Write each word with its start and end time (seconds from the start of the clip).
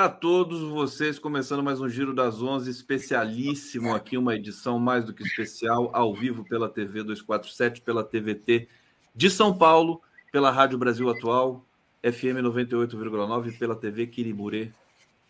Dia 0.00 0.06
a 0.06 0.08
todos 0.08 0.62
vocês, 0.62 1.18
começando 1.18 1.62
mais 1.62 1.78
um 1.78 1.86
Giro 1.86 2.14
das 2.14 2.40
Onze, 2.40 2.70
especialíssimo 2.70 3.94
aqui, 3.94 4.16
uma 4.16 4.34
edição 4.34 4.78
mais 4.78 5.04
do 5.04 5.12
que 5.12 5.22
especial, 5.22 5.90
ao 5.92 6.14
vivo 6.14 6.42
pela 6.42 6.70
TV 6.70 7.02
247, 7.02 7.82
pela 7.82 8.02
TVT 8.02 8.66
de 9.14 9.28
São 9.30 9.54
Paulo, 9.54 10.00
pela 10.32 10.50
Rádio 10.50 10.78
Brasil 10.78 11.10
Atual, 11.10 11.66
FM 12.02 12.40
98,9, 12.42 13.58
pela 13.58 13.76
TV 13.76 14.06
Quirimurê, 14.06 14.70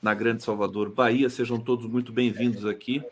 na 0.01 0.15
Grande 0.15 0.45
Salvador, 0.45 0.91
Bahia. 0.91 1.29
Sejam 1.29 1.59
todos 1.59 1.87
muito 1.87 2.13
bem-vindos 2.13 2.65
aqui. 2.65 3.03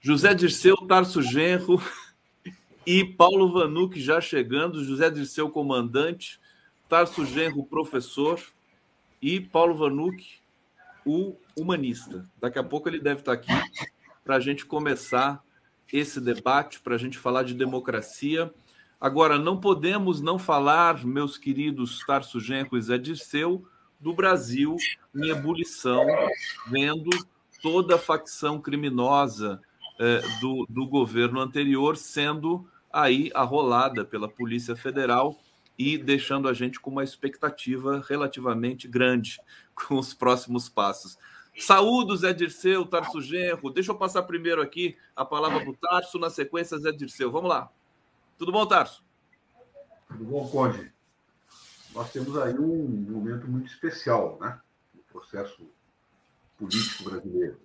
José 0.00 0.34
Dirceu, 0.34 0.76
Tarso 0.76 1.20
Genro 1.20 1.82
e 2.86 3.04
Paulo 3.04 3.52
Vanuc 3.52 4.00
já 4.00 4.20
chegando. 4.20 4.84
José 4.84 5.10
Dirceu, 5.10 5.50
comandante, 5.50 6.38
Tarso 6.88 7.26
Genro, 7.26 7.64
professor 7.64 8.40
e 9.20 9.40
Paulo 9.40 9.74
Vanuc, 9.74 10.45
o 11.06 11.36
humanista. 11.56 12.28
Daqui 12.40 12.58
a 12.58 12.64
pouco 12.64 12.88
ele 12.88 12.98
deve 12.98 13.20
estar 13.20 13.32
aqui 13.32 13.52
para 14.24 14.36
a 14.36 14.40
gente 14.40 14.66
começar 14.66 15.42
esse 15.92 16.20
debate, 16.20 16.80
para 16.80 16.96
a 16.96 16.98
gente 16.98 17.16
falar 17.16 17.44
de 17.44 17.54
democracia. 17.54 18.52
Agora, 19.00 19.38
não 19.38 19.60
podemos 19.60 20.20
não 20.20 20.38
falar, 20.38 21.04
meus 21.04 21.38
queridos 21.38 22.00
Tarso 22.04 22.40
Genro 22.40 22.76
e 22.76 22.82
Zé 22.82 22.98
Dirceu, 22.98 23.64
do 24.00 24.12
Brasil 24.12 24.76
em 25.14 25.30
ebulição, 25.30 26.04
vendo 26.68 27.10
toda 27.62 27.94
a 27.94 27.98
facção 27.98 28.60
criminosa 28.60 29.60
eh, 29.98 30.20
do, 30.40 30.66
do 30.68 30.86
governo 30.86 31.40
anterior 31.40 31.96
sendo 31.96 32.68
aí 32.92 33.30
arrolada 33.34 34.04
pela 34.04 34.28
Polícia 34.28 34.74
Federal 34.76 35.38
e 35.78 35.98
deixando 35.98 36.48
a 36.48 36.52
gente 36.52 36.80
com 36.80 36.90
uma 36.90 37.04
expectativa 37.04 38.04
relativamente 38.08 38.88
grande 38.88 39.40
com 39.74 39.98
os 39.98 40.14
próximos 40.14 40.68
passos. 40.68 41.18
Saúdos, 41.58 42.20
Zé 42.20 42.34
Dirceu, 42.34 42.84
Tarso 42.84 43.20
Genro. 43.20 43.70
Deixa 43.70 43.90
eu 43.90 43.96
passar 43.96 44.22
primeiro 44.24 44.60
aqui 44.60 44.96
a 45.14 45.24
palavra 45.24 45.60
para 45.60 45.70
o 45.70 45.76
Tarso, 45.76 46.18
na 46.18 46.28
sequência, 46.28 46.78
Zé 46.78 46.92
Dirceu. 46.92 47.30
Vamos 47.32 47.48
lá. 47.48 47.70
Tudo 48.36 48.52
bom, 48.52 48.66
Tarso? 48.66 49.02
Tudo 50.08 50.24
bom, 50.24 50.46
Conde? 50.48 50.92
Nós 51.94 52.12
temos 52.12 52.36
aí 52.36 52.58
um 52.58 52.86
momento 53.10 53.48
muito 53.48 53.68
especial 53.68 54.38
né, 54.38 54.60
no 54.94 55.00
processo 55.04 55.66
político 56.58 57.04
brasileiro, 57.04 57.58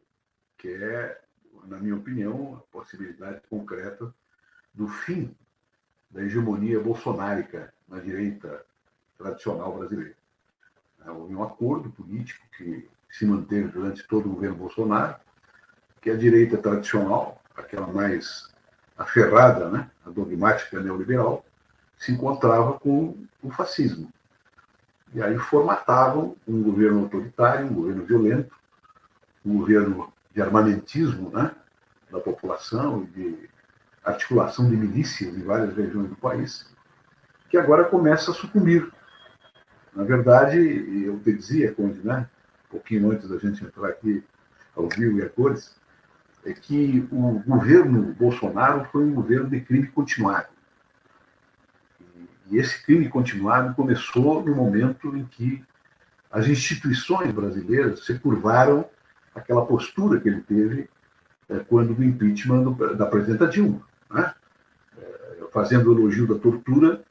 que 0.57 0.69
é, 0.69 1.21
na 1.65 1.77
minha 1.77 1.95
opinião, 1.95 2.55
a 2.55 2.71
possibilidade 2.71 3.41
concreta 3.49 4.13
do 4.73 4.87
fim 4.87 5.35
da 6.11 6.21
hegemonia 6.23 6.79
bolsonárica 6.79 7.73
na 7.87 7.99
direita 7.99 8.63
tradicional 9.17 9.77
brasileira. 9.77 10.15
É, 11.05 11.11
houve 11.11 11.35
um 11.35 11.43
acordo 11.43 11.89
político 11.89 12.45
que 12.57 12.89
se 13.09 13.25
manteve 13.25 13.69
durante 13.69 14.07
todo 14.07 14.27
o 14.27 14.33
governo 14.33 14.55
Bolsonaro, 14.55 15.15
que 15.99 16.09
a 16.09 16.15
direita 16.15 16.57
tradicional, 16.57 17.41
aquela 17.55 17.87
mais 17.87 18.49
aferrada, 18.97 19.69
né, 19.69 19.89
a 20.05 20.09
dogmática 20.09 20.79
neoliberal, 20.79 21.45
se 21.97 22.11
encontrava 22.11 22.79
com 22.79 23.15
o 23.43 23.51
fascismo. 23.51 24.11
E 25.13 25.21
aí 25.21 25.37
formatavam 25.37 26.35
um 26.47 26.63
governo 26.63 27.01
autoritário, 27.01 27.67
um 27.67 27.73
governo 27.73 28.05
violento, 28.05 28.55
um 29.45 29.57
governo 29.57 30.11
de 30.33 30.41
armamentismo 30.41 31.29
né, 31.29 31.53
da 32.09 32.19
população 32.19 33.03
e 33.03 33.07
de 33.07 33.49
articulação 34.03 34.69
de 34.69 34.75
milícias 34.75 35.35
em 35.35 35.43
várias 35.43 35.75
regiões 35.75 36.09
do 36.09 36.15
país, 36.15 36.65
que 37.49 37.57
agora 37.57 37.83
começa 37.83 38.31
a 38.31 38.33
sucumbir. 38.33 38.91
Na 39.93 40.03
verdade, 40.03 40.57
eu 41.05 41.19
te 41.19 41.33
dizia, 41.33 41.73
Conde, 41.73 41.99
né, 42.03 42.27
um 42.67 42.71
pouquinho 42.71 43.11
antes 43.11 43.29
da 43.29 43.37
gente 43.37 43.63
entrar 43.63 43.89
aqui 43.89 44.23
ao 44.75 44.87
vivo 44.87 45.19
e 45.19 45.23
a 45.23 45.29
cores, 45.29 45.75
é 46.45 46.53
que 46.53 47.07
o 47.11 47.39
governo 47.45 48.13
Bolsonaro 48.13 48.85
foi 48.91 49.03
um 49.03 49.13
governo 49.13 49.49
de 49.49 49.61
crime 49.61 49.87
continuado. 49.87 50.47
E 52.49 52.57
esse 52.57 52.83
crime 52.83 53.07
continuado 53.07 53.75
começou 53.75 54.43
no 54.43 54.55
momento 54.55 55.15
em 55.15 55.25
que 55.25 55.63
as 56.31 56.47
instituições 56.47 57.31
brasileiras 57.31 58.05
se 58.05 58.17
curvaram 58.17 58.85
àquela 59.35 59.65
postura 59.65 60.19
que 60.19 60.29
ele 60.29 60.41
teve 60.41 60.89
é, 61.49 61.59
quando 61.59 61.93
do 61.93 62.03
impeachment 62.03 62.63
da 62.95 63.05
presidenta 63.05 63.47
Dilma, 63.47 63.81
né? 64.13 64.33
é, 64.97 65.43
fazendo 65.51 65.91
elogio 65.91 66.27
da 66.27 66.35
tortura 66.35 67.01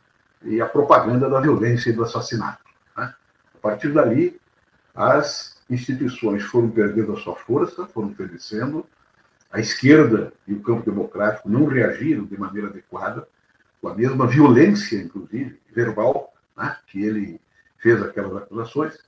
e 0.42 0.60
a 0.60 0.66
propaganda 0.66 1.28
da 1.28 1.40
violência 1.40 1.90
e 1.90 1.92
do 1.92 2.02
assassinato. 2.02 2.64
Né? 2.96 3.14
A 3.54 3.58
partir 3.58 3.92
dali, 3.92 4.40
as 4.94 5.60
instituições 5.68 6.42
foram 6.44 6.70
perdendo 6.70 7.12
a 7.12 7.16
sua 7.16 7.36
força, 7.36 7.86
foram 7.86 8.08
envelhecendo, 8.08 8.84
a 9.52 9.58
esquerda 9.58 10.32
e 10.46 10.54
o 10.54 10.62
campo 10.62 10.88
democrático 10.88 11.48
não 11.48 11.66
reagiram 11.66 12.24
de 12.24 12.38
maneira 12.38 12.68
adequada, 12.68 13.26
com 13.80 13.88
a 13.88 13.94
mesma 13.94 14.26
violência, 14.26 14.96
inclusive, 14.96 15.58
verbal, 15.74 16.32
né, 16.56 16.76
que 16.86 17.02
ele 17.02 17.40
fez 17.78 18.00
aquelas 18.02 18.42
acusações, 18.42 18.98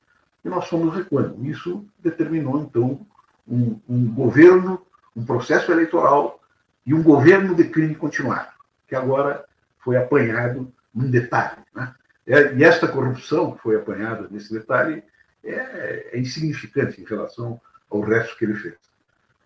e 0.45 0.49
nós 0.49 0.67
fomos 0.67 0.95
recuando. 0.95 1.45
Isso 1.47 1.85
determinou, 2.01 2.61
então, 2.63 3.07
um, 3.47 3.79
um 3.89 4.13
governo, 4.13 4.85
um 5.15 5.25
processo 5.25 5.71
eleitoral 5.71 6.41
e 6.84 6.93
um 6.93 7.03
governo 7.03 7.54
de 7.54 7.65
crime 7.65 7.94
continuado, 7.94 8.50
que 8.88 8.94
agora 8.94 9.44
foi 9.78 9.97
apanhado 9.97 10.72
num 10.94 11.10
detalhe. 11.10 11.62
Né? 11.75 11.94
É, 12.26 12.54
e 12.54 12.65
esta 12.65 12.87
corrupção 12.87 13.53
que 13.53 13.62
foi 13.62 13.76
apanhada 13.76 14.28
nesse 14.31 14.53
detalhe 14.53 15.03
é, 15.44 16.10
é, 16.12 16.19
insignificante 16.19 17.00
em 17.00 17.04
relação 17.04 17.60
ao 17.91 18.00
resto 18.00 18.37
que 18.37 18.44
ele 18.44 18.54
fez. 18.54 18.76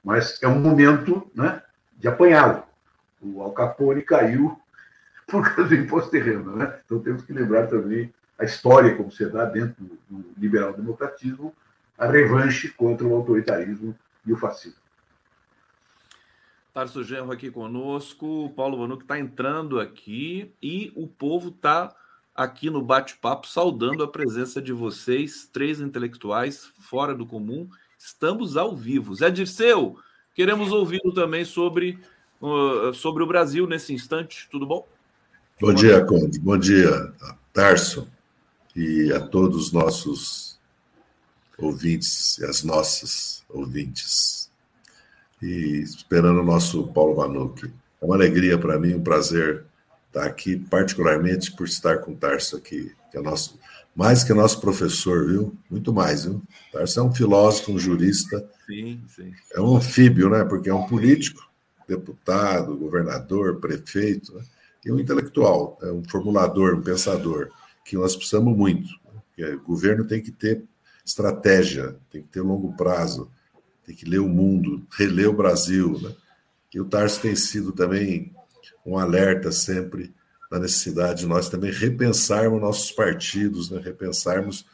Mas 0.04 0.42
é 0.42 0.48
um 0.48 0.60
momento 0.60 1.30
né, 1.34 1.62
de 1.96 2.08
apanhá-lo. 2.08 2.62
O 3.20 3.42
Al 3.42 3.52
Capone 3.52 4.02
caiu 4.02 4.58
por 5.26 5.42
causa 5.42 5.70
do 5.70 5.74
imposto 5.74 6.16
renda. 6.16 6.52
Né? 6.52 6.78
Então 6.84 7.00
temos 7.00 7.22
que 7.22 7.32
lembrar 7.32 7.66
também 7.66 8.12
a 8.38 8.44
história 8.44 8.94
como 8.94 9.10
se 9.10 9.24
dá 9.26 9.46
dentro 9.46 9.82
do 10.08 10.24
liberal-democratismo, 10.36 11.54
a 11.96 12.06
revanche 12.06 12.68
contra 12.68 13.06
o 13.06 13.14
autoritarismo 13.14 13.96
e 14.26 14.32
o 14.32 14.36
fascismo. 14.36 14.85
Tarso 16.76 17.02
Genro 17.02 17.32
aqui 17.32 17.50
conosco, 17.50 18.44
o 18.44 18.50
Paulo 18.50 18.76
Vanuc 18.76 19.02
está 19.02 19.18
entrando 19.18 19.80
aqui 19.80 20.52
e 20.62 20.92
o 20.94 21.06
povo 21.06 21.48
está 21.48 21.96
aqui 22.34 22.68
no 22.68 22.82
bate-papo 22.82 23.48
saudando 23.48 24.02
a 24.02 24.08
presença 24.08 24.60
de 24.60 24.74
vocês, 24.74 25.48
três 25.50 25.80
intelectuais 25.80 26.68
fora 26.78 27.14
do 27.14 27.24
comum. 27.24 27.66
Estamos 27.98 28.58
ao 28.58 28.76
vivo. 28.76 29.14
Zé 29.14 29.30
Dirceu, 29.30 29.96
queremos 30.34 30.70
ouvi-lo 30.70 31.14
também 31.14 31.46
sobre, 31.46 31.98
uh, 32.42 32.92
sobre 32.92 33.22
o 33.22 33.26
Brasil 33.26 33.66
nesse 33.66 33.94
instante. 33.94 34.46
Tudo 34.50 34.66
bom? 34.66 34.86
Bom 35.58 35.72
dia, 35.72 36.04
Conde. 36.04 36.38
Bom 36.38 36.58
dia, 36.58 37.10
Tarso, 37.54 38.06
e 38.76 39.10
a 39.14 39.20
todos 39.26 39.68
os 39.68 39.72
nossos 39.72 40.60
ouvintes 41.56 42.36
e 42.36 42.44
as 42.44 42.62
nossas 42.62 43.42
ouvintes 43.48 44.45
e 45.46 45.80
esperando 45.80 46.40
o 46.40 46.44
nosso 46.44 46.88
Paulo 46.88 47.14
Vanuc. 47.14 47.64
É 48.00 48.04
uma 48.04 48.16
alegria 48.16 48.58
para 48.58 48.78
mim, 48.78 48.94
um 48.94 49.02
prazer 49.02 49.64
estar 50.08 50.24
aqui, 50.24 50.56
particularmente 50.56 51.52
por 51.52 51.66
estar 51.66 51.98
com 51.98 52.12
o 52.12 52.16
Tarso 52.16 52.56
aqui, 52.56 52.92
que 53.10 53.16
é 53.16 53.22
nosso, 53.22 53.58
mais 53.94 54.24
que 54.24 54.34
nosso 54.34 54.60
professor, 54.60 55.26
viu? 55.26 55.56
Muito 55.70 55.92
mais, 55.92 56.24
viu? 56.24 56.42
Tarso 56.72 56.98
é 56.98 57.02
um 57.02 57.14
filósofo, 57.14 57.72
um 57.72 57.78
jurista. 57.78 58.44
Sim, 58.66 59.00
sim. 59.08 59.32
É 59.54 59.60
um 59.60 59.76
anfíbio, 59.76 60.28
né? 60.28 60.44
Porque 60.44 60.68
é 60.68 60.74
um 60.74 60.86
político, 60.86 61.48
deputado, 61.86 62.76
governador, 62.76 63.60
prefeito, 63.60 64.34
né? 64.34 64.42
e 64.84 64.90
um 64.90 64.98
intelectual, 64.98 65.78
é 65.82 65.90
um 65.92 66.02
formulador, 66.08 66.74
um 66.74 66.82
pensador, 66.82 67.50
que 67.84 67.96
nós 67.96 68.16
precisamos 68.16 68.56
muito. 68.56 68.88
Né? 69.38 69.54
O 69.54 69.60
governo 69.60 70.04
tem 70.04 70.20
que 70.20 70.32
ter 70.32 70.64
estratégia, 71.04 71.96
tem 72.10 72.22
que 72.22 72.28
ter 72.28 72.40
longo 72.40 72.76
prazo, 72.76 73.30
tem 73.86 73.94
que 73.94 74.04
ler 74.04 74.18
o 74.18 74.28
mundo, 74.28 74.84
reler 74.90 75.28
o 75.28 75.32
Brasil. 75.32 75.98
Né? 76.02 76.12
E 76.74 76.80
o 76.80 76.84
Tarso 76.84 77.20
tem 77.20 77.36
sido 77.36 77.72
também 77.72 78.34
um 78.84 78.98
alerta 78.98 79.52
sempre 79.52 80.12
da 80.50 80.58
necessidade 80.58 81.20
de 81.20 81.26
nós 81.26 81.48
também 81.48 81.72
repensarmos 81.72 82.60
nossos 82.60 82.90
partidos, 82.90 83.70
né? 83.70 83.80
repensarmos 83.82 84.66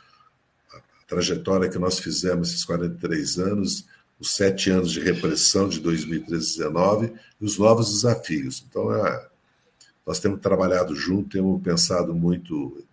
a 0.72 0.80
trajetória 1.06 1.68
que 1.68 1.78
nós 1.78 1.98
fizemos 1.98 2.48
esses 2.48 2.64
43 2.64 3.38
anos, 3.38 3.86
os 4.18 4.34
sete 4.34 4.70
anos 4.70 4.90
de 4.90 5.00
repressão 5.00 5.68
de 5.68 5.80
2013 5.80 6.58
2019 6.58 7.12
e 7.40 7.44
os 7.44 7.58
novos 7.58 7.90
desafios. 7.90 8.64
Então, 8.68 8.94
é, 8.94 9.28
nós 10.06 10.18
temos 10.20 10.40
trabalhado 10.40 10.94
junto, 10.94 11.30
temos 11.30 11.62
pensado 11.62 12.14
muito 12.14 12.84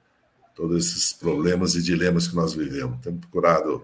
todos 0.55 0.85
esses 0.85 1.13
problemas 1.13 1.75
e 1.75 1.81
dilemas 1.81 2.27
que 2.27 2.35
nós 2.35 2.53
vivemos. 2.53 2.99
Temos 3.01 3.21
procurado 3.21 3.83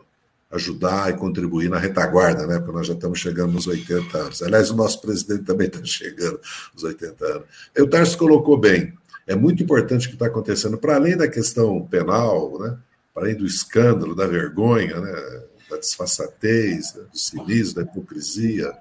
ajudar 0.56 1.12
e 1.12 1.18
contribuir 1.18 1.70
na 1.70 1.78
retaguarda, 1.78 2.46
né? 2.48 2.60
Porque 2.60 2.72
nós 2.72 2.88
já 2.88 2.94
estamos 2.94 3.20
chegando 3.20 3.54
nos 3.54 3.68
80 3.68 4.18
anos. 4.18 4.42
Aliás, 4.42 4.70
o 4.72 4.76
nosso 4.76 5.02
presidente 5.02 5.44
também 5.44 5.68
está 5.68 5.80
chegando 5.86 6.40
nos 6.74 6.84
80 6.84 7.26
anos. 7.26 7.46
E 7.76 7.82
o 7.82 7.88
Tarso 7.88 8.18
colocou 8.18 8.58
bem. 8.58 8.94
É 9.28 9.36
muito 9.36 9.64
importante 9.64 10.06
o 10.06 10.10
que 10.10 10.16
está 10.16 10.28
acontecendo, 10.28 10.78
para 10.78 10.96
além 10.96 11.18
da 11.18 11.28
questão 11.28 11.86
penal, 11.88 12.60
né? 12.60 12.78
para 13.16 13.24
além 13.24 13.36
do 13.36 13.46
escândalo, 13.46 14.14
da 14.14 14.28
vergonha, 14.28 15.00
né, 15.00 15.44
da 15.70 15.78
disfarçatez, 15.78 16.94
né, 16.94 17.04
do 17.10 17.18
cinismo, 17.18 17.76
da 17.76 17.82
hipocrisia. 17.84 18.74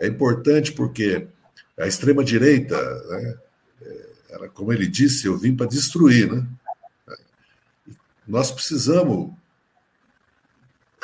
É 0.00 0.06
importante 0.06 0.72
porque 0.72 1.26
a 1.78 1.86
extrema-direita, 1.86 2.76
né, 3.08 3.38
ela, 4.28 4.48
como 4.48 4.74
ele 4.74 4.86
disse, 4.86 5.26
eu 5.26 5.38
vim 5.38 5.56
para 5.56 5.66
destruir. 5.66 6.30
Né? 6.30 6.46
Nós 8.28 8.50
precisamos 8.50 9.32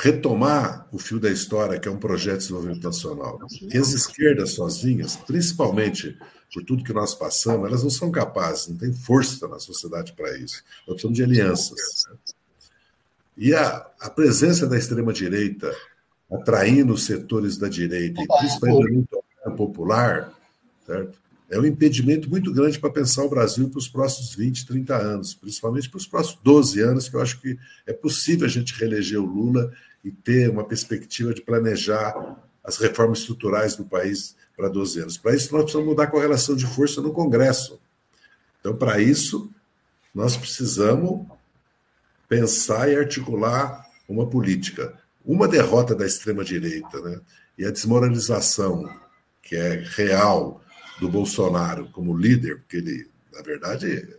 retomar 0.00 0.86
o 0.92 0.98
fio 0.98 1.18
da 1.18 1.30
história, 1.30 1.78
que 1.78 1.88
é 1.88 1.90
um 1.90 1.98
projeto 1.98 2.34
de 2.34 2.42
desenvolvimento 2.42 2.84
nacional. 2.84 3.38
E 3.62 3.76
as 3.76 3.88
esquerdas 3.88 4.52
sozinhas, 4.52 5.16
principalmente 5.16 6.16
por 6.54 6.64
tudo 6.64 6.84
que 6.84 6.92
nós 6.92 7.14
passamos, 7.14 7.66
elas 7.66 7.82
não 7.82 7.90
são 7.90 8.10
capazes, 8.10 8.68
não 8.68 8.76
tem 8.76 8.92
força 8.92 9.48
na 9.48 9.58
sociedade 9.58 10.12
para 10.12 10.38
isso. 10.38 10.62
Nós 10.86 11.02
precisamos 11.02 11.16
de 11.16 11.24
alianças. 11.24 12.06
E 13.36 13.52
a, 13.54 13.86
a 14.00 14.08
presença 14.08 14.66
da 14.66 14.78
extrema-direita 14.78 15.74
atraindo 16.30 16.92
os 16.92 17.04
setores 17.04 17.56
da 17.58 17.68
direita, 17.68 18.22
e 18.22 18.26
principalmente 18.26 19.08
a 19.44 19.50
popular, 19.50 20.32
certo? 20.86 21.18
é 21.50 21.58
um 21.58 21.64
impedimento 21.64 22.28
muito 22.28 22.52
grande 22.52 22.78
para 22.78 22.90
pensar 22.90 23.24
o 23.24 23.30
Brasil 23.30 23.70
para 23.70 23.78
os 23.78 23.88
próximos 23.88 24.34
20, 24.34 24.66
30 24.66 24.96
anos, 24.96 25.34
principalmente 25.34 25.88
para 25.88 25.96
os 25.96 26.06
próximos 26.06 26.40
12 26.42 26.80
anos, 26.80 27.08
que 27.08 27.16
eu 27.16 27.22
acho 27.22 27.40
que 27.40 27.58
é 27.86 27.92
possível 27.92 28.46
a 28.46 28.50
gente 28.50 28.74
reeleger 28.74 29.18
o 29.18 29.24
Lula 29.24 29.72
e 30.04 30.10
ter 30.10 30.50
uma 30.50 30.64
perspectiva 30.64 31.34
de 31.34 31.42
planejar 31.42 32.36
as 32.62 32.76
reformas 32.76 33.20
estruturais 33.20 33.76
do 33.76 33.84
país 33.84 34.36
para 34.56 34.68
12 34.68 35.00
anos. 35.00 35.18
Para 35.18 35.34
isso, 35.34 35.52
nós 35.52 35.62
precisamos 35.62 35.88
mudar 35.88 36.04
a 36.04 36.08
correlação 36.08 36.54
de 36.54 36.66
força 36.66 37.00
no 37.00 37.12
Congresso. 37.12 37.80
Então, 38.60 38.76
para 38.76 39.00
isso, 39.00 39.50
nós 40.14 40.36
precisamos 40.36 41.26
pensar 42.28 42.90
e 42.90 42.96
articular 42.96 43.86
uma 44.08 44.26
política. 44.26 44.98
Uma 45.24 45.46
derrota 45.46 45.94
da 45.94 46.06
extrema-direita 46.06 47.00
né, 47.00 47.20
e 47.56 47.64
a 47.64 47.70
desmoralização, 47.70 48.88
que 49.42 49.56
é 49.56 49.82
real, 49.96 50.62
do 50.98 51.08
Bolsonaro 51.08 51.88
como 51.90 52.16
líder, 52.16 52.58
porque 52.58 52.78
ele, 52.78 53.08
na 53.32 53.40
verdade, 53.42 54.16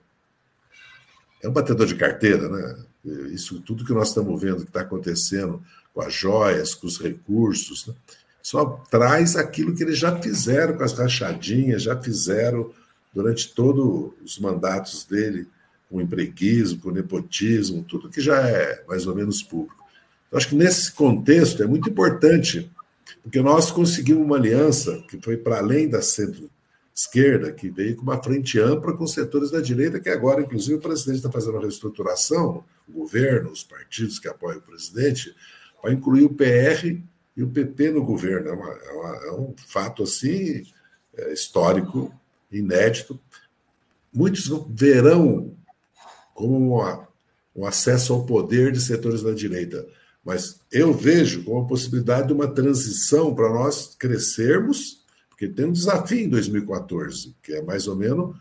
é 1.42 1.48
um 1.48 1.52
batedor 1.52 1.86
de 1.86 1.96
carteira, 1.96 2.48
né? 2.50 2.86
Isso 3.06 3.60
tudo 3.62 3.86
que 3.86 3.94
nós 3.94 4.10
estamos 4.10 4.42
vendo 4.42 4.64
que 4.64 4.70
está 4.70 4.82
acontecendo 4.82 5.62
com 5.94 6.02
as 6.02 6.14
joias, 6.14 6.76
com 6.76 6.88
os 6.88 7.00
recursos, 7.00 7.88
né? 7.88 7.94
só 8.42 8.66
traz 8.90 9.36
aquilo 9.36 9.76
que 9.76 9.84
eles 9.84 9.98
já 9.98 10.20
fizeram 10.20 10.78
com 10.78 10.84
as 10.84 10.94
rachadinhas, 10.94 11.84
já 11.84 12.00
fizeram 12.00 12.72
durante 13.14 13.54
todos 13.54 14.14
os 14.24 14.40
mandatos 14.40 15.06
dele, 15.06 15.48
com 15.90 15.98
o 15.98 16.02
empreguismo, 16.02 16.80
com 16.80 16.90
o 16.90 16.94
nepotismo, 16.94 17.84
tudo 17.84 18.10
que 18.10 18.22
já 18.22 18.48
é 18.48 18.84
mais 18.88 19.08
ou 19.08 19.16
menos 19.16 19.42
público. 19.42 19.84
Eu 20.32 20.38
acho 20.38 20.50
que 20.50 20.56
nesse 20.56 20.92
contexto 20.92 21.64
é 21.64 21.66
muito 21.66 21.90
importante, 21.90 22.70
porque 23.24 23.42
nós 23.42 23.72
conseguimos 23.72 24.24
uma 24.24 24.36
aliança 24.36 25.04
que 25.10 25.20
foi 25.20 25.36
para 25.36 25.58
além 25.58 25.90
da 25.90 26.02
centro 26.02 26.50
esquerda, 27.00 27.54
que 27.54 27.70
veio 27.70 27.96
com 27.96 28.02
uma 28.02 28.22
frente 28.22 28.60
ampla 28.60 28.96
com 28.96 29.08
setores 29.08 29.50
da 29.52 29.62
direita, 29.62 30.02
que 30.02 30.10
agora, 30.10 30.42
inclusive, 30.42 30.76
o 30.76 30.82
presidente 30.82 31.18
está 31.18 31.32
fazendo 31.32 31.54
uma 31.54 31.62
reestruturação, 31.62 32.66
o 32.90 32.92
governo, 32.92 33.52
os 33.52 33.64
partidos 33.64 34.20
que 34.20 34.28
apoiam 34.28 34.60
o 34.60 34.62
presidente, 34.62 35.34
para 35.82 35.94
incluir 35.94 36.26
o 36.26 36.34
PR 36.34 37.00
e 37.38 37.44
o 37.44 37.50
PP 37.50 37.92
no 37.92 38.04
governo. 38.04 38.50
É, 38.50 38.52
uma, 38.52 38.70
é, 38.70 38.92
uma, 38.92 39.16
é 39.28 39.32
um 39.32 39.56
fato 39.66 40.04
assim 40.04 40.66
é, 41.16 41.32
histórico, 41.32 42.14
inédito. 42.52 43.18
Muitos 44.14 44.50
verão 44.70 45.56
como 46.34 46.76
uma, 46.76 47.08
um 47.56 47.66
acesso 47.66 48.12
ao 48.12 48.26
poder 48.26 48.74
de 48.74 48.82
setores 48.82 49.24
da 49.24 49.32
direita, 49.32 49.88
mas 50.24 50.60
eu 50.70 50.94
vejo 50.94 51.46
como 51.46 51.62
a 51.62 51.68
possibilidade 51.68 52.28
de 52.28 52.34
uma 52.34 52.48
transição 52.48 53.34
para 53.34 53.50
nós 53.50 53.96
crescermos 53.98 54.99
porque 55.40 55.48
tem 55.48 55.68
um 55.68 55.72
desafio 55.72 56.20
em 56.20 56.28
2014, 56.28 57.34
que 57.42 57.54
é 57.54 57.62
mais 57.62 57.88
ou 57.88 57.96
menos 57.96 58.36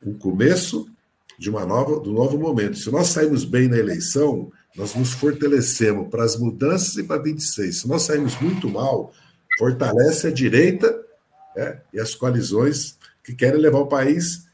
o 0.00 0.14
começo 0.14 0.88
de 1.36 1.50
uma 1.50 1.66
nova, 1.66 1.98
do 1.98 2.12
novo 2.12 2.38
momento. 2.38 2.78
Se 2.78 2.88
nós 2.88 3.08
sairmos 3.08 3.44
bem 3.44 3.66
na 3.66 3.76
eleição, 3.76 4.52
nós 4.76 4.94
nos 4.94 5.12
fortalecemos 5.12 6.08
para 6.08 6.22
as 6.22 6.36
mudanças 6.36 6.96
e 6.98 7.02
para 7.02 7.20
26. 7.20 7.80
Se 7.80 7.88
nós 7.88 8.02
sairmos 8.02 8.40
muito 8.40 8.68
mal, 8.68 9.12
fortalece 9.58 10.28
a 10.28 10.30
direita 10.30 10.96
é, 11.56 11.80
e 11.92 11.98
as 11.98 12.14
coalizões 12.14 12.96
que 13.24 13.34
querem 13.34 13.60
levar 13.60 13.80
o 13.80 13.88
país 13.88 14.46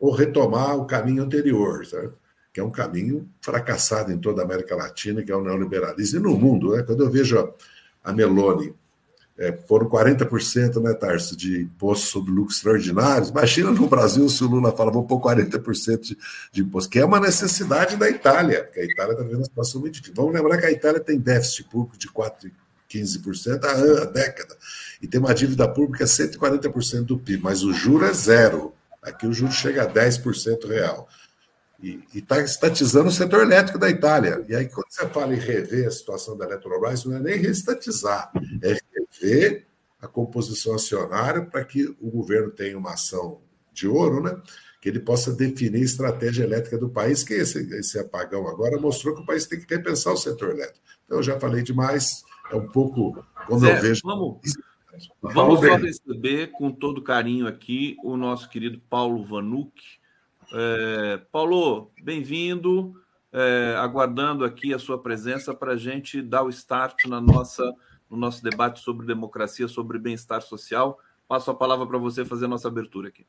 ou 0.00 0.12
retomar 0.12 0.78
o 0.78 0.86
caminho 0.86 1.24
anterior, 1.24 1.84
certo? 1.84 2.18
que 2.54 2.60
é 2.60 2.64
um 2.64 2.70
caminho 2.70 3.28
fracassado 3.42 4.10
em 4.10 4.18
toda 4.18 4.40
a 4.40 4.44
América 4.46 4.74
Latina, 4.74 5.22
que 5.22 5.30
é 5.30 5.36
o 5.36 5.42
neoliberalismo, 5.42 6.20
e 6.20 6.22
no 6.22 6.38
mundo. 6.38 6.74
Né? 6.74 6.82
Quando 6.82 7.04
eu 7.04 7.10
vejo 7.10 7.52
a 8.02 8.12
Meloni 8.14 8.74
é, 9.38 9.52
foram 9.66 9.88
40%, 9.88 10.80
né, 10.82 10.92
Tarso, 10.94 11.36
de 11.36 11.62
imposto 11.62 12.06
sobre 12.06 12.30
lucros 12.30 12.56
extraordinários. 12.56 13.30
Imagina 13.30 13.70
no 13.70 13.88
Brasil 13.88 14.28
se 14.28 14.44
o 14.44 14.48
Lula 14.48 14.72
fala, 14.72 14.90
vou 14.90 15.04
pôr 15.04 15.20
40% 15.20 16.00
de, 16.00 16.18
de 16.52 16.62
imposto, 16.62 16.90
que 16.90 16.98
é 16.98 17.04
uma 17.04 17.18
necessidade 17.18 17.96
da 17.96 18.08
Itália, 18.08 18.64
porque 18.64 18.80
a 18.80 18.84
Itália 18.84 19.12
está 19.12 19.22
vivendo 19.22 19.38
uma 19.38 19.44
situação 19.44 19.80
muito 19.80 19.94
difícil. 19.94 20.14
Vamos 20.14 20.34
lembrar 20.34 20.58
que 20.58 20.66
a 20.66 20.70
Itália 20.70 21.00
tem 21.00 21.18
déficit 21.18 21.64
público 21.64 21.96
de 21.96 22.08
4,15% 22.08 23.64
há, 23.64 24.02
há 24.02 24.04
década, 24.04 24.56
e 25.00 25.06
tem 25.06 25.18
uma 25.18 25.34
dívida 25.34 25.66
pública 25.66 26.04
140% 26.04 27.04
do 27.04 27.18
PIB, 27.18 27.42
mas 27.42 27.62
o 27.62 27.72
juro 27.72 28.04
é 28.04 28.12
zero. 28.12 28.74
Aqui 29.02 29.26
o 29.26 29.32
juro 29.32 29.50
chega 29.50 29.82
a 29.82 29.86
10% 29.92 30.68
real 30.68 31.08
e 31.82 32.00
está 32.14 32.40
estatizando 32.40 33.08
o 33.08 33.12
setor 33.12 33.42
elétrico 33.42 33.78
da 33.78 33.90
Itália. 33.90 34.44
E 34.48 34.54
aí, 34.54 34.68
quando 34.68 34.86
você 34.88 35.08
fala 35.08 35.34
em 35.34 35.38
rever 35.38 35.88
a 35.88 35.90
situação 35.90 36.36
da 36.36 36.44
Eletrobras, 36.44 37.04
não 37.04 37.16
é 37.16 37.20
nem 37.20 37.38
reestatizar, 37.38 38.30
é 38.62 38.78
rever 39.20 39.66
a 40.00 40.06
composição 40.06 40.74
acionária 40.74 41.42
para 41.42 41.64
que 41.64 41.84
o 42.00 42.10
governo 42.10 42.50
tenha 42.50 42.78
uma 42.78 42.92
ação 42.92 43.40
de 43.72 43.88
ouro, 43.88 44.22
né? 44.22 44.40
que 44.82 44.88
ele 44.88 44.98
possa 44.98 45.32
definir 45.32 45.80
a 45.80 45.84
estratégia 45.84 46.42
elétrica 46.42 46.76
do 46.76 46.88
país, 46.88 47.22
que 47.22 47.34
esse, 47.34 47.60
esse 47.78 48.00
apagão 48.00 48.48
agora 48.48 48.80
mostrou 48.80 49.14
que 49.14 49.22
o 49.22 49.26
país 49.26 49.46
tem 49.46 49.60
que 49.60 49.72
repensar 49.72 50.12
o 50.12 50.16
setor 50.16 50.50
elétrico. 50.50 50.80
Então, 51.04 51.18
eu 51.18 51.22
já 51.22 51.38
falei 51.38 51.62
demais, 51.62 52.24
é 52.50 52.56
um 52.56 52.66
pouco 52.66 53.24
como 53.46 53.60
Zé, 53.60 53.76
eu 53.76 53.80
vejo. 53.80 54.00
Vamos, 54.04 54.40
vamos 55.22 55.60
só 55.60 55.76
receber 55.76 56.50
com 56.50 56.72
todo 56.72 57.00
carinho 57.00 57.46
aqui 57.46 57.96
o 58.02 58.16
nosso 58.16 58.48
querido 58.50 58.80
Paulo 58.90 59.24
Vanuc, 59.24 59.72
é, 60.52 61.16
Paulo, 61.30 61.90
bem-vindo. 62.02 62.94
É, 63.32 63.74
aguardando 63.78 64.44
aqui 64.44 64.74
a 64.74 64.78
sua 64.78 65.00
presença 65.00 65.54
para 65.54 65.72
a 65.72 65.76
gente 65.76 66.20
dar 66.20 66.42
o 66.42 66.50
start 66.50 67.06
na 67.06 67.18
nossa, 67.18 67.64
no 68.10 68.16
nosso 68.16 68.42
debate 68.42 68.80
sobre 68.80 69.06
democracia, 69.06 69.66
sobre 69.66 69.98
bem-estar 69.98 70.42
social. 70.42 70.98
Passo 71.26 71.50
a 71.50 71.54
palavra 71.54 71.86
para 71.86 71.96
você 71.96 72.26
fazer 72.26 72.44
a 72.44 72.48
nossa 72.48 72.68
abertura 72.68 73.08
aqui. 73.08 73.26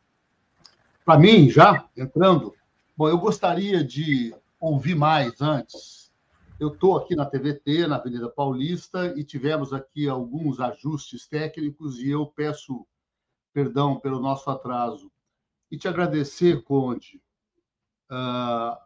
Para 1.05 1.17
mim, 1.17 1.49
já 1.49 1.85
entrando, 1.95 2.53
bom, 2.97 3.07
eu 3.07 3.17
gostaria 3.17 3.81
de 3.81 4.35
ouvir 4.59 4.95
mais 4.95 5.41
antes. 5.41 6.11
Eu 6.59 6.67
estou 6.67 6.97
aqui 6.97 7.15
na 7.15 7.25
TVT, 7.25 7.87
na 7.87 7.95
Avenida 7.95 8.29
Paulista, 8.29 9.13
e 9.17 9.23
tivemos 9.23 9.71
aqui 9.71 10.09
alguns 10.09 10.59
ajustes 10.59 11.27
técnicos, 11.27 11.99
e 11.99 12.09
eu 12.09 12.25
peço 12.25 12.85
perdão 13.53 13.99
pelo 13.99 14.19
nosso 14.19 14.49
atraso 14.49 15.12
e 15.73 15.77
te 15.77 15.87
agradecer, 15.87 16.61
Conde, 16.61 17.19
uh, 18.11 18.77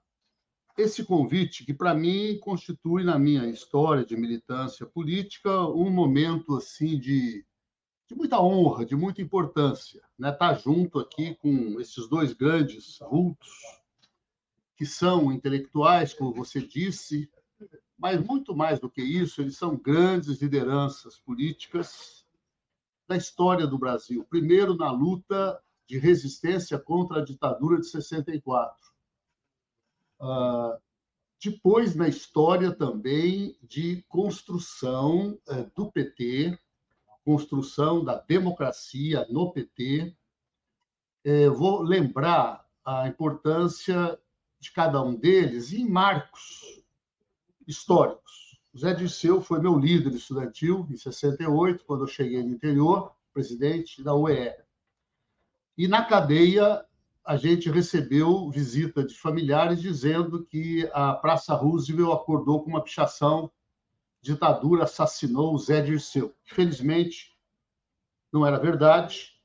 esse 0.77 1.03
convite 1.03 1.65
que, 1.65 1.73
para 1.73 1.93
mim, 1.93 2.39
constitui, 2.39 3.03
na 3.03 3.19
minha 3.19 3.45
história 3.49 4.05
de 4.05 4.15
militância 4.15 4.85
política, 4.85 5.51
um 5.67 5.89
momento 5.89 6.55
assim 6.55 6.97
de, 6.97 7.45
de 8.07 8.15
muita 8.15 8.39
honra, 8.41 8.85
de 8.85 8.95
muita 8.95 9.21
importância. 9.21 10.01
Né? 10.17 10.29
Estar 10.29 10.55
tá 10.55 10.61
junto 10.61 10.97
aqui 10.97 11.35
com 11.35 11.77
esses 11.81 12.07
dois 12.07 12.31
grandes 12.31 12.99
vultos, 12.99 13.49
que 14.77 14.85
são 14.85 15.29
intelectuais, 15.29 16.13
como 16.13 16.33
você 16.33 16.65
disse, 16.65 17.29
mas 17.99 18.25
muito 18.25 18.55
mais 18.55 18.79
do 18.79 18.89
que 18.89 19.01
isso, 19.01 19.41
eles 19.41 19.57
são 19.57 19.75
grandes 19.75 20.41
lideranças 20.41 21.19
políticas 21.19 22.25
da 23.09 23.17
história 23.17 23.67
do 23.67 23.77
Brasil. 23.77 24.25
Primeiro, 24.29 24.73
na 24.73 24.89
luta 24.89 25.61
de 25.87 25.97
resistência 25.97 26.77
contra 26.77 27.19
a 27.19 27.25
ditadura 27.25 27.79
de 27.79 27.87
64. 27.87 28.75
Uh, 30.19 30.77
depois, 31.41 31.95
na 31.95 32.07
história 32.07 32.71
também 32.71 33.57
de 33.61 34.03
construção 34.09 35.39
uh, 35.47 35.71
do 35.75 35.91
PT, 35.91 36.59
construção 37.23 38.03
da 38.03 38.19
democracia 38.19 39.25
no 39.29 39.51
PT. 39.51 40.15
Uh, 41.25 41.53
vou 41.53 41.81
lembrar 41.81 42.65
a 42.85 43.07
importância 43.07 44.19
de 44.59 44.71
cada 44.71 45.01
um 45.01 45.13
deles 45.15 45.71
em 45.71 45.87
marcos 45.87 46.81
históricos. 47.67 48.57
José 48.73 48.93
Disseu 48.93 49.41
foi 49.41 49.59
meu 49.59 49.77
líder 49.77 50.13
estudantil 50.13 50.87
em 50.89 50.95
68, 50.95 51.83
quando 51.85 52.03
eu 52.03 52.07
cheguei 52.07 52.43
no 52.43 52.53
interior, 52.53 53.13
presidente 53.33 54.01
da 54.01 54.15
UER. 54.15 54.66
E 55.77 55.87
na 55.87 56.03
cadeia, 56.03 56.83
a 57.23 57.37
gente 57.37 57.69
recebeu 57.69 58.49
visita 58.49 59.03
de 59.03 59.13
familiares 59.13 59.79
dizendo 59.79 60.43
que 60.43 60.89
a 60.91 61.13
Praça 61.13 61.53
Roosevelt 61.53 62.13
acordou 62.13 62.63
com 62.63 62.71
uma 62.71 62.83
pichação, 62.83 63.51
ditadura 64.19 64.85
assassinou 64.85 65.53
o 65.53 65.59
Zé 65.59 65.81
Dirceu. 65.81 66.33
Infelizmente, 66.45 67.37
não 68.31 68.43
era 68.43 68.57
verdade. 68.57 69.39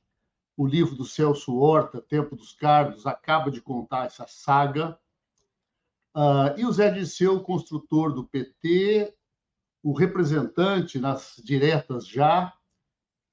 O 0.56 0.66
livro 0.66 0.94
do 0.94 1.04
Celso 1.04 1.54
Horta, 1.56 2.00
Tempo 2.00 2.34
dos 2.34 2.52
Cardos, 2.52 3.06
acaba 3.06 3.50
de 3.50 3.60
contar 3.60 4.06
essa 4.06 4.26
saga. 4.26 4.98
Uh, 6.14 6.56
e 6.58 6.64
o 6.64 6.72
Zé 6.72 6.90
Dirceu, 6.90 7.40
construtor 7.42 8.14
do 8.14 8.24
PT, 8.24 9.14
o 9.82 9.92
representante 9.92 10.98
nas 10.98 11.34
diretas 11.44 12.06
já, 12.06 12.56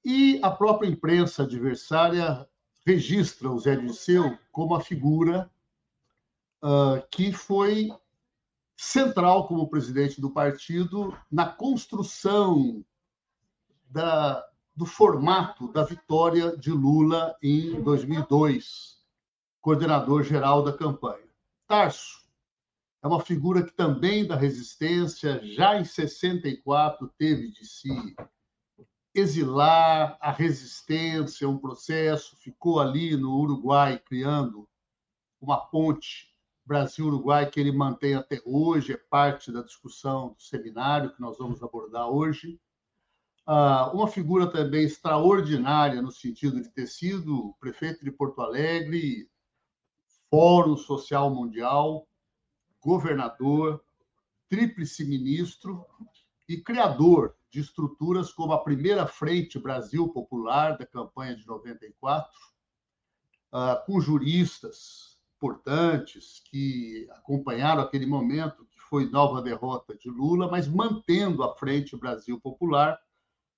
e 0.04 0.38
a 0.42 0.50
própria 0.50 0.88
imprensa 0.88 1.44
adversária 1.44 2.46
registra 2.90 3.48
o 3.48 3.58
Zé 3.58 3.76
Dirceu 3.76 4.36
como 4.50 4.74
a 4.74 4.80
figura 4.80 5.48
uh, 6.62 7.00
que 7.08 7.32
foi 7.32 7.88
central 8.76 9.46
como 9.46 9.68
presidente 9.68 10.20
do 10.20 10.30
partido 10.30 11.16
na 11.30 11.46
construção 11.46 12.84
da, 13.88 14.44
do 14.74 14.84
formato 14.84 15.70
da 15.72 15.84
vitória 15.84 16.56
de 16.56 16.72
Lula 16.72 17.36
em 17.40 17.80
2002, 17.80 18.98
coordenador 19.60 20.24
geral 20.24 20.64
da 20.64 20.72
campanha. 20.72 21.28
Tarso 21.68 22.24
é 23.02 23.06
uma 23.06 23.20
figura 23.20 23.62
que 23.62 23.72
também 23.72 24.26
da 24.26 24.34
resistência, 24.34 25.40
já 25.44 25.78
em 25.78 25.84
64 25.84 27.08
teve 27.16 27.52
de 27.52 27.64
si 27.64 28.16
exilar 29.14 30.16
a 30.20 30.30
resistência, 30.30 31.48
um 31.48 31.58
processo, 31.58 32.36
ficou 32.36 32.80
ali 32.80 33.16
no 33.16 33.36
Uruguai 33.36 33.98
criando 33.98 34.68
uma 35.40 35.58
ponte 35.58 36.30
Brasil-Uruguai 36.64 37.50
que 37.50 37.58
ele 37.58 37.72
mantém 37.72 38.14
até 38.14 38.40
hoje, 38.44 38.92
é 38.92 38.96
parte 38.96 39.50
da 39.50 39.62
discussão 39.62 40.34
do 40.34 40.40
seminário 40.40 41.12
que 41.12 41.20
nós 41.20 41.36
vamos 41.38 41.62
abordar 41.62 42.08
hoje. 42.08 42.60
Ah, 43.44 43.90
uma 43.92 44.06
figura 44.06 44.46
também 44.46 44.84
extraordinária 44.84 46.00
no 46.00 46.12
sentido 46.12 46.62
de 46.62 46.68
ter 46.68 46.86
sido 46.86 47.56
prefeito 47.58 48.04
de 48.04 48.12
Porto 48.12 48.40
Alegre, 48.40 49.28
Fórum 50.30 50.76
Social 50.76 51.34
Mundial, 51.34 52.06
governador, 52.80 53.82
tríplice 54.48 55.04
ministro 55.04 55.84
e 56.48 56.58
criador 56.58 57.36
de 57.50 57.60
estruturas 57.60 58.32
como 58.32 58.52
a 58.52 58.62
primeira 58.62 59.06
Frente 59.06 59.58
Brasil 59.58 60.08
Popular 60.08 60.78
da 60.78 60.86
campanha 60.86 61.34
de 61.34 61.46
94, 61.46 62.30
ah, 63.52 63.82
com 63.84 64.00
juristas 64.00 65.18
importantes 65.36 66.42
que 66.50 67.08
acompanharam 67.12 67.82
aquele 67.82 68.06
momento 68.06 68.66
que 68.66 68.78
foi 68.78 69.08
nova 69.08 69.42
derrota 69.42 69.96
de 69.96 70.08
Lula, 70.08 70.50
mas 70.50 70.68
mantendo 70.68 71.42
a 71.42 71.56
Frente 71.56 71.96
Brasil 71.96 72.40
Popular 72.40 73.00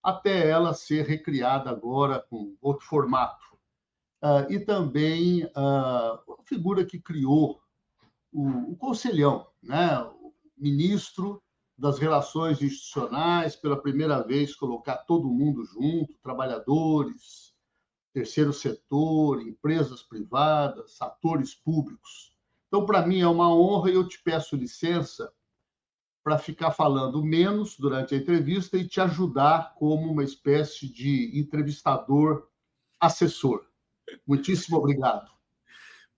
até 0.03 0.49
ela 0.49 0.75
ser 0.75 1.07
recriada 1.07 1.71
agora 1.71 2.21
com 2.21 2.57
outro 2.61 2.87
formato. 2.87 3.45
Ah, 4.23 4.47
e 4.49 4.59
também 4.59 5.45
a 5.55 5.61
ah, 5.61 6.23
figura 6.45 6.87
que 6.87 6.99
criou 6.99 7.61
o, 8.33 8.75
Conselhão, 8.77 9.47
né? 9.63 9.99
o 10.01 10.33
ministro 10.57 11.43
das 11.77 11.99
relações 11.99 12.63
institucionais, 12.63 13.57
pela 13.57 13.81
primeira 13.81 14.23
vez 14.23 14.55
colocar 14.55 14.99
todo 14.99 15.29
mundo 15.29 15.65
junto, 15.65 16.15
trabalhadores, 16.23 17.55
terceiro 18.13 18.53
setor, 18.53 19.41
empresas 19.41 20.03
privadas, 20.03 21.01
atores 21.01 21.55
públicos. 21.55 22.33
Então, 22.69 22.87
para 22.87 23.07
mim 23.07 23.21
é 23.21 23.29
uma 23.29 23.55
honra 23.55 23.91
e 23.91 23.95
eu 23.95 24.07
te 24.07 24.23
peço 24.23 24.57
licença 24.57 25.33
para 26.23 26.39
ficar 26.39 26.71
falando 26.71 27.25
menos 27.25 27.77
durante 27.77 28.15
a 28.15 28.19
entrevista 28.19 28.77
e 28.77 28.87
te 28.87 29.01
ajudar 29.01 29.75
como 29.75 30.13
uma 30.13 30.23
espécie 30.23 30.89
de 30.89 31.39
entrevistador 31.39 32.49
assessor. 33.01 33.67
Muitíssimo 34.27 34.77
obrigado 34.77 35.33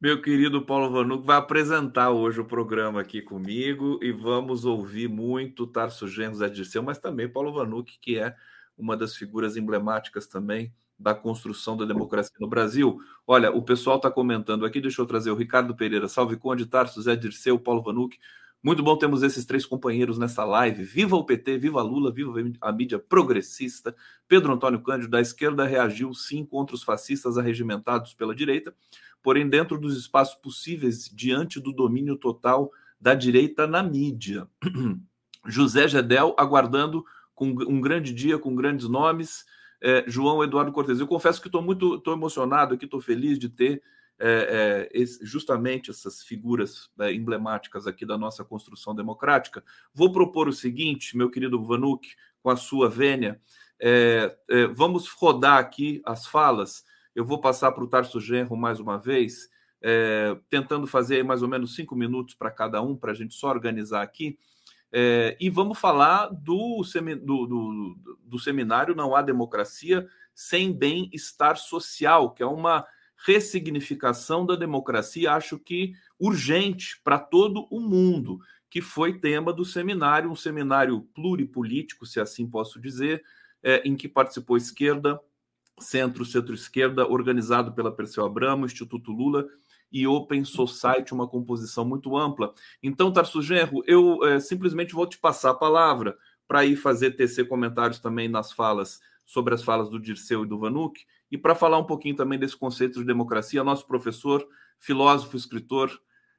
meu 0.05 0.21
querido 0.21 0.61
Paulo 0.61 0.91
Vanuc 0.91 1.25
vai 1.25 1.39
apresentar 1.39 2.11
hoje 2.11 2.39
o 2.39 2.45
programa 2.45 3.01
aqui 3.01 3.23
comigo 3.23 3.99
e 4.03 4.13
vamos 4.13 4.67
ouvir 4.67 5.09
muito 5.09 5.67
Tarso 5.67 6.07
Genros 6.07 6.41
Dirceu, 6.53 6.83
mas 6.83 6.99
também 6.99 7.27
Paulo 7.27 7.55
Vanuc, 7.55 7.91
que 8.03 8.19
é 8.19 8.37
uma 8.77 8.99
das 8.99 9.17
figuras 9.17 9.57
emblemáticas 9.57 10.27
também 10.27 10.71
da 10.99 11.15
construção 11.15 11.75
da 11.75 11.87
democracia 11.87 12.37
no 12.39 12.47
Brasil. 12.47 12.99
Olha, 13.27 13.51
o 13.51 13.63
pessoal 13.63 13.97
está 13.97 14.11
comentando 14.11 14.67
aqui, 14.67 14.79
deixa 14.79 15.01
eu 15.01 15.07
trazer 15.07 15.31
o 15.31 15.35
Ricardo 15.35 15.75
Pereira, 15.75 16.07
Salve 16.07 16.37
Conde, 16.37 16.67
Tarso, 16.67 17.01
Zé 17.01 17.17
Dirceu, 17.17 17.59
Paulo 17.59 17.81
Vanuc. 17.81 18.19
Muito 18.63 18.83
bom 18.83 18.99
termos 18.99 19.23
esses 19.23 19.47
três 19.47 19.65
companheiros 19.65 20.19
nessa 20.19 20.45
live. 20.45 20.85
Viva 20.85 21.17
o 21.17 21.25
PT, 21.25 21.57
viva 21.57 21.81
Lula, 21.83 22.13
viva 22.13 22.35
a 22.61 22.73
mídia 22.73 22.99
progressista. 22.99 23.97
Pedro 24.29 24.53
Antônio 24.53 24.83
Cândido, 24.83 25.11
da 25.11 25.21
esquerda, 25.21 25.65
reagiu 25.65 26.13
sim 26.13 26.45
contra 26.45 26.75
os 26.75 26.83
fascistas 26.83 27.39
arregimentados 27.39 28.13
pela 28.13 28.35
direita 28.35 28.75
porém 29.25 29.49
dentro 29.49 29.81
dos 29.81 29.97
espaços 29.97 30.35
possíveis 30.35 31.09
diante 31.09 31.59
do 31.59 31.73
domínio 31.73 32.15
total 32.15 32.71
da 33.01 33.15
direita 33.15 33.67
na 33.67 33.83
mídia. 33.83 34.47
José 35.49 35.89
Gedel 35.89 36.35
aguardando 36.39 37.03
com 37.35 37.47
um 37.47 37.81
grande 37.81 38.13
dia, 38.13 38.39
com 38.39 38.55
grandes 38.55 38.87
nomes. 38.87 39.47
É, 39.81 40.05
João 40.07 40.45
Eduardo 40.45 40.71
Cortes. 40.73 41.01
Eu 41.01 41.07
confesso 41.07 41.41
que 41.41 41.49
estou 41.49 41.63
muito 41.63 41.99
tô 42.01 42.13
emocionado 42.13 42.75
aqui, 42.75 42.85
estou 42.85 43.01
feliz 43.01 43.39
de 43.39 43.49
ter 43.49 43.83
é, 44.19 44.89
é, 44.93 44.99
esse, 44.99 45.25
justamente 45.25 45.91
essas 45.91 46.23
figuras 46.23 46.91
é, 47.01 47.13
emblemáticas 47.13 47.87
aqui 47.87 48.05
da 48.05 48.19
nossa 48.19 48.45
construção 48.45 48.95
democrática. 48.95 49.65
Vou 49.93 50.13
propor 50.13 50.49
o 50.49 50.53
seguinte, 50.53 51.17
meu 51.17 51.31
querido 51.31 51.63
Vanuc, 51.65 52.07
com 52.43 52.51
a 52.51 52.57
sua 52.57 52.91
vênia, 52.91 53.41
é, 53.81 54.37
é, 54.51 54.67
vamos 54.67 55.09
rodar 55.09 55.59
aqui 55.59 56.03
as 56.05 56.27
falas 56.27 56.85
eu 57.15 57.25
vou 57.25 57.41
passar 57.41 57.73
para 57.73 57.85
o 57.85 57.89
Tarso 57.89 58.21
Genro 58.21 58.57
mais 58.57 58.81
uma 58.81 58.99
vez, 58.99 59.49
é, 59.81 60.37
tentando 60.49 60.87
fazer 60.87 61.23
mais 61.23 61.43
ou 61.43 61.49
menos 61.49 61.75
cinco 61.75 61.95
minutos 61.95 62.35
para 62.35 62.51
cada 62.51 62.81
um, 62.83 62.97
para 62.97 63.13
a 63.13 63.15
gente 63.15 63.35
só 63.35 63.49
organizar 63.49 64.03
aqui. 64.03 64.39
É, 64.91 65.37
e 65.41 65.51
vamos 65.51 65.79
falar 65.79 66.29
do, 66.29 66.83
do, 67.23 67.47
do, 67.47 68.19
do 68.25 68.39
seminário 68.39 68.95
Não 68.95 69.15
Há 69.15 69.23
Democracia 69.23 70.09
Sem 70.35 70.73
Bem-Estar 70.73 71.57
Social, 71.57 72.33
que 72.33 72.43
é 72.43 72.47
uma 72.47 72.87
ressignificação 73.27 74.45
da 74.45 74.55
democracia, 74.55 75.33
acho 75.33 75.59
que 75.59 75.95
urgente 76.19 77.01
para 77.03 77.19
todo 77.19 77.67
o 77.71 77.81
mundo, 77.81 78.39
que 78.69 78.81
foi 78.81 79.19
tema 79.19 79.53
do 79.53 79.65
seminário, 79.65 80.31
um 80.31 80.37
seminário 80.37 81.03
pluripolítico, 81.15 82.07
se 82.07 82.21
assim 82.21 82.49
posso 82.49 82.81
dizer, 82.81 83.23
é, 83.63 83.83
em 83.89 83.97
que 83.97 84.09
participou 84.09 84.57
esquerda, 84.57 85.21
centro, 85.79 86.25
centro-esquerda, 86.25 87.07
organizado 87.07 87.73
pela 87.73 87.95
Perseu 87.95 88.25
Abramo, 88.25 88.67
Instituto 88.67 89.11
Lula 89.13 89.47
e 89.91 90.07
Open 90.07 90.45
Society, 90.45 91.15
uma 91.15 91.29
composição 91.29 91.85
muito 91.85 92.17
ampla. 92.17 92.53
Então, 92.83 93.13
Tarso 93.13 93.41
Genro, 93.41 93.83
eu 93.87 94.25
é, 94.25 94.41
simplesmente 94.41 94.95
vou 94.95 95.07
te 95.07 95.19
passar 95.19 95.51
a 95.51 95.55
palavra 95.55 96.17
para 96.47 96.65
ir 96.65 96.77
fazer 96.77 97.13
tecer 97.13 97.49
comentários 97.49 97.99
também 97.99 98.29
nas 98.29 98.53
falas, 98.53 99.01
sobre 99.25 99.55
as 99.55 99.63
falas 99.63 99.89
do 99.89 99.99
Dirceu 99.99 100.45
e 100.45 100.49
do 100.49 100.59
Vanuc, 100.59 101.01
e 101.31 101.39
para 101.39 101.55
falar 101.55 101.79
um 101.79 101.87
pouquinho 101.87 102.15
também 102.15 102.39
desse 102.39 102.57
conceito 102.57 103.01
de 103.01 103.07
democracia, 103.07 103.65
nosso 103.65 103.87
professor, 103.87 104.47
filósofo, 104.79 105.37
escritor, 105.37 105.91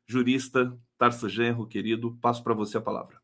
jurista, 0.06 0.78
Tarso 0.98 1.28
Genro, 1.28 1.68
querido, 1.68 2.18
passo 2.22 2.44
para 2.44 2.54
você 2.54 2.78
a 2.78 2.82
palavra. 2.82 3.18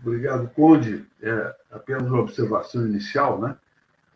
Obrigado, 0.00 0.48
Conde. 0.50 1.04
É 1.20 1.56
apenas 1.70 2.08
uma 2.08 2.20
observação 2.20 2.86
inicial, 2.86 3.40
né? 3.40 3.56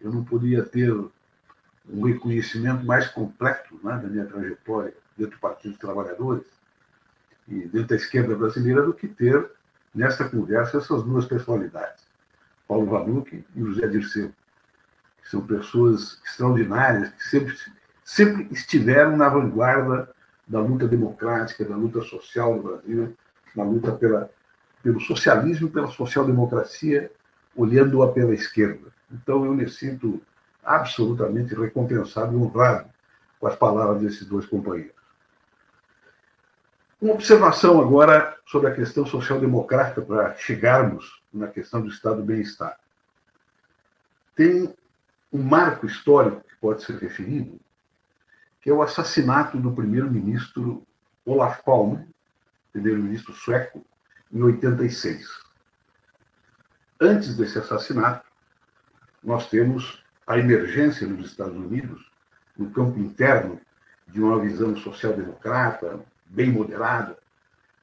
Eu 0.00 0.12
não 0.12 0.24
podia 0.24 0.62
ter 0.62 0.92
um 0.92 2.04
reconhecimento 2.04 2.84
mais 2.84 3.08
completo 3.08 3.78
né, 3.82 3.98
da 3.98 4.08
minha 4.08 4.26
trajetória 4.26 4.94
dentro 5.16 5.36
do 5.36 5.40
Partido 5.40 5.72
dos 5.72 5.80
Trabalhadores 5.80 6.46
e 7.48 7.66
dentro 7.66 7.88
da 7.88 7.96
esquerda 7.96 8.36
brasileira 8.36 8.82
do 8.82 8.94
que 8.94 9.08
ter 9.08 9.50
nesta 9.94 10.28
conversa 10.28 10.78
essas 10.78 11.02
duas 11.02 11.26
personalidades, 11.26 12.04
Paulo 12.66 12.86
Vanuc 12.86 13.32
e 13.32 13.60
José 13.60 13.88
Dirceu, 13.88 14.32
que 15.22 15.28
são 15.28 15.44
pessoas 15.44 16.20
extraordinárias, 16.24 17.10
que 17.10 17.24
sempre, 17.24 17.56
sempre 18.04 18.48
estiveram 18.52 19.16
na 19.16 19.28
vanguarda 19.28 20.08
da 20.46 20.60
luta 20.60 20.86
democrática, 20.86 21.64
da 21.64 21.76
luta 21.76 22.02
social 22.02 22.56
no 22.56 22.62
Brasil, 22.62 23.16
na 23.54 23.64
luta 23.64 23.92
pela, 23.92 24.30
pelo 24.82 25.00
socialismo 25.00 25.68
e 25.68 25.70
pela 25.70 25.88
social-democracia, 25.88 27.10
olhando-a 27.56 28.12
pela 28.12 28.34
esquerda. 28.34 28.92
Então, 29.10 29.44
eu 29.44 29.52
me 29.52 29.68
sinto 29.68 30.22
absolutamente 30.62 31.54
recompensado 31.54 32.32
e 32.32 32.36
honrado 32.36 32.88
com 33.38 33.46
as 33.46 33.56
palavras 33.56 34.02
desses 34.02 34.26
dois 34.26 34.46
companheiros. 34.46 35.00
Uma 37.00 37.14
observação 37.14 37.80
agora 37.80 38.36
sobre 38.44 38.68
a 38.70 38.74
questão 38.74 39.06
social-democrática, 39.06 40.02
para 40.02 40.34
chegarmos 40.34 41.22
na 41.32 41.48
questão 41.48 41.80
do 41.80 41.88
estado 41.88 42.16
do 42.16 42.24
bem-estar. 42.24 42.78
Tem 44.34 44.74
um 45.32 45.42
marco 45.42 45.86
histórico 45.86 46.42
que 46.42 46.54
pode 46.56 46.82
ser 46.82 46.98
referido, 46.98 47.58
que 48.60 48.68
é 48.68 48.72
o 48.72 48.82
assassinato 48.82 49.58
do 49.58 49.72
primeiro-ministro 49.72 50.86
Olaf 51.24 51.62
Palme, 51.62 52.06
primeiro-ministro 52.72 53.32
sueco, 53.32 53.84
em 54.30 54.42
86. 54.42 55.26
Antes 57.00 57.34
desse 57.34 57.58
assassinato, 57.58 58.29
nós 59.22 59.48
temos 59.48 60.02
a 60.26 60.38
emergência 60.38 61.06
nos 61.06 61.26
Estados 61.26 61.56
Unidos, 61.56 62.10
no 62.56 62.70
campo 62.70 62.98
interno, 62.98 63.60
de 64.06 64.20
uma 64.20 64.40
visão 64.40 64.76
social-democrata, 64.76 66.00
bem 66.26 66.50
moderada, 66.50 67.16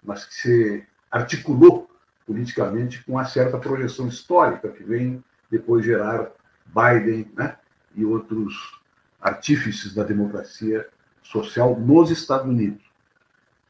mas 0.03 0.25
que 0.25 0.33
se 0.33 0.87
articulou 1.09 1.89
politicamente 2.25 3.03
com 3.03 3.13
uma 3.13 3.25
certa 3.25 3.57
projeção 3.57 4.07
histórica 4.07 4.69
que 4.69 4.83
vem 4.83 5.23
depois 5.49 5.85
gerar 5.85 6.29
Biden 6.65 7.31
né, 7.35 7.57
e 7.95 8.03
outros 8.05 8.81
artífices 9.21 9.93
da 9.93 10.03
democracia 10.03 10.87
social 11.23 11.79
nos 11.79 12.11
Estados 12.11 12.47
Unidos, 12.47 12.83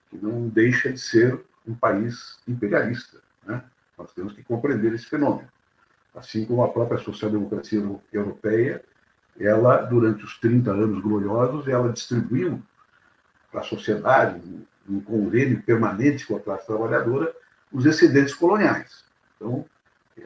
que 0.10 0.18
não 0.18 0.48
deixa 0.48 0.92
de 0.92 1.00
ser 1.00 1.40
um 1.66 1.74
país 1.74 2.40
imperialista. 2.48 3.20
Né? 3.46 3.64
Nós 3.98 4.12
temos 4.14 4.34
que 4.34 4.44
compreender 4.44 4.94
esse 4.94 5.06
fenômeno. 5.06 5.48
Assim 6.18 6.46
como 6.46 6.64
a 6.64 6.70
própria 6.70 6.98
social-democracia 6.98 7.80
europeia, 8.12 8.84
ela, 9.40 9.78
durante 9.84 10.26
os 10.26 10.40
30 10.40 10.72
anos 10.72 11.02
gloriosos, 11.02 11.68
ela 11.68 11.94
distribuiu 11.94 12.60
para 13.52 13.62
a 13.62 13.64
sociedade, 13.64 14.42
um 14.90 15.00
convênio 15.00 15.62
permanente 15.62 16.26
com 16.26 16.36
a 16.36 16.40
classe 16.40 16.66
trabalhadora, 16.66 17.32
os 17.72 17.86
excedentes 17.86 18.34
coloniais. 18.34 19.04
Então, 19.36 19.64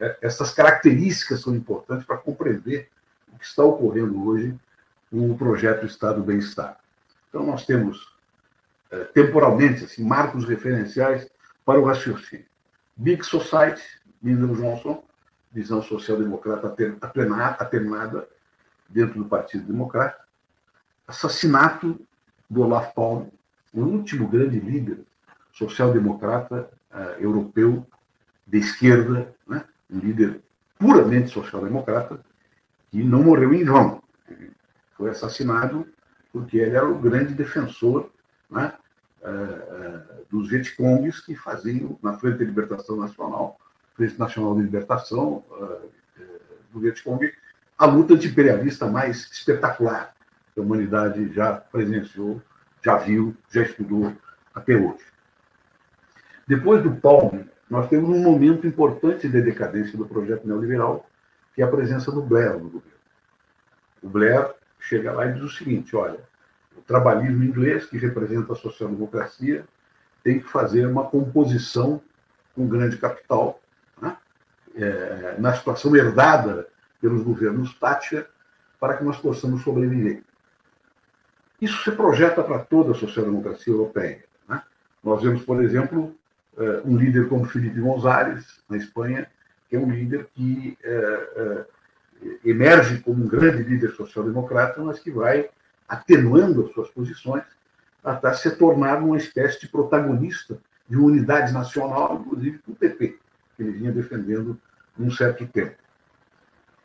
é, 0.00 0.16
essas 0.22 0.52
características 0.54 1.42
são 1.42 1.54
importantes 1.54 2.06
para 2.06 2.16
compreender 2.16 2.88
o 3.30 3.38
que 3.38 3.44
está 3.44 3.62
ocorrendo 3.62 4.26
hoje 4.26 4.58
com 5.10 5.30
o 5.30 5.36
projeto 5.36 5.84
Estado 5.84 6.20
do 6.20 6.24
Bem-Estar. 6.24 6.78
Então, 7.28 7.44
nós 7.44 7.66
temos, 7.66 8.16
é, 8.90 9.04
temporalmente, 9.04 9.84
assim, 9.84 10.02
marcos 10.02 10.46
referenciais 10.46 11.28
para 11.66 11.78
o 11.78 11.84
raciocínio. 11.84 12.46
Big 12.96 13.22
Society, 13.24 13.82
Lyndon 14.22 14.54
Johnson, 14.54 15.04
visão 15.52 15.82
social-democrata 15.82 16.74
atenuada 17.60 18.28
dentro 18.88 19.18
do 19.18 19.28
Partido 19.28 19.66
Democrata. 19.66 20.22
Assassinato 21.06 22.00
do 22.48 22.62
Olaf 22.62 22.94
Palme, 22.94 23.30
o 23.72 23.80
último 23.80 24.28
grande 24.28 24.58
líder 24.58 25.00
social-democrata 25.52 26.70
uh, 26.90 27.20
europeu 27.20 27.86
de 28.46 28.58
esquerda, 28.58 29.34
né? 29.46 29.64
um 29.90 29.98
líder 29.98 30.40
puramente 30.78 31.30
social-democrata, 31.30 32.20
que 32.90 33.02
não 33.02 33.22
morreu 33.22 33.52
em 33.52 33.64
vão. 33.64 34.02
Ele 34.28 34.52
foi 34.96 35.10
assassinado 35.10 35.86
porque 36.32 36.58
ele 36.58 36.76
era 36.76 36.88
o 36.88 36.98
grande 36.98 37.34
defensor 37.34 38.10
né? 38.50 38.72
uh, 39.22 39.28
uh, 39.28 40.26
dos 40.30 40.48
Vietcongues 40.48 41.20
que 41.20 41.34
faziam, 41.34 41.98
na 42.02 42.18
Frente 42.18 42.38
de 42.38 42.44
Libertação 42.46 42.96
Nacional, 42.96 43.58
Frente 43.94 44.18
Nacional 44.18 44.54
de 44.54 44.62
Libertação 44.62 45.44
do 46.72 46.80
Vietcong, 46.80 47.32
a 47.76 47.86
luta 47.86 48.14
anti-imperialista 48.14 48.86
mais 48.86 49.30
espetacular 49.30 50.14
que 50.54 50.60
a 50.60 50.62
humanidade 50.62 51.32
já 51.32 51.54
presenciou, 51.54 52.40
já 52.82 52.96
viu, 52.96 53.34
já 53.50 53.62
estudou 53.62 54.12
até 54.54 54.74
hoje. 54.76 55.04
Depois 56.46 56.82
do 56.82 56.92
Palme, 56.96 57.48
nós 57.70 57.88
temos 57.88 58.10
um 58.10 58.20
momento 58.20 58.66
importante 58.66 59.28
de 59.28 59.40
decadência 59.40 59.96
do 59.96 60.06
projeto 60.06 60.46
neoliberal, 60.46 61.08
que 61.54 61.62
é 61.62 61.64
a 61.64 61.70
presença 61.70 62.12
do 62.12 62.20
Blair 62.20 62.52
no 62.52 62.68
governo. 62.68 62.92
O 64.02 64.08
Blair 64.08 64.52
chega 64.78 65.12
lá 65.12 65.26
e 65.26 65.32
diz 65.32 65.42
o 65.42 65.48
seguinte: 65.48 65.96
olha, 65.96 66.20
o 66.76 66.82
trabalhismo 66.82 67.42
inglês, 67.44 67.86
que 67.86 67.96
representa 67.96 68.52
a 68.52 68.56
social-democracia, 68.56 69.64
tem 70.22 70.40
que 70.40 70.48
fazer 70.48 70.86
uma 70.86 71.04
composição 71.04 72.02
com 72.54 72.64
o 72.64 72.68
grande 72.68 72.98
capital? 72.98 73.61
É, 74.76 75.36
na 75.38 75.54
situação 75.54 75.94
herdada 75.96 76.66
pelos 77.00 77.22
governos 77.22 77.74
Thatcher, 77.78 78.26
para 78.78 78.96
que 78.96 79.04
nós 79.04 79.18
possamos 79.18 79.62
sobreviver. 79.62 80.22
Isso 81.60 81.82
se 81.84 81.92
projeta 81.92 82.42
para 82.42 82.58
toda 82.58 82.90
a 82.90 82.94
social-democracia 82.94 83.72
europeia. 83.72 84.24
Né? 84.48 84.60
Nós 85.04 85.22
vemos, 85.22 85.44
por 85.44 85.62
exemplo, 85.62 86.16
eh, 86.58 86.82
um 86.84 86.96
líder 86.96 87.28
como 87.28 87.44
Felipe 87.44 87.80
González, 87.80 88.60
na 88.68 88.76
Espanha, 88.76 89.26
que 89.68 89.76
é 89.76 89.78
um 89.78 89.90
líder 89.90 90.26
que 90.34 90.76
eh, 90.82 91.28
eh, 91.36 91.66
emerge 92.44 92.98
como 93.00 93.24
um 93.24 93.28
grande 93.28 93.62
líder 93.62 93.92
social-democrata, 93.92 94.82
mas 94.82 94.98
que 94.98 95.10
vai 95.10 95.48
atenuando 95.88 96.66
as 96.66 96.72
suas 96.72 96.90
posições 96.90 97.44
até 98.04 98.34
se 98.34 98.50
tornar 98.56 99.00
uma 99.00 99.16
espécie 99.16 99.60
de 99.60 99.68
protagonista 99.68 100.58
de 100.88 100.96
unidade 100.96 101.52
nacional, 101.52 102.20
inclusive 102.20 102.60
do 102.66 102.74
PP, 102.74 103.18
que 103.62 103.68
ele 103.68 103.78
vinha 103.78 103.92
defendendo 103.92 104.58
num 104.98 105.10
certo 105.10 105.46
tempo. 105.46 105.76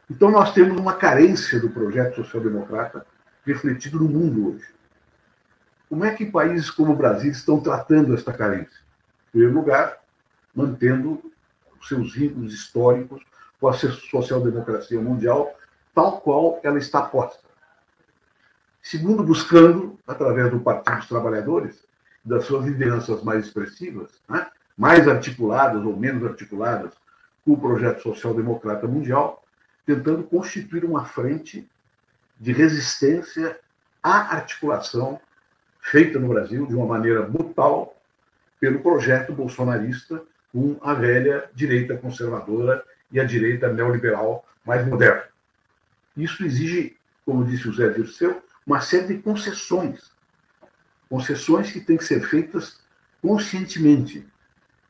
Então, 0.09 0.31
nós 0.31 0.53
temos 0.53 0.79
uma 0.79 0.93
carência 0.93 1.59
do 1.59 1.69
projeto 1.69 2.15
social-democrata 2.15 3.05
refletido 3.45 3.99
no 3.99 4.07
mundo 4.07 4.53
hoje. 4.53 4.67
Como 5.89 6.05
é 6.05 6.13
que 6.13 6.25
países 6.25 6.69
como 6.69 6.93
o 6.93 6.95
Brasil 6.95 7.31
estão 7.31 7.59
tratando 7.59 8.13
esta 8.13 8.31
carência? 8.31 8.79
Em 9.27 9.31
primeiro 9.31 9.55
lugar, 9.55 9.97
mantendo 10.55 11.21
os 11.79 11.87
seus 11.87 12.13
vínculos 12.13 12.53
históricos 12.53 13.21
com 13.59 13.67
a 13.67 13.73
social-democracia 13.73 14.99
mundial, 14.99 15.57
tal 15.93 16.21
qual 16.21 16.59
ela 16.63 16.77
está 16.77 17.01
posta. 17.01 17.47
Segundo, 18.81 19.23
buscando, 19.23 19.97
através 20.07 20.51
do 20.51 20.59
Partido 20.59 20.97
dos 20.97 21.07
Trabalhadores, 21.07 21.83
das 22.23 22.45
suas 22.45 22.65
lideranças 22.65 23.23
mais 23.23 23.45
expressivas, 23.45 24.11
né, 24.29 24.47
mais 24.77 25.07
articuladas 25.07 25.83
ou 25.83 25.97
menos 25.97 26.23
articuladas 26.23 26.93
com 27.43 27.53
o 27.53 27.59
projeto 27.59 28.03
social-democrata 28.03 28.87
mundial, 28.87 29.43
tentando 29.85 30.23
constituir 30.23 30.85
uma 30.85 31.05
frente 31.05 31.67
de 32.39 32.51
resistência 32.51 33.57
à 34.03 34.35
articulação 34.35 35.19
feita 35.81 36.19
no 36.19 36.27
Brasil 36.27 36.65
de 36.65 36.75
uma 36.75 36.85
maneira 36.85 37.23
brutal 37.23 37.95
pelo 38.59 38.79
projeto 38.79 39.33
bolsonarista 39.33 40.21
com 40.51 40.77
a 40.81 40.93
velha 40.93 41.49
direita 41.53 41.97
conservadora 41.97 42.83
e 43.11 43.19
a 43.19 43.23
direita 43.23 43.71
neoliberal 43.71 44.45
mais 44.65 44.85
moderna. 44.85 45.23
Isso 46.15 46.43
exige, 46.43 46.97
como 47.25 47.45
disse 47.45 47.69
o 47.69 47.73
Zé 47.73 47.89
Dirceu, 47.89 48.41
uma 48.65 48.81
série 48.81 49.07
de 49.07 49.21
concessões. 49.21 50.11
Concessões 51.09 51.71
que 51.71 51.79
têm 51.79 51.95
que 51.95 52.03
ser 52.03 52.21
feitas 52.21 52.79
conscientemente. 53.21 54.27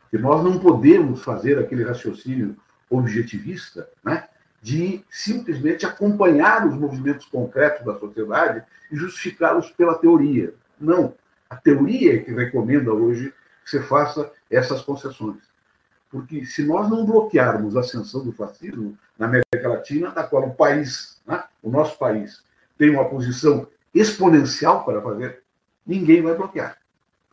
Que 0.10 0.18
nós 0.18 0.44
não 0.44 0.60
podemos 0.60 1.24
fazer 1.24 1.60
aquele 1.60 1.84
raciocínio 1.84 2.56
objetivista, 2.90 3.90
né? 4.04 4.28
de 4.62 5.04
simplesmente 5.10 5.86
acompanhar 5.86 6.68
os 6.68 6.76
movimentos 6.76 7.26
concretos 7.26 7.86
da 7.86 7.98
sociedade 8.00 8.64
e 8.92 8.96
justificá-los 8.96 9.70
pela 9.72 9.98
teoria. 9.98 10.54
Não. 10.80 11.14
A 11.50 11.56
teoria 11.56 12.16
é 12.16 12.20
que 12.20 12.34
recomenda 12.34 12.92
hoje 12.92 13.34
que 13.64 13.70
você 13.70 13.82
faça 13.82 14.32
essas 14.50 14.82
concessões. 14.82 15.38
Porque 16.10 16.46
se 16.46 16.66
nós 16.66 16.90
não 16.90 17.06
bloquearmos 17.06 17.76
a 17.76 17.82
ascensão 17.82 18.24
do 18.24 18.32
fascismo 18.32 18.98
na 19.18 19.28
América 19.28 19.68
Latina, 19.70 20.10
da 20.12 20.24
qual 20.24 20.48
o 20.48 20.54
país, 20.54 21.22
né, 21.26 21.44
o 21.62 21.70
nosso 21.70 21.98
país, 21.98 22.44
tem 22.78 22.90
uma 22.90 23.10
posição 23.10 23.68
exponencial 23.94 24.86
para 24.86 25.02
fazer, 25.02 25.44
ninguém 25.86 26.22
vai 26.22 26.36
bloquear. 26.36 26.78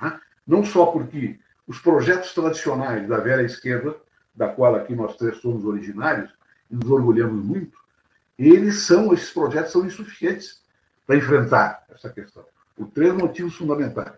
Né? 0.01 0.21
Não 0.47 0.65
só 0.65 0.87
porque 0.87 1.39
os 1.67 1.79
projetos 1.79 2.33
tradicionais 2.35 3.09
da 3.09 3.19
velha 3.19 3.43
esquerda, 3.43 3.97
da 4.35 4.49
qual 4.49 4.75
aqui 4.75 4.95
nós 4.95 5.17
três 5.17 5.39
somos 5.39 5.65
originários, 5.65 6.31
e 6.71 6.77
nos 6.77 6.91
orgulhamos 6.91 7.45
muito, 7.45 7.79
eles 8.39 8.81
são, 8.81 9.13
esses 9.13 9.31
projetos 9.31 9.73
são 9.73 9.87
insuficientes 9.87 10.63
para 11.07 11.17
enfrentar 11.17 11.85
essa 11.91 12.11
questão. 12.11 12.45
Por 12.77 12.89
três 12.89 13.13
motivos 13.15 13.55
fundamentais. 13.57 14.13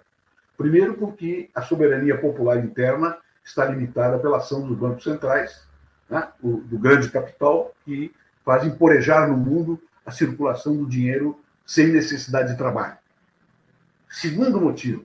Primeiro, 0.57 0.95
porque 0.95 1.51
a 1.55 1.61
soberania 1.61 2.19
popular 2.19 2.59
interna 2.59 3.19
está 3.45 3.67
limitada 3.67 4.19
pela 4.19 4.39
ação 4.39 4.67
dos 4.67 4.77
bancos 4.77 5.05
centrais, 5.05 5.67
né, 6.09 6.29
do 6.43 6.79
grande 6.79 7.11
capital, 7.11 7.75
que 7.85 8.15
fazem 8.45 8.75
porejar 8.75 9.29
no 9.29 9.37
mundo 9.37 9.81
a 10.05 10.11
circulação 10.11 10.77
do 10.77 10.87
dinheiro 10.87 11.39
sem 11.67 11.89
necessidade 11.89 12.53
de 12.53 12.59
trabalho. 12.59 12.97
Segundo 14.09 14.61
motivo, 14.61 15.05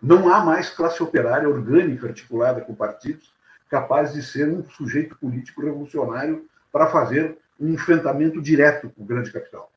não 0.00 0.32
há 0.32 0.44
mais 0.44 0.70
classe 0.70 1.02
operária 1.02 1.48
orgânica 1.48 2.06
articulada 2.06 2.60
com 2.60 2.74
partidos 2.74 3.32
capaz 3.68 4.12
de 4.12 4.22
ser 4.22 4.48
um 4.48 4.64
sujeito 4.70 5.16
político 5.16 5.60
revolucionário 5.60 6.46
para 6.72 6.86
fazer 6.86 7.36
um 7.60 7.68
enfrentamento 7.72 8.40
direto 8.40 8.90
com 8.90 9.02
o 9.02 9.06
grande 9.06 9.32
capital. 9.32 9.70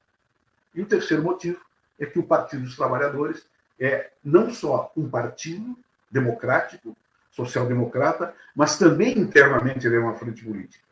E 0.73 0.81
o 0.81 0.85
terceiro 0.85 1.23
motivo 1.23 1.59
é 1.99 2.05
que 2.05 2.19
o 2.19 2.23
Partido 2.23 2.63
dos 2.63 2.75
Trabalhadores 2.75 3.45
é 3.79 4.11
não 4.23 4.53
só 4.53 4.91
um 4.95 5.09
partido 5.09 5.77
democrático, 6.09 6.95
social-democrata, 7.31 8.33
mas 8.55 8.77
também 8.77 9.17
internamente 9.17 9.87
ele 9.87 9.95
é 9.95 9.99
uma 9.99 10.15
frente 10.15 10.43
política. 10.43 10.83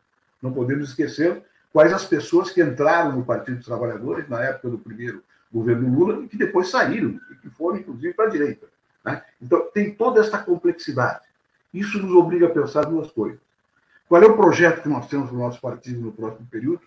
Não 0.42 0.52
podemos 0.52 0.88
esquecer 0.88 1.42
quais 1.72 1.92
as 1.92 2.04
pessoas 2.04 2.50
que 2.50 2.62
entraram 2.62 3.12
no 3.12 3.24
Partido 3.24 3.58
dos 3.58 3.66
Trabalhadores 3.66 4.28
na 4.28 4.42
época 4.42 4.70
do 4.70 4.78
primeiro 4.78 5.22
governo 5.52 5.98
Lula 5.98 6.24
e 6.24 6.28
que 6.28 6.36
depois 6.36 6.70
saíram, 6.70 7.20
e 7.30 7.34
que 7.36 7.50
foram, 7.50 7.78
inclusive, 7.78 8.14
para 8.14 8.26
a 8.26 8.30
direita. 8.30 8.66
Né? 9.04 9.22
Então, 9.40 9.68
tem 9.72 9.94
toda 9.94 10.20
essa 10.20 10.38
complexidade. 10.38 11.24
Isso 11.72 12.00
nos 12.00 12.12
obriga 12.12 12.46
a 12.46 12.50
pensar 12.50 12.82
duas 12.82 13.10
coisas. 13.10 13.38
Qual 14.08 14.22
é 14.22 14.26
o 14.26 14.36
projeto 14.36 14.82
que 14.82 14.88
nós 14.88 15.06
temos 15.06 15.30
no 15.30 15.38
nosso 15.38 15.60
partido 15.60 16.00
no 16.00 16.12
próximo 16.12 16.46
período? 16.50 16.82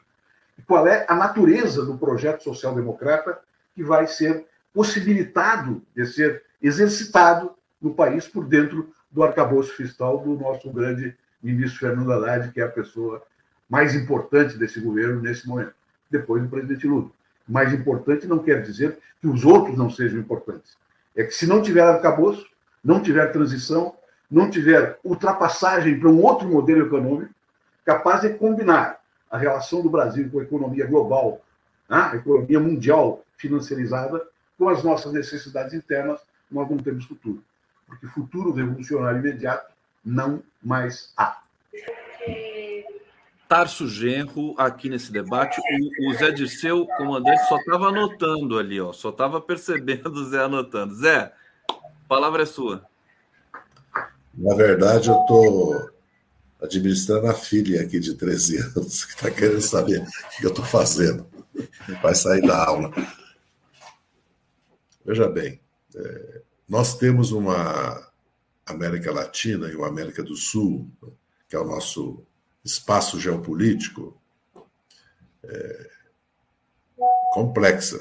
E 0.57 0.61
qual 0.61 0.85
é 0.85 1.05
a 1.07 1.15
natureza 1.15 1.85
do 1.85 1.97
projeto 1.97 2.43
social-democrata 2.43 3.39
que 3.73 3.83
vai 3.83 4.07
ser 4.07 4.45
possibilitado 4.73 5.81
de 5.95 6.05
ser 6.05 6.43
exercitado 6.61 7.53
no 7.81 7.93
país 7.93 8.27
por 8.27 8.45
dentro 8.45 8.91
do 9.11 9.23
arcabouço 9.23 9.73
fiscal 9.73 10.19
do 10.19 10.35
nosso 10.35 10.71
grande 10.71 11.15
ministro 11.41 11.79
Fernando 11.79 12.11
Haddad, 12.11 12.51
que 12.51 12.61
é 12.61 12.63
a 12.63 12.69
pessoa 12.69 13.21
mais 13.69 13.95
importante 13.95 14.57
desse 14.57 14.79
governo 14.79 15.21
nesse 15.21 15.47
momento, 15.47 15.73
depois 16.09 16.41
do 16.41 16.49
presidente 16.49 16.87
Lula. 16.87 17.09
Mais 17.47 17.73
importante 17.73 18.27
não 18.27 18.39
quer 18.39 18.61
dizer 18.61 18.97
que 19.19 19.27
os 19.27 19.43
outros 19.43 19.77
não 19.77 19.89
sejam 19.89 20.19
importantes. 20.19 20.77
É 21.15 21.23
que 21.23 21.31
se 21.31 21.47
não 21.47 21.61
tiver 21.61 21.81
arcabouço, 21.81 22.45
não 22.83 23.01
tiver 23.01 23.31
transição, 23.31 23.95
não 24.29 24.49
tiver 24.49 24.99
ultrapassagem 25.03 25.99
para 25.99 26.09
um 26.09 26.21
outro 26.21 26.47
modelo 26.47 26.85
econômico 26.85 27.33
capaz 27.85 28.21
de 28.21 28.29
combinar 28.29 28.99
a 29.29 29.37
relação 29.37 29.81
do 29.81 29.89
Brasil 29.89 30.29
com 30.29 30.39
a 30.39 30.43
economia 30.43 30.85
global, 30.85 31.41
né, 31.89 32.09
a 32.11 32.15
economia 32.15 32.59
mundial 32.59 33.23
financiarizada, 33.37 34.21
com 34.57 34.69
as 34.69 34.83
nossas 34.83 35.11
necessidades 35.11 35.73
internas, 35.73 36.21
nós 36.49 36.69
não 36.69 36.77
temos 36.77 37.05
futuro. 37.05 37.43
Porque 37.87 38.07
futuro 38.07 38.51
revolucionário 38.51 39.19
imediato 39.19 39.71
não 40.05 40.41
mais 40.61 41.11
há. 41.17 41.41
Tarso 43.53 43.87
Genro 43.87 44.55
aqui 44.57 44.89
nesse 44.89 45.11
debate. 45.11 45.61
O, 45.61 46.09
o 46.09 46.13
Zé 46.15 46.31
Dirceu, 46.31 46.87
comandante, 46.97 47.47
só 47.47 47.55
estava 47.57 47.89
anotando 47.89 48.57
ali, 48.57 48.81
ó, 48.81 48.91
só 48.91 49.09
estava 49.09 49.39
percebendo 49.39 50.11
o 50.11 50.27
Zé 50.27 50.39
anotando. 50.39 50.95
Zé, 50.95 51.31
a 51.69 51.75
palavra 52.07 52.41
é 52.41 52.45
sua. 52.47 52.83
Na 54.33 54.55
verdade, 54.55 55.09
eu 55.09 55.21
estou 55.21 55.91
administrando 56.63 57.27
a 57.27 57.35
filha 57.35 57.83
aqui 57.83 57.99
de 57.99 58.15
13 58.15 58.57
anos, 58.57 59.05
que 59.05 59.13
está 59.13 59.29
querendo 59.29 59.61
saber 59.61 60.01
o 60.01 60.39
que 60.39 60.45
eu 60.47 60.49
estou 60.49 60.65
fazendo. 60.65 61.27
Vai 62.01 62.15
sair 62.15 62.41
da 62.41 62.57
aula. 62.57 62.91
Veja 65.05 65.29
bem, 65.29 65.61
é, 65.95 66.41
nós 66.67 66.97
temos 66.97 67.31
uma 67.31 68.11
América 68.65 69.11
Latina 69.11 69.67
e 69.67 69.75
uma 69.75 69.89
América 69.89 70.23
do 70.23 70.35
Sul, 70.35 70.89
que 71.47 71.55
é 71.55 71.59
o 71.59 71.67
nosso 71.67 72.25
espaço 72.63 73.19
geopolítico 73.19 74.17
é, 75.43 75.89
complexa. 77.33 77.99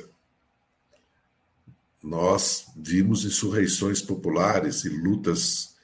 Nós 2.03 2.67
vimos 2.77 3.25
insurreições 3.25 4.01
populares 4.01 4.85
e 4.85 4.89
lutas 4.89 5.77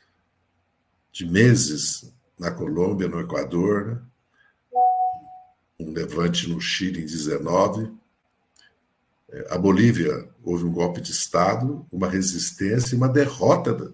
de 1.13 1.27
meses 1.27 2.13
na 2.39 2.51
Colômbia, 2.51 3.09
no 3.09 3.21
Equador, 3.21 3.87
né? 3.87 4.03
um 5.81 5.93
levante 5.93 6.49
no 6.49 6.61
Chile 6.61 7.03
em 7.03 7.07
19. 7.07 7.93
É, 9.31 9.55
a 9.55 9.59
Bolívia 9.59 10.29
houve 10.43 10.65
um 10.65 10.73
golpe 10.73 11.01
de 11.01 11.13
Estado, 11.13 11.87
uma 11.91 12.09
resistência 12.09 12.95
e 12.95 12.97
uma 12.97 13.09
derrota 13.09 13.93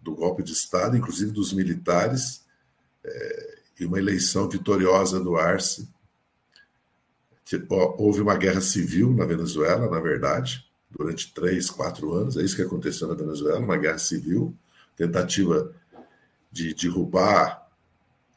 do 0.00 0.14
golpe 0.14 0.42
de 0.42 0.52
Estado, 0.52 0.96
inclusive 0.96 1.30
dos 1.30 1.52
militares, 1.52 2.44
é, 3.04 3.61
e 3.82 3.86
uma 3.86 3.98
eleição 3.98 4.48
vitoriosa 4.48 5.18
do 5.20 5.36
Arce. 5.36 5.88
Houve 7.98 8.20
uma 8.20 8.36
guerra 8.36 8.60
civil 8.60 9.12
na 9.12 9.24
Venezuela, 9.24 9.90
na 9.90 10.00
verdade, 10.00 10.64
durante 10.90 11.34
três, 11.34 11.68
quatro 11.68 12.12
anos. 12.14 12.36
É 12.36 12.42
isso 12.42 12.56
que 12.56 12.62
aconteceu 12.62 13.08
na 13.08 13.14
Venezuela, 13.14 13.58
uma 13.58 13.76
guerra 13.76 13.98
civil, 13.98 14.56
tentativa 14.96 15.74
de 16.50 16.72
derrubar 16.74 17.68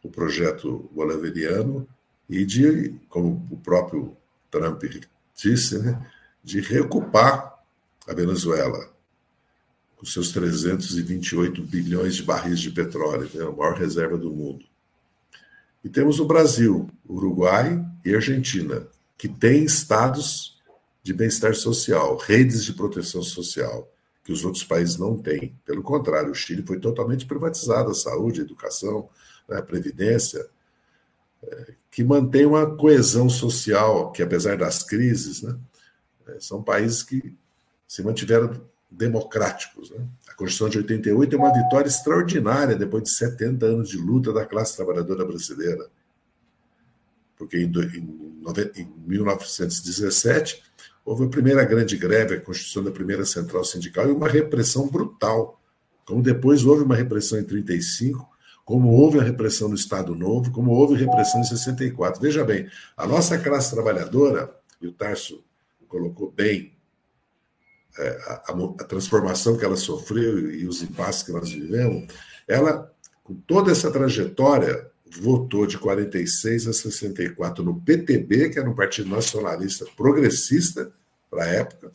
o 0.03 0.09
projeto 0.09 0.89
bolivariano 0.91 1.87
e 2.29 2.43
de, 2.43 2.95
como 3.07 3.45
o 3.51 3.57
próprio 3.57 4.17
Trump 4.49 4.83
disse, 5.35 5.79
né, 5.79 6.11
de 6.43 6.59
reocupar 6.59 7.53
a 8.07 8.13
Venezuela 8.13 8.91
com 9.95 10.05
seus 10.05 10.31
328 10.31 11.61
bilhões 11.63 12.15
de 12.15 12.23
barris 12.23 12.59
de 12.59 12.71
petróleo, 12.71 13.29
né, 13.33 13.43
a 13.43 13.51
maior 13.51 13.77
reserva 13.77 14.17
do 14.17 14.31
mundo. 14.31 14.65
E 15.85 15.89
temos 15.89 16.19
o 16.19 16.25
Brasil, 16.25 16.89
Uruguai 17.07 17.79
e 18.03 18.15
Argentina, 18.15 18.87
que 19.15 19.29
têm 19.29 19.65
estados 19.65 20.59
de 21.03 21.13
bem-estar 21.13 21.53
social, 21.53 22.17
redes 22.17 22.65
de 22.65 22.73
proteção 22.73 23.21
social, 23.21 23.87
que 24.23 24.31
os 24.31 24.43
outros 24.43 24.63
países 24.63 24.97
não 24.97 25.15
têm. 25.15 25.55
Pelo 25.63 25.83
contrário, 25.83 26.31
o 26.31 26.35
Chile 26.35 26.65
foi 26.65 26.79
totalmente 26.79 27.27
privatizado, 27.27 27.91
a 27.91 27.93
saúde, 27.93 28.41
a 28.41 28.43
educação, 28.43 29.07
né, 29.47 29.57
a 29.59 29.61
previdência, 29.61 30.47
é, 31.43 31.73
que 31.91 32.03
mantém 32.03 32.47
uma 32.47 32.75
coesão 32.75 33.29
social, 33.29 34.11
que 34.11 34.23
apesar 34.23 34.57
das 34.57 34.81
crises, 34.81 35.43
né, 35.43 35.55
é, 36.29 36.39
são 36.39 36.63
países 36.63 37.03
que 37.03 37.37
se 37.87 38.01
mantiveram 38.01 38.59
democráticos. 38.89 39.91
Né? 39.91 40.03
A 40.35 40.37
Constituição 40.37 40.67
de 40.67 40.77
88 40.79 41.33
é 41.33 41.39
uma 41.39 41.53
vitória 41.53 41.87
extraordinária 41.87 42.75
depois 42.75 43.03
de 43.03 43.11
70 43.11 43.65
anos 43.65 43.89
de 43.89 43.97
luta 43.97 44.33
da 44.33 44.45
classe 44.45 44.75
trabalhadora 44.75 45.23
brasileira. 45.23 45.87
Porque 47.37 47.57
em, 47.57 47.71
em, 47.71 48.81
em 48.81 48.93
1917 49.07 50.61
houve 51.05 51.23
a 51.23 51.29
primeira 51.29 51.63
grande 51.63 51.95
greve, 51.95 52.35
a 52.35 52.41
constituição 52.41 52.83
da 52.83 52.91
primeira 52.91 53.23
central 53.23 53.63
sindical, 53.63 54.09
e 54.09 54.11
uma 54.11 54.27
repressão 54.27 54.89
brutal. 54.89 55.61
Como 56.05 56.21
depois 56.21 56.65
houve 56.65 56.83
uma 56.83 56.97
repressão 56.97 57.39
em 57.39 57.43
35, 57.45 58.27
como 58.65 58.89
houve 58.89 59.19
a 59.19 59.23
repressão 59.23 59.69
no 59.69 59.75
Estado 59.75 60.13
Novo, 60.13 60.51
como 60.51 60.71
houve 60.71 60.95
repressão 60.95 61.39
em 61.39 61.45
64. 61.45 62.21
Veja 62.21 62.43
bem, 62.43 62.67
a 62.97 63.07
nossa 63.07 63.37
classe 63.37 63.73
trabalhadora, 63.73 64.53
e 64.81 64.87
o 64.87 64.91
Tarso 64.91 65.41
colocou 65.87 66.29
bem 66.29 66.74
a, 67.97 68.51
a, 68.51 68.83
transformação 68.83 69.57
que 69.57 69.65
ela 69.65 69.75
sofreu 69.75 70.51
e 70.51 70.67
os 70.67 70.81
impasses 70.81 71.23
que 71.23 71.31
nós 71.31 71.49
vivemos, 71.49 72.07
ela, 72.47 72.91
com 73.23 73.33
toda 73.33 73.71
essa 73.71 73.89
trajetória, 73.89 74.89
votou 75.21 75.65
de 75.65 75.77
46 75.77 76.67
a 76.67 76.73
64 76.73 77.63
no 77.63 77.79
PTB, 77.79 78.49
que 78.49 78.59
era 78.59 78.69
um 78.69 78.75
partido 78.75 79.09
nacionalista 79.09 79.85
progressista 79.95 80.91
para 81.29 81.43
a 81.43 81.47
época, 81.47 81.91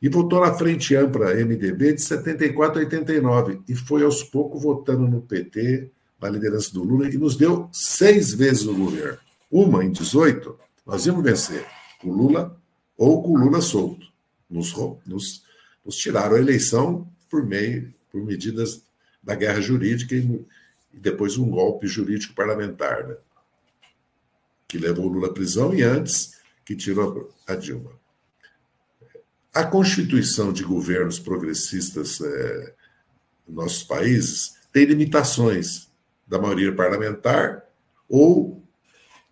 e 0.00 0.08
votou 0.08 0.40
na 0.40 0.54
Frente 0.54 0.94
Ampla 0.96 1.34
MDB 1.34 1.94
de 1.94 2.02
74 2.02 2.78
a 2.78 2.84
89, 2.84 3.60
e 3.68 3.74
foi 3.74 4.02
aos 4.02 4.22
poucos 4.22 4.62
votando 4.62 5.06
no 5.06 5.20
PT, 5.22 5.90
na 6.20 6.30
liderança 6.30 6.72
do 6.72 6.82
Lula, 6.82 7.08
e 7.08 7.18
nos 7.18 7.36
deu 7.36 7.68
seis 7.72 8.32
vezes 8.32 8.66
o 8.66 8.74
governo. 8.74 9.18
Uma 9.50 9.84
em 9.84 9.90
18, 9.90 10.58
nós 10.86 11.06
íamos 11.06 11.22
vencer 11.22 11.64
com 12.00 12.10
Lula 12.10 12.58
ou 12.96 13.22
com 13.22 13.36
Lula 13.36 13.60
solto 13.60 14.13
nos, 14.54 14.72
nos, 15.04 15.44
nos 15.84 15.96
tiraram 15.96 16.36
a 16.36 16.38
eleição 16.38 17.10
por 17.28 17.44
meio, 17.44 17.92
por 18.10 18.24
medidas 18.24 18.82
da 19.20 19.34
guerra 19.34 19.60
jurídica 19.60 20.14
e, 20.14 20.46
e 20.92 20.98
depois 20.98 21.36
um 21.36 21.50
golpe 21.50 21.88
jurídico 21.88 22.34
parlamentar, 22.34 23.06
né? 23.08 23.16
que 24.68 24.78
levou 24.78 25.08
Lula 25.08 25.28
à 25.28 25.32
prisão 25.32 25.74
e 25.74 25.82
antes 25.82 26.40
que 26.64 26.76
tirou 26.76 27.34
a 27.46 27.54
Dilma. 27.54 27.90
A 29.52 29.64
constituição 29.64 30.52
de 30.52 30.62
governos 30.62 31.18
progressistas 31.18 32.20
é, 32.20 32.74
nos 33.46 33.56
nossos 33.56 33.82
países 33.82 34.54
tem 34.72 34.84
limitações 34.84 35.88
da 36.26 36.38
maioria 36.38 36.74
parlamentar 36.74 37.64
ou 38.08 38.63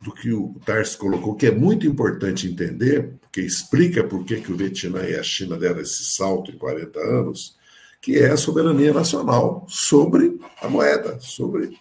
do 0.02 0.12
que 0.12 0.32
o 0.32 0.54
Tarso 0.66 0.98
colocou, 0.98 1.36
que 1.36 1.46
é 1.46 1.50
muito 1.50 1.86
importante 1.86 2.48
entender, 2.48 3.14
porque 3.20 3.40
explica 3.40 4.02
por 4.02 4.24
que, 4.24 4.40
que 4.40 4.52
o 4.52 4.56
Vietnã 4.56 5.02
e 5.04 5.14
a 5.14 5.22
China 5.22 5.56
deram 5.56 5.80
esse 5.80 6.04
salto 6.04 6.50
em 6.50 6.58
40 6.58 6.98
anos, 6.98 7.56
que 8.00 8.18
é 8.18 8.30
a 8.30 8.36
soberania 8.36 8.92
nacional 8.92 9.64
sobre 9.68 10.40
a 10.60 10.68
moeda, 10.68 11.20
sobre 11.20 11.78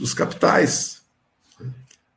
os 0.00 0.14
capitais. 0.14 1.02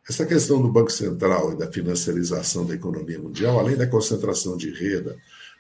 Essa 0.08 0.26
questão 0.26 0.62
do 0.62 0.72
Banco 0.72 0.92
Central 0.92 1.54
e 1.54 1.58
da 1.58 1.72
financiarização 1.72 2.66
da 2.66 2.76
economia 2.76 3.18
mundial, 3.18 3.60
além 3.60 3.76
da 3.76 3.88
concentração 3.88 4.56
de 4.56 4.70
renda, 4.70 5.18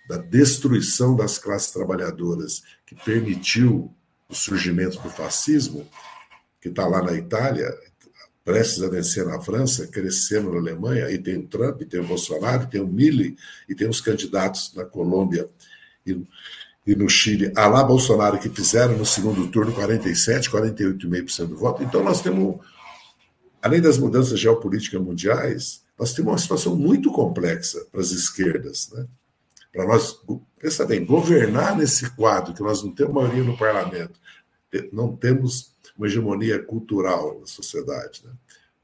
da 0.07 0.17
destruição 0.17 1.15
das 1.15 1.39
classes 1.39 1.71
trabalhadoras, 1.71 2.61
que 2.85 2.93
permitiu 2.93 3.91
o 4.29 4.35
surgimento 4.35 4.99
do 5.01 5.09
fascismo, 5.09 5.87
que 6.61 6.69
está 6.69 6.85
lá 6.87 7.01
na 7.01 7.13
Itália, 7.13 7.67
prestes 8.43 8.81
a 8.81 8.89
vencer 8.89 9.25
na 9.25 9.39
França, 9.39 9.87
crescendo 9.87 10.51
na 10.51 10.59
Alemanha, 10.59 11.05
aí 11.05 11.17
tem 11.17 11.37
o 11.37 11.47
Trump, 11.47 11.81
tem 11.83 11.99
o 11.99 12.07
Bolsonaro, 12.07 12.67
tem 12.67 12.81
o 12.81 12.87
Milley, 12.87 13.35
e 13.69 13.75
tem 13.75 13.87
os 13.87 14.01
candidatos 14.01 14.73
na 14.75 14.83
Colômbia 14.83 15.47
e, 16.05 16.19
e 16.85 16.95
no 16.95 17.07
Chile, 17.07 17.51
a 17.55 17.67
lá 17.67 17.83
Bolsonaro, 17.83 18.39
que 18.39 18.49
fizeram 18.49 18.97
no 18.97 19.05
segundo 19.05 19.47
turno 19.49 19.71
47, 19.73 20.49
48,5% 20.49 21.47
do 21.47 21.57
voto. 21.57 21.83
Então 21.83 22.03
nós 22.03 22.21
temos, 22.21 22.59
além 23.61 23.79
das 23.79 23.97
mudanças 23.97 24.39
geopolíticas 24.39 24.99
mundiais, 24.99 25.83
nós 25.97 26.13
temos 26.13 26.31
uma 26.31 26.39
situação 26.39 26.75
muito 26.75 27.11
complexa 27.11 27.85
para 27.91 28.01
as 28.01 28.09
esquerdas. 28.11 28.89
Né? 28.91 29.05
Para 29.71 29.85
nós, 29.85 30.19
pensa 30.59 30.83
bem, 30.83 31.05
governar 31.05 31.77
nesse 31.77 32.09
quadro, 32.15 32.55
que 32.55 32.63
nós 32.63 32.83
não 32.83 32.91
temos 32.91 33.13
maioria 33.13 33.43
no 33.43 33.55
parlamento, 33.55 34.19
não 34.91 35.15
temos 35.15 35.70
uma 36.01 36.07
hegemonia 36.07 36.57
cultural 36.57 37.39
na 37.39 37.45
sociedade. 37.45 38.23
Né? 38.25 38.31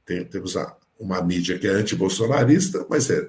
Tem, 0.05 0.23
temos 0.23 0.55
a, 0.55 0.77
uma 0.99 1.19
mídia 1.19 1.57
que 1.57 1.65
é 1.65 1.71
anti-bolsonarista, 1.71 2.85
mas 2.87 3.09
é 3.09 3.27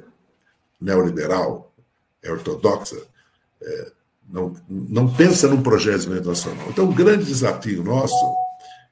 neoliberal, 0.79 1.75
é 2.23 2.31
ortodoxa, 2.31 3.01
é, 3.63 3.93
não, 4.29 4.55
não 4.69 5.13
pensa 5.13 5.49
num 5.49 5.63
projeto 5.63 6.01
de 6.01 6.09
desenvolvimento 6.09 6.29
nacional. 6.29 6.67
Então, 6.69 6.85
o 6.85 6.95
grande 6.95 7.25
desafio 7.25 7.83
nosso 7.83 8.37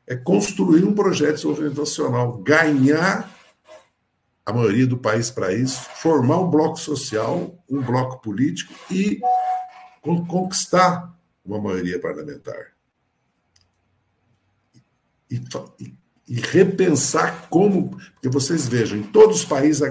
é 0.06 0.16
construir 0.16 0.82
um 0.82 0.94
projeto 0.94 1.28
de 1.28 1.36
desenvolvimento 1.36 1.78
nacional, 1.78 2.38
ganhar 2.38 3.30
a 4.46 4.52
maioria 4.52 4.86
do 4.86 4.96
país 4.96 5.30
para 5.30 5.52
isso, 5.52 5.82
formar 5.96 6.38
um 6.38 6.48
bloco 6.48 6.78
social, 6.78 7.54
um 7.68 7.82
bloco 7.82 8.22
político 8.22 8.72
e 8.90 9.20
conquistar 10.00 11.14
uma 11.44 11.60
maioria 11.60 12.00
parlamentar. 12.00 12.75
E, 15.30 15.42
e, 16.28 16.40
repensar 16.40 17.48
como. 17.48 17.96
Porque 18.14 18.28
vocês 18.28 18.68
vejam, 18.68 18.98
em 18.98 19.02
todos 19.02 19.40
os 19.40 19.44
países 19.44 19.82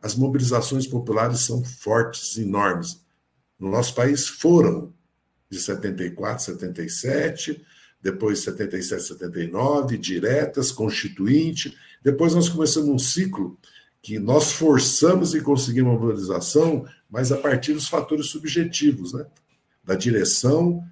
as 0.00 0.16
mobilizações 0.16 0.86
populares 0.86 1.40
são 1.40 1.62
fortes, 1.64 2.36
enormes. 2.36 3.00
No 3.58 3.70
nosso 3.70 3.94
país 3.94 4.26
foram 4.26 4.92
de 5.48 5.60
74, 5.60 6.44
77, 6.44 7.64
depois 8.02 8.40
77, 8.40 9.02
79, 9.04 9.96
diretas, 9.96 10.72
constituinte. 10.72 11.76
Depois 12.02 12.34
nós 12.34 12.48
começamos 12.48 12.88
um 12.88 12.98
ciclo 12.98 13.56
que 14.02 14.18
nós 14.18 14.52
forçamos 14.52 15.32
e 15.34 15.40
conseguimos 15.40 15.92
uma 15.92 16.00
mobilização, 16.00 16.84
mas 17.08 17.30
a 17.30 17.36
partir 17.36 17.72
dos 17.72 17.86
fatores 17.86 18.26
subjetivos, 18.26 19.12
né? 19.12 19.24
da 19.84 19.94
direção, 19.94 20.84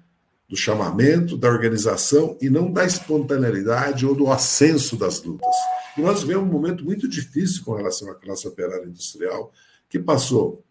do 0.51 0.57
chamamento, 0.57 1.37
da 1.37 1.47
organização 1.47 2.37
e 2.41 2.49
não 2.49 2.69
da 2.69 2.83
espontaneidade 2.83 4.05
ou 4.05 4.13
do 4.13 4.29
ascenso 4.29 4.97
das 4.97 5.23
lutas. 5.23 5.55
E 5.97 6.01
nós 6.01 6.23
vivemos 6.23 6.43
um 6.43 6.51
momento 6.51 6.83
muito 6.83 7.07
difícil 7.07 7.63
com 7.63 7.73
relação 7.73 8.11
à 8.11 8.15
classe 8.15 8.45
operária 8.45 8.85
industrial, 8.85 9.53
que 9.89 9.97
passou 9.97 10.61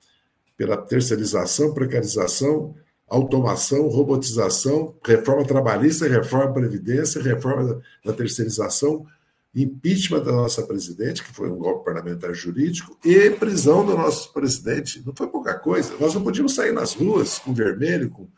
pela 0.54 0.76
terceirização, 0.76 1.72
precarização, 1.72 2.74
automação, 3.08 3.88
robotização, 3.88 4.94
reforma 5.02 5.46
trabalhista, 5.46 6.06
reforma 6.06 6.48
da 6.48 6.52
previdência, 6.52 7.22
reforma 7.22 7.80
da 8.04 8.12
terceirização, 8.12 9.06
impeachment 9.54 10.22
da 10.22 10.32
nossa 10.32 10.62
presidente, 10.62 11.24
que 11.24 11.32
foi 11.32 11.50
um 11.50 11.56
golpe 11.56 11.86
parlamentar 11.86 12.34
jurídico, 12.34 12.98
e 13.02 13.30
prisão 13.30 13.84
do 13.84 13.96
nosso 13.96 14.30
presidente. 14.34 15.02
Não 15.06 15.14
foi 15.16 15.26
pouca 15.26 15.54
coisa. 15.54 15.94
Nós 15.98 16.14
não 16.14 16.22
podíamos 16.22 16.54
sair 16.54 16.72
nas 16.72 16.92
ruas 16.92 17.38
com 17.38 17.54
vermelho, 17.54 18.10
com 18.10 18.28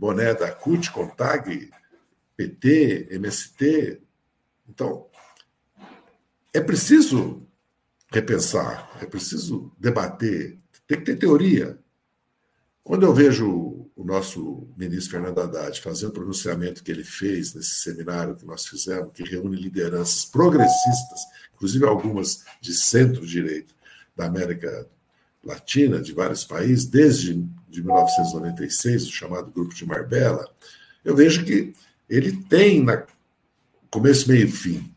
boné 0.00 0.32
da 0.32 0.50
CUT, 0.50 0.90
CONTAG, 0.90 1.70
PT, 2.34 3.08
MST. 3.10 4.00
Então, 4.66 5.06
é 6.54 6.60
preciso 6.60 7.46
repensar, 8.10 8.90
é 9.02 9.04
preciso 9.04 9.70
debater, 9.78 10.58
tem 10.86 10.98
que 10.98 11.04
ter 11.04 11.16
teoria. 11.16 11.78
Quando 12.82 13.04
eu 13.04 13.12
vejo 13.12 13.90
o 13.94 14.02
nosso 14.02 14.66
ministro 14.74 15.12
Fernando 15.12 15.38
Haddad 15.38 15.78
fazer 15.82 16.06
o 16.06 16.10
pronunciamento 16.10 16.82
que 16.82 16.90
ele 16.90 17.04
fez 17.04 17.52
nesse 17.52 17.80
seminário 17.80 18.34
que 18.34 18.46
nós 18.46 18.66
fizemos, 18.66 19.12
que 19.12 19.22
reúne 19.22 19.54
lideranças 19.54 20.24
progressistas, 20.24 21.20
inclusive 21.54 21.84
algumas 21.84 22.42
de 22.58 22.72
centro-direito 22.72 23.74
da 24.16 24.24
América 24.24 24.88
Latina, 25.44 26.00
de 26.00 26.14
vários 26.14 26.42
países, 26.42 26.86
desde 26.86 27.46
de 27.70 27.82
1996, 27.82 29.06
o 29.06 29.12
chamado 29.12 29.50
Grupo 29.50 29.74
de 29.74 29.86
Marbella, 29.86 30.48
eu 31.04 31.14
vejo 31.14 31.44
que 31.44 31.72
ele 32.08 32.32
tem, 32.44 32.82
na 32.82 33.04
começo, 33.90 34.28
meio 34.28 34.46
e 34.46 34.50
fim, 34.50 34.92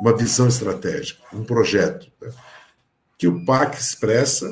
uma 0.00 0.16
visão 0.16 0.48
estratégica, 0.48 1.22
um 1.32 1.44
projeto, 1.44 2.10
né, 2.20 2.30
que 3.16 3.26
o 3.26 3.44
PAC 3.44 3.78
expressa 3.78 4.50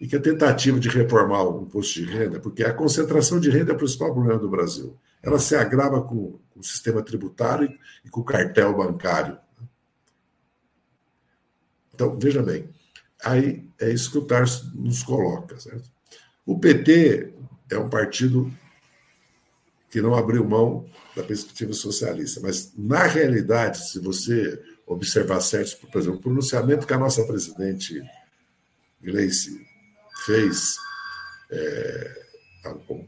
e 0.00 0.06
que 0.06 0.16
a 0.16 0.20
tentativa 0.20 0.78
de 0.78 0.88
reformar 0.88 1.44
o 1.44 1.62
imposto 1.62 1.94
de 1.94 2.04
renda, 2.04 2.38
porque 2.38 2.64
a 2.64 2.74
concentração 2.74 3.40
de 3.40 3.48
renda 3.48 3.72
é 3.72 3.74
o 3.74 3.78
principal 3.78 4.12
problema 4.12 4.38
do 4.38 4.50
Brasil, 4.50 4.98
ela 5.22 5.38
se 5.38 5.56
agrava 5.56 6.02
com, 6.02 6.38
com 6.50 6.60
o 6.60 6.64
sistema 6.64 7.02
tributário 7.02 7.72
e 8.04 8.10
com 8.10 8.20
o 8.20 8.24
cartel 8.24 8.76
bancário. 8.76 9.38
Então, 11.94 12.18
veja 12.18 12.42
bem, 12.42 12.68
aí 13.24 13.66
é 13.80 13.90
isso 13.90 14.10
que 14.10 14.18
o 14.18 14.26
Tarso 14.26 14.70
nos 14.74 15.02
coloca. 15.02 15.58
Certo? 15.58 15.93
O 16.46 16.58
PT 16.58 17.32
é 17.70 17.78
um 17.78 17.88
partido 17.88 18.52
que 19.90 20.02
não 20.02 20.14
abriu 20.14 20.44
mão 20.44 20.84
da 21.14 21.22
perspectiva 21.22 21.72
socialista, 21.72 22.40
mas, 22.40 22.72
na 22.76 23.04
realidade, 23.04 23.78
se 23.88 24.00
você 24.00 24.60
observar 24.86 25.40
certos, 25.40 25.74
por 25.74 26.00
exemplo, 26.00 26.18
o 26.18 26.22
pronunciamento 26.22 26.86
que 26.86 26.92
a 26.92 26.98
nossa 26.98 27.24
presidente 27.24 28.02
Gleice 29.00 29.64
fez 30.24 30.74
é, 31.50 32.24
um, 32.90 33.06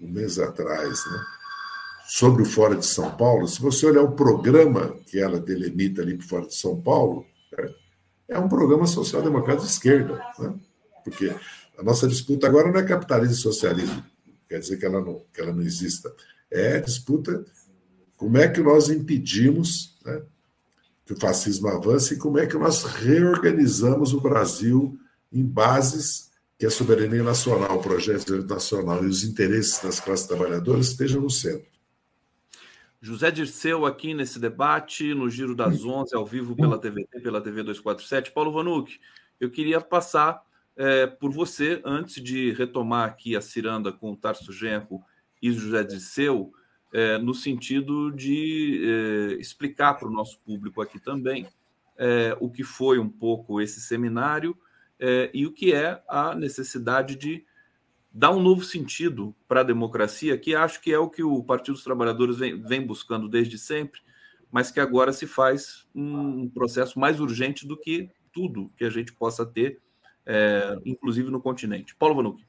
mês 0.00 0.38
atrás, 0.38 1.06
né, 1.06 1.24
sobre 2.06 2.42
o 2.42 2.46
Fora 2.46 2.76
de 2.76 2.84
São 2.84 3.16
Paulo, 3.16 3.46
se 3.46 3.60
você 3.60 3.86
olhar 3.86 4.02
o 4.02 4.12
programa 4.12 4.96
que 5.06 5.18
ela 5.18 5.40
delimita 5.40 6.02
ali 6.02 6.16
para 6.16 6.26
Fora 6.26 6.46
de 6.46 6.56
São 6.56 6.80
Paulo, 6.80 7.24
é, 7.56 7.74
é 8.30 8.38
um 8.38 8.48
programa 8.48 8.86
social-democrata 8.86 9.62
de 9.62 9.68
esquerda, 9.68 10.20
né, 10.38 10.54
porque 11.04 11.34
a 11.78 11.82
nossa 11.82 12.06
disputa 12.06 12.46
agora 12.46 12.70
não 12.70 12.80
é 12.80 12.84
capitalismo 12.84 13.34
e 13.34 13.38
socialismo, 13.38 14.04
quer 14.48 14.58
dizer 14.58 14.76
que 14.76 14.86
ela 14.86 15.00
não, 15.00 15.24
que 15.32 15.40
ela 15.40 15.52
não 15.52 15.62
exista, 15.62 16.14
é 16.50 16.80
disputa 16.80 17.44
como 18.16 18.38
é 18.38 18.48
que 18.48 18.60
nós 18.60 18.88
impedimos 18.88 19.98
né, 20.04 20.22
que 21.04 21.12
o 21.12 21.20
fascismo 21.20 21.68
avance 21.68 22.14
e 22.14 22.18
como 22.18 22.38
é 22.38 22.46
que 22.46 22.56
nós 22.56 22.84
reorganizamos 22.84 24.14
o 24.14 24.20
Brasil 24.20 24.98
em 25.32 25.44
bases 25.44 26.30
que 26.58 26.64
a 26.64 26.70
soberania 26.70 27.22
nacional, 27.22 27.76
o 27.76 27.82
projeto 27.82 28.44
nacional 28.46 29.04
e 29.04 29.08
os 29.08 29.24
interesses 29.24 29.82
das 29.82 30.00
classes 30.00 30.26
trabalhadoras 30.26 30.88
estejam 30.88 31.20
no 31.20 31.30
centro. 31.30 31.66
José 33.00 33.30
Dirceu 33.30 33.84
aqui 33.84 34.14
nesse 34.14 34.38
debate, 34.38 35.12
no 35.12 35.28
Giro 35.28 35.54
das 35.54 35.84
Onze, 35.84 36.14
ao 36.14 36.24
vivo 36.24 36.56
pela 36.56 36.78
TVT, 36.78 37.20
pela 37.20 37.40
TV 37.42 37.62
247. 37.62 38.32
Paulo 38.32 38.50
Vanuc, 38.50 38.98
eu 39.38 39.50
queria 39.50 39.78
passar 39.78 40.42
é, 40.76 41.06
por 41.06 41.30
você, 41.30 41.80
antes 41.84 42.22
de 42.22 42.52
retomar 42.52 43.08
aqui 43.08 43.36
a 43.36 43.40
ciranda 43.40 43.92
com 43.92 44.12
o 44.12 44.16
Tarso 44.16 44.52
Genro 44.52 45.00
e 45.40 45.52
José 45.52 45.84
Dirceu, 45.84 46.52
é, 46.92 47.18
no 47.18 47.34
sentido 47.34 48.10
de 48.10 48.82
é, 48.84 49.34
explicar 49.34 49.94
para 49.94 50.08
o 50.08 50.12
nosso 50.12 50.38
público 50.40 50.80
aqui 50.80 51.00
também 51.00 51.46
é, 51.96 52.36
o 52.40 52.50
que 52.50 52.62
foi 52.62 52.98
um 52.98 53.08
pouco 53.08 53.60
esse 53.60 53.80
seminário 53.80 54.56
é, 54.98 55.30
e 55.34 55.46
o 55.46 55.52
que 55.52 55.72
é 55.72 56.02
a 56.08 56.34
necessidade 56.34 57.16
de 57.16 57.44
dar 58.12 58.30
um 58.30 58.40
novo 58.40 58.62
sentido 58.62 59.34
para 59.48 59.60
a 59.60 59.64
democracia, 59.64 60.38
que 60.38 60.54
acho 60.54 60.80
que 60.80 60.92
é 60.92 60.98
o 60.98 61.10
que 61.10 61.22
o 61.22 61.42
Partido 61.42 61.74
dos 61.74 61.82
Trabalhadores 61.82 62.36
vem, 62.36 62.62
vem 62.62 62.86
buscando 62.86 63.28
desde 63.28 63.58
sempre, 63.58 64.00
mas 64.52 64.70
que 64.70 64.78
agora 64.78 65.12
se 65.12 65.26
faz 65.26 65.84
um 65.92 66.48
processo 66.48 66.98
mais 66.98 67.18
urgente 67.18 67.66
do 67.66 67.76
que 67.76 68.08
tudo 68.32 68.70
que 68.76 68.84
a 68.84 68.90
gente 68.90 69.12
possa 69.12 69.44
ter, 69.44 69.80
é, 70.26 70.78
inclusive 70.84 71.30
no 71.30 71.40
continente. 71.40 71.94
Paulo 71.96 72.14
Vanucci. 72.14 72.46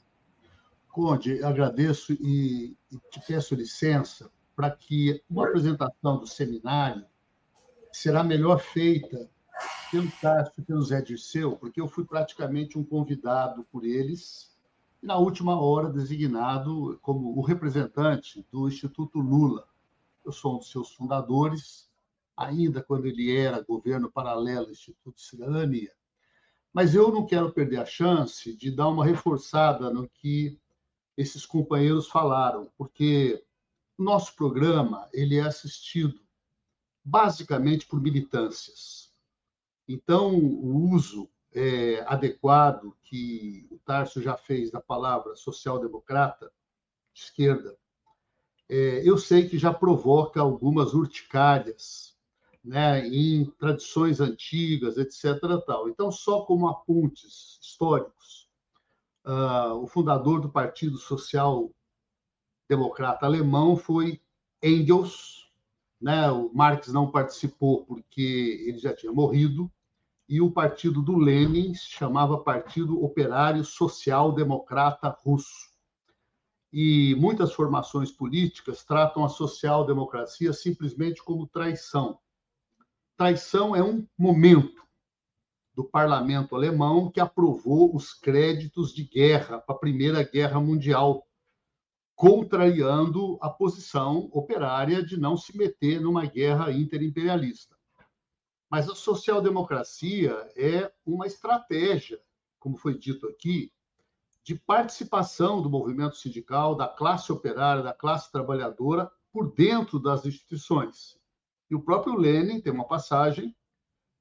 Conde, 0.90 1.44
agradeço 1.44 2.14
e, 2.14 2.76
e 2.92 2.98
te 3.12 3.20
peço 3.28 3.54
licença 3.54 4.32
para 4.56 4.72
que 4.72 5.22
uma 5.30 5.46
apresentação 5.46 6.18
do 6.18 6.26
seminário 6.26 7.06
será 7.92 8.24
melhor 8.24 8.60
feita 8.60 9.30
pelo 9.92 10.12
Cássio 10.22 10.54
e 10.58 10.62
pelo 10.62 10.82
Zé 10.82 11.02
Dirceu, 11.02 11.58
porque 11.58 11.80
eu 11.80 11.88
fui 11.88 12.06
praticamente 12.06 12.78
um 12.78 12.84
convidado 12.84 13.64
por 13.72 13.86
eles, 13.86 14.54
e 15.02 15.06
na 15.06 15.18
última 15.18 15.60
hora 15.60 15.90
designado 15.90 16.98
como 17.02 17.38
o 17.38 17.42
representante 17.42 18.46
do 18.52 18.68
Instituto 18.68 19.20
Lula. 19.20 19.68
Eu 20.26 20.32
sou 20.32 20.56
um 20.56 20.58
dos 20.58 20.72
seus 20.72 20.94
fundadores, 20.94 21.90
ainda 22.36 22.82
quando 22.82 23.06
ele 23.06 23.36
era 23.36 23.62
governo 23.62 24.12
paralelo 24.12 24.72
Instituto 24.72 25.22
Cidadania. 25.22 25.92
Mas 26.76 26.94
eu 26.94 27.10
não 27.10 27.26
quero 27.26 27.54
perder 27.54 27.78
a 27.78 27.86
chance 27.86 28.54
de 28.54 28.70
dar 28.70 28.90
uma 28.90 29.06
reforçada 29.06 29.90
no 29.90 30.10
que 30.10 30.60
esses 31.16 31.46
companheiros 31.46 32.10
falaram, 32.10 32.70
porque 32.78 33.42
o 33.98 34.04
nosso 34.04 34.36
programa 34.36 35.08
ele 35.14 35.38
é 35.38 35.44
assistido 35.44 36.20
basicamente 37.02 37.86
por 37.88 38.02
militâncias. 38.02 39.10
Então, 39.88 40.36
o 40.36 40.92
uso 40.92 41.30
é, 41.54 42.04
adequado 42.08 42.94
que 43.06 43.66
o 43.72 43.80
Tarso 43.80 44.22
já 44.22 44.36
fez 44.36 44.70
da 44.70 44.82
palavra 44.82 45.34
social-democrata, 45.38 46.52
de 47.14 47.22
esquerda, 47.22 47.78
é, 48.68 49.02
eu 49.08 49.18
sei 49.18 49.48
que 49.48 49.58
já 49.58 49.74
provoca 49.74 50.42
algumas 50.42 50.94
urticárias 50.94 52.15
né, 52.66 53.08
em 53.08 53.46
tradições 53.60 54.20
antigas, 54.20 54.98
etc. 54.98 55.40
Tal. 55.66 55.88
Então, 55.88 56.12
só 56.12 56.42
como 56.42 56.68
apontes 56.68 57.60
históricos, 57.62 58.50
uh, 59.24 59.76
o 59.76 59.86
fundador 59.88 60.42
do 60.42 60.50
Partido 60.50 60.98
Social 60.98 61.70
Democrata 62.68 63.28
Alemão 63.28 63.78
foi 63.78 64.20
Engels, 64.64 65.52
né? 66.02 66.32
O 66.32 66.52
Marx 66.54 66.88
não 66.88 67.12
participou 67.12 67.86
porque 67.86 68.66
ele 68.68 68.80
já 68.80 68.96
tinha 68.96 69.12
morrido, 69.12 69.72
e 70.28 70.42
o 70.42 70.50
partido 70.52 71.04
do 71.04 71.16
Lenin 71.18 71.76
se 71.76 71.92
chamava 71.92 72.40
Partido 72.40 73.04
Operário 73.04 73.64
Social 73.64 74.32
Democrata 74.32 75.16
Russo. 75.24 75.70
E 76.74 77.16
muitas 77.20 77.54
formações 77.54 78.12
políticas 78.12 78.84
tratam 78.84 79.24
a 79.24 79.30
social-democracia 79.30 80.52
simplesmente 80.52 81.24
como 81.24 81.46
traição. 81.46 82.20
Traição 83.18 83.74
é 83.74 83.82
um 83.82 84.06
momento 84.18 84.84
do 85.74 85.86
parlamento 85.86 86.54
alemão 86.54 87.10
que 87.10 87.22
aprovou 87.22 87.96
os 87.96 88.14
créditos 88.14 88.94
de 88.94 89.06
guerra 89.06 89.58
para 89.58 89.74
a 89.74 89.80
Primeira 89.80 90.22
Guerra 90.22 90.60
Mundial 90.60 91.26
contrariando 92.14 93.38
a 93.42 93.50
posição 93.50 94.30
operária 94.34 95.02
de 95.02 95.18
não 95.18 95.38
se 95.38 95.58
meter 95.58 96.02
numa 96.02 96.26
guerra 96.26 96.72
interimperialista. 96.72 97.76
Mas 98.70 98.90
a 98.90 98.96
social-democracia 98.96 100.32
é 100.58 100.92
uma 101.06 101.26
estratégia, 101.26 102.20
como 102.60 102.78
foi 102.78 102.98
dito 102.98 103.28
aqui, 103.28 103.72
de 104.44 104.56
participação 104.56 105.62
do 105.62 105.70
movimento 105.70 106.18
sindical, 106.18 106.76
da 106.76 106.88
classe 106.88 107.32
operária, 107.32 107.82
da 107.82 107.94
classe 107.94 108.30
trabalhadora 108.32 109.10
por 109.32 109.54
dentro 109.54 110.00
das 110.00 110.26
instituições. 110.26 111.18
E 111.70 111.76
o 111.76 111.82
próprio 111.82 112.16
Lenin 112.16 112.62
tem 112.62 112.72
uma 112.72 112.88
passagem 112.88 113.56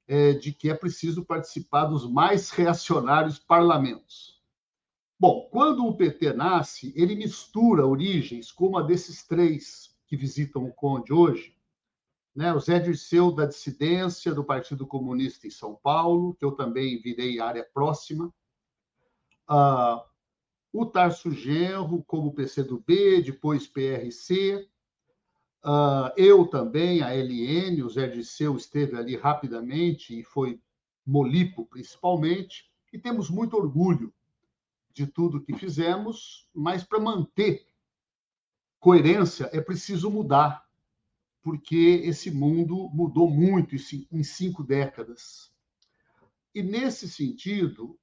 é, 0.06 0.32
de 0.32 0.52
que 0.52 0.70
é 0.70 0.74
preciso 0.74 1.24
participar 1.24 1.86
dos 1.86 2.10
mais 2.10 2.50
reacionários 2.50 3.38
parlamentos. 3.38 4.42
Bom, 5.18 5.48
quando 5.50 5.86
o 5.86 5.96
PT 5.96 6.32
nasce, 6.34 6.92
ele 6.96 7.14
mistura 7.14 7.86
origens 7.86 8.50
como 8.50 8.76
a 8.76 8.82
desses 8.82 9.26
três 9.26 9.96
que 10.06 10.16
visitam 10.16 10.64
o 10.64 10.72
Conde 10.72 11.12
hoje, 11.12 11.56
né? 12.34 12.52
o 12.52 12.60
Zé 12.60 12.78
Dirceu 12.78 13.30
da 13.30 13.46
dissidência 13.46 14.34
do 14.34 14.44
Partido 14.44 14.86
Comunista 14.86 15.46
em 15.46 15.50
São 15.50 15.76
Paulo, 15.76 16.34
que 16.34 16.44
eu 16.44 16.52
também 16.52 17.00
virei 17.00 17.40
área 17.40 17.64
próxima, 17.72 18.26
uh, 19.48 20.02
o 20.72 20.84
Tarso 20.84 21.30
Genro 21.30 22.02
como 22.04 22.34
PCdoB, 22.34 23.22
depois 23.22 23.66
PRC, 23.66 24.68
uh, 25.64 26.12
eu 26.16 26.46
também, 26.46 27.02
a 27.02 27.14
LN, 27.14 27.82
o 27.82 27.90
Zé 27.90 28.06
Dirceu 28.06 28.56
esteve 28.56 28.96
ali 28.96 29.16
rapidamente 29.16 30.18
e 30.18 30.22
foi 30.22 30.60
Molipo 31.06 31.66
principalmente, 31.66 32.70
e 32.92 32.98
temos 32.98 33.28
muito 33.28 33.56
orgulho 33.56 34.12
de 34.92 35.06
tudo 35.06 35.42
que 35.42 35.52
fizemos, 35.54 36.48
mas 36.54 36.84
para 36.84 37.00
manter 37.00 37.66
coerência 38.78 39.50
é 39.52 39.60
preciso 39.60 40.10
mudar, 40.10 40.64
porque 41.42 42.00
esse 42.04 42.30
mundo 42.30 42.88
mudou 42.90 43.28
muito 43.28 43.74
em 43.74 44.22
cinco 44.22 44.62
décadas. 44.62 45.52
E, 46.54 46.62
nesse 46.62 47.08
sentido, 47.08 47.98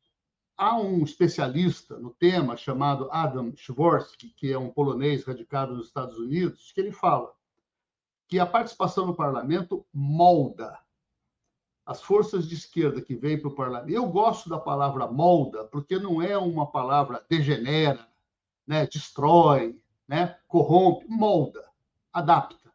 há 0.58 0.78
um 0.78 1.04
especialista 1.04 1.98
no 1.98 2.12
tema 2.12 2.58
chamado 2.58 3.10
Adam 3.12 3.56
Szworski, 3.56 4.30
que 4.36 4.52
é 4.52 4.60
um 4.60 4.70
polonês 4.70 5.24
radicado 5.24 5.74
nos 5.74 5.88
Estados 5.88 6.20
Unidos, 6.20 6.72
que 6.74 6.82
ele 6.82 6.92
fala 6.92 7.34
que 8.32 8.40
a 8.40 8.46
participação 8.46 9.06
no 9.06 9.14
parlamento 9.14 9.86
molda 9.94 10.80
as 11.86 12.02
forças 12.02 12.48
de 12.48 12.56
esquerda 12.56 13.02
que 13.02 13.14
vêm 13.14 13.38
para 13.38 13.50
o 13.50 13.56
parlamento. 13.56 13.94
Eu 13.94 14.08
gosto 14.08 14.48
da 14.48 14.58
palavra 14.58 15.06
molda, 15.06 15.66
porque 15.66 16.00
não 16.00 16.22
é 16.22 16.38
uma 16.38 16.72
palavra 16.72 17.26
degenera, 17.28 18.08
né, 18.66 18.88
destrói, 18.88 19.84
né, 20.08 20.40
corrompe, 20.48 21.06
molda, 21.10 21.70
adapta. 22.14 22.74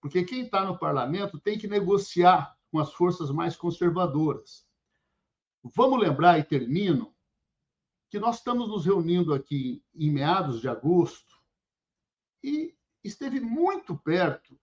Porque 0.00 0.22
quem 0.22 0.42
está 0.42 0.64
no 0.64 0.78
parlamento 0.78 1.40
tem 1.40 1.58
que 1.58 1.66
negociar 1.66 2.56
com 2.70 2.78
as 2.78 2.92
forças 2.92 3.32
mais 3.32 3.56
conservadoras. 3.56 4.64
Vamos 5.60 5.98
lembrar, 5.98 6.38
e 6.38 6.44
termino, 6.44 7.12
que 8.08 8.20
nós 8.20 8.36
estamos 8.36 8.68
nos 8.68 8.86
reunindo 8.86 9.34
aqui 9.34 9.82
em 9.92 10.12
meados 10.12 10.60
de 10.60 10.68
agosto 10.68 11.34
e 12.44 12.76
esteve 13.02 13.40
muito 13.40 13.96
perto 13.96 14.56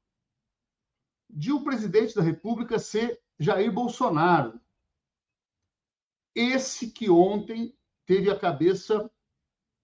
de 1.34 1.52
o 1.52 1.64
presidente 1.64 2.16
da 2.16 2.22
República 2.22 2.78
ser 2.78 3.22
Jair 3.40 3.72
Bolsonaro. 3.72 4.60
Esse 6.36 6.92
que 6.92 7.10
ontem 7.10 7.76
teve 8.06 8.30
a 8.30 8.38
cabeça 8.38 9.10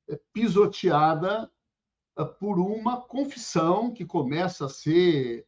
é, 0.08 0.20
pisoteada 0.32 1.52
é, 2.18 2.24
por 2.24 2.60
uma 2.60 3.02
confissão 3.02 3.94
que 3.94 4.06
começa 4.06 4.66
a 4.66 4.70
ser 4.70 5.46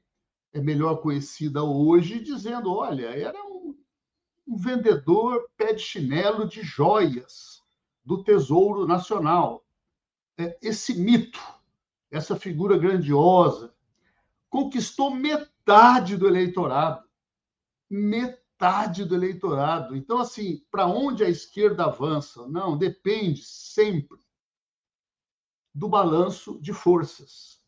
é 0.51 0.59
melhor 0.59 0.95
conhecida 1.01 1.63
hoje, 1.63 2.19
dizendo: 2.19 2.73
olha, 2.73 3.07
era 3.07 3.39
um, 3.45 3.77
um 4.47 4.57
vendedor 4.57 5.47
pé 5.55 5.73
de 5.73 5.81
chinelo 5.81 6.47
de 6.47 6.63
joias 6.63 7.63
do 8.03 8.23
Tesouro 8.23 8.87
Nacional. 8.87 9.63
Esse 10.61 10.97
mito, 10.97 11.39
essa 12.09 12.35
figura 12.35 12.77
grandiosa, 12.77 13.73
conquistou 14.49 15.11
metade 15.13 15.58
do 16.17 16.27
eleitorado 16.27 17.09
metade 17.89 19.03
do 19.03 19.15
eleitorado. 19.15 19.95
Então, 19.95 20.19
assim, 20.19 20.63
para 20.69 20.85
onde 20.85 21.23
a 21.23 21.29
esquerda 21.29 21.85
avança? 21.85 22.47
Não, 22.47 22.77
depende 22.77 23.43
sempre 23.43 24.19
do 25.73 25.89
balanço 25.89 26.59
de 26.61 26.73
forças. 26.73 27.59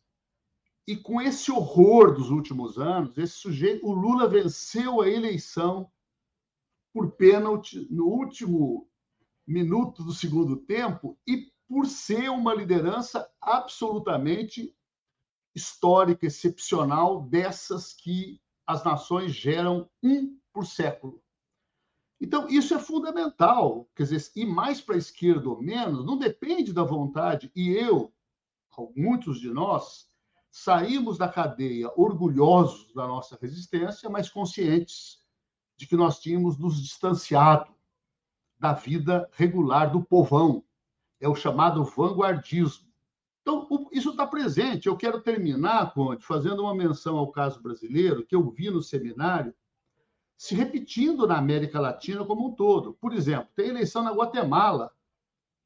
E 0.87 0.97
com 0.97 1.21
esse 1.21 1.51
horror 1.51 2.13
dos 2.13 2.29
últimos 2.29 2.77
anos, 2.77 3.17
esse 3.17 3.33
sujeito, 3.33 3.85
o 3.87 3.93
Lula 3.93 4.27
venceu 4.27 5.01
a 5.01 5.09
eleição 5.09 5.89
por 6.93 7.11
pênalti 7.11 7.87
no 7.89 8.05
último 8.07 8.89
minuto 9.47 10.03
do 10.03 10.13
segundo 10.13 10.57
tempo 10.57 11.17
e 11.25 11.51
por 11.67 11.85
ser 11.85 12.29
uma 12.29 12.53
liderança 12.53 13.31
absolutamente 13.39 14.75
histórica, 15.53 16.25
excepcional, 16.25 17.21
dessas 17.23 17.93
que 17.93 18.41
as 18.65 18.83
nações 18.83 19.33
geram 19.33 19.89
um 20.01 20.37
por 20.53 20.65
século. 20.65 21.21
Então, 22.19 22.47
isso 22.47 22.73
é 22.73 22.79
fundamental. 22.79 23.89
Quer 23.95 24.03
dizer, 24.03 24.31
e 24.35 24.45
mais 24.45 24.79
para 24.79 24.95
a 24.95 24.99
esquerda 24.99 25.49
ou 25.49 25.61
menos, 25.61 26.05
não 26.05 26.17
depende 26.17 26.71
da 26.71 26.83
vontade. 26.83 27.51
E 27.55 27.71
eu, 27.71 28.13
muitos 28.95 29.39
de 29.39 29.49
nós, 29.49 30.07
saímos 30.51 31.17
da 31.17 31.27
cadeia 31.27 31.91
orgulhosos 31.95 32.93
da 32.93 33.07
nossa 33.07 33.37
resistência, 33.41 34.09
mas 34.09 34.29
conscientes 34.29 35.19
de 35.77 35.87
que 35.87 35.95
nós 35.95 36.19
tínhamos 36.19 36.59
nos 36.59 36.79
distanciado 36.79 37.73
da 38.59 38.73
vida 38.73 39.27
regular 39.33 39.91
do 39.91 40.03
povão. 40.03 40.63
É 41.19 41.27
o 41.27 41.35
chamado 41.35 41.83
vanguardismo. 41.83 42.90
Então, 43.41 43.67
isso 43.91 44.11
está 44.11 44.25
presente. 44.25 44.87
Eu 44.87 44.95
quero 44.95 45.21
terminar, 45.21 45.93
Conde, 45.93 46.23
fazendo 46.23 46.61
uma 46.61 46.75
menção 46.75 47.17
ao 47.17 47.31
caso 47.31 47.61
brasileiro, 47.61 48.25
que 48.25 48.35
eu 48.35 48.49
vi 48.51 48.69
no 48.69 48.81
seminário, 48.81 49.53
se 50.37 50.55
repetindo 50.55 51.27
na 51.27 51.37
América 51.37 51.79
Latina 51.79 52.25
como 52.25 52.47
um 52.47 52.55
todo. 52.55 52.93
Por 52.93 53.13
exemplo, 53.13 53.49
tem 53.55 53.69
eleição 53.69 54.03
na 54.03 54.11
Guatemala, 54.11 54.91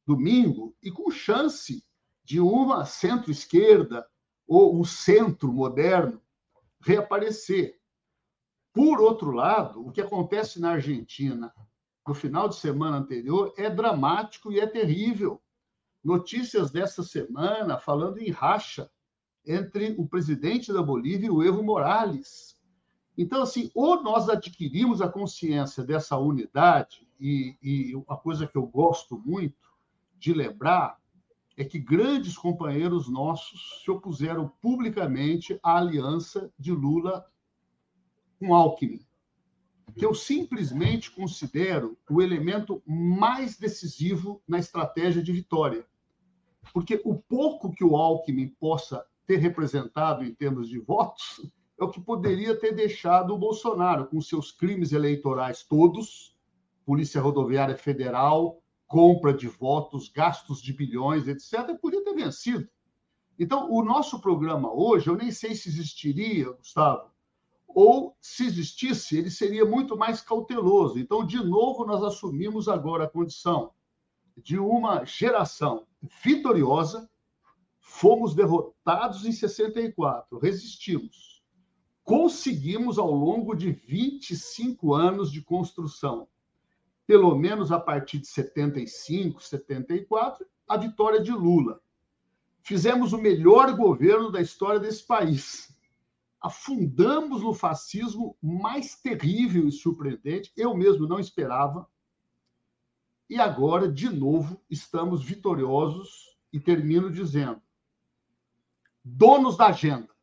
domingo, 0.05 0.75
e 0.81 0.91
com 0.91 1.11
chance 1.11 1.83
de 2.23 2.39
uma 2.39 2.85
centro-esquerda 2.85 4.07
ou 4.47 4.79
um 4.79 4.83
centro 4.83 5.51
moderno 5.51 6.21
reaparecer. 6.81 7.79
Por 8.73 8.99
outro 8.99 9.31
lado, 9.31 9.85
o 9.85 9.91
que 9.91 10.01
acontece 10.01 10.59
na 10.59 10.71
Argentina 10.71 11.53
no 12.07 12.13
final 12.13 12.47
de 12.47 12.55
semana 12.55 12.97
anterior 12.97 13.53
é 13.57 13.69
dramático 13.69 14.51
e 14.51 14.59
é 14.59 14.67
terrível 14.67 15.41
notícias 16.05 16.69
dessa 16.69 17.01
semana 17.01 17.79
falando 17.79 18.19
em 18.19 18.29
racha 18.29 18.89
entre 19.43 19.95
o 19.97 20.07
presidente 20.07 20.71
da 20.71 20.83
Bolívia 20.83 21.27
e 21.27 21.31
o 21.31 21.43
Evo 21.43 21.63
Morales. 21.63 22.55
Então, 23.17 23.41
assim, 23.41 23.71
ou 23.73 24.03
nós 24.03 24.29
adquirimos 24.29 25.01
a 25.01 25.09
consciência 25.09 25.83
dessa 25.83 26.15
unidade, 26.17 27.07
e, 27.19 27.57
e 27.61 27.95
uma 27.95 28.17
coisa 28.17 28.45
que 28.45 28.57
eu 28.57 28.67
gosto 28.67 29.17
muito 29.17 29.73
de 30.19 30.31
lembrar 30.31 30.99
é 31.57 31.63
que 31.63 31.79
grandes 31.79 32.37
companheiros 32.37 33.09
nossos 33.09 33.81
se 33.83 33.89
opuseram 33.89 34.51
publicamente 34.61 35.57
à 35.63 35.77
aliança 35.77 36.51
de 36.59 36.71
Lula 36.71 37.25
com 38.37 38.53
Alckmin, 38.53 39.05
que 39.97 40.05
eu 40.05 40.13
simplesmente 40.13 41.09
considero 41.09 41.97
o 42.09 42.21
elemento 42.21 42.83
mais 42.85 43.57
decisivo 43.57 44.41
na 44.47 44.59
estratégia 44.59 45.23
de 45.23 45.31
vitória. 45.31 45.87
Porque 46.73 47.01
o 47.05 47.15
pouco 47.15 47.71
que 47.71 47.83
o 47.83 47.95
Alckmin 47.95 48.49
possa 48.59 49.05
ter 49.25 49.37
representado 49.37 50.23
em 50.23 50.33
termos 50.33 50.69
de 50.69 50.79
votos 50.79 51.41
é 51.79 51.83
o 51.83 51.89
que 51.89 51.99
poderia 51.99 52.55
ter 52.57 52.73
deixado 52.73 53.33
o 53.33 53.37
Bolsonaro 53.37 54.07
com 54.07 54.21
seus 54.21 54.51
crimes 54.51 54.91
eleitorais 54.91 55.63
todos, 55.63 56.35
Polícia 56.85 57.19
Rodoviária 57.19 57.75
Federal, 57.75 58.61
compra 58.87 59.33
de 59.33 59.47
votos, 59.47 60.07
gastos 60.09 60.61
de 60.61 60.71
bilhões, 60.71 61.27
etc., 61.27 61.77
podia 61.81 62.03
ter 62.03 62.13
vencido. 62.13 62.69
Então, 63.37 63.69
o 63.69 63.83
nosso 63.83 64.21
programa 64.21 64.71
hoje, 64.71 65.09
eu 65.09 65.15
nem 65.15 65.31
sei 65.31 65.55
se 65.55 65.67
existiria, 65.67 66.51
Gustavo, 66.51 67.11
ou 67.67 68.15
se 68.21 68.45
existisse, 68.45 69.17
ele 69.17 69.29
seria 69.29 69.65
muito 69.65 69.97
mais 69.97 70.21
cauteloso. 70.21 70.97
Então, 70.97 71.25
de 71.25 71.43
novo, 71.43 71.85
nós 71.85 72.01
assumimos 72.01 72.69
agora 72.69 73.03
a 73.03 73.09
condição 73.09 73.71
de 74.37 74.57
uma 74.57 75.03
geração 75.03 75.85
vitoriosa, 76.23 77.09
fomos 77.79 78.33
derrotados 78.35 79.25
em 79.25 79.31
64, 79.31 80.37
resistimos. 80.39 81.43
Conseguimos, 82.03 82.99
ao 82.99 83.11
longo 83.11 83.55
de 83.55 83.71
25 83.71 84.93
anos 84.93 85.31
de 85.31 85.41
construção, 85.41 86.27
pelo 87.07 87.35
menos 87.35 87.71
a 87.71 87.79
partir 87.79 88.19
de 88.19 88.27
75, 88.27 89.41
74, 89.41 90.45
a 90.67 90.77
vitória 90.77 91.21
de 91.21 91.31
Lula. 91.31 91.79
Fizemos 92.61 93.13
o 93.13 93.17
melhor 93.17 93.75
governo 93.75 94.31
da 94.31 94.41
história 94.41 94.79
desse 94.79 95.05
país 95.05 95.75
afundamos 96.45 97.41
no 97.41 97.55
fascismo 97.55 98.37
mais 98.39 98.93
terrível 99.01 99.67
e 99.67 99.71
surpreendente. 99.71 100.53
Eu 100.55 100.77
mesmo 100.77 101.07
não 101.07 101.19
esperava. 101.19 101.89
E 103.29 103.39
agora, 103.39 103.91
de 103.91 104.09
novo, 104.09 104.61
estamos 104.69 105.23
vitoriosos 105.23 106.37
e 106.51 106.59
termino 106.59 107.11
dizendo: 107.11 107.61
donos 109.03 109.57
da 109.57 109.67
agenda. 109.67 110.13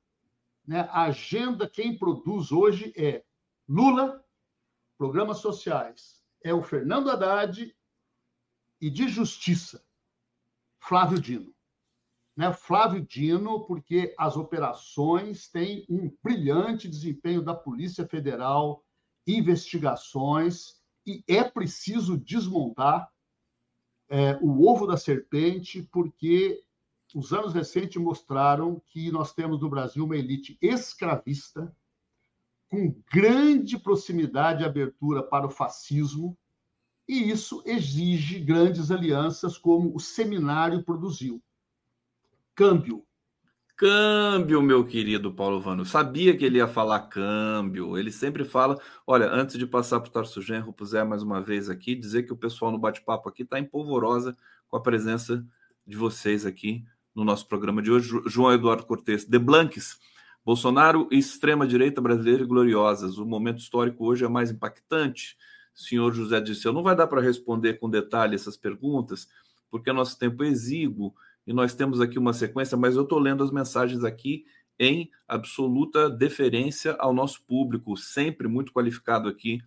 Né? 0.66 0.80
A 0.90 1.03
agenda, 1.03 1.68
quem 1.68 1.98
produz 1.98 2.53
hoje 2.53 2.92
é 2.96 3.24
Lula, 3.68 4.24
programas 4.96 5.38
sociais, 5.38 6.22
é 6.42 6.55
o 6.55 6.62
Fernando 6.62 7.11
Haddad 7.11 7.76
e 8.80 8.90
de 8.90 9.09
justiça, 9.09 9.84
Flávio 10.78 11.20
Dino 11.20 11.53
né, 12.36 12.53
Flávio 12.53 13.05
Dino, 13.05 13.66
porque 13.66 14.14
as 14.18 14.36
operações 14.36 15.48
têm 15.48 15.86
um 15.88 16.11
brilhante 16.22 16.88
desempenho 16.88 17.42
da 17.42 17.55
Polícia 17.55 18.07
Federal, 18.07 18.84
investigações, 19.26 20.82
e 21.07 21.24
é 21.26 21.42
preciso 21.42 22.16
desmontar 22.16 23.11
é, 24.09 24.38
o 24.42 24.68
ovo 24.68 24.86
da 24.86 24.96
serpente, 24.96 25.82
porque 25.90 26.62
os 27.14 27.32
anos 27.32 27.53
recentes 27.53 28.00
mostraram 28.00 28.80
que 28.88 29.11
nós 29.11 29.34
temos 29.34 29.61
no 29.61 29.68
Brasil 29.68 30.05
uma 30.05 30.16
elite 30.16 30.59
escravista, 30.61 31.74
com 32.68 32.94
grande 33.12 33.78
proximidade 33.78 34.62
e 34.62 34.66
abertura 34.66 35.22
para 35.22 35.46
o 35.46 35.50
fascismo, 35.50 36.36
e 37.07 37.30
isso 37.30 37.62
exige 37.66 38.40
grandes 38.40 38.90
alianças, 38.90 39.59
como 39.59 39.94
o 39.94 40.00
seminário 40.00 40.82
produziu 40.82 41.42
câmbio. 42.55 43.05
Câmbio, 43.83 44.62
meu 44.62 44.87
querido 44.87 45.35
Paulo 45.35 45.61
Vano. 45.61 45.85
Sabia 45.85 46.37
que 46.37 46.45
ele 46.45 46.59
ia 46.59 46.68
falar 46.68 47.01
câmbio. 47.01 47.99
Ele 47.99 48.12
sempre 48.12 48.45
fala. 48.45 48.80
Olha, 49.05 49.28
antes 49.28 49.59
de 49.59 49.66
passar 49.66 49.99
para 49.99 50.09
o 50.09 50.12
Tarso 50.12 50.41
Genro, 50.41 50.72
Zé 50.85 51.03
mais 51.03 51.20
uma 51.24 51.43
vez 51.43 51.68
aqui, 51.68 51.97
dizer 51.97 52.22
que 52.22 52.33
o 52.33 52.37
pessoal 52.37 52.70
no 52.70 52.78
bate-papo 52.78 53.28
aqui 53.28 53.43
está 53.43 53.59
empolvorosa 53.59 54.37
com 54.68 54.76
a 54.76 54.80
presença 54.80 55.45
de 55.85 55.97
vocês 55.97 56.47
aqui 56.47 56.85
no 57.12 57.24
nosso 57.24 57.49
programa 57.49 57.83
de 57.83 57.91
hoje. 57.91 58.09
João 58.26 58.53
Eduardo 58.53 58.87
Cortes, 58.87 59.24
de 59.24 59.37
Blanques. 59.37 59.99
Bolsonaro 60.45 61.09
e 61.11 61.18
extrema-direita 61.18 62.01
brasileira 62.01 62.45
e 62.45 62.47
gloriosas. 62.47 63.18
O 63.18 63.26
momento 63.26 63.59
histórico 63.59 64.07
hoje 64.07 64.24
é 64.24 64.28
mais 64.28 64.53
impactante. 64.53 65.37
Senhor 65.74 66.14
José 66.14 66.41
Disseu, 66.41 66.72
não 66.72 66.85
vai 66.85 66.95
dar 66.95 67.09
para 67.09 67.20
responder 67.20 67.80
com 67.80 67.91
detalhe 67.91 68.37
essas 68.37 68.57
perguntas, 68.57 69.26
porque 69.68 69.93
nosso 69.93 70.16
tempo 70.16 70.45
é 70.45 70.47
exíguo 70.47 71.12
e 71.47 71.53
nós 71.53 71.74
temos 71.74 72.01
aqui 72.01 72.18
uma 72.18 72.32
sequência, 72.32 72.76
mas 72.76 72.97
eu 72.97 73.03
estou 73.03 73.18
lendo 73.18 73.43
as 73.43 73.51
mensagens 73.51 74.05
aqui 74.05 74.45
em 74.78 75.11
absoluta 75.28 76.09
deferência 76.09 76.97
ao 76.99 77.12
nosso 77.12 77.45
público, 77.45 77.97
sempre 77.97 78.49
muito 78.49 78.72
qualificado 78.72 79.28
aqui 79.28 79.61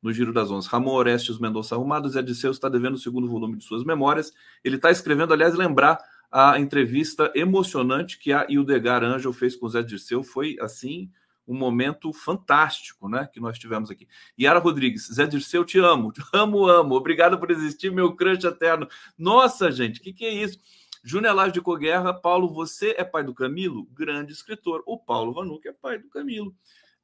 no 0.00 0.12
Giro 0.12 0.32
das 0.32 0.50
Onze. 0.50 0.68
Ramon 0.68 0.92
Orestes 0.92 1.38
Mendonça 1.38 1.74
Arrumado, 1.74 2.08
Zé 2.08 2.22
Disseu 2.22 2.50
está 2.50 2.68
devendo 2.68 2.94
o 2.94 2.98
segundo 2.98 3.28
volume 3.28 3.56
de 3.56 3.64
suas 3.64 3.84
memórias. 3.84 4.32
Ele 4.64 4.76
está 4.76 4.90
escrevendo, 4.90 5.32
aliás, 5.32 5.54
lembrar 5.54 5.98
a 6.30 6.58
entrevista 6.58 7.30
emocionante 7.34 8.18
que 8.18 8.32
a 8.32 8.46
Ildegar 8.48 9.04
Angel 9.04 9.32
fez 9.32 9.54
com 9.54 9.66
o 9.66 9.68
Zé 9.68 9.82
Disseu. 9.82 10.22
Foi, 10.22 10.56
assim, 10.60 11.10
um 11.46 11.56
momento 11.56 12.12
fantástico, 12.12 13.08
né, 13.08 13.28
que 13.32 13.40
nós 13.40 13.58
tivemos 13.58 13.90
aqui. 13.90 14.08
Yara 14.40 14.58
Rodrigues, 14.58 15.08
Zé 15.12 15.26
Dirceu, 15.26 15.64
te 15.64 15.78
amo, 15.78 16.10
te 16.12 16.22
amo, 16.32 16.66
amo. 16.66 16.94
Obrigado 16.94 17.38
por 17.38 17.50
existir, 17.50 17.92
meu 17.92 18.14
crush 18.14 18.44
eterno. 18.44 18.88
Nossa, 19.18 19.70
gente, 19.70 20.00
o 20.00 20.02
que, 20.02 20.12
que 20.12 20.24
é 20.24 20.32
isso? 20.32 20.58
Júnior 21.04 21.50
de 21.50 21.60
Coguerra, 21.60 22.14
Paulo, 22.14 22.48
você 22.48 22.94
é 22.96 23.02
pai 23.02 23.24
do 23.24 23.34
Camilo? 23.34 23.88
Grande 23.92 24.32
escritor. 24.32 24.82
O 24.86 24.96
Paulo 24.96 25.32
Vanuc 25.32 25.66
é 25.66 25.72
pai 25.72 25.98
do 25.98 26.08
Camilo. 26.08 26.54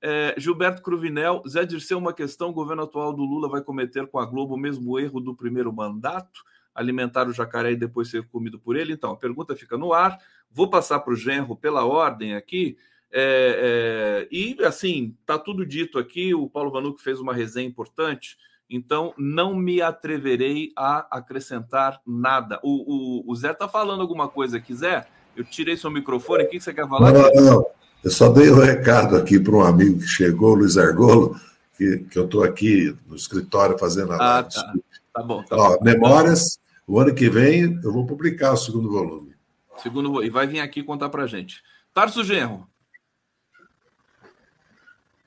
É, 0.01 0.35
Gilberto 0.39 0.83
Cruvinel, 0.83 1.43
Zé 1.49 1.65
Dirceu, 1.65 1.99
uma 1.99 2.13
questão: 2.13 2.51
o 2.51 2.53
governo 2.53 2.85
atual 2.85 3.13
do 3.13 3.25
Lula 3.25 3.49
vai 3.49 3.61
cometer 3.61 4.07
com 4.07 4.21
a 4.21 4.25
Globo 4.25 4.55
o 4.55 4.59
mesmo 4.59 4.99
erro 5.01 5.21
do 5.21 5.35
primeiro 5.35 5.73
mandato? 5.73 6.45
Alimentar 6.73 7.27
o 7.27 7.33
jacaré 7.33 7.73
e 7.73 7.77
depois 7.77 8.09
ser 8.09 8.25
comido 8.29 8.57
por 8.57 8.77
ele? 8.77 8.93
Então, 8.93 9.11
a 9.11 9.17
pergunta 9.17 9.57
fica 9.57 9.77
no 9.77 9.93
ar. 9.93 10.17
Vou 10.49 10.71
passar 10.71 11.01
para 11.01 11.13
o 11.13 11.17
Genro 11.17 11.57
pela 11.57 11.85
ordem 11.85 12.37
aqui. 12.37 12.79
É, 13.11 14.27
é, 14.27 14.29
e 14.31 14.57
assim, 14.65 15.17
tá 15.27 15.37
tudo 15.37 15.67
dito 15.67 15.99
aqui. 15.99 16.33
O 16.33 16.49
Paulo 16.49 16.71
Vanuc 16.71 17.03
fez 17.03 17.19
uma 17.19 17.35
resenha 17.35 17.67
importante. 17.67 18.39
Então, 18.71 19.15
não 19.17 19.55
me 19.55 19.81
atreverei 19.81 20.73
a 20.77 21.07
acrescentar 21.11 22.01
nada. 22.07 22.61
O, 22.63 23.25
o, 23.27 23.33
o 23.33 23.35
Zé 23.35 23.53
está 23.53 23.67
falando 23.67 24.03
alguma 24.03 24.29
coisa 24.29 24.59
aqui, 24.59 24.75
Zé? 24.75 25.07
Eu 25.35 25.45
tirei 25.45 25.77
seu 25.77 25.91
microfone. 25.91 26.45
O 26.45 26.49
que 26.49 26.61
você 26.61 26.75
quer 26.75 26.87
falar? 26.87 27.13
Não, 27.13 27.31
não, 27.33 27.45
não. 27.45 27.67
Eu 28.05 28.11
só 28.11 28.29
dei 28.29 28.51
um 28.51 28.61
recado 28.61 29.17
aqui 29.17 29.41
para 29.41 29.55
um 29.55 29.63
amigo 29.63 29.99
que 30.01 30.07
chegou, 30.07 30.55
Luiz 30.55 30.77
Argolo, 30.77 31.39
que, 31.77 31.99
que 32.11 32.19
eu 32.19 32.27
estou 32.27 32.45
aqui 32.45 32.95
no 33.07 33.17
escritório 33.17 33.79
fazendo 33.79 34.13
a 34.13 34.39
ah, 34.39 34.43
Tá. 34.43 34.75
tá 35.15 35.23
bom. 35.23 35.43
Tá 35.45 35.57
Ó, 35.57 35.77
bom. 35.77 35.85
Memórias, 35.85 36.61
o 36.87 37.01
ano 37.01 37.15
que 37.15 37.29
vem 37.31 37.81
eu 37.83 37.93
vou 37.93 38.07
publicar 38.07 38.53
o 38.53 38.57
segundo 38.57 38.91
volume. 38.91 39.35
Segundo 39.79 40.23
E 40.23 40.29
vai 40.29 40.47
vir 40.47 40.61
aqui 40.61 40.83
contar 40.83 41.09
para 41.09 41.27
gente. 41.27 41.63
Tarso 41.95 42.23
Genro. 42.23 42.69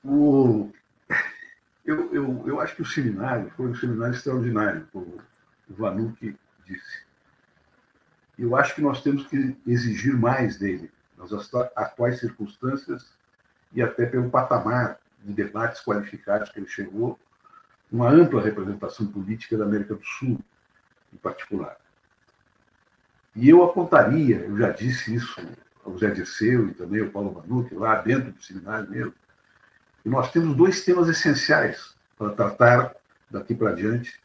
O 0.04 0.70
eu, 1.84 2.14
eu, 2.14 2.44
eu 2.46 2.60
acho 2.60 2.76
que 2.76 2.82
o 2.82 2.86
seminário 2.86 3.50
foi 3.56 3.66
um 3.66 3.74
seminário 3.74 4.14
extraordinário, 4.14 4.86
como 4.92 5.20
o 5.68 5.74
Vanuc 5.74 6.36
disse. 6.66 7.02
Eu 8.38 8.56
acho 8.56 8.74
que 8.74 8.80
nós 8.80 9.02
temos 9.02 9.26
que 9.26 9.56
exigir 9.66 10.16
mais 10.16 10.58
dele, 10.58 10.90
nas 11.18 11.32
atuais 11.76 12.20
circunstâncias 12.20 13.12
e 13.72 13.82
até 13.82 14.06
pelo 14.06 14.30
patamar 14.30 14.98
de 15.22 15.32
debates 15.32 15.82
qualificados 15.82 16.50
que 16.50 16.58
ele 16.58 16.68
chegou, 16.68 17.18
uma 17.90 18.08
ampla 18.08 18.42
representação 18.42 19.06
política 19.06 19.56
da 19.56 19.64
América 19.64 19.94
do 19.94 20.04
Sul, 20.04 20.40
em 21.12 21.16
particular. 21.18 21.76
E 23.34 23.48
eu 23.48 23.62
apontaria, 23.62 24.36
eu 24.38 24.56
já 24.56 24.70
disse 24.70 25.14
isso 25.14 25.40
ao 25.84 25.96
Zé 25.98 26.10
Dirceu 26.10 26.68
e 26.68 26.74
também 26.74 27.02
ao 27.02 27.10
Paulo 27.10 27.32
Vanuc, 27.32 27.74
lá 27.74 27.96
dentro 27.96 28.32
do 28.32 28.42
seminário 28.42 28.90
mesmo, 28.90 29.14
e 30.04 30.08
nós 30.08 30.30
temos 30.30 30.56
dois 30.56 30.84
temas 30.84 31.08
essenciais 31.08 31.94
para 32.18 32.30
tratar 32.32 32.94
daqui 33.30 33.54
para 33.54 33.72
diante 33.72 34.20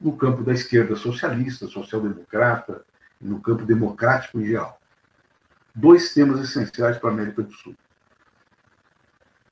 no 0.00 0.16
campo 0.16 0.42
da 0.42 0.52
esquerda 0.52 0.94
socialista, 0.96 1.66
social-democrata 1.66 2.84
no 3.20 3.40
campo 3.40 3.64
democrático 3.64 4.40
em 4.40 4.46
geral. 4.46 4.80
Dois 5.74 6.14
temas 6.14 6.40
essenciais 6.40 6.98
para 6.98 7.10
a 7.10 7.12
América 7.12 7.42
do 7.42 7.52
Sul. 7.52 7.76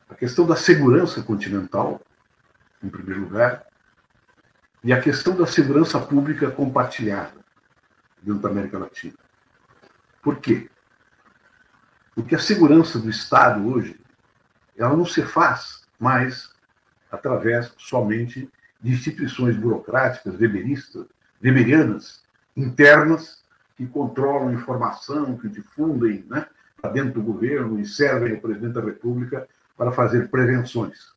A 0.08 0.14
questão 0.14 0.46
da 0.46 0.54
segurança 0.54 1.22
continental, 1.22 2.00
em 2.82 2.88
primeiro 2.88 3.22
lugar, 3.22 3.66
e 4.84 4.92
a 4.92 5.00
questão 5.00 5.36
da 5.36 5.46
segurança 5.46 5.98
pública 5.98 6.48
compartilhada 6.48 7.44
dentro 8.22 8.40
da 8.40 8.48
América 8.48 8.78
Latina. 8.78 9.14
Por 10.22 10.36
quê? 10.38 10.70
Porque 12.14 12.36
a 12.36 12.38
segurança 12.38 12.98
do 12.98 13.10
Estado 13.10 13.66
hoje 13.68 13.98
ela 14.76 14.96
não 14.96 15.06
se 15.06 15.22
faz 15.22 15.82
mais 15.98 16.50
através 17.10 17.72
somente 17.78 18.50
de 18.80 18.92
instituições 18.92 19.56
burocráticas, 19.56 20.38
weberistas, 20.38 21.06
weberianas, 21.42 22.22
internas, 22.56 23.44
que 23.76 23.86
controlam 23.86 24.52
informação, 24.52 25.36
que 25.36 25.48
difundem 25.48 26.24
né, 26.28 26.46
para 26.80 26.90
dentro 26.90 27.14
do 27.14 27.22
governo 27.22 27.78
e 27.78 27.86
servem 27.86 28.34
ao 28.34 28.40
presidente 28.40 28.74
da 28.74 28.80
República 28.80 29.46
para 29.76 29.92
fazer 29.92 30.30
prevenções. 30.30 31.14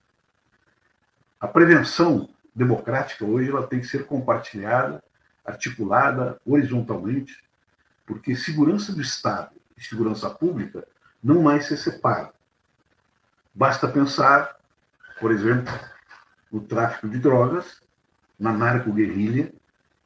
A 1.39 1.47
prevenção 1.47 2.30
democrática 2.53 3.24
hoje 3.24 3.49
ela 3.49 3.66
tem 3.66 3.80
que 3.80 3.88
ser 3.88 4.05
compartilhada, 4.05 5.01
articulada 5.45 6.39
horizontalmente, 6.45 7.41
porque 8.05 8.36
segurança 8.36 8.91
do 8.91 9.01
Estado 9.01 9.51
e 9.78 9.84
segurança 9.84 10.30
pública 10.30 10.86
não 11.24 11.41
mais 11.41 11.68
se 11.68 11.78
separam. 11.78 12.32
Basta 13.54 13.88
pensar, 13.88 14.56
por 15.20 15.32
exemplo, 15.32 15.74
no 16.52 16.62
tráfico 16.62 17.10
de 17.10 17.20
drogas, 17.20 17.82
na 18.39 18.54
narco-guerrilha 18.54 19.52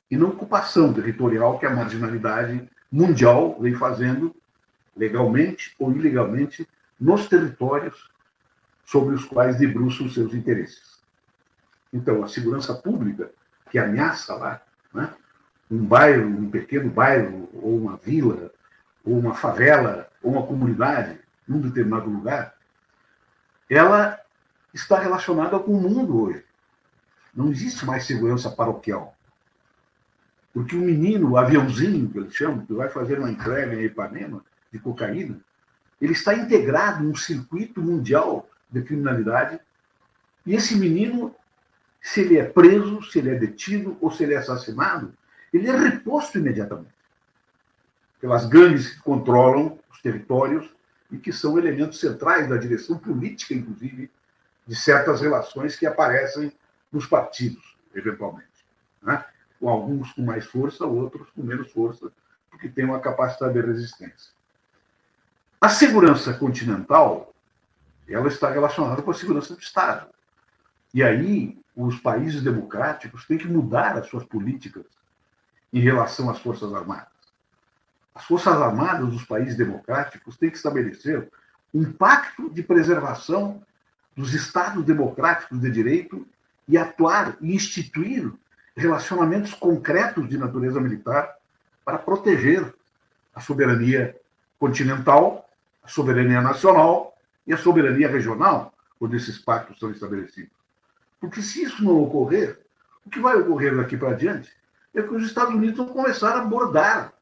e 0.10 0.18
na 0.18 0.26
ocupação 0.26 0.94
territorial 0.94 1.60
que 1.60 1.66
a 1.66 1.70
marginalidade 1.70 2.68
mundial 2.92 3.60
vem 3.60 3.76
fazendo, 3.76 4.36
legalmente 4.96 5.76
ou 5.80 5.92
ilegalmente, 5.92 6.68
nos 7.00 7.28
territórios 7.28 8.10
sobre 8.86 9.16
os 9.16 9.26
quais 9.26 9.58
debruçam 9.58 10.06
os 10.06 10.14
seus 10.14 10.34
interesses. 10.34 11.00
Então, 11.92 12.24
a 12.24 12.28
segurança 12.28 12.74
pública, 12.74 13.32
que 13.70 13.78
ameaça 13.78 14.36
lá, 14.36 14.62
né, 14.94 15.14
um 15.70 15.84
bairro, 15.84 16.28
um 16.28 16.50
pequeno 16.50 16.90
bairro, 16.90 17.50
ou 17.54 17.78
uma 17.78 17.98
vila, 17.98 18.52
ou 19.04 19.18
uma 19.18 19.34
favela, 19.34 20.10
ou 20.22 20.34
uma 20.34 20.46
comunidade, 20.46 21.20
num 21.48 21.60
determinado 21.60 22.10
lugar, 22.10 22.56
ela 23.74 24.20
está 24.74 25.00
relacionada 25.00 25.60
com 25.60 25.72
o 25.72 25.82
mundo 25.82 26.22
hoje. 26.22 26.44
Não 27.34 27.50
existe 27.50 27.86
mais 27.86 28.06
segurança 28.06 28.50
paroquial. 28.50 29.16
Porque 30.54 30.76
o 30.76 30.80
menino, 30.80 31.32
o 31.32 31.38
aviãozinho, 31.38 32.10
que 32.10 32.18
eles 32.20 32.36
chamam, 32.36 32.66
que 32.66 32.74
vai 32.74 32.90
fazer 32.90 33.18
uma 33.18 33.32
entrega 33.32 33.74
em 33.74 33.86
Ipanema 33.86 34.44
de 34.72 34.80
cocaína, 34.80 35.40
ele 36.00 36.14
está 36.14 36.36
integrado 36.36 37.04
num 37.04 37.16
circuito 37.16 37.82
mundial 37.82 38.48
de 38.70 38.82
criminalidade. 38.84 39.60
E 40.46 40.54
esse 40.54 40.76
menino, 40.76 41.36
se 42.02 42.22
ele 42.22 42.38
é 42.38 42.44
preso, 42.44 43.02
se 43.04 43.20
ele 43.20 43.32
é 43.32 43.36
detido 43.36 43.98
ou 44.00 44.12
se 44.12 44.24
ele 44.24 44.34
é 44.34 44.38
assassinado, 44.38 45.14
ele 45.52 45.70
é 45.70 45.76
reposto 45.76 46.38
imediatamente 46.38 46.94
pelas 48.24 48.46
gangues 48.46 48.88
que 48.94 49.02
controlam 49.02 49.78
os 49.92 50.02
territórios 50.02 50.70
e 51.14 51.18
que 51.20 51.32
são 51.32 51.60
elementos 51.60 52.00
centrais 52.00 52.50
da 52.50 52.58
direção 52.58 52.98
política, 52.98 53.54
inclusive, 53.54 54.10
de 54.66 54.76
certas 54.76 55.22
relações 55.22 55.76
que 55.76 55.86
aparecem 55.86 56.52
nos 56.92 57.06
partidos, 57.06 57.78
eventualmente. 57.94 58.66
Né? 59.00 59.24
Com 59.60 59.70
alguns 59.70 60.12
com 60.14 60.24
mais 60.24 60.46
força, 60.46 60.86
outros 60.86 61.30
com 61.30 61.44
menos 61.44 61.72
força, 61.72 62.12
porque 62.50 62.68
têm 62.68 62.86
uma 62.86 63.00
capacidade 63.00 63.54
de 63.54 63.62
resistência. 63.62 64.34
A 65.62 65.70
segurança 65.70 66.34
continental 66.34 67.32
ela 68.08 68.28
está 68.28 68.50
relacionada 68.50 69.02
com 69.02 69.12
a 69.12 69.14
segurança 69.14 69.54
do 69.54 69.62
Estado. 69.62 70.08
E 70.94 71.04
aí, 71.04 71.58
os 71.76 72.00
países 72.00 72.42
democráticos 72.42 73.26
têm 73.26 73.38
que 73.38 73.48
mudar 73.48 73.98
as 73.98 74.08
suas 74.08 74.26
políticas 74.26 74.86
em 75.72 75.80
relação 75.80 76.30
às 76.30 76.40
Forças 76.40 76.74
Armadas. 76.74 77.13
As 78.16 78.26
Forças 78.26 78.62
Armadas 78.62 79.10
dos 79.10 79.24
países 79.24 79.56
democráticos 79.58 80.38
têm 80.38 80.50
que 80.50 80.58
estabelecer 80.58 81.30
um 81.74 81.92
pacto 81.92 82.50
de 82.50 82.62
preservação 82.62 83.62
dos 84.16 84.34
Estados 84.34 84.84
democráticos 84.86 85.60
de 85.60 85.72
direito 85.72 86.26
e 86.68 86.78
atuar 86.78 87.36
e 87.42 87.56
instituir 87.56 88.32
relacionamentos 88.76 89.54
concretos 89.54 90.30
de 90.30 90.38
natureza 90.38 90.80
militar 90.80 91.36
para 91.84 91.98
proteger 91.98 92.74
a 93.34 93.42
soberania 93.42 94.16
continental, 94.60 95.50
a 95.84 95.88
soberania 95.88 96.42
nacional 96.42 97.18
e 97.46 97.54
a 97.54 97.58
soberania 97.58 98.08
regional, 98.08 98.74
quando 99.00 99.16
esses 99.16 99.38
pactos 99.38 99.80
são 99.80 99.92
estabelecidos. 99.92 100.52
Porque 101.20 101.42
se 101.42 101.64
isso 101.64 101.84
não 101.84 102.02
ocorrer, 102.02 102.60
o 103.06 103.10
que 103.10 103.20
vai 103.20 103.36
ocorrer 103.36 103.76
daqui 103.76 103.98
para 103.98 104.16
diante 104.16 104.52
é 104.94 105.02
que 105.02 105.14
os 105.14 105.26
Estados 105.26 105.54
Unidos 105.54 105.78
vão 105.78 105.88
começar 105.88 106.36
a 106.36 106.42
abordar 106.42 107.13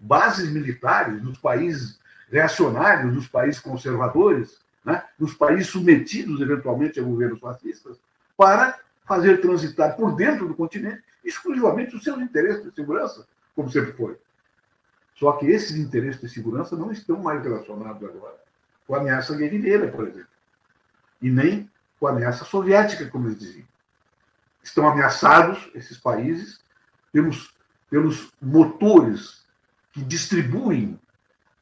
bases 0.00 0.50
militares 0.50 1.20
dos 1.20 1.38
países 1.38 2.00
reacionários, 2.30 3.14
dos 3.14 3.28
países 3.28 3.60
conservadores, 3.60 4.58
né, 4.84 5.04
dos 5.18 5.34
países 5.34 5.66
submetidos 5.68 6.40
eventualmente 6.40 6.98
a 6.98 7.02
governos 7.02 7.38
fascistas, 7.38 7.98
para 8.36 8.78
fazer 9.04 9.40
transitar 9.40 9.94
por 9.96 10.16
dentro 10.16 10.48
do 10.48 10.54
continente 10.54 11.02
exclusivamente 11.22 11.94
os 11.94 12.02
seus 12.02 12.18
interesses 12.20 12.64
de 12.64 12.74
segurança, 12.74 13.26
como 13.54 13.70
sempre 13.70 13.92
foi. 13.92 14.16
Só 15.14 15.32
que 15.32 15.46
esses 15.46 15.76
interesses 15.76 16.20
de 16.20 16.28
segurança 16.30 16.74
não 16.76 16.90
estão 16.90 17.18
mais 17.18 17.42
relacionados 17.42 18.02
agora 18.02 18.40
com 18.86 18.94
a 18.94 18.98
ameaça 18.98 19.36
guerrilheira, 19.36 19.88
por 19.88 20.08
exemplo, 20.08 20.30
e 21.20 21.30
nem 21.30 21.70
com 22.00 22.06
a 22.06 22.10
ameaça 22.10 22.44
soviética, 22.44 23.06
como 23.06 23.28
eles 23.28 23.38
diziam. 23.38 23.66
Estão 24.62 24.88
ameaçados, 24.88 25.70
esses 25.74 25.98
países, 25.98 26.58
pelos, 27.12 27.54
pelos 27.88 28.32
motores 28.40 29.39
que 29.92 30.02
distribuem 30.02 30.98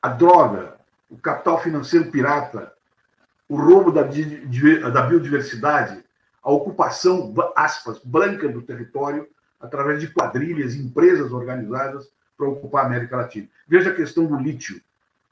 a 0.01 0.09
droga, 0.09 0.77
o 1.11 1.17
capital 1.17 1.61
financeiro 1.63 2.11
pirata, 2.11 2.73
o 3.49 3.57
roubo 3.57 3.91
da, 3.91 4.03
da 4.03 5.03
biodiversidade, 5.03 6.05
a 6.43 6.51
ocupação, 6.51 7.35
aspas, 7.57 7.99
branca 8.05 8.49
do 8.49 8.63
território, 8.63 9.27
através 9.61 10.01
de 10.01 10.09
quadrilhas, 10.09 10.75
empresas 10.75 11.33
organizadas 11.33 12.09
para 12.37 12.49
ocupar 12.49 12.85
a 12.85 12.87
América 12.87 13.17
Latina. 13.17 13.49
Veja 13.67 13.91
a 13.91 13.95
questão 13.95 14.27
do 14.27 14.39
lítio. 14.39 14.81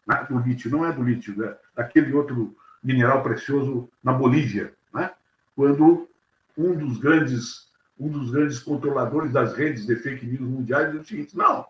Né? 0.07 0.27
Do 0.29 0.39
lítio, 0.39 0.71
não 0.71 0.85
é 0.85 0.93
do 0.93 1.03
lítio, 1.03 1.37
né? 1.37 1.55
daquele 1.75 2.13
outro 2.13 2.57
mineral 2.83 3.23
precioso 3.23 3.89
na 4.03 4.13
Bolívia, 4.13 4.73
né? 4.93 5.11
quando 5.55 6.09
um 6.57 6.75
dos 6.75 6.99
grandes 6.99 7.67
um 7.99 8.09
dos 8.09 8.31
grandes 8.31 8.59
controladores 8.59 9.33
das 9.33 9.55
redes 9.55 9.87
de 9.87 9.97
fake 9.97 10.27
news 10.27 10.49
mundiais 10.49 10.93
diz 10.93 11.01
o 11.01 11.05
seguinte: 11.05 11.37
não, 11.37 11.67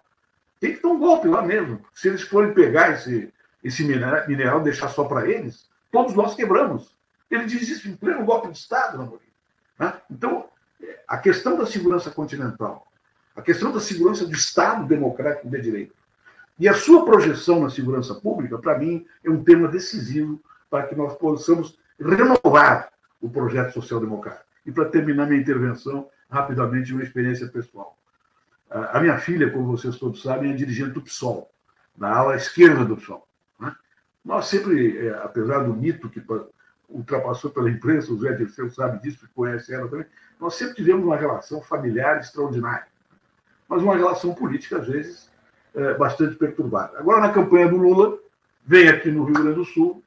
tem 0.61 0.75
que 0.75 0.83
dar 0.83 0.89
um 0.89 0.99
golpe 0.99 1.29
lá 1.29 1.43
mesmo. 1.43 1.81
Se 1.95 2.09
eles 2.09 2.23
forem 2.23 2.55
pegar 2.55 2.93
esse, 2.93 3.33
esse 3.63 3.85
mineral, 3.85 4.25
e 4.29 4.65
deixar 4.65 4.89
só 4.89 5.05
para 5.05 5.29
eles, 5.29 5.69
todos 5.91 6.15
nós 6.15 6.35
quebramos. 6.35 6.97
Ele 7.31 7.45
diz 7.45 7.69
isso 7.69 7.89
em 7.89 7.97
pleno 7.97 8.25
golpe 8.25 8.49
de 8.49 8.57
Estado 8.57 8.99
Bolívia. 8.99 9.27
Né? 9.79 9.93
Então, 10.11 10.49
a 11.07 11.19
questão 11.19 11.57
da 11.57 11.67
segurança 11.67 12.11
continental, 12.11 12.87
a 13.35 13.43
questão 13.43 13.73
da 13.73 13.81
segurança 13.81 14.25
do 14.27 14.33
Estado 14.33 14.87
democrático 14.87 15.49
de 15.49 15.61
direito 15.61 15.95
e 16.59 16.69
a 16.69 16.75
sua 16.75 17.05
projeção 17.05 17.61
na 17.61 17.71
segurança 17.71 18.15
pública, 18.15 18.59
para 18.59 18.79
mim, 18.79 19.07
é 19.23 19.31
um 19.31 19.45
tema 19.45 19.69
decisivo 19.69 20.41
para 20.71 20.87
que 20.87 20.95
nós 20.95 21.15
possamos 21.17 21.79
renovar 22.01 22.91
o 23.21 23.29
projeto 23.29 23.75
social-democrático. 23.75 24.47
E 24.65 24.73
para 24.73 24.87
terminar 24.87 25.27
minha 25.27 25.41
intervenção, 25.41 26.09
rapidamente, 26.31 26.93
uma 26.93 27.03
experiência 27.03 27.47
pessoal. 27.49 27.97
A 28.71 29.01
minha 29.01 29.19
filha, 29.19 29.51
como 29.51 29.77
vocês 29.77 29.97
todos 29.97 30.23
sabem, 30.23 30.53
é 30.53 30.55
dirigente 30.55 30.91
do 30.91 31.03
PSOL, 31.03 31.51
na 31.97 32.15
ala 32.15 32.37
esquerda 32.37 32.85
do 32.85 32.97
PSOL. 32.97 33.27
Né? 33.59 33.75
Nós 34.25 34.47
sempre, 34.47 35.07
é, 35.07 35.11
apesar 35.23 35.61
do 35.61 35.73
mito 35.73 36.09
que 36.09 36.23
ultrapassou 36.89 37.51
pela 37.51 37.71
imprensa, 37.71 38.13
o 38.13 38.19
Zé 38.19 38.33
Dirceu 38.33 38.69
sabe 38.71 39.01
disso, 39.01 39.27
que 39.27 39.33
conhece 39.33 39.73
ela 39.73 39.89
também, 39.89 40.07
nós 40.41 40.55
sempre 40.55 40.75
tivemos 40.75 41.05
uma 41.05 41.17
relação 41.17 41.63
familiar 41.63 42.19
extraordinária, 42.19 42.87
mas 43.69 43.83
uma 43.83 43.97
relação 43.97 44.35
política, 44.35 44.79
às 44.79 44.87
vezes, 44.87 45.31
é, 45.75 45.95
bastante 45.95 46.35
perturbada. 46.37 46.99
Agora, 46.99 47.21
na 47.21 47.33
campanha 47.33 47.69
do 47.69 47.77
Lula, 47.77 48.19
vem 48.65 48.89
aqui 48.89 49.11
no 49.11 49.25
Rio 49.25 49.35
Grande 49.35 49.55
do 49.55 49.65
Sul 49.65 50.03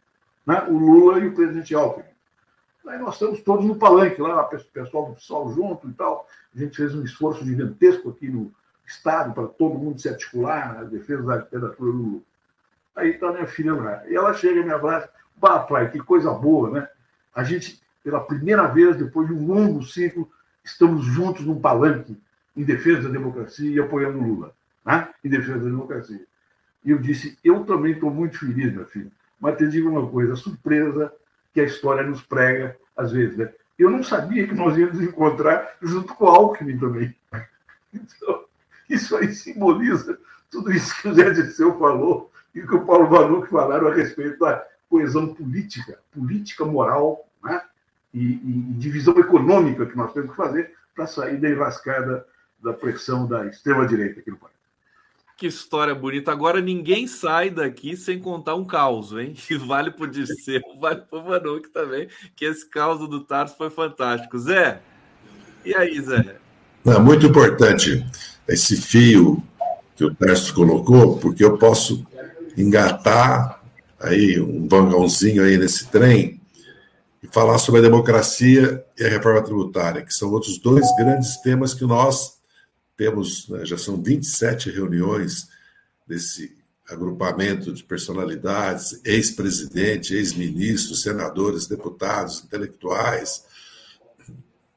né, 0.46 0.66
o 0.68 0.78
Lula 0.78 1.20
e 1.20 1.28
o 1.28 1.34
presidente 1.34 1.76
Alckmin. 1.76 2.09
Aí 2.88 2.98
nós 2.98 3.16
estamos 3.16 3.42
todos 3.42 3.66
no 3.66 3.76
palanque, 3.76 4.22
lá, 4.22 4.44
pessoal 4.44 5.08
do 5.08 5.16
PSOL 5.16 5.54
junto 5.54 5.90
e 5.90 5.94
tal. 5.94 6.28
A 6.56 6.60
gente 6.60 6.76
fez 6.76 6.96
um 6.96 7.04
esforço 7.04 7.46
gigantesco 7.46 8.10
aqui 8.10 8.28
no 8.28 8.52
Estado 8.86 9.34
para 9.34 9.48
todo 9.48 9.78
mundo 9.78 10.00
se 10.00 10.10
articular 10.10 10.74
na 10.74 10.84
defesa 10.84 11.22
da 11.22 11.38
literatura 11.38 11.92
do 11.92 11.98
Lula. 11.98 12.22
Aí 12.96 13.12
está 13.12 13.32
minha 13.32 13.46
filha 13.46 13.74
lá. 13.74 14.08
E 14.08 14.16
ela 14.16 14.34
chega 14.34 14.60
e 14.60 14.64
me 14.64 14.72
abraça. 14.72 15.10
Bah, 15.38 15.60
pai, 15.60 15.92
que 15.92 16.00
coisa 16.00 16.32
boa, 16.34 16.72
né? 16.72 16.90
A 17.34 17.44
gente, 17.44 17.82
pela 18.04 18.20
primeira 18.20 18.68
vez, 18.68 18.98
depois 18.98 19.28
de 19.28 19.34
um 19.34 19.46
longo 19.46 19.84
ciclo, 19.84 20.30
estamos 20.64 21.06
juntos 21.06 21.46
num 21.46 21.60
palanque 21.60 22.20
em 22.56 22.64
defesa 22.64 23.04
da 23.04 23.10
democracia 23.10 23.70
e 23.70 23.80
apoiando 23.80 24.20
Lula, 24.20 24.54
né? 24.86 25.08
em 25.24 25.30
defesa 25.30 25.60
da 25.60 25.66
democracia. 25.66 26.22
E 26.84 26.92
eu 26.92 26.98
disse, 26.98 27.38
eu 27.44 27.64
também 27.64 27.94
estou 27.94 28.12
muito 28.12 28.38
feliz, 28.38 28.74
minha 28.74 28.86
filha, 28.86 29.12
mas 29.40 29.58
te 29.58 29.68
digo 29.68 29.90
uma 29.90 30.10
coisa, 30.10 30.34
a 30.34 30.38
surpresa 30.38 31.14
que 31.54 31.62
a 31.62 31.66
história 31.66 32.04
nos 32.04 32.22
prega, 32.22 32.78
às 32.96 33.12
vezes. 33.12 33.38
Né? 33.38 33.52
Eu 33.78 33.90
não 33.90 34.04
sabia 34.04 34.48
que 34.48 34.54
nós 34.54 34.78
íamos 34.78 35.02
encontrar 35.02 35.76
junto 35.82 36.14
com 36.14 36.26
o 36.26 36.28
Alckmin 36.28 36.78
também. 36.78 37.16
Então, 37.92 38.46
isso 38.88 39.18
aí 39.18 39.34
simboliza 39.34 40.20
tudo 40.52 40.72
isso 40.72 40.96
que 41.02 41.08
o 41.08 41.14
Zé 41.16 41.32
Dirceu 41.32 41.76
falou 41.80 42.32
e 42.54 42.62
que 42.62 42.76
o 42.76 42.86
Paulo 42.86 43.08
Vanuc 43.08 43.50
falaram 43.50 43.88
a 43.88 43.96
respeito 43.96 44.38
da 44.38 44.64
coesão 44.88 45.34
política, 45.34 45.98
política 46.12 46.66
moral 46.66 47.28
né? 47.44 47.64
e, 48.14 48.34
e 48.34 48.74
divisão 48.78 49.18
econômica 49.18 49.88
que 49.88 49.98
nós 49.98 50.14
temos 50.14 50.30
que 50.30 50.36
fazer 50.36 50.76
para 50.94 51.08
sair 51.08 51.38
da 51.38 51.50
enrascada 51.50 52.26
da 52.62 52.74
pressão 52.74 53.26
da 53.26 53.46
extrema-direita 53.48 54.20
aqui 54.20 54.32
no 54.32 54.38
país. 54.38 54.59
Que 55.40 55.48
história 55.48 55.96
bonita. 55.96 56.34
Agora 56.34 56.60
ninguém 56.60 57.08
sai 57.08 57.50
daqui 57.50 57.96
sem 57.96 58.20
contar 58.20 58.56
um 58.56 58.66
caos, 58.66 59.14
hein? 59.14 59.34
Que 59.48 59.58
vale 59.58 59.90
para 59.90 60.04
o 60.04 60.08
Disseu, 60.08 60.62
vale 60.78 61.02
para 61.10 61.18
o 61.18 61.24
Vanuc 61.24 61.70
também, 61.70 62.10
que 62.36 62.44
esse 62.44 62.70
caos 62.70 63.00
do 63.10 63.22
Tarso 63.22 63.56
foi 63.58 63.70
fantástico. 63.70 64.38
Zé, 64.38 64.82
e 65.64 65.74
aí, 65.74 66.02
Zé? 66.02 66.36
É 66.86 67.00
muito 67.00 67.26
importante 67.26 68.06
esse 68.48 68.76
fio 68.76 69.42
que 69.96 70.04
o 70.04 70.14
Tarso 70.14 70.54
colocou, 70.54 71.18
porque 71.18 71.46
eu 71.46 71.58
posso 71.58 72.06
engatar 72.58 73.62
aí 73.98 74.42
um 74.42 74.68
vagãozinho 74.68 75.42
aí 75.42 75.58
nesse 75.58 75.88
trem 75.88 76.38
falar 77.32 77.60
sobre 77.60 77.80
a 77.80 77.84
democracia 77.84 78.84
e 78.98 79.06
a 79.06 79.10
reforma 79.10 79.42
tributária, 79.42 80.02
que 80.02 80.14
são 80.14 80.32
outros 80.32 80.58
dois 80.58 80.86
grandes 80.98 81.38
temas 81.38 81.74
que 81.74 81.86
nós 81.86 82.39
temos, 83.00 83.48
né, 83.48 83.66
já 83.66 83.78
são 83.78 84.04
27 84.04 84.70
reuniões 84.70 85.48
desse 86.06 86.60
agrupamento 86.86 87.72
de 87.72 87.82
personalidades, 87.82 89.00
ex-presidente, 89.06 90.14
ex-ministros, 90.14 91.04
senadores, 91.04 91.66
deputados, 91.66 92.44
intelectuais, 92.44 93.46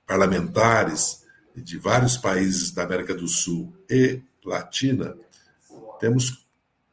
parlamentares 0.06 1.24
de 1.56 1.76
vários 1.78 2.16
países 2.16 2.70
da 2.70 2.84
América 2.84 3.12
do 3.12 3.26
Sul 3.26 3.74
e 3.90 4.20
Latina, 4.44 5.16
temos 5.98 6.46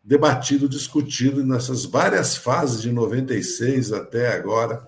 debatido, 0.04 0.68
discutido 0.68 1.46
nessas 1.46 1.86
várias 1.86 2.38
fases 2.38 2.82
de 2.82 2.92
96 2.92 3.94
até 3.94 4.34
agora 4.34 4.88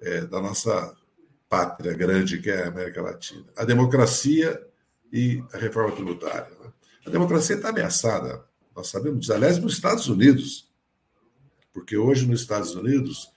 é, 0.00 0.20
da 0.20 0.40
nossa 0.40 0.94
pátria 1.48 1.94
grande, 1.94 2.38
que 2.38 2.48
é 2.48 2.62
a 2.62 2.68
América 2.68 3.02
Latina. 3.02 3.44
A 3.56 3.64
democracia 3.64 4.67
e 5.12 5.42
a 5.52 5.58
reforma 5.58 5.94
tributária. 5.94 6.50
Né? 6.60 6.72
A 7.06 7.10
democracia 7.10 7.56
está 7.56 7.70
ameaçada, 7.70 8.44
nós 8.74 8.88
sabemos. 8.88 9.30
Aliás, 9.30 9.58
nos 9.58 9.74
Estados 9.74 10.08
Unidos, 10.08 10.68
porque 11.72 11.96
hoje 11.96 12.26
nos 12.26 12.40
Estados 12.40 12.74
Unidos 12.74 13.30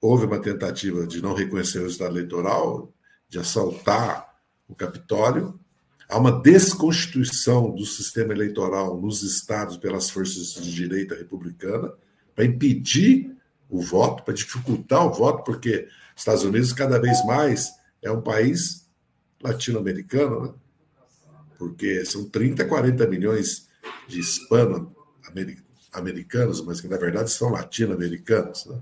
houve 0.00 0.26
uma 0.26 0.40
tentativa 0.40 1.06
de 1.06 1.22
não 1.22 1.34
reconhecer 1.34 1.80
o 1.80 1.86
Estado 1.86 2.16
eleitoral, 2.16 2.92
de 3.28 3.38
assaltar 3.38 4.36
o 4.68 4.74
Capitólio. 4.74 5.58
Há 6.08 6.18
uma 6.18 6.42
desconstituição 6.42 7.70
do 7.70 7.86
sistema 7.86 8.32
eleitoral 8.32 9.00
nos 9.00 9.22
estados 9.22 9.76
pelas 9.76 10.10
forças 10.10 10.54
de 10.54 10.74
direita 10.74 11.14
republicana 11.14 11.92
para 12.34 12.44
impedir 12.44 13.36
o 13.70 13.80
voto, 13.80 14.22
para 14.22 14.34
dificultar 14.34 15.06
o 15.06 15.12
voto, 15.12 15.44
porque 15.44 15.88
Estados 16.16 16.44
Unidos 16.44 16.72
cada 16.72 17.00
vez 17.00 17.24
mais 17.24 17.70
é 18.02 18.10
um 18.10 18.20
país 18.20 18.81
latino-americano, 19.42 20.42
né? 20.42 20.52
porque 21.58 22.04
são 22.04 22.28
30, 22.28 22.64
40 22.64 23.06
milhões 23.06 23.68
de 24.06 24.20
hispano-americanos, 24.20 26.64
mas 26.64 26.80
que 26.80 26.86
na 26.88 26.96
verdade 26.96 27.30
são 27.30 27.50
latino-americanos, 27.50 28.66
né? 28.66 28.80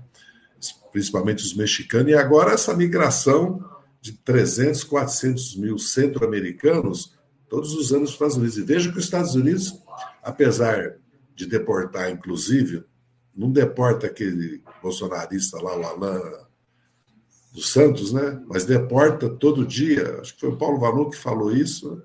principalmente 0.91 1.43
os 1.43 1.55
mexicanos, 1.55 2.11
e 2.11 2.15
agora 2.15 2.53
essa 2.53 2.75
migração 2.75 3.63
de 4.01 4.13
300, 4.13 4.83
400 4.83 5.55
mil 5.57 5.77
centro-americanos 5.77 7.15
todos 7.47 7.73
os 7.73 7.93
anos 7.93 8.15
para 8.15 8.27
os 8.27 8.33
Estados 8.33 8.37
Unidos. 8.37 8.57
E 8.57 8.63
veja 8.63 8.91
que 8.91 8.97
os 8.97 9.03
Estados 9.03 9.35
Unidos, 9.35 9.79
apesar 10.23 10.97
de 11.35 11.45
deportar, 11.45 12.09
inclusive, 12.09 12.83
não 13.35 13.51
deporta 13.51 14.07
aquele 14.07 14.63
bolsonarista 14.81 15.61
lá, 15.61 15.77
o 15.77 15.83
Alain 15.83 16.21
dos 17.51 17.71
Santos, 17.71 18.13
né? 18.13 18.41
Mas 18.47 18.65
deporta 18.65 19.29
todo 19.29 19.65
dia. 19.65 20.19
Acho 20.21 20.33
que 20.33 20.39
foi 20.39 20.49
o 20.49 20.57
Paulo 20.57 20.79
Valu 20.79 21.09
que 21.09 21.17
falou 21.17 21.53
isso. 21.53 22.01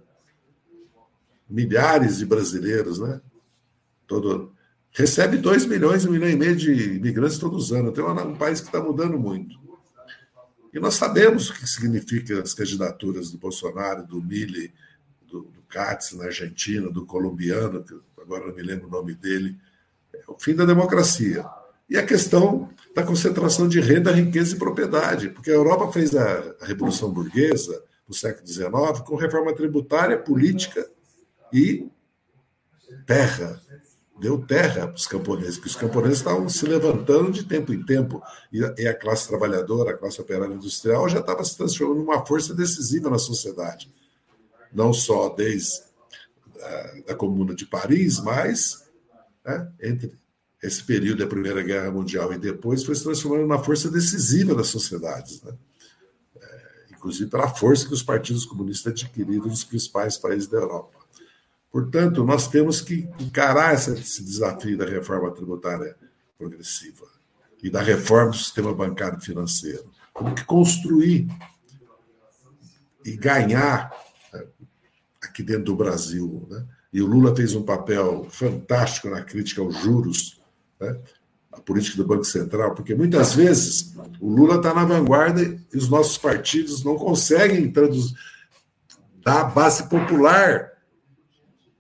Milhares 1.49 2.19
de 2.19 2.27
brasileiros, 2.27 2.99
né? 2.99 3.21
Todo 4.07 4.53
recebe 4.91 5.37
2 5.37 5.67
milhões, 5.67 6.05
1 6.05 6.11
milhão 6.11 6.29
e 6.29 6.37
meio 6.37 6.57
de 6.57 6.97
imigrantes 6.97 7.39
todos 7.39 7.67
os 7.67 7.73
anos. 7.73 7.93
Tem 7.93 8.03
um 8.03 8.35
país 8.35 8.61
que 8.61 8.67
está 8.67 8.81
mudando 8.81 9.19
muito. 9.19 9.57
E 10.73 10.81
nós 10.81 10.95
sabemos 10.95 11.49
o 11.49 11.55
que 11.55 11.67
significa 11.67 12.43
as 12.43 12.53
candidaturas 12.53 13.31
do 13.31 13.39
Bolsonaro, 13.39 14.07
do 14.07 14.23
Mille, 14.23 14.73
do, 15.27 15.43
do 15.43 15.63
Katz 15.69 16.13
na 16.13 16.25
Argentina, 16.25 16.91
do 16.91 17.07
colombiano, 17.07 17.85
que 17.85 17.95
agora 18.21 18.47
não 18.47 18.55
me 18.55 18.63
lembro 18.63 18.89
o 18.89 18.91
nome 18.91 19.15
dele, 19.15 19.57
o 20.27 20.35
fim 20.39 20.55
da 20.55 20.65
democracia. 20.65 21.47
E 21.89 21.97
a 21.97 22.05
questão 22.05 22.69
da 22.97 23.05
concentração 23.05 23.69
de 23.69 23.79
renda, 23.79 24.11
riqueza 24.11 24.57
e 24.57 24.59
propriedade, 24.59 25.29
porque 25.29 25.51
a 25.51 25.55
Europa 25.55 25.93
fez 25.93 26.17
a, 26.17 26.55
a 26.63 26.65
Revolução 26.65 27.13
Burguesa 27.13 27.85
no 28.09 28.15
século 28.15 28.47
XIX 28.47 29.01
com 29.05 29.17
reforma 29.17 29.55
tributária, 29.55 30.17
política 30.17 30.89
e 31.53 31.91
terra. 33.07 33.61
Deu 34.19 34.39
terra 34.47 34.87
para 34.87 34.97
os 34.97 35.07
camponeses, 35.07 35.57
porque 35.57 35.69
os 35.69 35.77
camponeses 35.77 36.17
estavam 36.17 36.49
se 36.49 36.65
levantando 36.65 37.31
de 37.31 37.45
tempo 37.45 37.71
em 37.71 37.85
tempo, 37.85 38.23
e 38.51 38.65
a, 38.65 38.75
e 38.79 38.89
a 38.89 38.95
classe 38.95 39.29
trabalhadora, 39.29 39.91
a 39.91 39.99
classe 39.99 40.19
operária 40.19 40.55
industrial, 40.55 41.07
já 41.07 41.21
estava 41.21 41.45
se 41.45 41.55
transformando 41.55 41.99
numa 41.99 42.25
força 42.25 42.55
decisiva 42.55 43.11
na 43.11 43.19
sociedade. 43.19 43.93
Não 44.73 44.95
só 44.95 45.29
desde 45.29 45.83
a, 46.63 47.13
a 47.13 47.15
Comuna 47.15 47.55
de 47.55 47.67
Paris, 47.67 48.19
mas 48.21 48.89
né, 49.45 49.71
entre 49.83 50.19
esse 50.67 50.83
período 50.83 51.19
da 51.19 51.27
Primeira 51.27 51.63
Guerra 51.63 51.91
Mundial 51.91 52.33
e 52.33 52.39
depois, 52.39 52.83
foi 52.83 52.95
se 52.95 53.05
transformando 53.05 53.47
na 53.47 53.59
força 53.59 53.91
decisiva 53.91 54.55
das 54.55 54.67
sociedades, 54.67 55.41
né? 55.43 55.53
é, 56.37 56.87
inclusive 56.91 57.31
pela 57.31 57.49
força 57.49 57.87
que 57.87 57.95
os 57.95 58.03
partidos 58.03 58.45
comunistas 58.45 58.93
adquiriram 58.93 59.47
nos 59.47 59.65
principais 59.65 60.17
países 60.17 60.49
da 60.49 60.59
Europa. 60.59 60.99
Portanto, 61.71 62.25
nós 62.25 62.49
temos 62.49 62.81
que 62.81 63.09
encarar 63.21 63.75
esse 63.75 64.25
desafio 64.25 64.77
da 64.79 64.87
reforma 64.87 65.31
tributária 65.31 65.97
progressiva 66.39 67.07
e 67.63 67.71
da 67.71 67.83
reforma 67.83 68.31
do 68.31 68.37
sistema 68.37 68.75
bancário 68.75 69.21
financeiro. 69.21 69.85
Temos 70.17 70.35
que 70.35 70.45
construir 70.45 71.29
e 73.05 73.17
ganhar 73.17 73.91
né, 74.33 74.47
aqui 75.23 75.43
dentro 75.43 75.65
do 75.65 75.77
Brasil, 75.77 76.47
né? 76.51 76.67
e 76.93 77.03
o 77.03 77.07
Lula 77.07 77.37
fez 77.37 77.55
um 77.55 77.63
papel 77.63 78.27
fantástico 78.31 79.09
na 79.09 79.23
crítica 79.23 79.61
aos 79.61 79.77
juros, 79.77 80.36
né? 80.81 80.99
a 81.53 81.61
política 81.61 81.97
do 81.97 82.07
Banco 82.07 82.25
Central, 82.25 82.75
porque 82.75 82.95
muitas 82.95 83.35
vezes 83.35 83.95
o 84.21 84.29
Lula 84.29 84.57
está 84.57 84.75
na 84.75 84.85
vanguarda 84.85 85.43
e 85.43 85.77
os 85.77 85.89
nossos 85.89 86.19
partidos 86.19 86.85
não 86.85 86.97
conseguem 86.97 87.71
traduzir, 87.73 88.15
dar 89.25 89.45
base 89.45 89.89
popular 89.89 90.73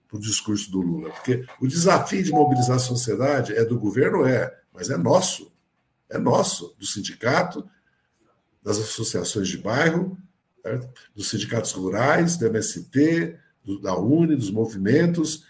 para 0.08 0.16
o 0.16 0.20
discurso 0.20 0.70
do 0.70 0.80
Lula. 0.80 1.10
Porque 1.10 1.44
o 1.60 1.66
desafio 1.66 2.22
de 2.22 2.30
mobilizar 2.30 2.76
a 2.76 2.80
sociedade 2.80 3.54
é 3.54 3.64
do 3.64 3.78
governo, 3.78 4.24
é, 4.24 4.54
mas 4.72 4.90
é 4.90 4.96
nosso. 4.96 5.52
É 6.08 6.18
nosso, 6.18 6.72
do 6.78 6.86
sindicato, 6.86 7.68
das 8.62 8.78
associações 8.78 9.48
de 9.48 9.58
bairro, 9.58 10.16
certo? 10.62 10.88
dos 11.14 11.28
sindicatos 11.28 11.72
rurais, 11.72 12.36
do 12.36 12.46
MST, 12.46 13.36
do, 13.64 13.80
da 13.80 13.98
UNE, 13.98 14.36
dos 14.36 14.50
movimentos, 14.50 15.44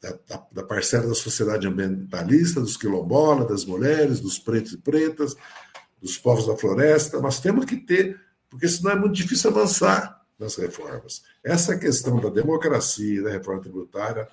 da, 0.00 0.18
da, 0.26 0.46
da, 0.50 0.62
parcela 0.62 1.06
da 1.06 1.14
sociedade 1.14 1.66
ambientalista, 1.66 2.60
dos 2.60 2.76
quilombolas, 2.76 3.48
das 3.48 3.64
mulheres, 3.64 4.20
dos 4.20 4.38
pretos 4.38 4.72
e 4.72 4.78
pretas, 4.78 5.36
dos 6.00 6.16
povos 6.16 6.46
da 6.46 6.56
floresta. 6.56 7.20
Nós 7.20 7.40
temos 7.40 7.66
que 7.66 7.76
ter, 7.76 8.18
porque 8.48 8.68
senão 8.68 8.92
é 8.92 8.96
muito 8.96 9.14
difícil 9.14 9.50
avançar 9.50 10.24
nas 10.38 10.56
reformas. 10.56 11.22
Essa 11.44 11.76
questão 11.76 12.18
da 12.18 12.30
democracia, 12.30 13.22
da 13.22 13.30
reforma 13.30 13.60
tributária, 13.60 14.26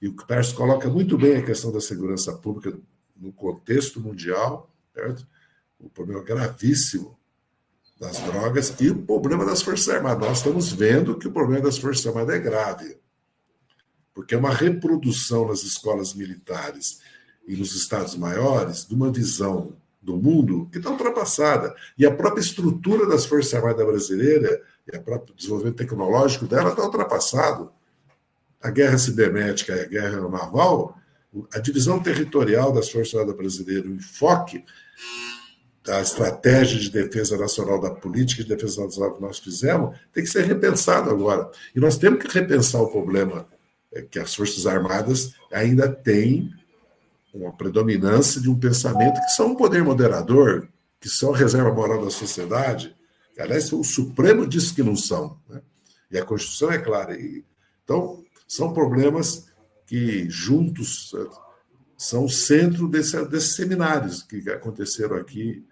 e 0.00 0.08
o 0.08 0.14
Tarso 0.14 0.54
coloca 0.54 0.88
muito 0.88 1.16
bem 1.16 1.36
a 1.36 1.44
questão 1.44 1.70
da 1.70 1.80
segurança 1.80 2.32
pública 2.32 2.76
no 3.14 3.32
contexto 3.32 4.00
mundial, 4.00 4.74
certo? 4.94 5.26
o 5.78 5.90
problema 5.90 6.22
gravíssimo 6.22 7.18
das 8.00 8.18
drogas 8.20 8.74
e 8.80 8.90
o 8.90 9.20
problema 9.20 9.44
das 9.44 9.62
Forças 9.62 9.88
Armadas. 9.88 10.26
Nós 10.26 10.38
estamos 10.38 10.72
vendo 10.72 11.16
que 11.18 11.28
o 11.28 11.32
problema 11.32 11.64
das 11.64 11.78
Forças 11.78 12.06
Armadas 12.06 12.34
é 12.34 12.38
grave, 12.38 12.98
porque 14.14 14.34
é 14.34 14.38
uma 14.38 14.52
reprodução 14.52 15.48
nas 15.48 15.62
escolas 15.62 16.14
militares 16.14 17.00
e 17.46 17.56
nos 17.56 17.74
estados 17.74 18.16
maiores 18.16 18.86
de 18.86 18.94
uma 18.94 19.10
visão 19.10 19.74
do 20.00 20.16
mundo 20.16 20.68
que 20.70 20.78
está 20.78 20.90
ultrapassada. 20.90 21.74
E 21.96 22.04
a 22.04 22.10
própria 22.10 22.40
estrutura 22.40 23.06
das 23.06 23.24
Forças 23.24 23.54
Armadas 23.54 23.86
brasileiras 23.86 24.60
e 24.92 24.96
o 24.96 25.02
próprio 25.02 25.34
desenvolvimento 25.34 25.76
tecnológico 25.76 26.46
dela 26.46 26.70
está 26.70 26.82
ultrapassado. 26.82 27.72
A 28.60 28.70
guerra 28.70 28.98
cibernética 28.98 29.74
e 29.74 29.80
a 29.80 29.86
guerra 29.86 30.28
naval, 30.28 30.96
a 31.52 31.58
divisão 31.58 32.00
territorial 32.00 32.72
das 32.72 32.90
Forças 32.90 33.14
Armadas 33.14 33.36
brasileiras, 33.36 33.90
o 33.90 33.94
enfoque 33.94 34.64
da 35.84 36.00
estratégia 36.00 36.78
de 36.78 36.90
defesa 36.90 37.36
nacional, 37.36 37.80
da 37.80 37.90
política 37.90 38.42
de 38.42 38.48
defesa 38.48 38.84
nacional 38.84 39.14
que 39.14 39.22
nós 39.22 39.38
fizemos, 39.38 39.98
tem 40.12 40.22
que 40.22 40.30
ser 40.30 40.44
repensado 40.44 41.10
agora. 41.10 41.50
E 41.74 41.80
nós 41.80 41.96
temos 41.96 42.22
que 42.22 42.38
repensar 42.38 42.80
o 42.82 42.90
problema 42.90 43.48
que 44.10 44.18
as 44.18 44.34
Forças 44.34 44.66
Armadas 44.66 45.34
ainda 45.52 45.88
têm 45.88 46.52
uma 47.32 47.52
predominância 47.52 48.40
de 48.40 48.50
um 48.50 48.58
pensamento 48.58 49.20
que 49.20 49.30
são 49.30 49.52
um 49.52 49.54
poder 49.54 49.82
moderador, 49.82 50.68
que 51.00 51.08
são 51.08 51.34
a 51.34 51.36
reserva 51.36 51.72
moral 51.72 52.04
da 52.04 52.10
sociedade. 52.10 52.94
Aliás, 53.38 53.72
o 53.72 53.82
Supremo 53.82 54.46
disse 54.46 54.74
que 54.74 54.82
não 54.82 54.94
são. 54.94 55.38
Né? 55.48 55.60
E 56.10 56.18
a 56.18 56.24
Constituição 56.24 56.70
é 56.70 56.78
clara. 56.78 57.16
Então, 57.82 58.22
são 58.46 58.72
problemas 58.72 59.46
que 59.86 60.28
juntos 60.28 61.12
são 61.96 62.24
o 62.24 62.30
centro 62.30 62.88
desse, 62.88 63.22
desses 63.26 63.54
seminários 63.54 64.22
que 64.22 64.48
aconteceram 64.50 65.16
aqui 65.16 65.64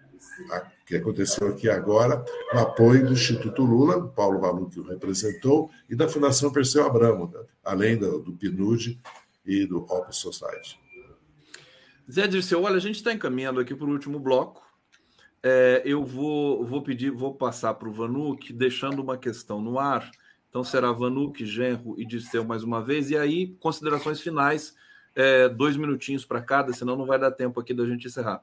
que 0.91 0.97
aconteceu 0.97 1.47
aqui 1.47 1.69
agora, 1.69 2.21
com 2.51 2.59
apoio 2.59 3.05
do 3.05 3.13
Instituto 3.13 3.63
Lula, 3.63 4.09
Paulo 4.09 4.41
Valu 4.41 4.69
que 4.69 4.77
o 4.77 4.83
representou, 4.83 5.71
e 5.89 5.95
da 5.95 6.09
Fundação 6.09 6.51
Perseu 6.51 6.85
Abramo, 6.85 7.31
né? 7.33 7.39
além 7.63 7.97
do, 7.97 8.19
do 8.19 8.33
PNUD 8.33 8.99
e 9.45 9.65
do 9.65 9.83
Open 9.83 10.11
Society. 10.11 10.77
Zé 12.11 12.27
Dirceu, 12.27 12.63
olha, 12.63 12.75
a 12.75 12.79
gente 12.79 12.97
está 12.97 13.13
encaminhando 13.13 13.61
aqui 13.61 13.73
para 13.73 13.87
o 13.87 13.89
último 13.91 14.19
bloco. 14.19 14.61
é, 15.41 15.81
eu 15.85 16.03
vou, 16.03 16.65
vou 16.65 16.81
pedir, 16.83 17.09
vou 17.09 17.35
passar 17.35 17.73
para 17.75 17.87
o 17.87 17.93
Vanuc, 17.93 18.51
deixando 18.51 19.01
uma 19.01 19.17
questão 19.17 19.61
no 19.61 19.79
ar. 19.79 20.11
Então 20.49 20.61
será 20.61 20.91
Vanuc, 20.91 21.45
Genro 21.45 21.95
e 21.97 22.05
Disseu 22.05 22.43
mais 22.43 22.63
uma 22.63 22.83
vez. 22.83 23.09
E 23.09 23.17
aí, 23.17 23.55
considerações 23.61 24.19
finais, 24.19 24.75
é, 25.15 25.47
dois 25.47 25.77
minutinhos 25.77 26.25
para 26.25 26.41
cada, 26.41 26.73
senão 26.73 26.97
não 26.97 27.05
vai 27.05 27.17
dar 27.17 27.31
tempo 27.31 27.61
aqui 27.61 27.73
da 27.73 27.85
gente 27.85 28.07
encerrar. 28.07 28.41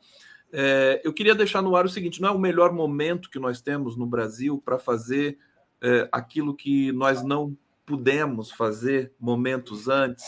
É, 0.52 1.00
eu 1.04 1.12
queria 1.12 1.34
deixar 1.34 1.62
no 1.62 1.76
ar 1.76 1.84
o 1.84 1.90
seguinte: 1.90 2.20
não 2.20 2.28
é 2.28 2.32
o 2.32 2.38
melhor 2.38 2.72
momento 2.72 3.30
que 3.30 3.38
nós 3.38 3.60
temos 3.60 3.96
no 3.96 4.06
Brasil 4.06 4.60
para 4.64 4.78
fazer 4.78 5.38
é, 5.80 6.08
aquilo 6.10 6.54
que 6.54 6.92
nós 6.92 7.22
não 7.22 7.56
pudemos 7.84 8.50
fazer 8.50 9.12
momentos 9.18 9.88
antes. 9.88 10.24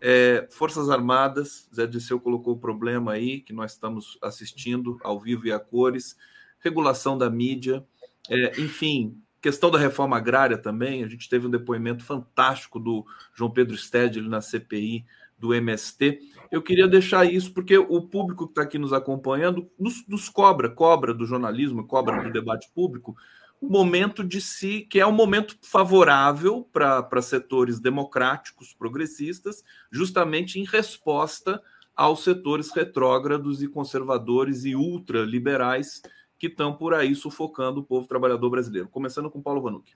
É, 0.00 0.48
Forças 0.50 0.88
Armadas, 0.88 1.68
Zé 1.74 1.86
Disseu 1.86 2.18
colocou 2.18 2.54
o 2.54 2.58
problema 2.58 3.12
aí, 3.12 3.40
que 3.40 3.52
nós 3.52 3.72
estamos 3.72 4.18
assistindo 4.22 4.98
ao 5.02 5.20
vivo 5.20 5.46
e 5.46 5.52
a 5.52 5.58
cores, 5.58 6.16
regulação 6.58 7.16
da 7.16 7.28
mídia, 7.28 7.84
é, 8.28 8.60
enfim, 8.60 9.20
questão 9.40 9.70
da 9.70 9.78
reforma 9.78 10.16
agrária 10.16 10.56
também. 10.56 11.04
A 11.04 11.08
gente 11.08 11.28
teve 11.28 11.46
um 11.46 11.50
depoimento 11.50 12.04
fantástico 12.04 12.78
do 12.78 13.04
João 13.34 13.50
Pedro 13.50 13.76
Stedley 13.76 14.28
na 14.28 14.40
CPI 14.40 15.04
do 15.38 15.54
MST. 15.54 16.29
Eu 16.50 16.60
queria 16.60 16.88
deixar 16.88 17.24
isso 17.24 17.52
porque 17.52 17.78
o 17.78 18.02
público 18.02 18.46
que 18.46 18.52
está 18.52 18.62
aqui 18.62 18.76
nos 18.76 18.92
acompanhando 18.92 19.70
nos, 19.78 20.06
nos, 20.08 20.28
cobra, 20.28 20.68
cobra 20.68 21.14
do 21.14 21.24
jornalismo, 21.24 21.86
cobra 21.86 22.24
do 22.24 22.32
debate 22.32 22.68
público, 22.74 23.16
o 23.60 23.68
momento 23.68 24.24
de 24.24 24.40
si, 24.40 24.80
que 24.90 24.98
é 24.98 25.06
um 25.06 25.12
momento 25.12 25.56
favorável 25.62 26.68
para 26.72 27.22
setores 27.22 27.78
democráticos, 27.78 28.74
progressistas, 28.74 29.62
justamente 29.92 30.58
em 30.58 30.64
resposta 30.64 31.62
aos 31.94 32.24
setores 32.24 32.72
retrógrados 32.72 33.62
e 33.62 33.68
conservadores 33.68 34.64
e 34.64 34.74
ultraliberais 34.74 36.02
que 36.38 36.46
estão 36.46 36.74
por 36.74 36.94
aí 36.94 37.14
sufocando 37.14 37.80
o 37.80 37.84
povo 37.84 38.08
trabalhador 38.08 38.48
brasileiro. 38.48 38.88
Começando 38.88 39.30
com 39.30 39.42
Paulo 39.42 39.60
Vanucci. 39.60 39.94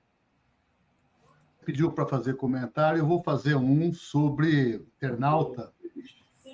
Pediu 1.65 1.91
para 1.91 2.05
fazer 2.05 2.37
comentário, 2.37 2.99
eu 2.99 3.07
vou 3.07 3.23
fazer 3.23 3.57
um 3.57 3.91
sobre 3.95 4.85
internauta 4.99 5.73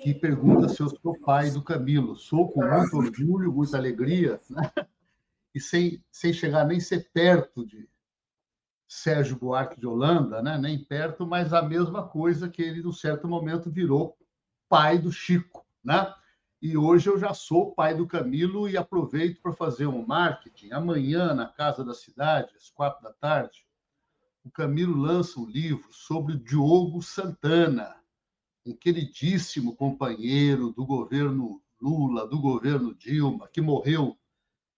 que 0.01 0.15
pergunta 0.15 0.67
se 0.67 0.81
eu 0.81 0.89
sou 0.89 1.17
pai 1.19 1.51
do 1.51 1.61
Camilo. 1.61 2.15
Sou 2.15 2.51
com 2.51 2.65
muito 2.65 2.97
orgulho, 2.97 3.53
muita 3.53 3.77
alegria. 3.77 4.41
Né? 4.49 4.71
e 5.53 5.59
sem, 5.59 6.03
sem 6.11 6.33
chegar 6.33 6.65
nem 6.65 6.79
ser 6.79 7.11
perto 7.13 7.65
de 7.65 7.87
Sérgio 8.87 9.37
Buarque 9.37 9.79
de 9.79 9.85
Holanda, 9.85 10.41
né? 10.41 10.57
nem 10.57 10.83
perto, 10.83 11.25
mas 11.25 11.53
a 11.53 11.61
mesma 11.61 12.07
coisa 12.07 12.49
que 12.49 12.61
ele, 12.61 12.81
num 12.81 12.91
certo 12.91 13.27
momento, 13.27 13.69
virou 13.69 14.17
pai 14.67 14.97
do 14.97 15.11
Chico. 15.11 15.65
Né? 15.83 16.13
E 16.61 16.75
hoje 16.75 17.09
eu 17.09 17.17
já 17.17 17.33
sou 17.33 17.73
pai 17.73 17.93
do 17.93 18.07
Camilo 18.07 18.67
e 18.67 18.77
aproveito 18.77 19.41
para 19.41 19.53
fazer 19.53 19.87
um 19.87 20.05
marketing. 20.05 20.71
Amanhã, 20.71 21.33
na 21.33 21.47
Casa 21.47 21.83
da 21.83 21.93
Cidade, 21.93 22.53
às 22.55 22.69
quatro 22.69 23.03
da 23.03 23.13
tarde, 23.13 23.65
o 24.43 24.49
Camilo 24.49 24.97
lança 24.97 25.39
um 25.39 25.45
livro 25.45 25.87
sobre 25.91 26.37
Diogo 26.37 27.01
Santana, 27.01 28.00
um 28.65 28.75
queridíssimo 28.75 29.75
companheiro 29.75 30.71
do 30.71 30.85
governo 30.85 31.61
Lula, 31.81 32.27
do 32.27 32.39
governo 32.39 32.93
Dilma, 32.93 33.47
que 33.47 33.59
morreu 33.59 34.17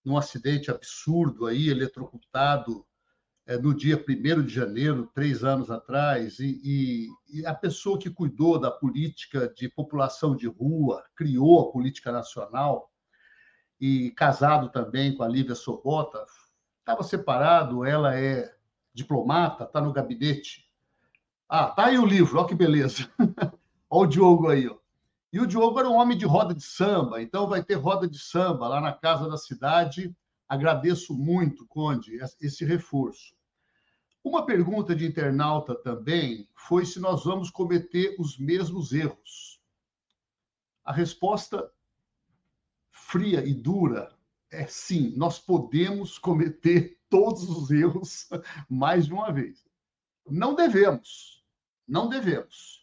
num 0.04 0.18
acidente 0.18 0.72
absurdo 0.72 1.46
aí, 1.46 1.70
eletrocutado 1.70 2.86
é, 3.46 3.58
no 3.58 3.74
dia 3.74 3.98
1 3.98 4.44
de 4.44 4.54
janeiro, 4.54 5.10
três 5.14 5.44
anos 5.44 5.70
atrás, 5.70 6.40
e, 6.40 6.62
e, 6.64 7.40
e, 7.40 7.46
a 7.46 7.54
pessoa 7.54 8.00
que 8.00 8.10
cuidou 8.10 8.58
da 8.58 8.72
política 8.72 9.52
de 9.54 9.68
população 9.68 10.36
de 10.36 10.48
rua, 10.48 11.04
criou 11.16 11.60
a 11.60 11.72
política 11.72 12.12
nacional, 12.12 12.90
e 13.80 14.12
casado 14.12 14.70
também 14.70 15.14
com 15.14 15.24
a 15.24 15.28
Lívia 15.28 15.56
Sobota, 15.56 16.26
estava 16.80 17.04
separado, 17.04 17.84
ela 17.84 18.18
é 18.18 18.56
diplomata, 18.94 19.66
está 19.66 19.82
no 19.82 19.92
gabinete. 19.92 20.70
Ah, 21.50 21.68
tá 21.68 21.88
aí 21.88 21.98
o 21.98 22.06
livro, 22.06 22.38
olha 22.38 22.48
que 22.48 22.56
beleza. 22.56 23.10
olha 23.94 24.08
o 24.08 24.08
Diogo 24.08 24.50
aí, 24.50 24.68
ó. 24.68 24.76
E 25.32 25.40
o 25.40 25.46
Diogo 25.46 25.80
era 25.80 25.90
um 25.90 25.94
homem 25.94 26.18
de 26.18 26.26
roda 26.26 26.54
de 26.54 26.64
samba, 26.64 27.22
então 27.22 27.48
vai 27.48 27.64
ter 27.64 27.76
roda 27.76 28.08
de 28.08 28.18
samba 28.18 28.68
lá 28.68 28.82
na 28.82 28.92
Casa 28.92 29.30
da 29.30 29.38
Cidade. 29.38 30.16
Agradeço 30.50 31.14
muito, 31.16 31.66
Conde, 31.68 32.18
esse 32.42 32.66
reforço. 32.66 33.36
Uma 34.24 34.46
pergunta 34.46 34.96
de 34.96 35.06
internauta 35.06 35.76
também 35.76 36.50
foi 36.56 36.86
se 36.86 37.00
nós 37.00 37.24
vamos 37.24 37.52
cometer 37.52 38.16
os 38.20 38.38
mesmos 38.38 38.94
erros. 38.94 39.62
A 40.84 40.92
resposta 40.92 41.72
fria 42.92 43.46
e 43.46 43.54
dura 43.54 44.12
é 44.52 44.66
sim, 44.68 45.14
nós 45.16 45.40
podemos 45.40 46.18
cometer 46.18 47.00
todos 47.10 47.50
os 47.50 47.70
erros 47.70 48.28
mais 48.70 49.06
de 49.06 49.14
uma 49.14 49.32
vez. 49.32 49.66
Não 50.28 50.56
devemos, 50.56 51.44
não 51.88 52.08
devemos 52.08 52.83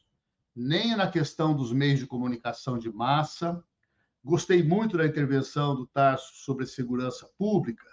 nem 0.61 0.95
na 0.95 1.11
questão 1.11 1.57
dos 1.57 1.73
meios 1.73 1.99
de 1.99 2.07
comunicação 2.07 2.79
de 2.79 2.93
massa. 2.93 3.65
Gostei 4.23 4.63
muito 4.63 4.99
da 4.99 5.07
intervenção 5.07 5.75
do 5.75 5.87
Tarso 5.87 6.45
sobre 6.45 6.67
segurança 6.67 7.27
pública, 7.39 7.87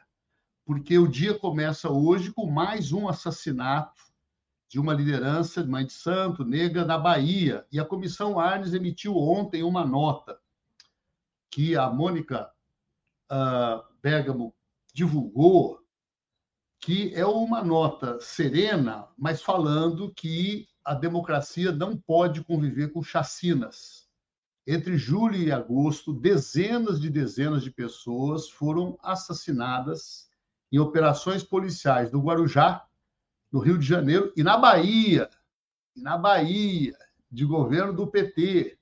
porque 0.66 0.98
o 0.98 1.08
dia 1.08 1.34
começa 1.34 1.90
hoje 1.90 2.34
com 2.34 2.46
mais 2.46 2.92
um 2.92 3.08
assassinato 3.08 4.04
de 4.68 4.82
uma 4.82 4.94
liderança 4.94 5.64
de 5.64 5.70
mãe 5.70 5.86
de 5.86 5.94
santo 5.94 6.44
negra 6.44 6.84
na 6.84 6.98
Bahia. 6.98 7.66
E 7.72 7.80
a 7.80 7.86
Comissão 7.86 8.38
Arnes 8.38 8.74
emitiu 8.74 9.16
ontem 9.16 9.64
uma 9.64 9.86
nota 9.86 10.38
que 11.50 11.78
a 11.78 11.90
Mônica 11.90 12.52
uh, 13.32 13.82
Bergamo 14.02 14.54
divulgou, 14.94 15.80
que 16.82 17.16
é 17.16 17.26
uma 17.26 17.64
nota 17.64 18.20
serena, 18.20 19.08
mas 19.18 19.42
falando 19.42 20.14
que 20.14 20.68
a 20.88 20.94
democracia 20.94 21.74
não 21.74 21.98
pode 21.98 22.42
conviver 22.46 22.94
com 22.94 23.04
chacinas. 23.04 24.08
Entre 24.66 24.98
julho 24.98 25.36
e 25.36 25.52
agosto, 25.52 26.14
dezenas 26.14 26.98
de 26.98 27.10
dezenas 27.10 27.62
de 27.62 27.70
pessoas 27.70 28.50
foram 28.50 28.98
assassinadas 29.04 30.30
em 30.72 30.80
operações 30.80 31.44
policiais 31.44 32.10
no 32.10 32.22
Guarujá, 32.22 32.88
no 33.52 33.60
Rio 33.60 33.78
de 33.78 33.86
Janeiro 33.86 34.32
e 34.34 34.42
na 34.42 34.58
Bahia, 34.58 35.30
e 35.94 36.00
na 36.02 36.18
Bahia, 36.18 36.98
de 37.30 37.44
governo 37.44 37.92
do 37.92 38.08
PT. 38.08 38.80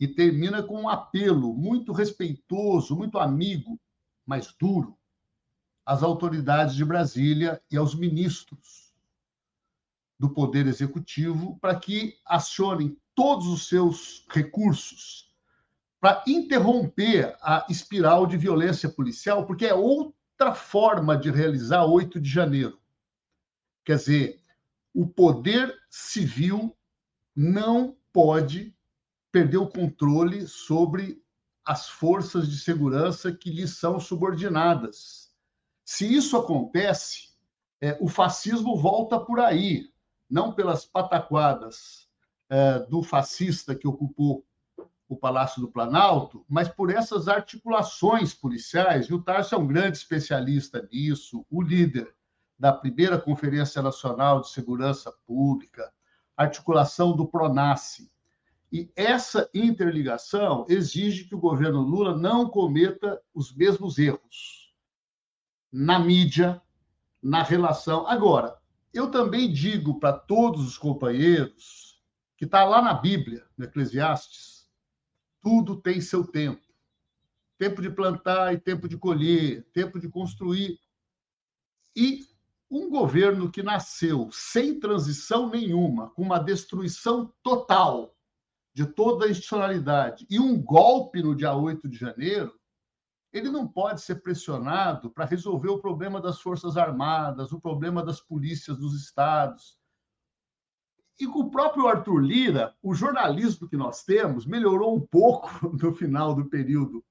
E 0.00 0.08
termina 0.08 0.64
com 0.64 0.82
um 0.82 0.88
apelo 0.88 1.54
muito 1.54 1.92
respeitoso, 1.92 2.96
muito 2.96 3.20
amigo, 3.20 3.78
mas 4.26 4.52
duro, 4.58 4.98
às 5.86 6.02
autoridades 6.02 6.74
de 6.74 6.84
Brasília 6.84 7.62
e 7.70 7.76
aos 7.76 7.94
ministros 7.94 8.89
do 10.20 10.28
Poder 10.28 10.66
Executivo 10.66 11.58
para 11.62 11.80
que 11.80 12.18
acionem 12.26 12.94
todos 13.14 13.46
os 13.46 13.66
seus 13.66 14.26
recursos 14.28 15.34
para 15.98 16.22
interromper 16.26 17.34
a 17.40 17.64
espiral 17.70 18.26
de 18.26 18.36
violência 18.36 18.86
policial, 18.86 19.46
porque 19.46 19.64
é 19.64 19.72
outra 19.72 20.54
forma 20.54 21.16
de 21.16 21.30
realizar 21.30 21.86
8 21.86 22.20
de 22.20 22.28
janeiro. 22.28 22.78
Quer 23.82 23.96
dizer, 23.96 24.44
o 24.92 25.06
poder 25.06 25.74
civil 25.88 26.76
não 27.34 27.96
pode 28.12 28.76
perder 29.32 29.56
o 29.56 29.70
controle 29.70 30.46
sobre 30.46 31.22
as 31.64 31.88
forças 31.88 32.46
de 32.46 32.58
segurança 32.58 33.32
que 33.32 33.50
lhe 33.50 33.66
são 33.66 33.98
subordinadas. 33.98 35.30
Se 35.82 36.04
isso 36.14 36.36
acontece, 36.36 37.30
é, 37.80 37.96
o 38.02 38.08
fascismo 38.08 38.76
volta 38.76 39.18
por 39.18 39.40
aí 39.40 39.89
não 40.30 40.52
pelas 40.52 40.84
pataquadas 40.84 42.08
é, 42.48 42.78
do 42.80 43.02
fascista 43.02 43.74
que 43.74 43.88
ocupou 43.88 44.44
o 45.08 45.16
Palácio 45.16 45.60
do 45.60 45.68
Planalto, 45.68 46.44
mas 46.48 46.68
por 46.68 46.88
essas 46.88 47.26
articulações 47.26 48.32
policiais. 48.32 49.06
E 49.06 49.14
o 49.14 49.20
Tarso 49.20 49.56
é 49.56 49.58
um 49.58 49.66
grande 49.66 49.96
especialista 49.96 50.88
nisso, 50.92 51.44
o 51.50 51.60
líder 51.60 52.14
da 52.56 52.72
primeira 52.72 53.18
Conferência 53.18 53.82
Nacional 53.82 54.40
de 54.40 54.50
Segurança 54.50 55.12
Pública, 55.26 55.92
articulação 56.36 57.16
do 57.16 57.26
PRONASSE. 57.26 58.08
E 58.72 58.88
essa 58.94 59.50
interligação 59.52 60.64
exige 60.68 61.24
que 61.24 61.34
o 61.34 61.40
governo 61.40 61.80
Lula 61.80 62.16
não 62.16 62.48
cometa 62.48 63.20
os 63.34 63.52
mesmos 63.52 63.98
erros 63.98 64.72
na 65.72 65.98
mídia, 65.98 66.62
na 67.20 67.42
relação. 67.42 68.06
Agora, 68.06 68.59
eu 68.92 69.10
também 69.10 69.52
digo 69.52 69.98
para 70.00 70.12
todos 70.12 70.66
os 70.66 70.76
companheiros 70.78 72.00
que 72.36 72.44
está 72.44 72.64
lá 72.64 72.80
na 72.82 72.94
Bíblia, 72.94 73.46
no 73.56 73.64
Eclesiastes, 73.64 74.68
tudo 75.40 75.80
tem 75.80 76.00
seu 76.00 76.26
tempo. 76.26 76.66
Tempo 77.58 77.82
de 77.82 77.90
plantar 77.90 78.54
e 78.54 78.58
tempo 78.58 78.88
de 78.88 78.96
colher, 78.96 79.66
tempo 79.72 80.00
de 80.00 80.08
construir. 80.08 80.78
E 81.94 82.26
um 82.70 82.88
governo 82.88 83.50
que 83.50 83.62
nasceu 83.62 84.30
sem 84.32 84.78
transição 84.78 85.50
nenhuma, 85.50 86.10
com 86.10 86.22
uma 86.22 86.38
destruição 86.38 87.32
total 87.42 88.16
de 88.72 88.86
toda 88.86 89.26
a 89.26 89.30
institucionalidade 89.30 90.26
e 90.30 90.38
um 90.38 90.60
golpe 90.60 91.22
no 91.22 91.34
dia 91.34 91.52
8 91.52 91.88
de 91.88 91.98
janeiro, 91.98 92.58
ele 93.32 93.48
não 93.48 93.66
pode 93.66 94.00
ser 94.00 94.16
pressionado 94.16 95.10
para 95.10 95.24
resolver 95.24 95.68
o 95.68 95.78
problema 95.78 96.20
das 96.20 96.40
Forças 96.40 96.76
Armadas, 96.76 97.52
o 97.52 97.60
problema 97.60 98.02
das 98.02 98.20
polícias 98.20 98.76
dos 98.76 99.00
estados. 99.00 99.78
E 101.18 101.26
com 101.26 101.40
o 101.40 101.50
próprio 101.50 101.86
Arthur 101.86 102.18
Lira, 102.18 102.74
o 102.82 102.94
jornalismo 102.94 103.68
que 103.68 103.76
nós 103.76 104.04
temos 104.04 104.46
melhorou 104.46 104.96
um 104.96 105.00
pouco 105.00 105.50
no 105.76 105.94
final 105.94 106.34
do 106.34 106.46
período 106.46 107.04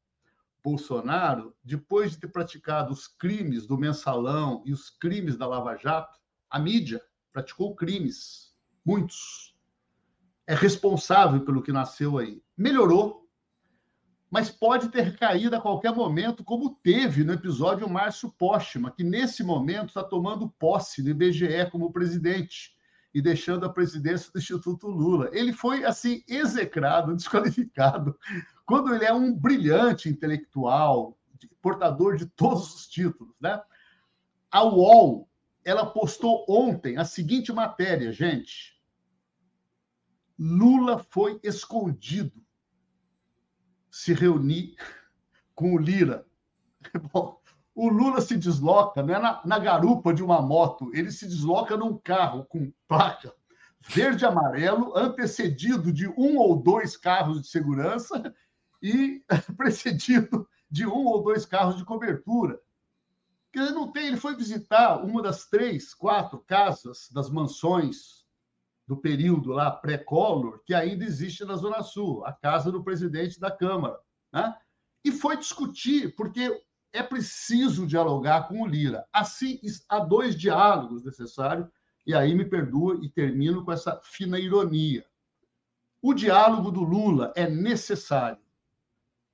Bolsonaro, 0.64 1.56
depois 1.64 2.12
de 2.12 2.20
ter 2.20 2.28
praticado 2.28 2.92
os 2.92 3.08
crimes 3.08 3.66
do 3.66 3.78
mensalão 3.78 4.62
e 4.66 4.74
os 4.74 4.90
crimes 4.90 5.38
da 5.38 5.48
Lava 5.48 5.76
Jato, 5.78 6.20
a 6.50 6.60
mídia 6.60 7.02
praticou 7.32 7.76
crimes, 7.76 8.54
muitos. 8.84 9.56
É 10.46 10.56
responsável 10.56 11.46
pelo 11.46 11.62
que 11.62 11.72
nasceu 11.72 12.18
aí. 12.18 12.44
Melhorou, 12.58 13.19
mas 14.30 14.52
pode 14.52 14.90
ter 14.90 15.18
caído 15.18 15.56
a 15.56 15.62
qualquer 15.62 15.94
momento, 15.94 16.44
como 16.44 16.76
teve 16.84 17.24
no 17.24 17.34
episódio 17.34 17.90
Márcio 17.90 18.30
Póstima, 18.32 18.92
que 18.92 19.04
nesse 19.04 19.44
momento 19.44 19.88
está 19.88 20.04
tomando 20.04 20.50
posse 20.50 21.02
do 21.02 21.10
IBGE 21.10 21.70
como 21.72 21.92
presidente 21.92 22.76
e 23.12 23.22
deixando 23.22 23.66
a 23.66 23.74
presidência 23.74 24.32
do 24.32 24.38
Instituto 24.38 24.88
Lula. 24.88 25.30
Ele 25.34 25.52
foi 25.52 25.84
assim 25.84 26.24
execrado, 26.28 27.14
desqualificado, 27.18 28.16
quando 28.66 28.94
ele 28.94 29.06
é 29.06 29.14
um 29.14 29.34
brilhante 29.34 30.08
intelectual, 30.08 31.18
portador 31.60 32.16
de 32.16 32.28
todos 32.28 32.76
os 32.76 32.88
títulos, 32.88 33.34
né? 33.42 33.60
A 34.52 34.64
UOL, 34.64 35.28
ela 35.66 35.86
postou 35.86 36.46
ontem 36.48 36.98
a 36.98 37.06
seguinte 37.06 37.52
matéria, 37.52 38.12
gente. 38.12 38.78
Lula 40.38 41.00
foi 41.10 41.40
escondido 41.44 42.44
se 43.92 44.14
reunir 44.14 44.76
com 45.56 45.74
o 45.74 45.78
Lira. 45.78 46.26
Bom, 47.14 47.40
o 47.76 47.90
Lula 47.90 48.22
se 48.22 48.36
desloca 48.36 49.02
não 49.02 49.16
é 49.16 49.20
na, 49.20 49.42
na, 49.46 49.60
garupa 49.60 50.14
de 50.14 50.24
uma 50.24 50.42
moto, 50.42 50.92
ele 50.94 51.12
se 51.12 51.28
desloca 51.28 51.78
num 51.78 51.98
carro 51.98 52.46
com 52.46 52.72
placa 52.88 53.34
verde 53.82 54.26
amarelo, 54.26 54.96
antecedido 54.98 55.92
de 55.92 56.08
um 56.10 56.38
ou 56.38 56.62
dois 56.62 56.98
carros 56.98 57.42
de 57.42 57.48
segurança 57.48 58.36
e 58.82 59.24
precedido 59.56 60.48
de 60.70 60.86
um 60.86 61.06
ou 61.06 61.24
dois 61.24 61.46
carros 61.46 61.78
de 61.78 61.86
cobertura. 61.86 62.60
Ele 63.54 63.72
não 63.72 63.92
tem, 63.92 64.08
ele 64.08 64.18
foi 64.18 64.36
visitar 64.36 65.04
uma 65.04 65.22
das 65.22 65.46
três, 65.48 65.94
quatro 65.94 66.40
casas 66.40 67.10
das 67.12 67.30
mansões 67.30 68.19
do 68.90 68.98
período 68.98 69.52
lá 69.52 69.70
pré-Collor, 69.70 70.64
que 70.66 70.74
ainda 70.74 71.06
existe 71.06 71.46
na 71.46 71.56
Zona 71.56 71.84
Sul, 71.84 72.26
a 72.26 72.34
casa 72.34 72.72
do 72.72 72.84
presidente 72.84 73.40
da 73.40 73.52
Câmara. 73.52 74.00
Né? 74.34 74.52
E 75.06 75.12
foi 75.12 75.38
discutir, 75.38 76.16
porque 76.16 76.60
é 76.92 77.04
preciso 77.04 77.86
dialogar 77.86 78.48
com 78.48 78.64
o 78.64 78.66
Lira. 78.66 79.06
Assim, 79.14 79.60
há 79.88 80.00
dois 80.00 80.36
diálogos 80.36 81.04
necessários, 81.04 81.68
e 82.04 82.16
aí 82.16 82.34
me 82.34 82.44
perdoa 82.44 82.98
e 83.04 83.08
termino 83.08 83.64
com 83.64 83.72
essa 83.72 84.02
fina 84.04 84.40
ironia. 84.40 85.06
O 86.02 86.12
diálogo 86.16 86.72
do 86.72 86.82
Lula 86.82 87.32
é 87.36 87.48
necessário. 87.48 88.42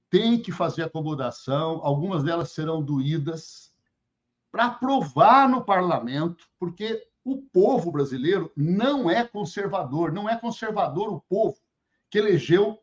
Tem 0.10 0.38
que 0.38 0.52
fazer 0.52 0.84
acomodação, 0.84 1.80
algumas 1.82 2.24
delas 2.24 2.52
serão 2.52 2.84
doídas, 2.84 3.74
para 4.52 4.66
aprovar 4.66 5.48
no 5.48 5.64
parlamento, 5.64 6.46
porque 6.60 7.08
o 7.26 7.42
povo 7.42 7.92
brasileiro 7.92 8.54
não 8.56 9.10
é 9.10 9.26
conservador, 9.26 10.14
não 10.14 10.30
é 10.30 10.38
conservador 10.38 11.12
o 11.12 11.20
povo 11.22 11.58
que 12.10 12.20
elegeu 12.20 12.80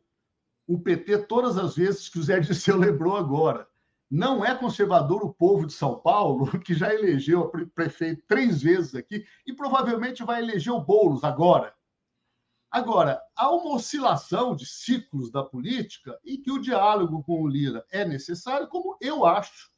o 0.67 0.81
PT 0.81 1.27
todas 1.27 1.57
as 1.57 1.77
vezes 1.77 2.09
que 2.09 2.19
o 2.19 2.23
Zé 2.23 2.41
Dirceu 2.41 2.77
lembrou 2.77 3.17
agora. 3.17 3.69
Não 4.11 4.45
é 4.45 4.55
conservador 4.55 5.23
o 5.23 5.33
povo 5.33 5.65
de 5.65 5.73
São 5.73 6.01
Paulo, 6.01 6.47
que 6.61 6.75
já 6.75 6.93
elegeu 6.93 7.43
o 7.43 7.67
prefeito 7.69 8.25
três 8.27 8.61
vezes 8.61 8.97
aqui 8.97 9.25
e 9.47 9.53
provavelmente 9.53 10.25
vai 10.25 10.43
eleger 10.43 10.73
o 10.73 10.81
Boulos 10.81 11.23
agora. 11.23 11.73
Agora, 12.69 13.23
há 13.37 13.51
uma 13.51 13.77
oscilação 13.77 14.57
de 14.57 14.67
ciclos 14.67 15.31
da 15.31 15.45
política 15.45 16.19
e 16.25 16.39
que 16.39 16.51
o 16.51 16.59
diálogo 16.59 17.23
com 17.23 17.43
o 17.43 17.47
Lira 17.47 17.85
é 17.91 18.05
necessário, 18.05 18.67
como 18.67 18.97
eu 19.01 19.25
acho 19.25 19.71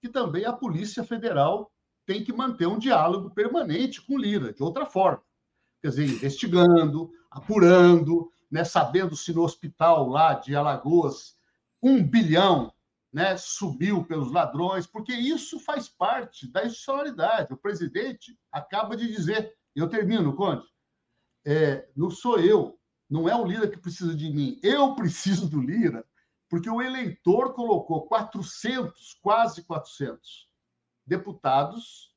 que 0.00 0.08
também 0.08 0.44
a 0.44 0.52
Polícia 0.52 1.04
Federal 1.04 1.70
tem 2.08 2.24
que 2.24 2.32
manter 2.32 2.66
um 2.66 2.78
diálogo 2.78 3.28
permanente 3.28 4.00
com 4.00 4.16
Lira, 4.16 4.50
de 4.50 4.62
outra 4.62 4.86
forma. 4.86 5.22
Quer 5.82 5.88
dizer, 5.90 6.06
investigando, 6.06 7.12
apurando, 7.30 8.32
né, 8.50 8.64
sabendo 8.64 9.14
se 9.14 9.30
no 9.30 9.42
hospital 9.42 10.08
lá 10.08 10.32
de 10.32 10.56
Alagoas 10.56 11.36
um 11.82 12.02
bilhão 12.02 12.72
né, 13.12 13.36
subiu 13.36 14.02
pelos 14.04 14.32
ladrões, 14.32 14.86
porque 14.86 15.12
isso 15.12 15.60
faz 15.60 15.86
parte 15.86 16.50
da 16.50 16.64
institucionalidade. 16.64 17.52
O 17.52 17.58
presidente 17.58 18.34
acaba 18.50 18.96
de 18.96 19.06
dizer, 19.06 19.54
eu 19.76 19.86
termino, 19.86 20.34
Conde, 20.34 20.64
é, 21.44 21.90
não 21.94 22.10
sou 22.10 22.40
eu, 22.40 22.80
não 23.08 23.28
é 23.28 23.36
o 23.36 23.44
Lira 23.44 23.68
que 23.68 23.76
precisa 23.76 24.14
de 24.14 24.32
mim, 24.32 24.58
eu 24.62 24.94
preciso 24.94 25.46
do 25.46 25.60
Lira, 25.60 26.02
porque 26.48 26.70
o 26.70 26.80
eleitor 26.80 27.52
colocou 27.52 28.06
400, 28.06 29.18
quase 29.20 29.62
400 29.62 30.47
deputados 31.08 32.14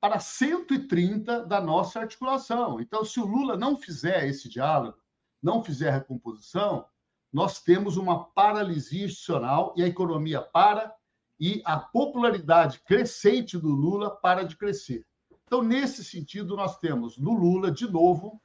para 0.00 0.18
130 0.18 1.46
da 1.46 1.60
nossa 1.60 2.00
articulação. 2.00 2.80
Então, 2.80 3.04
se 3.04 3.20
o 3.20 3.24
Lula 3.24 3.56
não 3.56 3.78
fizer 3.78 4.28
esse 4.28 4.48
diálogo, 4.48 4.98
não 5.42 5.64
fizer 5.64 5.88
a 5.88 5.92
recomposição, 5.92 6.86
nós 7.32 7.62
temos 7.62 7.96
uma 7.96 8.24
paralisia 8.26 9.06
institucional 9.06 9.74
e 9.76 9.82
a 9.82 9.86
economia 9.86 10.40
para 10.40 10.94
e 11.40 11.62
a 11.64 11.78
popularidade 11.78 12.80
crescente 12.80 13.58
do 13.58 13.68
Lula 13.68 14.10
para 14.10 14.44
de 14.44 14.56
crescer. 14.56 15.06
Então, 15.46 15.62
nesse 15.62 16.04
sentido, 16.04 16.56
nós 16.56 16.78
temos 16.78 17.18
no 17.18 17.32
Lula, 17.32 17.70
de 17.70 17.90
novo, 17.90 18.40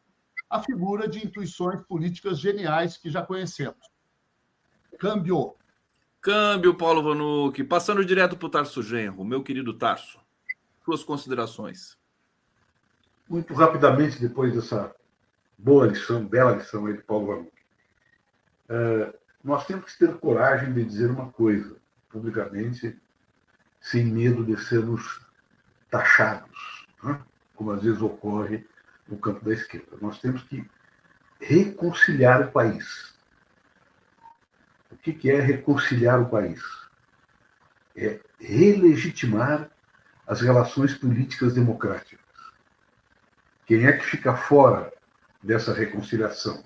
a 0.50 0.62
figura 0.62 1.08
de 1.08 1.26
intuições 1.26 1.82
políticas 1.84 2.40
geniais 2.40 2.98
que 2.98 3.10
já 3.10 3.22
conhecemos. 3.22 3.88
Câmbio. 4.98 5.56
Câmbio, 6.22 6.76
Paulo 6.76 7.02
Vanucci. 7.02 7.64
Passando 7.64 8.04
direto 8.04 8.36
para 8.36 8.46
o 8.46 8.50
Tarso 8.50 8.84
Genro, 8.84 9.24
meu 9.24 9.42
querido 9.42 9.74
Tarso. 9.74 10.20
Suas 10.84 11.04
considerações. 11.04 11.98
Muito 13.30 13.54
rapidamente, 13.54 14.20
depois 14.20 14.54
dessa 14.54 14.94
boa 15.58 15.88
lição, 15.88 16.26
bela 16.26 16.56
lição 16.56 16.86
aí 16.88 16.98
de 16.98 17.04
Paulo 17.04 17.28
Vanucci. 17.28 17.60
Uh, 18.70 19.14
nós 19.44 19.66
temos 19.66 19.94
que 19.94 20.00
ter 20.00 20.18
coragem 20.18 20.74
de 20.74 20.84
dizer 20.84 21.10
uma 21.10 21.32
coisa 21.32 21.78
publicamente, 22.10 23.00
sem 23.80 24.06
medo 24.06 24.44
de 24.44 24.58
sermos 24.62 25.26
taxados, 25.90 26.86
né? 27.02 27.20
como 27.56 27.72
às 27.72 27.82
vezes 27.82 28.02
ocorre 28.02 28.68
no 29.08 29.18
campo 29.18 29.46
da 29.46 29.54
esquerda. 29.54 29.98
Nós 30.02 30.20
temos 30.20 30.44
que 30.44 30.70
reconciliar 31.40 32.48
o 32.48 32.52
país. 32.52 33.18
O 35.00 35.14
que 35.14 35.32
é 35.32 35.40
reconciliar 35.40 36.22
o 36.22 36.30
país? 36.30 36.62
É 37.96 38.20
relegitimar 38.40 39.70
as 40.28 40.42
relações 40.42 40.94
políticas 40.94 41.54
democráticas. 41.54 42.20
Quem 43.66 43.86
é 43.86 43.94
que 43.94 44.06
fica 44.06 44.36
fora 44.36 44.92
dessa 45.42 45.74
reconciliação? 45.74 46.64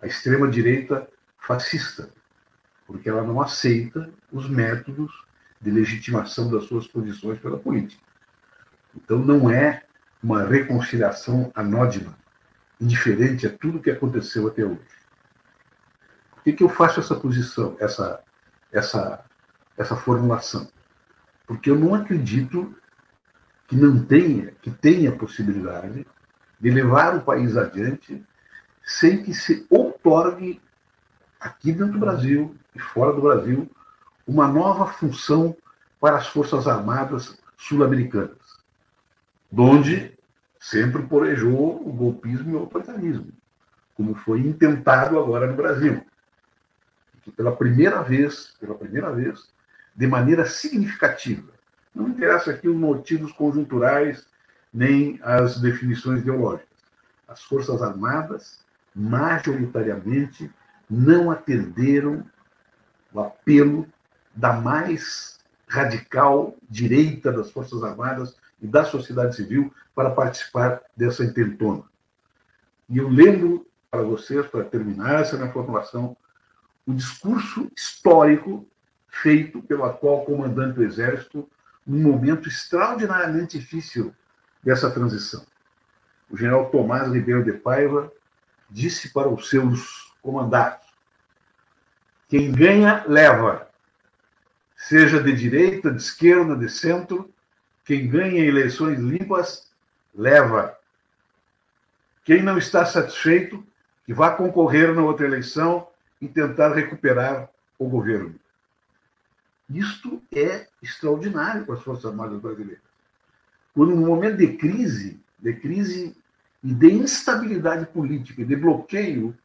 A 0.00 0.06
extrema-direita 0.06 1.08
fascista, 1.40 2.10
porque 2.86 3.08
ela 3.08 3.22
não 3.22 3.40
aceita 3.40 4.10
os 4.30 4.48
métodos 4.48 5.10
de 5.60 5.70
legitimação 5.70 6.50
das 6.50 6.64
suas 6.64 6.86
posições 6.86 7.38
pela 7.38 7.58
política. 7.58 8.02
Então, 8.94 9.18
não 9.18 9.50
é 9.50 9.84
uma 10.22 10.44
reconciliação 10.44 11.50
anódima, 11.54 12.16
indiferente 12.80 13.46
a 13.46 13.50
tudo 13.56 13.80
que 13.80 13.90
aconteceu 13.90 14.46
até 14.46 14.64
hoje. 14.64 14.97
Que, 16.48 16.54
que 16.54 16.64
eu 16.64 16.68
faço 16.70 16.98
essa 16.98 17.14
posição, 17.14 17.76
essa, 17.78 18.22
essa, 18.72 19.22
essa 19.76 19.94
formulação? 19.94 20.66
Porque 21.46 21.68
eu 21.68 21.78
não 21.78 21.94
acredito 21.94 22.74
que 23.66 23.76
não 23.76 24.02
tenha, 24.02 24.52
que 24.62 24.70
tenha 24.70 25.12
possibilidade 25.12 26.06
de 26.58 26.70
levar 26.70 27.14
o 27.14 27.20
país 27.20 27.54
adiante 27.54 28.24
sem 28.82 29.22
que 29.22 29.34
se 29.34 29.66
outorgue 29.68 30.58
aqui 31.38 31.70
dentro 31.70 31.92
do 31.92 31.98
Brasil 31.98 32.56
e 32.74 32.78
fora 32.78 33.12
do 33.12 33.20
Brasil 33.20 33.70
uma 34.26 34.48
nova 34.48 34.86
função 34.86 35.54
para 36.00 36.16
as 36.16 36.28
Forças 36.28 36.66
Armadas 36.66 37.38
sul-americanas, 37.58 38.38
onde 39.52 40.16
sempre 40.58 41.02
porejou 41.02 41.86
o 41.86 41.92
golpismo 41.92 42.52
e 42.52 42.54
o 42.54 42.60
autoritarismo, 42.60 43.34
como 43.94 44.14
foi 44.14 44.40
intentado 44.40 45.18
agora 45.18 45.46
no 45.46 45.54
Brasil 45.54 46.02
pela 47.38 47.54
primeira 47.54 48.02
vez, 48.02 48.56
pela 48.58 48.74
primeira 48.74 49.12
vez, 49.12 49.48
de 49.94 50.08
maneira 50.08 50.44
significativa, 50.44 51.52
não 51.94 52.08
interessa 52.08 52.50
aqui 52.50 52.68
os 52.68 52.76
motivos 52.76 53.30
conjunturais 53.30 54.26
nem 54.74 55.20
as 55.22 55.60
definições 55.60 56.20
ideológicas. 56.20 56.66
As 57.28 57.44
Forças 57.44 57.80
Armadas, 57.80 58.58
majoritariamente, 58.92 60.50
não 60.90 61.30
atenderam 61.30 62.24
o 63.12 63.20
apelo 63.20 63.86
da 64.34 64.54
mais 64.54 65.38
radical 65.68 66.56
direita 66.68 67.30
das 67.30 67.52
Forças 67.52 67.84
Armadas 67.84 68.34
e 68.60 68.66
da 68.66 68.84
sociedade 68.84 69.36
civil 69.36 69.72
para 69.94 70.10
participar 70.10 70.82
dessa 70.96 71.24
intentona. 71.24 71.84
E 72.90 72.98
eu 72.98 73.08
lembro 73.08 73.64
para 73.88 74.02
vocês, 74.02 74.44
para 74.48 74.64
terminar 74.64 75.20
essa 75.20 75.36
minha 75.36 75.52
formulação, 75.52 76.16
o 76.88 76.94
discurso 76.94 77.70
histórico 77.76 78.66
feito 79.08 79.62
pelo 79.62 79.84
atual 79.84 80.24
comandante 80.24 80.76
do 80.76 80.82
Exército 80.82 81.46
num 81.86 82.00
momento 82.00 82.48
extraordinariamente 82.48 83.58
difícil 83.58 84.14
dessa 84.64 84.90
transição. 84.90 85.44
O 86.30 86.36
general 86.36 86.70
Tomás 86.70 87.12
Ribeiro 87.12 87.44
de 87.44 87.52
Paiva 87.52 88.10
disse 88.70 89.12
para 89.12 89.28
os 89.28 89.50
seus 89.50 90.14
comandados: 90.22 90.86
quem 92.26 92.50
ganha, 92.50 93.04
leva. 93.06 93.68
Seja 94.74 95.22
de 95.22 95.34
direita, 95.34 95.90
de 95.90 96.00
esquerda, 96.00 96.56
de 96.56 96.70
centro, 96.70 97.30
quem 97.84 98.08
ganha 98.08 98.42
eleições 98.42 98.98
limpas, 98.98 99.70
leva. 100.14 100.74
Quem 102.24 102.42
não 102.42 102.56
está 102.56 102.86
satisfeito, 102.86 103.62
que 104.06 104.14
vá 104.14 104.30
concorrer 104.30 104.94
na 104.94 105.02
outra 105.02 105.26
eleição 105.26 105.87
e 106.20 106.28
tentar 106.28 106.74
recuperar 106.74 107.48
o 107.78 107.88
governo. 107.88 108.34
Isto 109.68 110.22
é 110.34 110.66
extraordinário 110.82 111.64
para 111.64 111.74
as 111.74 111.82
Forças 111.82 112.06
Armadas 112.06 112.40
brasileiras. 112.40 112.82
Quando, 113.74 113.94
no 113.94 114.06
momento 114.06 114.38
de 114.38 114.56
crise, 114.56 115.20
de 115.38 115.52
crise 115.54 116.16
e 116.64 116.72
de 116.74 116.90
instabilidade 116.90 117.86
política 117.86 118.44
de 118.44 118.56
bloqueio 118.56 119.36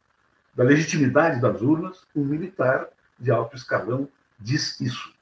da 0.54 0.64
legitimidade 0.64 1.40
das 1.40 1.60
urnas, 1.60 2.04
um 2.14 2.24
militar 2.24 2.88
de 3.18 3.30
alto 3.30 3.56
escalão 3.56 4.08
diz 4.38 4.80
isso. 4.80 5.14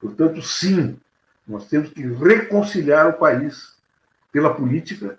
Portanto, 0.00 0.40
sim, 0.42 0.98
nós 1.46 1.66
temos 1.66 1.90
que 1.90 2.02
reconciliar 2.02 3.08
o 3.08 3.14
país 3.14 3.76
pela 4.32 4.54
política, 4.54 5.18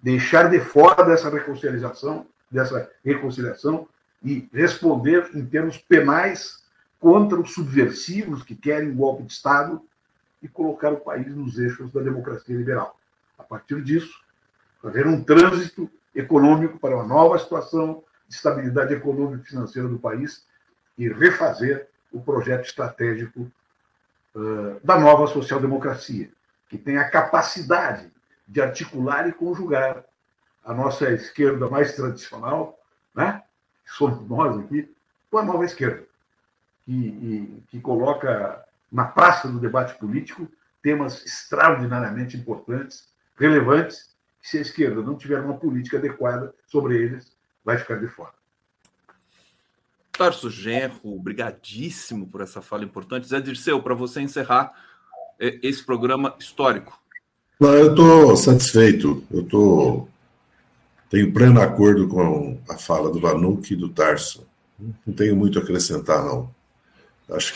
deixar 0.00 0.50
de 0.50 0.60
fora 0.60 1.04
dessa 1.04 1.30
reconciliação, 1.30 2.26
dessa 2.50 2.90
reconciliação 3.04 3.88
e 4.22 4.48
responder 4.52 5.30
em 5.34 5.44
termos 5.44 5.78
penais 5.78 6.64
contra 6.98 7.38
os 7.38 7.54
subversivos 7.54 8.42
que 8.42 8.56
querem 8.56 8.90
o 8.90 8.94
golpe 8.94 9.22
de 9.22 9.32
Estado 9.32 9.80
e 10.42 10.48
colocar 10.48 10.92
o 10.92 11.00
país 11.00 11.34
nos 11.34 11.58
eixos 11.58 11.92
da 11.92 12.00
democracia 12.00 12.56
liberal. 12.56 12.98
A 13.38 13.42
partir 13.42 13.82
disso, 13.82 14.20
fazer 14.82 15.06
um 15.06 15.22
trânsito 15.22 15.90
econômico 16.14 16.78
para 16.78 16.96
uma 16.96 17.06
nova 17.06 17.38
situação 17.38 18.02
de 18.26 18.34
estabilidade 18.34 18.94
econômica 18.94 19.42
e 19.44 19.48
financeira 19.48 19.88
do 19.88 19.98
país 19.98 20.46
e 20.96 21.08
refazer 21.08 21.88
o 22.12 22.20
projeto 22.20 22.66
estratégico 22.66 23.50
uh, 24.34 24.80
da 24.82 24.98
nova 24.98 25.26
social-democracia, 25.26 26.30
que 26.68 26.76
tem 26.76 26.98
a 26.98 27.08
capacidade 27.08 28.10
de 28.46 28.60
articular 28.60 29.28
e 29.28 29.32
conjugar 29.32 30.04
a 30.64 30.74
nossa 30.74 31.10
esquerda 31.10 31.68
mais 31.68 31.94
tradicional, 31.94 32.78
né? 33.14 33.42
Somos 33.88 34.28
nós 34.28 34.58
aqui, 34.58 34.88
com 35.30 35.38
a 35.38 35.44
nova 35.44 35.64
esquerda, 35.64 36.04
que, 36.84 36.92
e, 36.92 37.62
que 37.70 37.80
coloca 37.80 38.64
na 38.90 39.04
praça 39.04 39.48
do 39.48 39.58
debate 39.58 39.98
político 39.98 40.48
temas 40.82 41.24
extraordinariamente 41.24 42.36
importantes, 42.36 43.08
relevantes, 43.36 44.14
que 44.40 44.48
se 44.48 44.58
a 44.58 44.62
esquerda 44.62 45.02
não 45.02 45.16
tiver 45.16 45.40
uma 45.40 45.58
política 45.58 45.98
adequada 45.98 46.54
sobre 46.66 46.96
eles, 46.96 47.32
vai 47.64 47.76
ficar 47.76 47.96
de 47.96 48.08
fora. 48.08 48.32
Tarso 50.12 50.50
Genro, 50.50 50.98
obrigadíssimo 51.04 52.26
por 52.26 52.40
essa 52.40 52.60
fala 52.60 52.84
importante. 52.84 53.28
Zé 53.28 53.40
Dirceu, 53.40 53.80
para 53.80 53.94
você 53.94 54.20
encerrar 54.20 54.72
é, 55.38 55.58
esse 55.62 55.84
programa 55.84 56.34
histórico. 56.40 57.00
Não, 57.60 57.72
eu 57.74 57.90
estou 57.90 58.36
satisfeito. 58.36 59.22
Eu 59.30 59.44
tô, 59.44 60.08
tenho 61.10 61.32
pleno 61.32 61.60
acordo 61.60 62.06
com 62.08 62.60
a 62.68 62.76
fala 62.76 63.10
do 63.10 63.20
Vanuc 63.20 63.72
e 63.72 63.76
do 63.76 63.88
Tarso. 63.88 64.46
Não 65.06 65.14
tenho 65.14 65.34
muito 65.34 65.58
a 65.58 65.62
acrescentar, 65.62 66.24
não. 66.24 66.54
Acho 67.30 67.54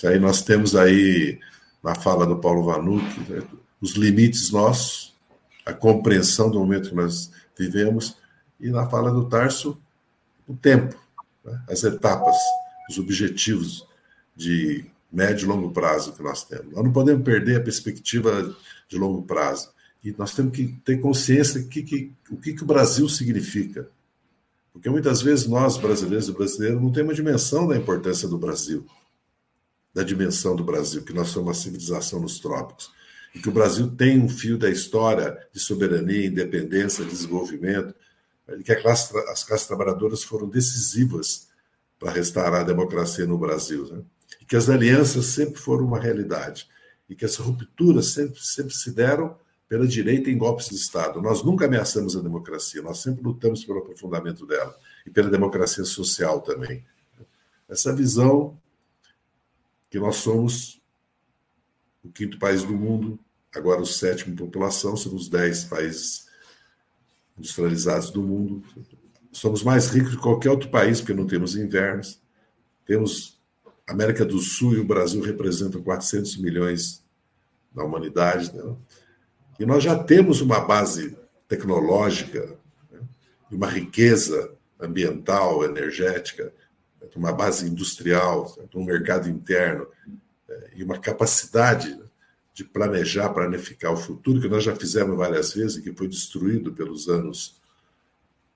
que 0.00 0.06
aí 0.06 0.18
nós 0.18 0.42
temos 0.42 0.76
aí, 0.76 1.38
na 1.82 1.94
fala 1.94 2.26
do 2.26 2.38
Paulo 2.38 2.64
Vanuc, 2.64 3.04
né, 3.28 3.42
os 3.80 3.92
limites 3.92 4.50
nossos, 4.50 5.14
a 5.64 5.72
compreensão 5.72 6.50
do 6.50 6.58
momento 6.58 6.90
que 6.90 6.94
nós 6.94 7.30
vivemos, 7.58 8.16
e 8.60 8.70
na 8.70 8.88
fala 8.88 9.10
do 9.10 9.28
Tarso, 9.28 9.80
o 10.46 10.54
tempo, 10.54 10.96
né, 11.44 11.60
as 11.68 11.82
etapas, 11.82 12.36
os 12.88 12.98
objetivos 12.98 13.86
de 14.36 14.84
médio 15.12 15.44
e 15.44 15.48
longo 15.48 15.70
prazo 15.70 16.12
que 16.12 16.22
nós 16.22 16.44
temos. 16.44 16.72
Nós 16.72 16.84
não 16.84 16.92
podemos 16.92 17.24
perder 17.24 17.56
a 17.56 17.62
perspectiva 17.62 18.54
de 18.88 18.96
longo 18.96 19.22
prazo. 19.22 19.70
E 20.02 20.14
nós 20.16 20.34
temos 20.34 20.56
que 20.56 20.68
ter 20.84 21.00
consciência 21.00 21.62
que, 21.62 21.82
que, 21.82 22.12
o 22.30 22.36
que, 22.36 22.54
que 22.54 22.62
o 22.62 22.66
Brasil 22.66 23.08
significa. 23.08 23.88
Porque 24.72 24.88
muitas 24.88 25.20
vezes 25.20 25.46
nós, 25.46 25.76
brasileiros 25.76 26.28
e 26.28 26.32
brasileiros, 26.32 26.80
não 26.80 26.92
temos 26.92 27.16
dimensão 27.16 27.66
da 27.66 27.76
importância 27.76 28.28
do 28.28 28.38
Brasil 28.38 28.86
da 29.92 30.02
dimensão 30.02 30.54
do 30.54 30.64
Brasil, 30.64 31.02
que 31.02 31.12
nós 31.12 31.28
somos 31.28 31.48
uma 31.48 31.54
civilização 31.54 32.20
nos 32.20 32.38
trópicos, 32.38 32.90
e 33.34 33.38
que 33.38 33.48
o 33.48 33.52
Brasil 33.52 33.90
tem 33.90 34.20
um 34.20 34.28
fio 34.28 34.56
da 34.56 34.70
história 34.70 35.38
de 35.52 35.60
soberania, 35.60 36.26
independência, 36.26 37.04
desenvolvimento, 37.04 37.94
que 38.64 38.74
classe, 38.76 39.16
as 39.28 39.44
classes 39.44 39.66
trabalhadoras 39.66 40.24
foram 40.24 40.48
decisivas 40.48 41.48
para 41.98 42.10
restaurar 42.10 42.62
a 42.62 42.64
democracia 42.64 43.26
no 43.26 43.38
Brasil, 43.38 43.86
né? 43.86 44.02
e 44.40 44.44
que 44.44 44.56
as 44.56 44.68
alianças 44.68 45.26
sempre 45.26 45.60
foram 45.60 45.84
uma 45.84 46.00
realidade, 46.00 46.68
e 47.08 47.14
que 47.14 47.24
essas 47.24 47.44
rupturas 47.44 48.06
sempre, 48.06 48.40
sempre 48.40 48.74
se 48.74 48.90
deram 48.92 49.36
pela 49.70 49.86
direita 49.86 50.28
em 50.28 50.36
golpes 50.36 50.68
de 50.68 50.74
Estado. 50.74 51.22
Nós 51.22 51.44
nunca 51.44 51.66
ameaçamos 51.66 52.16
a 52.16 52.20
democracia, 52.20 52.82
nós 52.82 52.98
sempre 52.98 53.22
lutamos 53.22 53.64
pelo 53.64 53.78
aprofundamento 53.78 54.44
dela 54.44 54.76
e 55.06 55.10
pela 55.10 55.30
democracia 55.30 55.84
social 55.84 56.40
também. 56.40 56.84
Essa 57.68 57.94
visão 57.94 58.58
que 59.88 60.00
nós 60.00 60.16
somos 60.16 60.82
o 62.02 62.10
quinto 62.10 62.36
país 62.36 62.64
do 62.64 62.72
mundo, 62.72 63.16
agora 63.54 63.80
o 63.80 63.86
sétimo 63.86 64.34
população, 64.34 64.96
somos 64.96 65.28
dez 65.28 65.62
países 65.62 66.26
industrializados 67.38 68.10
do 68.10 68.24
mundo. 68.24 68.64
Somos 69.30 69.62
mais 69.62 69.86
ricos 69.86 70.16
que 70.16 70.20
qualquer 70.20 70.50
outro 70.50 70.68
país, 70.68 71.00
porque 71.00 71.14
não 71.14 71.28
temos 71.28 71.54
invernos. 71.54 72.20
Temos 72.84 73.40
a 73.86 73.92
América 73.92 74.24
do 74.24 74.40
Sul 74.40 74.74
e 74.74 74.80
o 74.80 74.84
Brasil 74.84 75.22
representam 75.22 75.80
400 75.80 76.38
milhões 76.38 77.04
da 77.72 77.84
humanidade. 77.84 78.52
Né? 78.52 78.76
E 79.60 79.66
nós 79.66 79.84
já 79.84 79.94
temos 80.02 80.40
uma 80.40 80.58
base 80.58 81.14
tecnológica, 81.46 82.56
né? 82.90 83.00
uma 83.52 83.66
riqueza 83.66 84.54
ambiental, 84.80 85.62
energética, 85.62 86.50
uma 87.14 87.30
base 87.30 87.68
industrial, 87.68 88.56
um 88.74 88.84
mercado 88.84 89.28
interno 89.28 89.86
é, 90.48 90.70
e 90.76 90.82
uma 90.82 90.98
capacidade 90.98 92.00
de 92.54 92.64
planejar, 92.64 93.28
planificar 93.34 93.92
o 93.92 93.98
futuro, 93.98 94.40
que 94.40 94.48
nós 94.48 94.64
já 94.64 94.74
fizemos 94.74 95.14
várias 95.14 95.52
vezes 95.52 95.76
e 95.76 95.82
que 95.82 95.92
foi 95.92 96.08
destruído 96.08 96.72
pelos 96.72 97.06
anos 97.10 97.60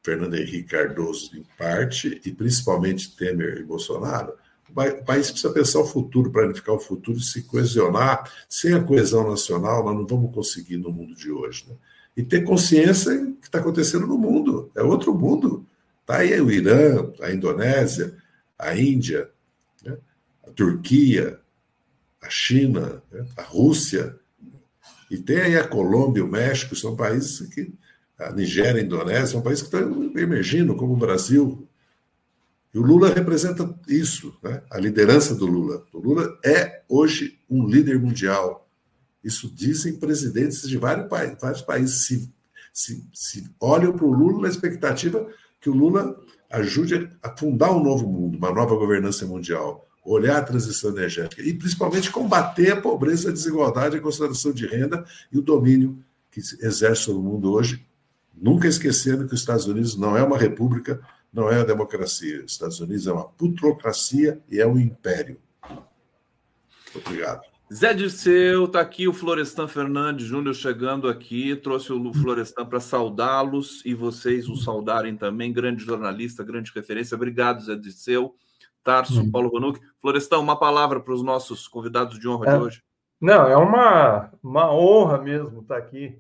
Fernando 0.03 0.37
Henrique 0.37 0.71
Cardoso, 0.71 1.37
em 1.37 1.45
parte, 1.59 2.19
e 2.25 2.33
principalmente 2.33 3.15
Temer 3.15 3.59
e 3.59 3.63
Bolsonaro. 3.63 4.33
O 4.75 5.05
país 5.05 5.31
precisa 5.31 5.53
pensar 5.53 5.81
o 5.81 5.87
futuro, 5.87 6.33
planificar 6.33 6.75
o 6.75 6.81
futuro, 6.81 7.21
se 7.21 7.43
coesionar. 7.43 8.31
Sem 8.49 8.75
a 8.75 8.83
coesão 8.83 9.31
nacional, 9.31 9.85
nós 9.85 9.95
não 9.95 10.07
vamos 10.07 10.35
conseguir 10.35 10.77
no 10.77 10.91
mundo 10.91 11.15
de 11.15 11.31
hoje. 11.31 11.65
Né? 11.69 11.75
E 12.17 12.23
ter 12.23 12.43
consciência 12.43 13.17
do 13.17 13.35
que 13.35 13.47
está 13.47 13.59
acontecendo 13.59 14.07
no 14.07 14.19
mundo. 14.19 14.71
É 14.75 14.83
outro 14.83 15.15
mundo. 15.15 15.65
Está 16.01 16.19
aí 16.19 16.39
o 16.41 16.51
Irã, 16.51 17.11
a 17.21 17.31
Indonésia, 17.31 18.17
a 18.59 18.77
Índia, 18.77 19.31
né? 19.83 19.97
a 20.47 20.51
Turquia, 20.51 21.39
a 22.21 22.29
China, 22.29 23.03
né? 23.13 23.27
a 23.37 23.43
Rússia, 23.43 24.19
e 25.11 25.19
tem 25.19 25.41
aí 25.41 25.57
a 25.57 25.67
Colômbia, 25.67 26.25
o 26.25 26.29
México, 26.29 26.75
são 26.75 26.97
países 26.97 27.49
que. 27.49 27.73
A 28.17 28.31
Nigéria, 28.31 28.81
a 28.81 28.85
Indonésia, 28.85 29.27
são 29.27 29.43
países 29.43 29.65
que 29.67 29.77
estão 29.77 30.17
emergindo, 30.17 30.77
como 30.77 30.93
o 30.93 30.97
Brasil. 30.97 31.69
E 32.75 32.79
o 32.79 32.83
Lula 32.83 33.09
representa 33.09 33.73
isso, 33.89 34.37
né? 34.43 34.61
a 34.69 34.81
liderança 34.81 35.33
do 35.35 35.47
Lula. 35.47 35.85
O 35.93 35.99
Lula 36.01 36.37
é 36.45 36.83
hoje 36.89 37.39
um 37.49 37.65
líder 37.69 38.01
mundial. 38.01 38.69
Isso 39.23 39.49
dizem 39.49 39.95
presidentes 39.95 40.69
de 40.69 40.77
vários, 40.77 41.09
vários 41.41 41.63
países. 41.63 42.05
Se, 42.05 42.33
se, 42.73 43.09
se 43.15 43.49
olham 43.61 43.93
para 43.93 44.05
o 44.05 44.13
Lula 44.13 44.43
na 44.43 44.49
expectativa 44.49 45.25
que 45.61 45.71
o 45.71 45.73
Lula 45.73 46.21
ajude 46.51 47.09
a 47.23 47.31
fundar 47.37 47.71
um 47.71 47.83
novo 47.83 48.09
mundo, 48.09 48.37
uma 48.37 48.51
nova 48.51 48.75
governança 48.75 49.25
mundial, 49.25 49.89
olhar 50.05 50.39
a 50.39 50.43
transição 50.43 50.91
energética 50.91 51.43
e 51.43 51.55
principalmente 51.55 52.11
combater 52.11 52.73
a 52.73 52.81
pobreza, 52.81 53.31
a 53.31 53.33
desigualdade, 53.33 53.97
a 53.97 54.01
concentração 54.01 54.53
de 54.53 54.67
renda 54.67 55.05
e 55.33 55.39
o 55.39 55.43
domínio 55.43 55.99
que 56.31 56.41
exerce 56.41 57.03
sobre 57.03 57.21
o 57.21 57.25
mundo 57.25 57.53
hoje, 57.53 57.87
nunca 58.35 58.67
esquecendo 58.67 59.27
que 59.27 59.35
os 59.35 59.41
Estados 59.41 59.67
Unidos 59.67 59.97
não 59.97 60.17
é 60.17 60.23
uma 60.23 60.37
república, 60.37 61.01
não 61.35 61.51
é 61.51 61.57
uma 61.57 61.65
democracia. 61.65 62.45
Os 62.45 62.53
Estados 62.53 62.81
Unidos 62.81 63.07
é 63.07 63.13
uma 63.13 63.29
putrocracia 63.29 64.41
e 64.49 64.61
é 64.61 64.67
um 64.67 64.79
império. 64.79 65.37
Obrigado. 66.95 67.43
Zé 67.73 67.93
Disseu, 67.93 68.67
está 68.67 68.81
aqui 68.81 69.09
o 69.09 69.13
Florestan 69.13 69.67
Fernandes 69.67 70.27
Júnior 70.27 70.55
chegando 70.55 71.09
aqui, 71.09 71.57
trouxe 71.57 71.93
o 71.93 72.15
Florestan 72.15 72.65
para 72.65 72.79
saudá-los 72.79 73.85
e 73.85 73.95
vocês 73.95 74.49
o 74.49 74.55
saudarem 74.55 75.17
também. 75.17 75.53
Grande 75.53 75.83
jornalista, 75.83 76.45
grande 76.45 76.71
referência. 76.73 77.17
Obrigado, 77.17 77.65
Zé 77.65 77.75
Disseu. 77.75 78.37
Tarso, 78.85 79.23
hum. 79.23 79.31
Paulo 79.31 79.51
Vanuc. 79.51 79.81
Florestan, 80.01 80.39
uma 80.39 80.59
palavra 80.59 81.01
para 81.01 81.15
os 81.15 81.23
nossos 81.23 81.67
convidados 81.67 82.21
de 82.21 82.29
honra 82.29 82.49
é, 82.49 82.57
de 82.57 82.63
hoje. 82.63 82.83
Não, 83.21 83.49
é 83.49 83.57
uma, 83.57 84.31
uma 84.41 84.73
honra 84.73 85.19
mesmo 85.19 85.63
estar 85.63 85.79
aqui 85.79 86.17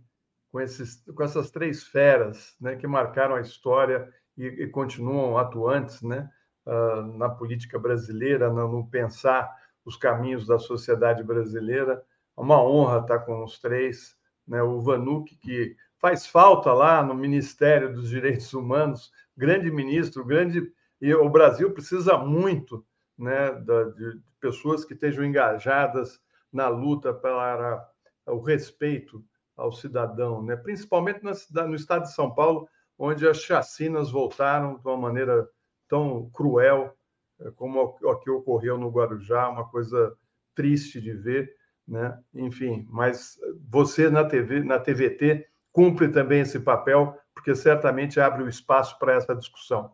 com, 0.50 0.60
esses, 0.60 1.04
com 1.14 1.22
essas 1.22 1.50
três 1.50 1.84
feras 1.84 2.56
né, 2.60 2.74
que 2.74 2.86
marcaram 2.86 3.36
a 3.36 3.40
história 3.40 4.08
e, 4.36 4.46
e 4.46 4.66
continuam 4.68 5.38
atuantes 5.38 6.02
né, 6.02 6.28
uh, 6.66 7.02
na 7.16 7.28
política 7.28 7.78
brasileira, 7.78 8.50
no, 8.50 8.68
no, 8.68 8.86
pensar 8.86 9.50
os 9.84 9.96
caminhos 9.96 10.46
da 10.46 10.58
sociedade 10.58 11.22
brasileira. 11.22 12.02
É 12.36 12.40
uma 12.40 12.62
honra 12.62 13.00
estar 13.00 13.20
com 13.20 13.44
os 13.44 13.58
três. 13.60 14.16
Né, 14.46 14.62
o 14.62 14.80
Vanuc, 14.80 15.34
que 15.36 15.76
faz 15.98 16.26
falta 16.26 16.72
lá 16.72 17.02
no 17.02 17.14
Ministério 17.14 17.94
dos 17.94 18.08
Direitos 18.08 18.52
Humanos, 18.52 19.10
grande 19.36 19.70
ministro, 19.70 20.24
grande. 20.24 20.70
E 21.00 21.14
o 21.14 21.28
Brasil 21.28 21.72
precisa 21.72 22.18
muito 22.18 22.84
né, 23.16 23.52
de 23.52 24.20
pessoas 24.40 24.84
que 24.84 24.94
estejam 24.94 25.24
engajadas 25.24 26.20
na 26.52 26.68
luta 26.68 27.12
para 27.12 27.88
o 28.26 28.40
respeito 28.40 29.24
ao 29.56 29.72
cidadão, 29.72 30.42
né? 30.42 30.56
principalmente 30.56 31.20
no 31.22 31.74
estado 31.74 32.02
de 32.02 32.12
São 32.12 32.34
Paulo, 32.34 32.68
onde 32.98 33.26
as 33.26 33.38
chacinas 33.38 34.10
voltaram 34.10 34.78
de 34.78 34.86
uma 34.86 34.96
maneira 34.96 35.48
tão 35.88 36.30
cruel 36.30 36.94
eh, 37.40 37.50
como 37.56 37.80
o 37.80 38.16
que 38.16 38.30
ocorreu 38.30 38.78
no 38.78 38.90
Guarujá, 38.90 39.48
uma 39.48 39.68
coisa 39.68 40.16
triste 40.54 41.00
de 41.00 41.12
ver, 41.12 41.52
né? 41.86 42.18
Enfim, 42.34 42.86
mas 42.90 43.38
você 43.68 44.08
na 44.08 44.24
TV, 44.24 44.62
na 44.62 44.78
TVT 44.78 45.46
cumpre 45.72 46.08
também 46.08 46.40
esse 46.40 46.60
papel, 46.60 47.18
porque 47.34 47.54
certamente 47.54 48.20
abre 48.20 48.44
o 48.44 48.48
espaço 48.48 48.98
para 48.98 49.14
essa 49.14 49.34
discussão. 49.34 49.92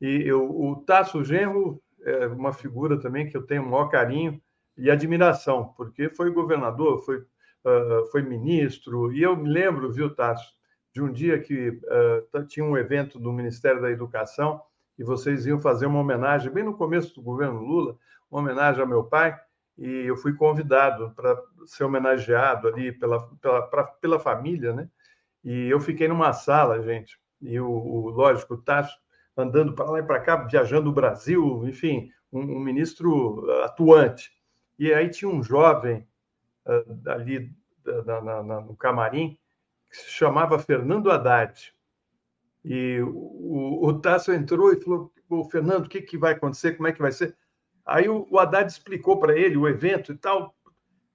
E 0.00 0.22
eu, 0.26 0.44
o 0.44 0.84
Tasso 0.84 1.22
Genro 1.24 1.80
é 2.04 2.26
uma 2.26 2.52
figura 2.52 2.98
também 2.98 3.28
que 3.28 3.36
eu 3.36 3.46
tenho 3.46 3.62
o 3.62 3.70
maior 3.70 3.88
carinho 3.88 4.42
e 4.76 4.90
admiração, 4.90 5.72
porque 5.76 6.10
foi 6.10 6.30
governador, 6.32 7.04
foi 7.04 7.18
uh, 7.18 8.06
foi 8.10 8.22
ministro, 8.22 9.12
e 9.12 9.22
eu 9.22 9.36
me 9.36 9.48
lembro, 9.48 9.92
viu, 9.92 10.14
Tasso, 10.14 10.52
de 10.92 11.02
um 11.02 11.10
dia 11.10 11.38
que 11.38 11.80
uh, 12.34 12.44
tinha 12.46 12.64
um 12.64 12.76
evento 12.76 13.18
do 13.18 13.32
Ministério 13.32 13.80
da 13.80 13.90
Educação 13.90 14.62
e 14.98 15.02
vocês 15.02 15.46
iam 15.46 15.60
fazer 15.60 15.86
uma 15.86 15.98
homenagem, 15.98 16.52
bem 16.52 16.62
no 16.62 16.76
começo 16.76 17.14
do 17.14 17.22
governo 17.22 17.60
Lula, 17.60 17.96
uma 18.30 18.40
homenagem 18.40 18.80
ao 18.80 18.86
meu 18.86 19.04
pai, 19.04 19.38
e 19.78 19.88
eu 19.88 20.16
fui 20.16 20.34
convidado 20.34 21.12
para 21.16 21.36
ser 21.64 21.84
homenageado 21.84 22.68
ali 22.68 22.92
pela, 22.92 23.26
pela, 23.36 23.62
pra, 23.62 23.84
pela 23.84 24.18
família, 24.18 24.72
né? 24.72 24.88
E 25.42 25.68
eu 25.68 25.80
fiquei 25.80 26.06
numa 26.06 26.32
sala, 26.32 26.82
gente, 26.82 27.18
e 27.40 27.58
o, 27.58 27.68
o 27.68 28.10
lógico, 28.10 28.54
o 28.54 28.58
Tasso 28.58 28.96
andando 29.36 29.72
para 29.72 29.90
lá 29.90 29.98
e 29.98 30.02
para 30.02 30.20
cá, 30.20 30.36
viajando 30.36 30.90
o 30.90 30.92
Brasil, 30.92 31.66
enfim, 31.66 32.10
um, 32.30 32.40
um 32.40 32.60
ministro 32.60 33.50
atuante. 33.62 34.30
E 34.78 34.92
aí 34.92 35.08
tinha 35.08 35.30
um 35.30 35.42
jovem 35.42 36.06
uh, 36.66 37.10
ali 37.10 37.50
na, 38.04 38.20
na, 38.20 38.42
na, 38.42 38.60
no 38.60 38.76
camarim, 38.76 39.38
que 39.92 39.98
se 39.98 40.10
chamava 40.10 40.58
Fernando 40.58 41.10
Haddad. 41.10 41.72
E 42.64 43.00
o, 43.02 43.86
o 43.86 44.00
Tasso 44.00 44.32
entrou 44.32 44.72
e 44.72 44.80
falou: 44.80 45.10
Fernando, 45.50 45.84
o 45.84 45.88
que, 45.88 46.00
que 46.00 46.16
vai 46.16 46.32
acontecer? 46.32 46.72
Como 46.72 46.88
é 46.88 46.92
que 46.92 47.02
vai 47.02 47.12
ser? 47.12 47.36
Aí 47.84 48.08
o, 48.08 48.26
o 48.30 48.38
Haddad 48.38 48.70
explicou 48.70 49.18
para 49.18 49.38
ele 49.38 49.56
o 49.56 49.68
evento 49.68 50.12
e 50.12 50.16
tal. 50.16 50.54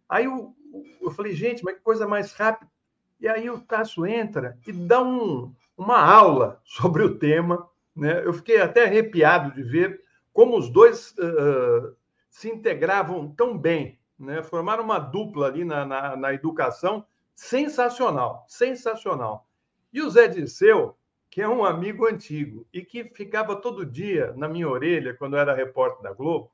Aí 0.07 0.27
o, 0.27 0.55
eu 1.01 1.11
falei, 1.11 1.33
gente, 1.33 1.63
mas 1.63 1.75
que 1.75 1.81
coisa 1.81 2.07
mais 2.07 2.31
rápida. 2.33 2.71
E 3.19 3.27
aí 3.27 3.49
o 3.49 3.59
Tasso 3.59 4.05
entra 4.05 4.57
e 4.67 4.71
dá 4.71 5.01
um, 5.01 5.51
uma 5.75 5.99
aula 5.99 6.61
sobre 6.63 7.03
o 7.03 7.17
tema. 7.17 7.67
Né? 7.95 8.23
Eu 8.23 8.31
fiquei 8.31 8.61
até 8.61 8.85
arrepiado 8.85 9.55
de 9.55 9.63
ver 9.63 10.03
como 10.31 10.55
os 10.55 10.69
dois 10.69 11.15
uh, 11.17 11.95
se 12.29 12.47
integravam 12.47 13.33
tão 13.35 13.57
bem 13.57 13.97
né? 14.17 14.41
formaram 14.41 14.83
uma 14.83 14.99
dupla 14.99 15.47
ali 15.47 15.63
na, 15.63 15.85
na, 15.85 16.15
na, 16.15 16.33
educação 16.33 17.05
sensacional, 17.37 18.43
sensacional. 18.49 19.47
E 19.93 20.01
o 20.01 20.09
Zé 20.09 20.27
Disseu, 20.27 20.97
que 21.29 21.39
é 21.41 21.47
um 21.47 21.63
amigo 21.63 22.07
antigo 22.07 22.67
e 22.73 22.83
que 22.83 23.05
ficava 23.05 23.55
todo 23.55 23.85
dia 23.85 24.33
na 24.35 24.49
minha 24.49 24.67
orelha, 24.67 25.13
quando 25.13 25.35
eu 25.35 25.39
era 25.39 25.53
repórter 25.53 26.01
da 26.01 26.13
Globo, 26.13 26.51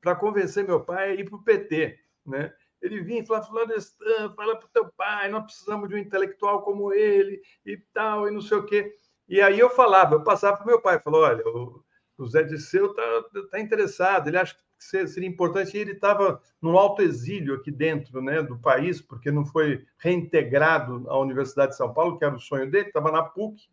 para 0.00 0.14
convencer 0.14 0.64
meu 0.64 0.84
pai 0.84 1.10
a 1.10 1.14
ir 1.14 1.24
para 1.24 1.36
o 1.36 1.42
PT. 1.42 1.98
Né? 2.24 2.52
Ele 2.82 3.00
vinha 3.00 3.22
e 3.22 3.26
falava, 3.26 3.46
Florestan, 3.46 4.34
fala 4.36 4.56
para 4.56 4.66
o 4.66 4.70
teu 4.70 4.92
pai, 4.92 5.28
nós 5.30 5.44
precisamos 5.44 5.88
de 5.88 5.94
um 5.94 5.98
intelectual 5.98 6.62
como 6.62 6.92
ele 6.92 7.40
e 7.64 7.78
tal, 7.94 8.28
e 8.28 8.30
não 8.30 8.42
sei 8.42 8.58
o 8.58 8.66
quê. 8.66 8.94
E 9.26 9.40
aí 9.40 9.58
eu 9.58 9.70
falava, 9.70 10.16
eu 10.16 10.22
passava 10.22 10.58
para 10.58 10.66
meu 10.66 10.80
pai, 10.80 11.00
falou, 11.00 11.22
olha, 11.22 11.42
o, 11.48 11.82
o 12.18 12.26
Zé 12.26 12.42
Disseu 12.42 12.90
está 12.90 13.02
tá 13.50 13.58
interessado, 13.58 14.28
ele 14.28 14.36
acha 14.36 14.54
que 14.54 14.62
seria 14.78 15.28
importante. 15.28 15.76
Ele 15.76 15.92
estava 15.92 16.40
no 16.60 16.78
alto 16.78 17.02
exílio 17.02 17.54
aqui 17.54 17.70
dentro 17.70 18.20
né, 18.20 18.42
do 18.42 18.58
país, 18.58 19.00
porque 19.00 19.30
não 19.30 19.44
foi 19.44 19.84
reintegrado 19.98 21.04
à 21.08 21.18
Universidade 21.18 21.72
de 21.72 21.76
São 21.76 21.92
Paulo, 21.92 22.18
que 22.18 22.24
era 22.24 22.34
o 22.34 22.40
sonho 22.40 22.70
dele, 22.70 22.88
estava 22.88 23.10
na 23.10 23.22
PUC, 23.22 23.68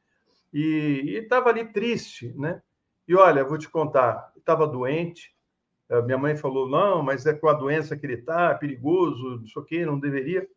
e 0.53 1.19
estava 1.21 1.49
ali 1.49 1.65
triste. 1.65 2.33
Né? 2.37 2.61
E 3.07 3.15
olha, 3.15 3.43
vou 3.43 3.57
te 3.57 3.69
contar, 3.69 4.31
estava 4.37 4.67
doente. 4.67 5.33
Minha 6.05 6.17
mãe 6.17 6.35
falou: 6.35 6.67
não, 6.67 7.03
mas 7.03 7.25
é 7.25 7.33
com 7.33 7.47
a 7.47 7.53
doença 7.53 7.95
que 7.95 8.05
ele 8.05 8.15
está, 8.15 8.51
é 8.51 8.55
perigoso, 8.55 9.39
não 9.39 9.47
sei 9.47 9.61
o 9.61 9.65
quê, 9.65 9.85
não 9.85 9.99
deveria. 9.99 10.47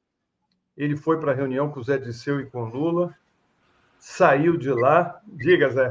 Ele 0.76 0.96
foi 0.96 1.18
para 1.18 1.32
a 1.32 1.34
reunião 1.34 1.70
com 1.70 1.80
o 1.80 1.82
Zé 1.82 1.98
Disseu 1.98 2.40
e 2.40 2.46
com 2.46 2.64
Lula, 2.64 3.14
saiu 3.98 4.56
de 4.56 4.70
lá. 4.70 5.20
Diga, 5.26 5.70
Zé. 5.70 5.90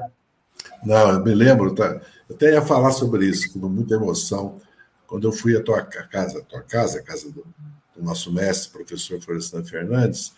Não, 0.85 1.09
eu 1.11 1.23
me 1.23 1.33
lembro, 1.33 1.73
tá? 1.73 1.99
eu 2.29 2.35
até 2.35 2.53
ia 2.53 2.61
falar 2.61 2.91
sobre 2.91 3.25
isso 3.25 3.51
com 3.51 3.67
muita 3.67 3.95
emoção, 3.95 4.61
quando 5.07 5.27
eu 5.27 5.31
fui 5.31 5.57
à 5.57 5.63
tua 5.63 5.81
casa, 5.81 6.41
tua 6.47 6.61
casa, 6.61 6.99
a 6.99 7.01
casa 7.01 7.29
do, 7.29 7.45
do 7.95 8.03
nosso 8.03 8.31
mestre, 8.31 8.71
professor 8.71 9.19
Florestan 9.19 9.63
Fernandes, 9.63 10.33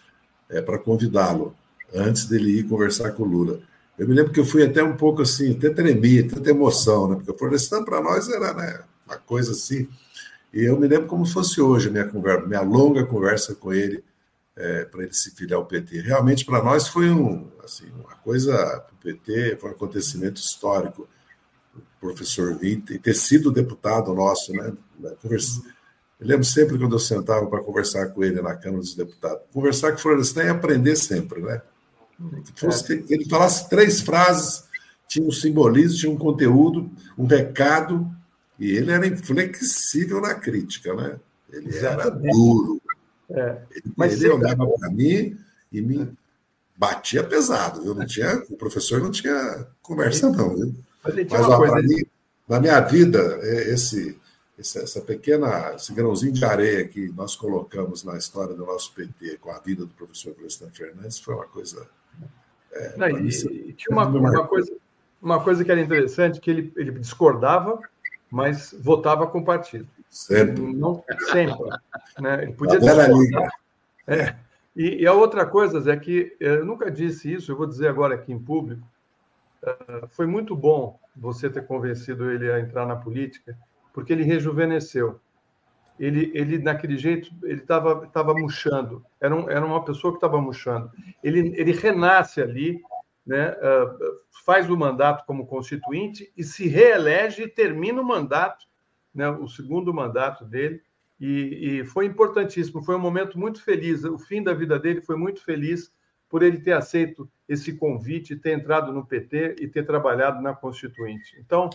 é, 0.49 0.61
para 0.61 0.78
convidá-lo, 0.78 1.56
antes 1.94 2.26
dele 2.26 2.60
ir 2.60 2.64
conversar 2.64 3.11
com 3.11 3.24
o 3.24 3.26
Lula. 3.26 3.60
Eu 3.98 4.07
me 4.07 4.14
lembro 4.14 4.32
que 4.32 4.40
eu 4.40 4.45
fui 4.45 4.64
até 4.64 4.84
um 4.84 4.95
pouco 4.95 5.22
assim, 5.22 5.53
até 5.53 5.69
tremi, 5.69 6.24
tanta 6.24 6.49
emoção, 6.49 7.10
né? 7.10 7.15
porque 7.15 7.32
o 7.32 7.38
Florestan 7.38 7.84
para 7.84 8.02
nós 8.02 8.30
era 8.30 8.53
né, 8.53 8.80
uma 9.06 9.18
coisa 9.18 9.52
assim. 9.52 9.88
E 10.53 10.64
eu 10.64 10.80
me 10.80 10.88
lembro 10.88 11.07
como 11.07 11.26
se 11.26 11.34
fosse 11.34 11.60
hoje 11.60 11.90
a 11.90 11.91
minha, 11.91 12.06
conversa, 12.06 12.45
minha 12.45 12.61
longa 12.61 13.06
conversa 13.06 13.56
com 13.56 13.74
ele, 13.74 14.03
é, 14.57 14.85
para 14.85 15.03
ele 15.03 15.13
se 15.13 15.31
filiar 15.31 15.59
ao 15.59 15.65
PT. 15.65 16.01
Realmente, 16.01 16.43
para 16.43 16.63
nós, 16.63 16.88
foi 16.88 17.11
um, 17.11 17.47
assim, 17.63 17.85
uma 17.91 18.15
coisa, 18.15 18.53
para 18.55 18.93
o 18.93 18.97
PT, 18.97 19.57
foi 19.61 19.69
um 19.69 19.73
acontecimento 19.73 20.41
histórico. 20.41 21.07
O 21.75 21.99
professor 21.99 22.57
Vinte 22.57 22.97
ter 22.97 23.13
sido 23.13 23.51
deputado 23.51 24.13
nosso, 24.13 24.51
né? 24.53 24.73
Conversa, 25.21 25.61
eu 26.19 26.27
lembro 26.27 26.43
sempre 26.43 26.77
quando 26.77 26.95
eu 26.95 26.99
sentava 26.99 27.45
para 27.45 27.63
conversar 27.63 28.07
com 28.07 28.23
ele 28.23 28.41
na 28.41 28.55
Câmara 28.55 28.81
dos 28.81 28.95
Deputados. 28.95 29.43
Conversar 29.53 29.91
com 29.91 29.97
o 29.97 30.01
Florestan 30.01 30.43
é 30.43 30.49
aprender 30.49 30.95
sempre, 30.95 31.41
né? 31.41 31.61
Fosse, 32.55 33.05
ele 33.09 33.29
falasse 33.29 33.69
três 33.69 34.01
frases, 34.01 34.63
tinha 35.07 35.27
um 35.27 35.31
simbolismo, 35.31 35.99
tinha 35.99 36.11
um 36.11 36.17
conteúdo, 36.17 36.89
um 37.15 37.27
recado, 37.27 38.09
e 38.57 38.71
ele 38.71 38.91
era 38.91 39.05
inflexível 39.05 40.19
na 40.19 40.34
crítica, 40.34 40.95
né? 40.95 41.19
Ele 41.51 41.77
era 41.77 42.09
duro, 42.09 42.81
é. 43.29 43.61
Ele, 43.71 43.93
Mas 43.95 44.21
ele 44.21 44.29
olhava 44.29 44.67
para 44.67 44.89
mim 44.89 45.37
e 45.71 45.81
me 45.81 46.17
batia 46.75 47.23
pesado, 47.23 47.81
viu? 47.81 47.95
Não 47.95 48.05
tinha, 48.05 48.43
o 48.49 48.55
professor 48.55 49.01
não 49.01 49.11
tinha 49.11 49.67
conversa, 49.81 50.29
não, 50.29 50.55
viu? 50.55 50.75
Mas, 51.03 51.15
Mas 51.15 51.41
ó, 51.41 51.57
coisa... 51.57 51.75
mim, 51.81 52.03
na 52.47 52.59
minha 52.59 52.79
vida, 52.81 53.19
é, 53.41 53.73
esse, 53.73 54.17
essa 54.57 55.01
pequena, 55.01 55.73
esse 55.75 55.93
grãozinho 55.93 56.31
de 56.31 56.45
areia 56.45 56.87
que 56.87 57.09
nós 57.09 57.35
colocamos 57.35 58.03
na 58.03 58.17
história 58.17 58.55
do 58.55 58.65
nosso 58.65 58.93
PT 58.93 59.37
com 59.37 59.51
a 59.51 59.59
vida 59.59 59.85
do 59.85 59.93
professor 59.93 60.33
Preston 60.33 60.69
Fernandes 60.71 61.19
foi 61.19 61.35
uma 61.35 61.47
coisa. 61.47 61.85
É, 62.71 62.97
não, 62.97 63.09
e, 63.09 63.27
e, 63.27 63.73
tinha 63.73 63.91
uma, 63.91 64.05
uma, 64.05 64.47
coisa, 64.47 64.71
uma 65.21 65.43
coisa 65.43 65.65
que 65.65 65.71
era 65.71 65.81
interessante, 65.81 66.39
que 66.39 66.49
ele, 66.49 66.71
ele 66.75 66.91
discordava, 66.91 67.79
mas 68.31 68.73
votava 68.79 69.27
com 69.27 69.39
o 69.39 69.45
partido. 69.45 69.87
Sempre. 70.09 70.61
Não, 70.73 71.03
sempre. 71.31 71.69
Né? 72.19 72.43
Ele 72.43 72.53
podia 72.53 72.79
discordar. 72.79 73.49
É. 74.07 74.35
E, 74.75 75.01
e, 75.01 75.07
a 75.07 75.13
outra 75.13 75.45
coisa 75.45 75.91
é 75.91 75.97
que 75.97 76.35
eu 76.39 76.63
nunca 76.63 76.91
disse 76.91 77.34
isso, 77.34 77.51
eu 77.51 77.57
vou 77.57 77.65
dizer 77.65 77.88
agora 77.88 78.15
aqui 78.15 78.31
em 78.31 78.39
público. 78.39 78.88
Uh, 79.63 80.07
foi 80.09 80.27
muito 80.27 80.55
bom 80.55 80.99
você 81.15 81.49
ter 81.49 81.65
convencido 81.65 82.29
ele 82.31 82.51
a 82.51 82.59
entrar 82.59 82.85
na 82.85 82.95
política, 82.95 83.57
porque 83.91 84.13
ele 84.13 84.23
rejuvenesceu. 84.23 85.19
Ele, 85.99 86.31
ele 86.35 86.59
naquele 86.59 86.95
jeito, 86.95 87.31
ele 87.43 87.61
estava 87.61 88.05
tava 88.07 88.35
murchando. 88.35 89.03
Era, 89.19 89.35
um, 89.35 89.49
era 89.49 89.65
uma 89.65 89.84
pessoa 89.84 90.13
que 90.13 90.17
estava 90.17 90.39
murchando. 90.39 90.91
Ele, 91.23 91.53
ele 91.57 91.71
renasce 91.71 92.39
ali, 92.39 92.79
né, 93.25 93.49
uh, 93.49 94.19
faz 94.45 94.69
o 94.69 94.77
mandato 94.77 95.25
como 95.25 95.47
constituinte 95.47 96.31
e 96.38 96.43
se 96.43 96.67
reelege 96.67 97.43
e 97.43 97.47
termina 97.47 97.99
o 97.99 98.05
mandato, 98.05 98.67
né, 99.18 99.27
o 99.31 99.48
segundo 99.48 99.91
mandato 99.91 100.45
dele 100.45 100.80
e, 101.19 101.80
e, 101.80 101.85
foi 101.85 102.06
importantíssimo. 102.06 102.84
Foi 102.84 102.95
um 102.95 102.99
momento 102.99 103.39
muito 103.39 103.64
feliz. 103.64 104.03
O 104.03 104.19
fim 104.19 104.44
da 104.44 104.53
vida 104.53 104.77
dele 104.77 105.02
foi 105.02 105.15
muito 105.15 105.44
feliz 105.44 105.91
por 106.30 106.44
ele 106.44 106.60
ter 106.60 106.73
aceito 106.73 107.27
esse 107.49 107.73
convite, 107.73 108.35
ter 108.35 108.52
entrado 108.52 108.94
no 108.94 109.03
PT 109.03 109.56
e 109.60 109.68
ter 109.68 109.84
trabalhado 109.85 110.39
na 110.41 110.53
Constituinte. 110.53 111.35
Então, 111.39 111.69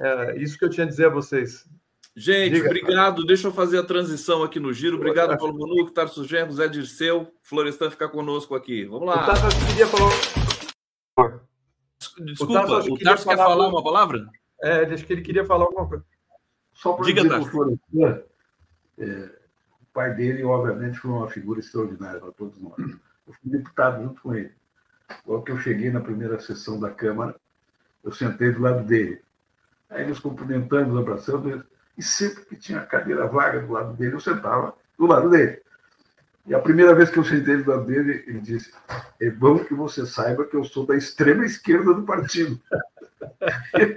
é 0.00 0.36
isso 0.38 0.56
que 0.56 0.64
eu 0.64 0.70
tinha 0.70 0.86
a 0.86 0.88
dizer 0.88 1.06
a 1.06 1.10
vocês. 1.10 1.68
Gente, 2.14 2.54
Diga, 2.54 2.66
obrigado. 2.66 3.26
Deixa 3.26 3.48
eu 3.48 3.52
fazer 3.52 3.78
a 3.78 3.82
transição 3.82 4.44
aqui 4.44 4.60
no 4.60 4.72
giro. 4.72 4.96
Obrigado, 4.96 5.36
Paulo 5.36 5.54
Bonuco, 5.54 5.90
Tarso 5.90 6.24
Genro, 6.24 6.52
Zé 6.52 6.68
Dirceu, 6.68 7.32
Florestan 7.42 7.90
ficar 7.90 8.08
conosco 8.08 8.54
aqui. 8.54 8.84
Vamos 8.84 9.08
lá. 9.08 9.24
O 9.24 9.26
Tarso 9.26 9.66
queria 9.66 9.86
falar. 9.88 10.12
Desculpa, 12.20 12.52
o 12.52 12.66
Tarso, 12.66 12.92
o 12.92 12.98
Tarso 12.98 13.28
quer 13.28 13.36
falar 13.36 13.66
uma 13.66 13.82
palavra? 13.82 14.28
É, 14.62 14.84
acho 14.84 15.04
que 15.04 15.12
ele 15.12 15.22
queria 15.22 15.44
falar 15.44 15.64
alguma 15.64 15.88
coisa. 15.88 16.04
Só 16.74 16.92
para 16.92 17.06
dizer 17.06 17.50
Florestan, 17.50 18.22
é, 18.98 19.30
o 19.80 19.86
pai 19.92 20.14
dele, 20.14 20.44
obviamente, 20.44 20.98
foi 20.98 21.10
uma 21.10 21.28
figura 21.28 21.60
extraordinária 21.60 22.20
para 22.20 22.32
todos 22.32 22.58
nós. 22.60 22.78
Eu 22.78 23.32
fui 23.32 23.50
deputado 23.50 24.02
junto 24.02 24.20
com 24.20 24.34
ele. 24.34 24.52
Logo 25.26 25.44
que 25.44 25.52
eu 25.52 25.58
cheguei 25.58 25.90
na 25.90 26.00
primeira 26.00 26.38
sessão 26.40 26.78
da 26.78 26.90
Câmara, 26.90 27.36
eu 28.02 28.12
sentei 28.12 28.52
do 28.52 28.60
lado 28.60 28.84
dele. 28.84 29.22
Aí 29.88 30.06
nos 30.06 30.18
cumprimentamos, 30.18 30.98
abraçamos, 30.98 31.62
e 31.96 32.02
sempre 32.02 32.44
que 32.44 32.56
tinha 32.56 32.80
cadeira 32.80 33.26
vaga 33.26 33.60
do 33.60 33.72
lado 33.72 33.94
dele, 33.94 34.14
eu 34.14 34.20
sentava 34.20 34.76
do 34.98 35.06
lado 35.06 35.30
dele. 35.30 35.62
E 36.46 36.54
a 36.54 36.58
primeira 36.58 36.94
vez 36.94 37.08
que 37.08 37.18
eu 37.18 37.24
sentei 37.24 37.56
do 37.56 37.70
lado 37.70 37.86
dele, 37.86 38.22
ele 38.26 38.40
disse: 38.40 38.72
É 39.20 39.30
bom 39.30 39.58
que 39.58 39.74
você 39.74 40.04
saiba 40.04 40.44
que 40.44 40.56
eu 40.56 40.64
sou 40.64 40.84
da 40.84 40.96
extrema 40.96 41.44
esquerda 41.44 41.94
do 41.94 42.02
partido. 42.02 42.60
eu, 43.74 43.94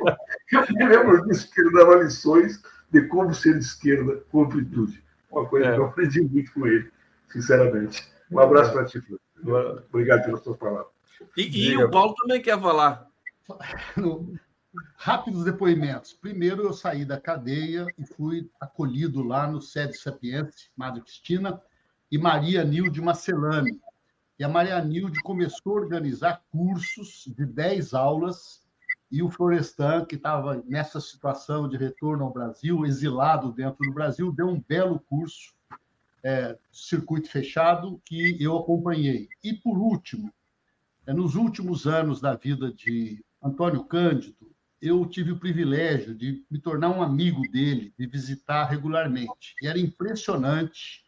eu 0.54 0.76
me 0.76 0.88
lembro 0.88 1.28
disso, 1.28 1.52
que 1.52 1.60
ele 1.60 1.74
dava 1.74 1.96
lições 1.96 2.62
de 2.90 3.02
como 3.08 3.34
ser 3.34 3.54
de 3.54 3.66
esquerda 3.66 4.24
com 4.32 4.44
amplitude. 4.44 5.04
Uma 5.30 5.46
coisa 5.46 5.68
é. 5.68 5.74
que 5.74 5.80
eu 5.80 5.86
aprendi 5.86 6.22
muito 6.22 6.54
com 6.54 6.66
ele, 6.66 6.90
sinceramente. 7.30 8.10
Um 8.32 8.40
abraço 8.40 8.72
para 8.72 8.86
ti, 8.86 9.02
Flávio. 9.02 9.84
Obrigado 9.90 10.26
pelas 10.26 10.42
suas 10.42 10.58
palavras. 10.58 10.88
E, 11.36 11.72
e 11.72 11.78
o 11.78 11.90
Paulo 11.90 12.16
também 12.16 12.42
quer 12.42 12.60
falar. 12.60 13.08
Rápidos 14.96 15.44
depoimentos. 15.44 16.14
Primeiro, 16.14 16.64
eu 16.64 16.74
saí 16.74 17.04
da 17.04 17.20
cadeia 17.20 17.88
e 17.98 18.06
fui 18.06 18.50
acolhido 18.60 19.24
lá 19.24 19.48
no 19.48 19.62
Sede 19.62 19.98
Sapiense, 19.98 20.70
Madre 20.76 21.02
Cristina, 21.02 21.62
e 22.12 22.18
Maria 22.18 22.64
Nilde 22.64 23.02
Marcelani. 23.02 23.80
E 24.40 24.44
a 24.44 24.50
Maria 24.50 24.80
Nilde 24.84 25.22
começou 25.22 25.78
a 25.78 25.82
organizar 25.82 26.44
cursos 26.52 27.26
de 27.36 27.46
10 27.46 27.94
aulas, 27.94 28.66
e 29.10 29.24
o 29.24 29.30
Florestan, 29.30 30.06
que 30.06 30.16
estava 30.16 30.62
nessa 30.68 31.00
situação 31.00 31.68
de 31.68 31.78
retorno 31.78 32.26
ao 32.26 32.34
Brasil, 32.34 32.86
exilado 32.86 33.54
dentro 33.54 33.86
do 33.86 33.94
Brasil, 33.94 34.32
deu 34.32 34.50
um 34.50 34.62
belo 34.62 35.00
curso, 35.00 35.54
é, 36.24 36.58
circuito 36.72 37.30
fechado, 37.30 38.02
que 38.04 38.42
eu 38.42 38.58
acompanhei. 38.58 39.30
E, 39.42 39.54
por 39.54 39.78
último, 39.78 40.32
é, 41.06 41.14
nos 41.14 41.36
últimos 41.36 41.88
anos 41.88 42.20
da 42.20 42.36
vida 42.36 42.72
de 42.72 43.24
Antônio 43.42 43.86
Cândido, 43.86 44.52
eu 44.82 45.06
tive 45.06 45.32
o 45.32 45.40
privilégio 45.40 46.14
de 46.14 46.44
me 46.52 46.60
tornar 46.60 46.90
um 46.90 47.02
amigo 47.02 47.42
dele, 47.50 47.94
de 47.98 48.06
visitar 48.06 48.66
regularmente. 48.66 49.56
E 49.62 49.68
era 49.68 49.80
impressionante 49.80 51.07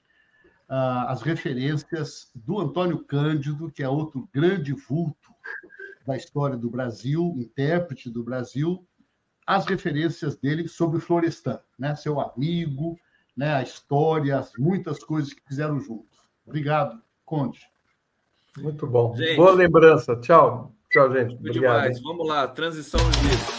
as 0.69 1.21
referências 1.21 2.29
do 2.35 2.59
Antônio 2.59 3.03
Cândido, 3.03 3.71
que 3.71 3.81
é 3.81 3.89
outro 3.89 4.29
grande 4.31 4.73
vulto 4.73 5.33
da 6.05 6.15
história 6.15 6.55
do 6.55 6.69
Brasil, 6.69 7.33
intérprete 7.37 8.09
do 8.09 8.23
Brasil, 8.23 8.85
as 9.45 9.65
referências 9.65 10.37
dele 10.37 10.67
sobre 10.67 10.99
Florestan, 10.99 11.59
né? 11.77 11.95
seu 11.95 12.19
amigo, 12.19 12.99
né? 13.35 13.55
a 13.55 13.63
história, 13.63 14.37
as 14.37 14.51
muitas 14.57 15.03
coisas 15.03 15.33
que 15.33 15.41
fizeram 15.47 15.79
juntos. 15.79 16.19
Obrigado, 16.45 17.01
Conde. 17.25 17.59
Muito 18.57 18.85
bom. 18.85 19.15
Gente, 19.15 19.37
Boa 19.37 19.53
lembrança. 19.53 20.15
Tchau. 20.17 20.75
Tchau, 20.91 21.11
gente. 21.11 21.35
Obrigado. 21.35 21.81
Demais. 21.81 22.01
Vamos 22.01 22.27
lá, 22.27 22.47
transição 22.47 22.99
no 22.99 23.58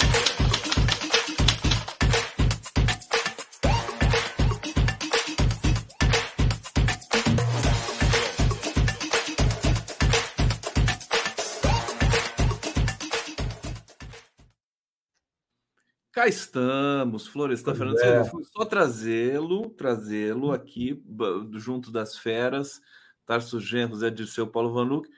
estamos, 16.31 17.27
Florestan 17.27 17.75
Fernando 17.75 17.99
é. 17.99 18.25
Silva. 18.25 18.45
só 18.45 18.65
trazê-lo, 18.65 19.71
trazê-lo 19.71 20.53
aqui 20.53 21.03
junto 21.53 21.91
das 21.91 22.17
feras, 22.17 22.81
Tarso 23.27 23.61
Genro, 23.61 23.97
Zé 23.97 24.11
Dirceu, 24.11 24.47
Paulo 24.47 24.73
Vanuc, 24.73 25.09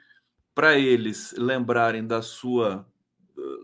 para 0.54 0.78
eles 0.78 1.32
lembrarem 1.38 2.06
da 2.06 2.20
sua 2.20 2.86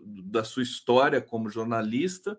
da 0.05 0.45
sua 0.45 0.63
história 0.63 1.21
como 1.21 1.51
jornalista 1.51 2.39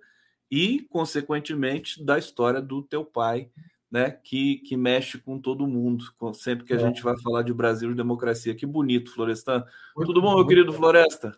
e, 0.49 0.87
consequentemente, 0.89 2.03
da 2.03 2.17
história 2.17 2.61
do 2.61 2.81
teu 2.81 3.05
pai, 3.05 3.49
né, 3.91 4.11
que, 4.11 4.57
que 4.59 4.75
mexe 4.75 5.17
com 5.17 5.39
todo 5.39 5.67
mundo, 5.67 6.05
sempre 6.33 6.65
que 6.65 6.73
a 6.73 6.75
é. 6.75 6.79
gente 6.79 7.01
vai 7.01 7.19
falar 7.19 7.43
de 7.43 7.53
Brasil 7.53 7.91
e 7.91 7.95
democracia. 7.95 8.55
Que 8.55 8.65
bonito, 8.65 9.11
Florestan. 9.11 9.63
Muito 9.95 10.07
tudo 10.07 10.21
bom, 10.21 10.35
meu 10.35 10.45
querido 10.45 10.73
Floresta? 10.73 11.35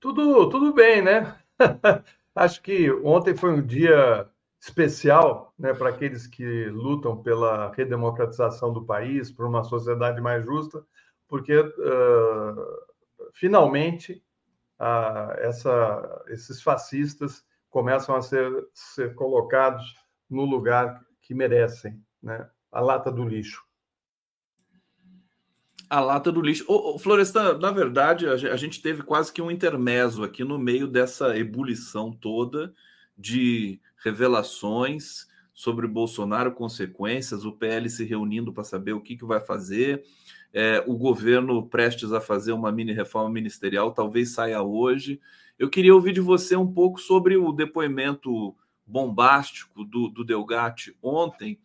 Tudo, 0.00 0.48
tudo 0.48 0.72
bem, 0.72 1.02
né? 1.02 1.38
Acho 2.34 2.60
que 2.62 2.90
ontem 3.04 3.36
foi 3.36 3.50
um 3.50 3.64
dia 3.64 4.28
especial 4.60 5.54
né, 5.58 5.72
para 5.74 5.90
aqueles 5.90 6.26
que 6.26 6.66
lutam 6.66 7.22
pela 7.22 7.70
redemocratização 7.72 8.72
do 8.72 8.84
país, 8.84 9.30
por 9.30 9.46
uma 9.46 9.62
sociedade 9.62 10.20
mais 10.20 10.44
justa, 10.44 10.84
porque 11.28 11.56
uh, 11.56 12.66
finalmente 13.34 14.24
uh, 14.80 15.32
essa, 15.38 16.24
esses 16.28 16.62
fascistas 16.62 17.44
começam 17.68 18.16
a 18.16 18.22
ser, 18.22 18.50
ser 18.72 19.14
colocados 19.14 19.94
no 20.28 20.44
lugar 20.44 21.04
que 21.20 21.34
merecem, 21.34 22.02
né? 22.22 22.48
a 22.72 22.80
lata 22.80 23.12
do 23.12 23.24
lixo. 23.24 23.62
A 25.94 26.00
lata 26.00 26.32
do 26.32 26.40
lixo. 26.40 26.64
Ô, 26.66 26.96
ô, 26.96 26.98
Florestan, 26.98 27.56
na 27.58 27.70
verdade, 27.70 28.26
a 28.26 28.56
gente 28.56 28.82
teve 28.82 29.04
quase 29.04 29.32
que 29.32 29.40
um 29.40 29.48
intermezzo 29.48 30.24
aqui 30.24 30.42
no 30.42 30.58
meio 30.58 30.88
dessa 30.88 31.38
ebulição 31.38 32.10
toda 32.10 32.74
de 33.16 33.80
revelações 34.02 35.28
sobre 35.52 35.86
Bolsonaro, 35.86 36.50
consequências, 36.50 37.44
o 37.44 37.52
PL 37.52 37.88
se 37.88 38.02
reunindo 38.02 38.52
para 38.52 38.64
saber 38.64 38.92
o 38.92 39.00
que, 39.00 39.16
que 39.16 39.24
vai 39.24 39.38
fazer, 39.38 40.02
é, 40.52 40.82
o 40.84 40.96
governo 40.96 41.64
prestes 41.68 42.12
a 42.12 42.20
fazer 42.20 42.50
uma 42.50 42.72
mini 42.72 42.92
reforma 42.92 43.30
ministerial, 43.30 43.92
talvez 43.92 44.30
saia 44.30 44.60
hoje. 44.60 45.20
Eu 45.56 45.70
queria 45.70 45.94
ouvir 45.94 46.12
de 46.12 46.20
você 46.20 46.56
um 46.56 46.66
pouco 46.66 47.00
sobre 47.00 47.36
o 47.36 47.52
depoimento 47.52 48.52
bombástico 48.84 49.84
do, 49.84 50.08
do 50.08 50.24
Delgatti 50.24 50.96
ontem. 51.00 51.56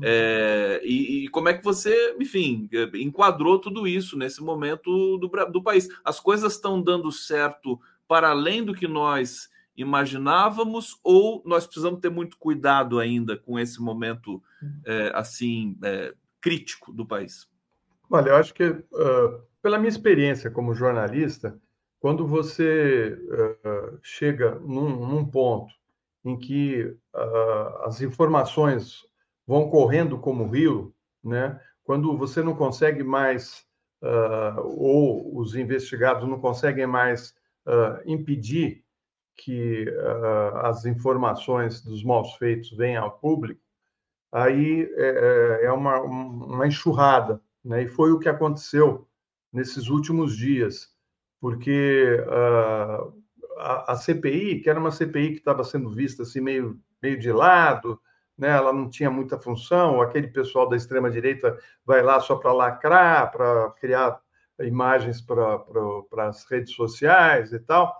É, 0.00 0.80
e, 0.84 1.24
e, 1.24 1.28
como 1.28 1.48
é 1.48 1.54
que 1.54 1.64
você, 1.64 2.16
enfim, 2.20 2.68
enquadrou 2.94 3.58
tudo 3.58 3.86
isso 3.86 4.16
nesse 4.16 4.42
momento 4.42 5.18
do, 5.18 5.28
do 5.50 5.62
país? 5.62 5.88
As 6.04 6.20
coisas 6.20 6.54
estão 6.54 6.80
dando 6.80 7.10
certo 7.10 7.80
para 8.06 8.30
além 8.30 8.64
do 8.64 8.74
que 8.74 8.88
nós 8.88 9.48
imaginávamos 9.76 10.98
ou 11.04 11.42
nós 11.46 11.64
precisamos 11.64 12.00
ter 12.00 12.10
muito 12.10 12.36
cuidado 12.36 12.98
ainda 12.98 13.36
com 13.36 13.58
esse 13.58 13.80
momento 13.80 14.42
é, 14.84 15.12
assim 15.14 15.78
é, 15.84 16.12
crítico 16.40 16.92
do 16.92 17.06
país? 17.06 17.48
Olha, 18.10 18.30
eu 18.30 18.36
acho 18.36 18.54
que 18.54 18.64
uh, 18.64 19.42
pela 19.62 19.78
minha 19.78 19.88
experiência 19.88 20.50
como 20.50 20.74
jornalista, 20.74 21.60
quando 22.00 22.26
você 22.26 23.18
uh, 23.30 23.98
chega 24.02 24.54
num, 24.60 25.06
num, 25.06 25.24
ponto 25.24 25.72
em 26.24 26.36
que 26.36 26.84
uh, 27.14 27.84
as 27.84 28.00
informações 28.00 29.06
vão 29.48 29.68
correndo 29.68 30.18
como 30.18 30.48
rio, 30.48 30.94
né? 31.24 31.60
Quando 31.82 32.16
você 32.16 32.40
não 32.42 32.54
consegue 32.54 33.02
mais 33.02 33.66
ou 34.62 35.36
os 35.36 35.56
investigados 35.56 36.28
não 36.28 36.38
conseguem 36.38 36.86
mais 36.86 37.34
impedir 38.06 38.84
que 39.38 39.88
uh, 39.88 40.56
as 40.66 40.84
informações 40.84 41.80
dos 41.80 42.02
maus 42.02 42.34
feitos 42.34 42.70
venham 42.72 43.04
ao 43.04 43.18
público, 43.18 43.60
aí 44.32 44.82
é, 44.96 45.60
é, 45.62 45.66
é 45.66 45.72
uma, 45.72 46.00
uma 46.00 46.66
enxurrada, 46.66 47.40
né? 47.64 47.84
E 47.84 47.88
foi 47.88 48.10
o 48.10 48.18
que 48.18 48.28
aconteceu 48.28 49.08
nesses 49.52 49.88
últimos 49.88 50.36
dias, 50.36 50.92
porque 51.40 52.20
uh, 52.26 53.12
a, 53.58 53.92
a, 53.92 53.96
CPI, 53.96 54.60
que 54.60 54.68
era 54.68 54.78
uma 54.78 54.90
CPI 54.90 55.30
que 55.30 55.38
estava 55.38 55.62
sendo 55.62 55.90
vista 55.90 56.24
assim 56.24 56.40
meio, 56.40 56.78
meio 57.00 57.18
de 57.18 57.32
lado, 57.32 58.00
né? 58.38 58.48
Ela 58.50 58.72
não 58.72 58.88
tinha 58.88 59.10
muita 59.10 59.38
função. 59.38 60.00
Aquele 60.00 60.28
pessoal 60.28 60.68
da 60.68 60.76
extrema 60.76 61.10
direita 61.10 61.58
vai 61.84 62.02
lá 62.02 62.20
só 62.20 62.36
para 62.36 62.52
lacrar, 62.52 63.32
para 63.32 63.70
criar 63.72 64.20
imagens 64.60 65.20
para 65.20 66.28
as 66.28 66.44
redes 66.48 66.74
sociais 66.74 67.52
e 67.52 67.58
tal 67.58 67.94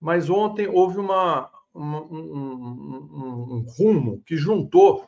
mas 0.00 0.30
ontem 0.30 0.66
houve 0.66 0.98
uma, 0.98 1.50
uma 1.74 2.02
um, 2.02 2.18
um, 2.18 3.54
um, 3.56 3.66
rumo 3.76 4.22
que 4.22 4.36
juntou 4.36 5.06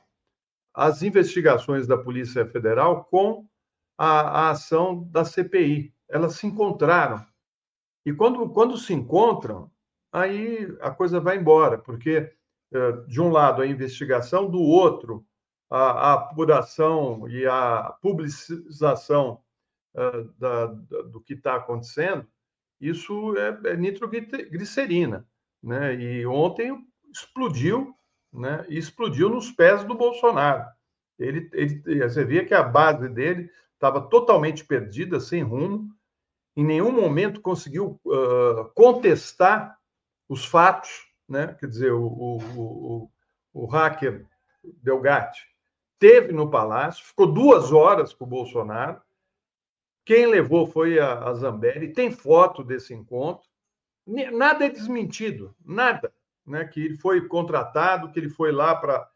as 0.74 1.02
investigações 1.02 1.86
da 1.86 1.96
Polícia 1.96 2.46
Federal 2.46 3.04
com 3.04 3.46
a, 3.96 4.20
a 4.20 4.50
ação 4.50 5.04
da 5.10 5.24
CPI. 5.24 5.94
Elas 6.08 6.34
se 6.34 6.46
encontraram. 6.46 7.24
E 8.04 8.12
quando, 8.12 8.48
quando 8.50 8.76
se 8.76 8.92
encontram, 8.92 9.70
aí 10.12 10.68
a 10.80 10.90
coisa 10.90 11.18
vai 11.20 11.38
embora, 11.38 11.78
porque, 11.78 12.30
de 13.06 13.20
um 13.20 13.30
lado, 13.30 13.62
a 13.62 13.66
investigação, 13.66 14.50
do 14.50 14.60
outro, 14.60 15.24
a, 15.70 16.12
apuração 16.14 17.28
e 17.28 17.46
a 17.46 17.94
publicização 18.02 19.40
uh, 19.94 20.24
da, 20.38 20.66
da, 20.66 21.02
do 21.02 21.20
que 21.20 21.34
está 21.34 21.56
acontecendo, 21.56 22.26
isso 22.80 23.36
é, 23.36 23.70
é 23.70 23.76
nitroglicerina. 23.76 25.26
Né? 25.62 25.94
E 25.94 26.26
ontem 26.26 26.76
explodiu, 27.10 27.94
né? 28.32 28.66
Explodiu 28.68 29.28
nos 29.28 29.50
pés 29.50 29.84
do 29.84 29.94
Bolsonaro. 29.94 30.64
Ele, 31.18 31.48
ele, 31.52 32.02
você 32.02 32.24
via 32.24 32.44
que 32.44 32.54
a 32.54 32.62
base 32.62 33.08
dele 33.08 33.50
estava 33.74 34.00
totalmente 34.00 34.64
perdida, 34.64 35.20
sem 35.20 35.42
rumo, 35.42 35.88
em 36.56 36.64
nenhum 36.64 36.90
momento 36.92 37.40
conseguiu 37.40 38.00
uh, 38.04 38.64
contestar 38.74 39.78
os 40.28 40.44
fatos, 40.44 41.11
né? 41.32 41.56
quer 41.58 41.66
dizer, 41.66 41.92
o, 41.92 42.06
o, 42.06 42.38
o, 42.56 43.10
o 43.54 43.66
hacker 43.66 44.26
Delgatti 44.62 45.40
teve 45.98 46.32
no 46.32 46.50
Palácio, 46.50 47.04
ficou 47.04 47.26
duas 47.26 47.72
horas 47.72 48.12
com 48.12 48.24
o 48.24 48.28
Bolsonaro, 48.28 49.00
quem 50.04 50.26
levou 50.26 50.66
foi 50.66 50.98
a, 50.98 51.24
a 51.24 51.34
Zambelli, 51.34 51.92
tem 51.92 52.10
foto 52.10 52.62
desse 52.62 52.92
encontro, 52.92 53.48
nada 54.06 54.66
é 54.66 54.68
desmentido, 54.68 55.54
nada, 55.64 56.12
né? 56.46 56.64
que 56.66 56.84
ele 56.84 56.96
foi 56.96 57.26
contratado, 57.26 58.10
que 58.10 58.18
ele 58.18 58.28
foi 58.28 58.52
lá 58.52 58.74
para 58.74 59.08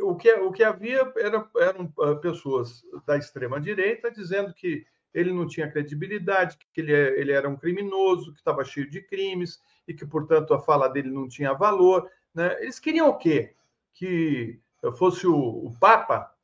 o 0.00 0.14
que, 0.16 0.32
o 0.32 0.52
que 0.52 0.62
havia 0.62 1.12
era, 1.16 1.46
eram 1.56 1.92
ah, 2.00 2.14
pessoas 2.14 2.82
da 3.06 3.16
extrema-direita 3.16 4.10
dizendo 4.10 4.54
que 4.54 4.86
ele 5.12 5.32
não 5.32 5.46
tinha 5.46 5.70
credibilidade, 5.70 6.58
que 6.72 6.80
ele, 6.80 6.92
é, 6.92 7.20
ele 7.20 7.32
era 7.32 7.48
um 7.48 7.56
criminoso, 7.56 8.32
que 8.32 8.38
estava 8.38 8.64
cheio 8.64 8.88
de 8.88 9.02
crimes 9.02 9.60
e 9.86 9.94
que, 9.94 10.06
portanto, 10.06 10.54
a 10.54 10.58
fala 10.58 10.88
dele 10.88 11.10
não 11.10 11.28
tinha 11.28 11.52
valor. 11.52 12.10
Né? 12.34 12.56
Eles 12.60 12.78
queriam 12.78 13.08
o 13.08 13.16
quê? 13.16 13.54
Que 13.92 14.58
fosse 14.96 15.26
o, 15.26 15.36
o 15.36 15.74
Papa 15.78 16.34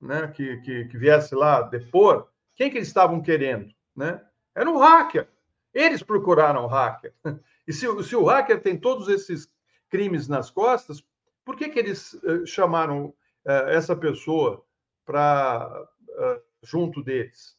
né? 0.00 0.28
que, 0.28 0.58
que, 0.58 0.84
que 0.86 0.98
viesse 0.98 1.34
lá 1.34 1.62
depor. 1.62 2.28
Quem 2.54 2.70
que 2.70 2.78
eles 2.78 2.88
estavam 2.88 3.20
querendo? 3.20 3.72
Né? 3.94 4.22
Era 4.54 4.70
um 4.70 4.78
hacker. 4.78 5.28
Eles 5.72 6.02
procuraram 6.02 6.64
o 6.64 6.68
hacker. 6.68 7.12
E 7.68 7.72
se, 7.72 7.86
se 8.02 8.16
o 8.16 8.24
hacker 8.24 8.60
tem 8.60 8.76
todos 8.76 9.06
esses 9.06 9.48
crimes 9.88 10.26
nas 10.26 10.50
costas, 10.50 11.04
por 11.44 11.54
que, 11.54 11.68
que 11.68 11.78
eles 11.78 12.14
uh, 12.14 12.44
chamaram 12.44 13.14
uh, 13.44 13.68
essa 13.68 13.94
pessoa 13.94 14.64
para 15.04 15.86
uh, 16.08 16.42
junto 16.64 17.00
deles? 17.00 17.56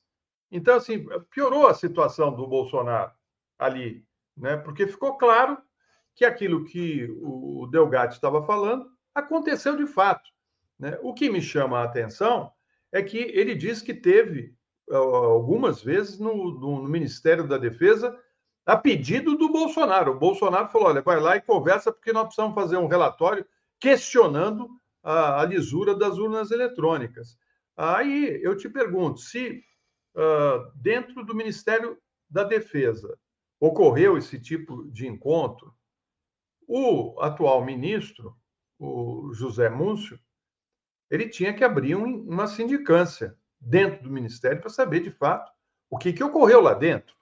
Então, 0.52 0.76
assim, 0.76 1.06
piorou 1.30 1.66
a 1.66 1.74
situação 1.74 2.36
do 2.36 2.46
Bolsonaro 2.46 3.12
ali, 3.58 4.04
né? 4.36 4.58
porque 4.58 4.88
ficou 4.88 5.18
claro 5.18 5.58
que 6.16 6.26
aquilo 6.26 6.66
que 6.66 7.10
o 7.22 7.68
Delgatti 7.72 8.16
estava 8.16 8.46
falando 8.46 8.90
aconteceu 9.14 9.76
de 9.76 9.86
fato. 9.86 10.30
Né? 10.78 10.98
O 11.02 11.14
que 11.14 11.30
me 11.30 11.42
chama 11.42 11.80
a 11.80 11.84
atenção 11.84 12.52
é 12.92 13.02
que 13.02 13.18
ele 13.18 13.56
diz 13.56 13.82
que 13.82 13.94
teve 13.94 14.56
algumas 14.90 15.82
vezes 15.82 16.20
no, 16.20 16.60
no, 16.60 16.84
no 16.84 16.90
Ministério 16.90 17.48
da 17.48 17.58
Defesa 17.58 18.18
a 18.66 18.78
pedido 18.78 19.38
do 19.38 19.50
Bolsonaro. 19.50 20.12
O 20.12 20.20
Bolsonaro 20.20 20.70
falou: 20.70 20.90
olha, 20.90 21.02
vai 21.02 21.20
lá 21.20 21.36
e 21.36 21.42
conversa, 21.42 21.92
porque 21.92 22.14
nós 22.14 22.26
precisamos 22.26 22.56
fazer 22.56 22.78
um 22.78 22.88
relatório 22.88 23.46
questionando 23.80 24.70
a, 25.04 25.42
a 25.42 25.46
lisura 25.46 25.96
das 25.96 26.18
urnas 26.18 26.52
eletrônicas. 26.52 27.38
Aí 27.76 28.40
eu 28.44 28.56
te 28.56 28.70
pergunto: 28.70 29.20
se 29.20 29.64
uh, 30.16 30.72
dentro 30.76 31.24
do 31.26 31.36
Ministério 31.36 31.98
da 32.30 32.44
Defesa 32.44 33.18
ocorreu 33.62 34.18
esse 34.18 34.40
tipo 34.40 34.84
de 34.92 35.08
encontro, 35.08 35.72
o 36.68 37.22
atual 37.22 37.64
ministro, 37.64 38.36
o 38.80 39.32
José 39.34 39.70
Múncio, 39.70 40.20
ele 41.12 41.30
tinha 41.30 41.54
que 41.54 41.64
abrir 41.64 41.96
um, 41.96 42.22
uma 42.28 42.48
sindicância 42.48 43.38
dentro 43.60 44.04
do 44.04 44.12
Ministério 44.12 44.60
para 44.60 44.70
saber 44.70 45.02
de 45.02 45.12
fato 45.12 45.52
o 45.90 45.98
que, 45.98 46.12
que 46.12 46.24
ocorreu 46.24 46.60
lá 46.60 46.74
dentro, 46.74 47.16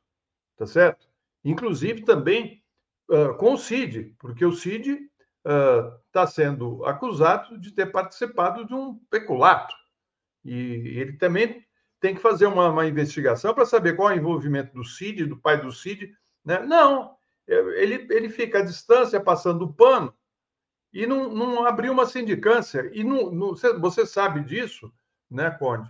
tá 0.55 0.65
certo? 0.65 1.09
Inclusive 1.43 2.03
também 2.03 2.63
uh, 3.09 3.35
com 3.35 3.53
o 3.53 3.57
CID, 3.57 4.15
porque 4.17 4.45
o 4.45 4.53
CID 4.53 5.09
está 6.07 6.23
uh, 6.23 6.27
sendo 6.27 6.85
acusado 6.85 7.59
de 7.59 7.71
ter 7.71 7.87
participado 7.87 8.65
de 8.65 8.73
um 8.73 8.95
peculato. 9.09 9.73
E 10.45 10.53
ele 10.53 11.13
também 11.13 11.65
tem 11.99 12.15
que 12.15 12.21
fazer 12.21 12.45
uma, 12.45 12.69
uma 12.69 12.87
investigação 12.87 13.53
para 13.53 13.65
saber 13.65 13.95
qual 13.95 14.09
é 14.09 14.13
o 14.13 14.17
envolvimento 14.17 14.73
do 14.73 14.83
Cid, 14.83 15.25
do 15.25 15.37
pai 15.37 15.59
do 15.59 15.71
Cid. 15.71 16.15
Né? 16.43 16.59
Não, 16.59 17.15
ele, 17.47 18.07
ele 18.09 18.29
fica 18.29 18.59
à 18.59 18.63
distância, 18.63 19.19
passando 19.19 19.63
o 19.65 19.73
pano, 19.73 20.13
e 20.91 21.05
não, 21.05 21.29
não 21.29 21.65
abriu 21.65 21.93
uma 21.93 22.05
sindicância. 22.05 22.89
E 22.93 23.03
não, 23.03 23.31
não, 23.31 23.55
você 23.79 24.05
sabe 24.05 24.43
disso, 24.43 24.91
né, 25.29 25.51
Conde? 25.51 25.89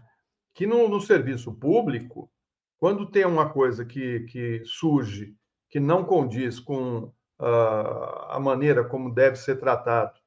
Que 0.53 0.65
no, 0.67 0.89
no 0.89 0.99
serviço 0.99 1.53
público, 1.53 2.29
quando 2.77 3.09
tem 3.09 3.25
uma 3.25 3.49
coisa 3.49 3.85
que, 3.85 4.21
que 4.21 4.63
surge 4.65 5.35
que 5.69 5.79
não 5.79 6.03
condiz 6.03 6.59
com 6.59 7.03
uh, 7.39 8.25
a 8.29 8.39
maneira 8.39 8.83
como 8.83 9.13
deve 9.13 9.35
ser 9.35 9.59
tratado 9.59 10.19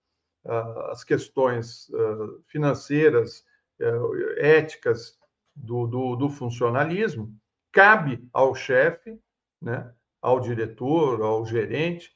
uh, 0.44 0.90
as 0.90 1.02
questões 1.02 1.88
uh, 1.90 2.42
financeiras, 2.46 3.44
eh, 3.80 4.58
éticas 4.58 5.18
do, 5.56 5.86
do, 5.88 6.14
do, 6.14 6.28
funcionalismo, 6.28 7.34
cabe 7.72 8.24
ao 8.32 8.54
chefe, 8.54 9.18
né, 9.60 9.92
ao 10.22 10.38
diretor, 10.40 11.20
ao 11.20 11.44
gerente, 11.44 12.14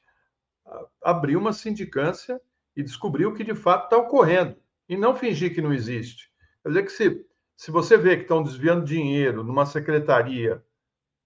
abrir 1.01 1.35
uma 1.35 1.51
sindicância 1.51 2.41
e 2.75 2.81
descobrir 2.81 3.25
o 3.25 3.33
que 3.33 3.43
de 3.43 3.53
fato 3.53 3.85
está 3.85 3.97
ocorrendo, 3.97 4.55
e 4.87 4.95
não 4.95 5.15
fingir 5.15 5.53
que 5.53 5.61
não 5.61 5.73
existe. 5.73 6.31
Quer 6.63 6.69
dizer 6.69 6.83
que 6.83 6.91
se, 6.91 7.25
se 7.57 7.71
você 7.71 7.97
vê 7.97 8.15
que 8.15 8.21
estão 8.23 8.41
desviando 8.41 8.85
dinheiro 8.85 9.43
numa 9.43 9.65
secretaria 9.65 10.63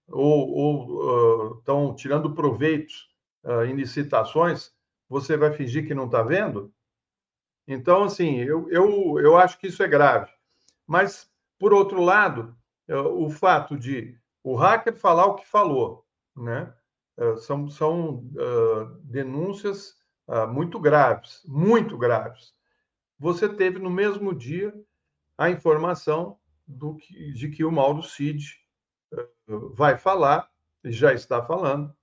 ou, 0.08 1.54
uh, 1.54 1.60
estão 1.60 1.96
tirando 1.96 2.34
proveitos 2.34 3.10
uh, 3.44 3.64
em 3.64 3.76
licitações, 3.76 4.72
você 5.08 5.38
vai 5.38 5.52
fingir 5.52 5.86
que 5.86 5.94
não 5.94 6.06
está 6.06 6.24
vendo? 6.24 6.74
Então, 7.68 8.04
assim, 8.04 8.38
eu, 8.40 8.70
eu, 8.72 9.20
eu 9.20 9.38
acho 9.38 9.60
que 9.60 9.68
isso 9.68 9.84
é 9.84 9.88
grave. 9.88 10.32
Mas, 10.88 11.30
por 11.60 11.74
outro 11.74 12.02
lado, 12.02 12.56
uh, 12.90 13.26
o 13.26 13.30
fato 13.30 13.78
de 13.78 14.18
o 14.44 14.56
hacker 14.56 14.96
falar 14.96 15.26
o 15.28 15.36
que 15.36 15.48
falou, 15.48 16.06
né? 16.36 16.74
são 17.40 17.70
são 17.70 18.24
denúncias 19.04 19.96
muito 20.50 20.80
graves, 20.80 21.42
muito 21.46 21.98
graves. 21.98 22.54
Você 23.20 23.48
teve 23.48 23.80
no 23.80 23.90
mesmo 23.90 24.34
dia 24.34 24.74
a 25.38 25.50
informação 25.50 26.38
do 26.66 26.96
que, 26.96 27.34
de 27.34 27.50
que 27.50 27.64
o 27.64 27.72
Mauro 27.72 28.02
Cid 28.02 28.62
vai 29.48 29.98
falar, 29.98 30.50
já 30.84 31.14
está 31.14 31.44
falando, 31.44 31.94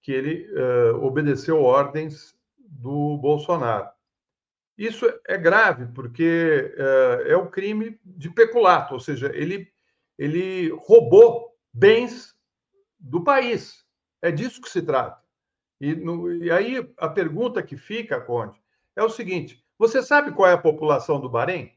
que 0.00 0.12
ele 0.12 0.48
uh, 0.52 0.96
obedeceu 1.04 1.62
ordens 1.62 2.36
do 2.58 3.16
Bolsonaro. 3.18 3.88
Isso 4.76 5.06
é 5.26 5.36
grave, 5.36 5.86
porque 5.94 6.74
uh, 6.76 7.28
é 7.28 7.36
o 7.36 7.50
crime 7.50 8.00
de 8.04 8.30
peculato, 8.30 8.94
ou 8.94 9.00
seja, 9.00 9.30
ele, 9.34 9.70
ele 10.18 10.70
roubou 10.70 11.56
bens 11.72 12.34
do 13.02 13.22
país. 13.22 13.84
É 14.22 14.30
disso 14.30 14.62
que 14.62 14.70
se 14.70 14.80
trata. 14.80 15.20
E, 15.80 15.94
no, 15.96 16.32
e 16.32 16.50
aí 16.50 16.88
a 16.96 17.08
pergunta 17.08 17.62
que 17.62 17.76
fica, 17.76 18.20
Conde, 18.20 18.62
é 18.94 19.02
o 19.02 19.10
seguinte: 19.10 19.62
você 19.76 20.00
sabe 20.00 20.32
qual 20.32 20.48
é 20.48 20.52
a 20.52 20.58
população 20.58 21.20
do 21.20 21.28
Bahrein? 21.28 21.72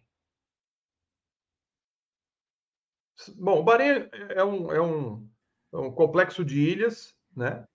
Bom, 3.35 3.61
o 3.61 3.64
Bahrein 3.64 4.07
é 4.30 4.43
um, 4.43 4.72
é 4.72 4.80
um, 4.80 5.30
é 5.73 5.77
um 5.77 5.91
complexo 5.91 6.45
de 6.45 6.60
ilhas, 6.60 7.18
né? 7.35 7.68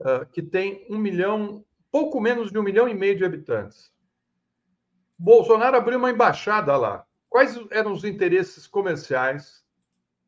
Uh, 0.00 0.24
que 0.32 0.40
tem 0.42 0.86
um 0.88 0.96
milhão, 0.96 1.62
pouco 1.90 2.18
menos 2.18 2.50
de 2.50 2.58
um 2.58 2.62
milhão 2.62 2.88
e 2.88 2.94
meio 2.94 3.18
de 3.18 3.24
habitantes. 3.24 3.92
Bolsonaro 5.18 5.76
abriu 5.76 5.98
uma 5.98 6.10
embaixada 6.10 6.74
lá. 6.78 7.06
Quais 7.28 7.54
eram 7.70 7.92
os 7.92 8.04
interesses 8.04 8.66
comerciais 8.66 9.62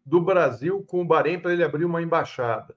do 0.05 0.21
Brasil 0.21 0.85
com 0.85 1.03
o 1.03 1.07
Bahrein 1.07 1.39
para 1.39 1.53
ele 1.53 1.65
abrir 1.65 1.85
uma 1.85 2.03
embaixada? 2.03 2.77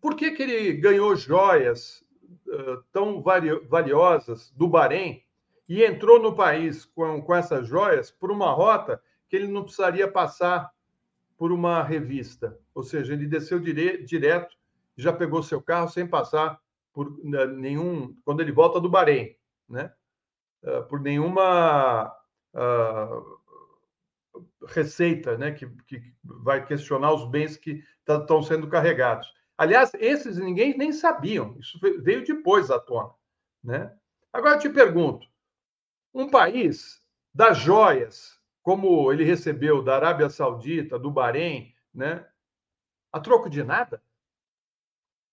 Por 0.00 0.14
que, 0.14 0.32
que 0.32 0.42
ele 0.42 0.72
ganhou 0.74 1.14
joias 1.16 2.04
uh, 2.46 2.82
tão 2.92 3.22
valiosas 3.22 4.50
do 4.52 4.68
Bahrein 4.68 5.22
e 5.68 5.84
entrou 5.84 6.20
no 6.20 6.34
país 6.34 6.84
com, 6.84 7.20
com 7.20 7.34
essas 7.34 7.66
joias 7.66 8.10
por 8.10 8.30
uma 8.30 8.50
rota 8.52 9.02
que 9.28 9.36
ele 9.36 9.46
não 9.46 9.62
precisaria 9.62 10.10
passar 10.10 10.72
por 11.36 11.52
uma 11.52 11.82
revista. 11.82 12.58
Ou 12.74 12.82
seja, 12.82 13.12
ele 13.12 13.26
desceu 13.26 13.60
dire, 13.60 14.02
direto, 14.02 14.56
já 14.96 15.12
pegou 15.12 15.42
seu 15.42 15.62
carro 15.62 15.88
sem 15.88 16.06
passar 16.06 16.58
por 16.92 17.16
né, 17.22 17.46
nenhum. 17.46 18.16
Quando 18.24 18.40
ele 18.40 18.50
volta 18.50 18.80
do 18.80 18.88
Bahrein, 18.88 19.36
né? 19.68 19.92
Uh, 20.62 20.82
por 20.88 21.00
nenhuma 21.00 22.12
uh, 22.52 23.37
Receita, 24.68 25.36
né, 25.38 25.52
que, 25.52 25.66
que 25.86 26.02
vai 26.22 26.64
questionar 26.64 27.12
os 27.12 27.28
bens 27.28 27.56
que 27.56 27.82
estão 28.06 28.42
sendo 28.42 28.68
carregados. 28.68 29.32
Aliás, 29.56 29.92
esses 29.94 30.36
ninguém 30.36 30.76
nem 30.76 30.92
sabiam, 30.92 31.56
isso 31.58 31.78
veio 31.80 32.24
depois 32.24 32.70
à 32.70 32.78
tona. 32.78 33.12
Né? 33.64 33.92
Agora 34.32 34.56
eu 34.56 34.60
te 34.60 34.68
pergunto: 34.68 35.26
um 36.14 36.28
país 36.28 37.02
das 37.34 37.58
joias, 37.58 38.38
como 38.62 39.12
ele 39.12 39.24
recebeu 39.24 39.82
da 39.82 39.96
Arábia 39.96 40.28
Saudita, 40.28 40.98
do 40.98 41.10
Bahrein, 41.10 41.74
né, 41.92 42.26
a 43.12 43.18
troco 43.18 43.48
de 43.48 43.64
nada? 43.64 44.02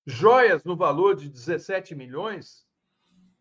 Joias 0.07 0.63
no 0.63 0.75
valor 0.75 1.15
de 1.15 1.29
17 1.29 1.93
milhões? 1.93 2.65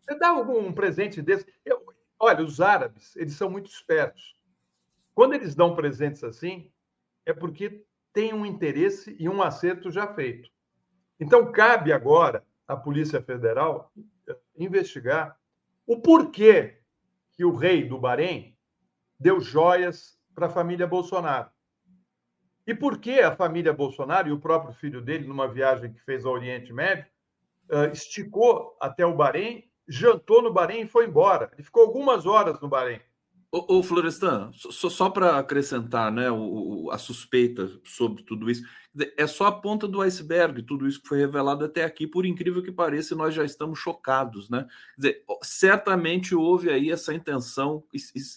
Você 0.01 0.17
dá 0.19 0.29
algum 0.29 0.71
presente 0.73 1.21
desse? 1.21 1.45
Eu, 1.63 1.83
olha, 2.19 2.43
os 2.43 2.61
árabes, 2.61 3.15
eles 3.15 3.33
são 3.33 3.49
muito 3.49 3.69
espertos. 3.69 4.34
Quando 5.15 5.33
eles 5.33 5.55
dão 5.55 5.73
presentes 5.73 6.23
assim, 6.23 6.69
é 7.25 7.33
porque 7.33 7.85
tem 8.13 8.33
um 8.33 8.45
interesse 8.45 9.15
e 9.17 9.27
um 9.27 9.41
acerto 9.41 9.89
já 9.89 10.13
feito. 10.13 10.49
Então, 11.19 11.51
cabe 11.51 11.93
agora 11.93 12.45
à 12.67 12.75
Polícia 12.75 13.21
Federal 13.21 13.91
investigar 14.57 15.39
o 15.87 16.01
porquê 16.01 16.81
que 17.31 17.45
o 17.45 17.55
rei 17.55 17.87
do 17.87 17.97
Bahrein 17.97 18.57
deu 19.17 19.39
joias 19.39 20.19
para 20.33 20.47
a 20.47 20.49
família 20.49 20.85
Bolsonaro. 20.85 21.49
E 22.67 22.73
por 22.73 22.99
que 22.99 23.21
a 23.21 23.35
família 23.35 23.71
Bolsonaro 23.71 24.27
e 24.27 24.31
o 24.31 24.39
próprio 24.39 24.73
filho 24.73 25.01
dele, 25.01 25.27
numa 25.27 25.47
viagem 25.47 25.93
que 25.93 26.01
fez 26.01 26.25
ao 26.25 26.33
Oriente 26.33 26.73
Médio, 26.73 27.05
esticou 27.93 28.75
até 28.81 29.05
o 29.05 29.15
Bahrein, 29.15 29.63
jantou 29.87 30.41
no 30.41 30.51
Bahrein 30.51 30.81
e 30.81 30.87
foi 30.87 31.05
embora. 31.05 31.49
Ele 31.53 31.63
ficou 31.63 31.83
algumas 31.83 32.25
horas 32.25 32.59
no 32.59 32.67
Bahrein. 32.67 32.99
Ô, 33.57 33.81
Florestan, 33.81 34.51
só, 34.53 34.89
só 34.89 35.09
para 35.09 35.37
acrescentar 35.39 36.11
né, 36.11 36.29
o, 36.29 36.89
a 36.91 36.97
suspeita 36.97 37.71
sobre 37.85 38.21
tudo 38.23 38.51
isso, 38.51 38.65
é 39.15 39.25
só 39.25 39.45
a 39.45 39.51
ponta 39.51 39.87
do 39.87 40.01
iceberg, 40.01 40.61
tudo 40.63 40.85
isso 40.85 41.01
que 41.01 41.07
foi 41.07 41.19
revelado 41.19 41.63
até 41.63 41.85
aqui, 41.85 42.05
por 42.05 42.25
incrível 42.25 42.61
que 42.61 42.71
pareça, 42.71 43.15
nós 43.15 43.33
já 43.33 43.45
estamos 43.45 43.79
chocados. 43.79 44.49
Né? 44.49 44.67
Dizer, 44.97 45.23
certamente 45.41 46.35
houve 46.35 46.69
aí 46.69 46.91
essa 46.91 47.13
intenção 47.13 47.81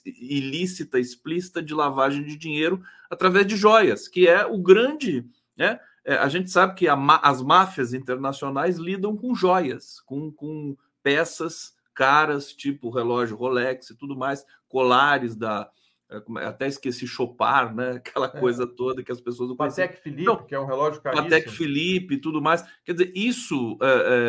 ilícita, 0.07 1.01
explícita 1.01 1.61
de 1.61 1.75
lavagem 1.75 2.23
de 2.23 2.37
dinheiro 2.37 2.81
através 3.11 3.45
de 3.45 3.57
joias, 3.57 4.07
que 4.07 4.29
é 4.29 4.47
o 4.47 4.59
grande. 4.59 5.27
Né? 5.57 5.81
É, 6.05 6.15
a 6.15 6.29
gente 6.29 6.49
sabe 6.49 6.75
que 6.75 6.87
a, 6.87 6.95
as 7.23 7.43
máfias 7.43 7.93
internacionais 7.93 8.79
lidam 8.79 9.17
com 9.17 9.35
joias, 9.35 10.01
com, 10.07 10.31
com 10.31 10.77
peças 11.03 11.77
caras, 11.99 12.53
tipo 12.53 12.91
relógio 12.91 13.37
Rolex 13.37 13.91
e 13.91 13.97
tudo 13.97 14.17
mais, 14.17 14.47
colares 14.69 15.35
da. 15.35 15.71
É, 16.11 16.17
é, 16.17 16.45
até 16.47 16.67
esqueci 16.67 17.07
Chopar, 17.07 17.75
né? 17.75 17.93
Aquela 18.05 18.27
é. 18.27 18.41
coisa 18.41 18.67
toda 18.67 19.03
que 19.03 19.13
as 19.13 19.21
pessoas 19.21 19.49
não 19.49 19.57
Patek 19.57 20.01
Philippe, 20.01 20.25
não, 20.25 20.37
que 20.45 20.55
é 20.55 20.61
um 20.61 20.67
relógio 20.67 21.03
caríssimo. 21.03 21.29
Patek 21.29 21.51
Philippe 21.51 22.15
e 22.15 22.21
tudo 22.21 22.41
mais. 22.41 22.65
Quer 22.85 22.93
dizer, 22.93 23.13
isso 23.15 23.77
é, 23.83 23.87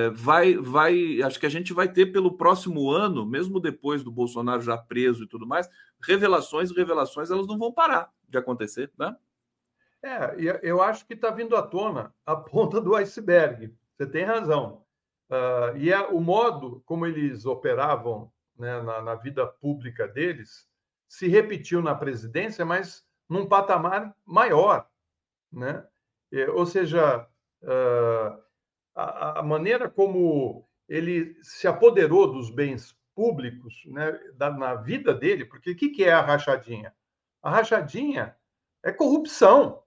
é, 0.08 0.10
vai, 0.10 0.56
vai. 0.56 1.22
Acho 1.22 1.40
que 1.40 1.46
a 1.46 1.50
gente 1.50 1.74
vai 1.74 1.92
ter 1.92 2.08
pelo 2.08 2.36
próximo 2.36 2.90
ano, 2.92 3.26
mesmo 3.26 3.60
depois 3.60 4.04
do 4.04 4.12
Bolsonaro 4.12 4.62
já 4.62 4.78
preso 4.78 5.24
e 5.24 5.28
tudo 5.28 5.48
mais, 5.48 5.70
revelações, 6.02 6.72
revelações, 6.72 7.32
elas 7.32 7.48
não 7.48 7.58
vão 7.58 7.72
parar 7.72 8.12
de 8.28 8.38
acontecer, 8.38 8.92
né? 8.98 9.16
É, 10.02 10.36
eu 10.64 10.82
acho 10.82 11.06
que 11.06 11.14
está 11.14 11.30
vindo 11.30 11.56
à 11.58 11.62
tona 11.62 12.14
a 12.26 12.36
ponta 12.36 12.80
do 12.80 12.96
iceberg. 12.96 13.74
Você 13.98 14.08
tem 14.08 14.24
razão. 14.24 14.86
Uh, 15.30 15.78
e 15.78 15.92
é, 15.92 16.00
o 16.08 16.20
modo 16.20 16.82
como 16.86 17.06
eles 17.06 17.46
operavam 17.46 18.32
né, 18.60 18.82
na, 18.82 19.02
na, 19.02 19.16
vida 19.16 19.48
pública 19.48 20.08
deles 20.08 20.68
se 21.08 21.28
repetiu 21.28 21.82
na 21.82 21.96
presidência, 21.96 22.66
mas 22.66 23.04
num 23.28 23.48
patamar 23.48 24.16
maior. 24.26 24.88
Né? 25.52 25.84
E, 26.32 26.46
ou 26.46 26.66
seja, 26.66 27.28
uh, 27.64 28.44
a, 28.96 29.42
maneira 29.42 29.90
como 29.90 30.68
ele 30.88 31.38
se 31.42 31.68
apoderou 31.68 32.32
dos 32.32 32.50
bens 32.50 32.96
públicos 33.16 33.84
né, 33.88 34.20
na 34.38 34.76
vida 34.76 35.14
dele, 35.14 35.46
porque 35.46 35.72
o 35.72 35.76
que, 35.76 36.04
é 36.04 36.12
a 36.12 36.22
rachadinha? 36.22 36.94
A 37.42 37.50
rachadinha 37.50 38.36
é 38.84 38.92
corrupção. 38.92 39.84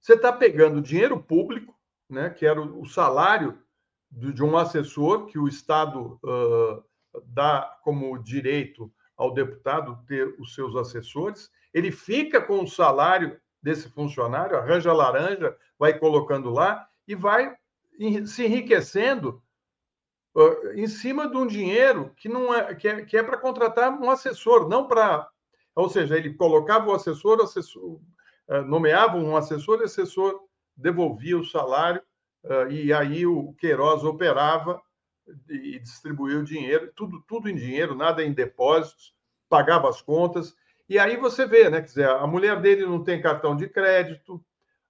Você 0.00 0.14
está 0.14 0.32
pegando 0.32 0.82
dinheiro 0.82 1.20
público, 1.22 1.76
né, 2.08 2.30
que 2.30 2.46
era 2.46 2.60
o, 2.60 2.82
o 2.82 2.86
salário 2.86 3.62
de 4.10 4.42
um 4.42 4.56
assessor 4.56 5.26
que 5.26 5.38
o 5.38 5.48
Estado 5.48 6.18
uh, 6.24 6.82
dá 7.26 7.78
como 7.82 8.18
direito 8.18 8.92
ao 9.16 9.32
deputado 9.32 9.98
ter 10.06 10.34
os 10.38 10.54
seus 10.54 10.76
assessores, 10.76 11.50
ele 11.74 11.90
fica 11.90 12.40
com 12.40 12.62
o 12.62 12.68
salário 12.68 13.40
desse 13.62 13.88
funcionário, 13.90 14.56
arranja 14.56 14.92
laranja, 14.92 15.56
vai 15.78 15.98
colocando 15.98 16.50
lá 16.50 16.88
e 17.06 17.14
vai 17.14 17.56
se 18.26 18.44
enriquecendo 18.44 19.42
em 20.74 20.86
cima 20.86 21.28
de 21.28 21.36
um 21.36 21.46
dinheiro 21.46 22.12
que 22.16 22.28
não 22.28 22.54
é 22.54 22.74
que 22.74 22.86
é, 22.86 23.06
é 23.12 23.22
para 23.22 23.38
contratar 23.38 23.90
um 23.92 24.08
assessor, 24.08 24.68
não 24.68 24.86
para, 24.86 25.28
ou 25.74 25.88
seja, 25.88 26.16
ele 26.16 26.34
colocava 26.34 26.88
o 26.88 26.94
assessor, 26.94 27.40
assessor 27.42 28.00
nomeava 28.66 29.16
um 29.16 29.36
assessor, 29.36 29.80
e 29.80 29.84
assessor 29.84 30.40
devolvia 30.76 31.36
o 31.36 31.44
salário 31.44 32.00
e 32.70 32.92
aí 32.92 33.26
o 33.26 33.52
Queiroz 33.54 34.04
operava 34.04 34.80
e 35.48 35.78
distribuía 35.78 36.38
o 36.38 36.44
dinheiro, 36.44 36.92
tudo, 36.94 37.22
tudo 37.26 37.48
em 37.48 37.54
dinheiro, 37.54 37.94
nada 37.94 38.22
em 38.22 38.32
depósitos, 38.32 39.14
pagava 39.48 39.88
as 39.88 40.00
contas. 40.00 40.54
E 40.88 40.98
aí 40.98 41.16
você 41.16 41.46
vê, 41.46 41.68
né? 41.68 41.80
Quer 41.80 41.86
dizer, 41.86 42.08
a 42.08 42.26
mulher 42.26 42.60
dele 42.60 42.86
não 42.86 43.02
tem 43.02 43.20
cartão 43.20 43.56
de 43.56 43.68
crédito, 43.68 44.42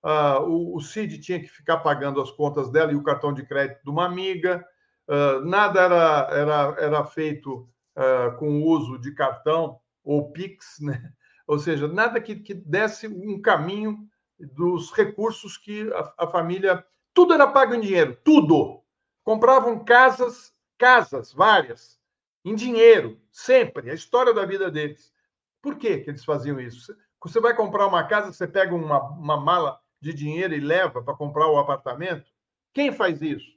uh, 0.05 0.43
o, 0.43 0.77
o 0.77 0.81
Cid 0.81 1.19
tinha 1.19 1.41
que 1.41 1.49
ficar 1.49 1.79
pagando 1.79 2.21
as 2.21 2.31
contas 2.31 2.71
dela 2.71 2.93
e 2.93 2.97
o 2.97 3.03
cartão 3.03 3.33
de 3.33 3.45
crédito 3.45 3.83
de 3.83 3.91
uma 3.91 4.07
amiga, 4.07 4.65
uh, 5.09 5.45
nada 5.45 5.81
era, 5.81 6.29
era, 6.31 6.77
era 6.79 7.05
feito 7.05 7.69
uh, 7.97 8.37
com 8.39 8.63
uso 8.63 8.99
de 8.99 9.13
cartão 9.13 9.79
ou 10.05 10.31
Pix, 10.31 10.77
né? 10.83 11.13
Ou 11.47 11.59
seja, 11.59 11.89
nada 11.89 12.21
que, 12.21 12.37
que 12.37 12.53
desse 12.53 13.09
um 13.09 13.41
caminho 13.41 13.99
dos 14.39 14.93
recursos 14.93 15.57
que 15.57 15.91
a, 15.93 16.25
a 16.25 16.27
família 16.27 16.85
tudo 17.15 17.35
era 17.35 17.47
pago 17.47 17.75
em 17.75 17.81
dinheiro, 17.81 18.17
tudo. 18.23 18.81
Compravam 19.29 19.85
casas, 19.85 20.55
casas, 20.79 21.35
várias, 21.35 22.01
em 22.43 22.55
dinheiro, 22.55 23.21
sempre, 23.31 23.91
a 23.91 23.95
história 23.95 24.33
da 24.33 24.47
vida 24.47 24.71
deles. 24.71 25.13
Por 25.61 25.77
que, 25.77 25.99
que 25.99 26.09
eles 26.09 26.25
faziam 26.25 26.59
isso? 26.59 26.97
Você 27.23 27.39
vai 27.39 27.55
comprar 27.55 27.87
uma 27.87 28.05
casa, 28.05 28.33
você 28.33 28.49
pega 28.49 28.75
uma, 28.75 29.03
uma 29.11 29.37
mala 29.39 29.79
de 30.01 30.15
dinheiro 30.15 30.55
e 30.55 30.61
leva 30.61 31.03
para 31.03 31.15
comprar 31.15 31.47
o 31.47 31.59
apartamento? 31.59 32.25
Quem 32.73 32.91
faz 32.91 33.21
isso? 33.21 33.53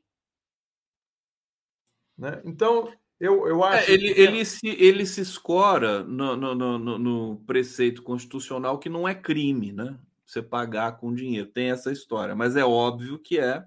Né? 2.18 2.42
Então, 2.44 2.92
eu, 3.18 3.48
eu 3.48 3.64
é, 3.64 3.78
acho. 3.78 3.92
É, 3.92 3.94
ele, 3.94 4.14
que... 4.14 4.20
ele, 4.20 4.44
se, 4.44 4.68
ele 4.68 5.06
se 5.06 5.22
escora 5.22 6.04
no, 6.04 6.36
no, 6.36 6.54
no, 6.54 6.98
no, 7.00 7.38
preceito 7.48 8.04
constitucional 8.04 8.78
que 8.78 8.90
não 8.90 9.08
é 9.08 9.16
crime, 9.16 9.72
né? 9.72 9.98
você 10.26 10.42
pagar 10.42 10.98
com 10.98 11.16
dinheiro. 11.16 11.48
Tem 11.48 11.72
essa 11.72 11.94
história, 11.94 12.36
mas 12.36 12.58
é 12.58 12.66
óbvio 12.66 13.18
que 13.18 13.40
é 13.40 13.66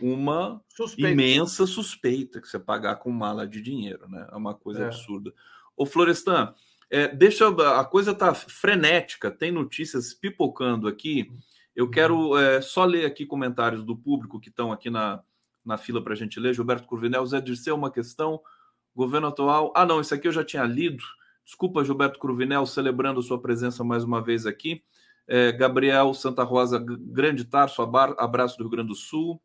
uma 0.00 0.62
suspeita. 0.68 1.10
imensa 1.10 1.66
suspeita 1.66 2.40
que 2.40 2.48
você 2.48 2.58
pagar 2.58 2.96
com 2.96 3.10
mala 3.10 3.46
de 3.46 3.60
dinheiro, 3.60 4.08
né? 4.08 4.28
É 4.30 4.36
uma 4.36 4.54
coisa 4.54 4.84
é. 4.84 4.86
absurda. 4.86 5.32
Ô 5.76 5.84
Florestan, 5.84 6.54
é, 6.90 7.08
deixa 7.08 7.48
a 7.48 7.84
coisa 7.84 8.14
tá 8.14 8.34
frenética, 8.34 9.30
tem 9.30 9.52
notícias 9.52 10.14
pipocando 10.14 10.88
aqui. 10.88 11.30
Eu 11.74 11.84
uhum. 11.84 11.90
quero 11.90 12.38
é, 12.38 12.60
só 12.60 12.84
ler 12.84 13.04
aqui 13.04 13.26
comentários 13.26 13.84
do 13.84 13.96
público 13.96 14.40
que 14.40 14.48
estão 14.48 14.72
aqui 14.72 14.90
na, 14.90 15.22
na 15.64 15.76
fila 15.76 16.02
para 16.02 16.14
a 16.14 16.16
gente 16.16 16.40
ler. 16.40 16.54
Gilberto 16.54 16.86
Curvinel, 16.86 17.26
Zé 17.26 17.40
Dirceu, 17.40 17.74
uma 17.74 17.90
questão. 17.90 18.40
Governo 18.94 19.28
atual. 19.28 19.72
Ah, 19.76 19.86
não, 19.86 20.00
isso 20.00 20.14
aqui 20.14 20.26
eu 20.26 20.32
já 20.32 20.42
tinha 20.42 20.64
lido. 20.64 21.02
Desculpa, 21.44 21.84
Gilberto 21.84 22.18
Cruvinel, 22.18 22.66
celebrando 22.66 23.22
sua 23.22 23.40
presença 23.40 23.84
mais 23.84 24.04
uma 24.04 24.22
vez 24.22 24.44
aqui. 24.44 24.82
É, 25.26 25.52
Gabriel 25.52 26.12
Santa 26.14 26.42
Rosa, 26.42 26.78
grande 26.78 27.44
Tarso, 27.44 27.82
abraço 27.82 28.56
do 28.58 28.64
Rio 28.64 28.70
Grande 28.70 28.88
do 28.88 28.94
Sul. 28.94 29.40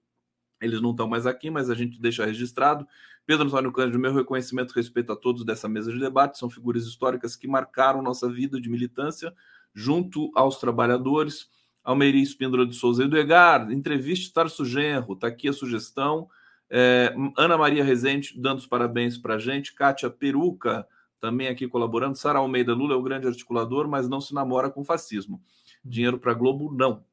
Eles 0.64 0.82
não 0.82 0.92
estão 0.92 1.08
mais 1.08 1.26
aqui, 1.28 1.50
mas 1.50 1.70
a 1.70 1.76
gente 1.76 2.00
deixa 2.00 2.26
registrado. 2.26 2.88
Pedro 3.26 3.48
Antônio 3.48 3.72
Cândido, 3.72 4.00
meu 4.00 4.14
reconhecimento 4.14 4.74
e 4.74 4.76
respeito 4.76 5.12
a 5.12 5.16
todos 5.16 5.46
dessa 5.46 5.70
mesa 5.70 5.92
de 5.92 6.00
debate. 6.00 6.38
São 6.38 6.50
figuras 6.50 6.86
históricas 6.86 7.36
que 7.36 7.48
marcaram 7.48 8.02
nossa 8.02 8.30
vida 8.30 8.60
de 8.60 8.70
militância 8.70 9.34
junto 9.74 10.32
aos 10.36 10.58
trabalhadores. 10.58 11.50
Almeiri 11.84 12.22
Espíndola 12.22 12.66
de 12.66 12.76
Souza 12.76 13.04
Edgar, 13.04 13.70
entreviste 13.72 14.32
Tarso 14.32 14.64
Genro, 14.64 15.14
está 15.14 15.28
aqui 15.28 15.50
a 15.50 15.54
sugestão. 15.54 16.30
É, 16.70 17.14
Ana 17.38 17.58
Maria 17.58 17.84
Rezende 17.84 18.34
dando 18.38 18.60
os 18.60 18.66
parabéns 18.66 19.18
para 19.18 19.36
a 19.36 19.40
gente. 19.40 19.76
Kátia 19.76 20.10
Peruca 20.10 20.88
também 21.20 21.48
aqui 21.48 21.68
colaborando. 21.68 22.18
Sara 22.18 22.40
Almeida 22.40 22.74
Lula 22.74 22.94
é 22.94 22.98
o 22.98 23.04
grande 23.04 23.28
articulador, 23.28 23.88
mas 23.88 24.10
não 24.10 24.20
se 24.20 24.34
namora 24.34 24.70
com 24.70 24.84
fascismo. 24.84 25.42
Dinheiro 25.84 26.18
para 26.18 26.34
Globo, 26.34 26.74
não. 26.74 27.04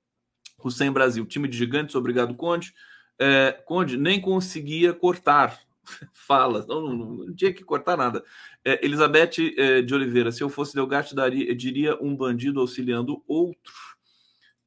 Hussein 0.64 0.90
Brasil, 0.90 1.24
time 1.26 1.48
de 1.48 1.56
gigantes, 1.56 1.94
obrigado, 1.94 2.34
Conde. 2.34 2.72
É, 3.20 3.52
Conde, 3.66 3.96
nem 3.96 4.20
conseguia 4.20 4.94
cortar 4.94 5.60
fala, 6.12 6.64
não, 6.68 6.80
não, 6.80 6.94
não, 6.94 7.34
tinha 7.34 7.52
que 7.52 7.64
cortar 7.64 7.96
nada. 7.96 8.24
É, 8.64 8.84
Elizabeth 8.84 9.54
é, 9.56 9.82
de 9.82 9.94
Oliveira, 9.94 10.32
se 10.32 10.42
eu 10.42 10.48
fosse 10.48 10.74
Delgatti, 10.74 11.14
daria, 11.14 11.54
diria 11.54 11.96
um 12.00 12.14
bandido 12.16 12.60
auxiliando 12.60 13.22
outro. 13.26 13.74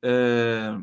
É, 0.02 0.78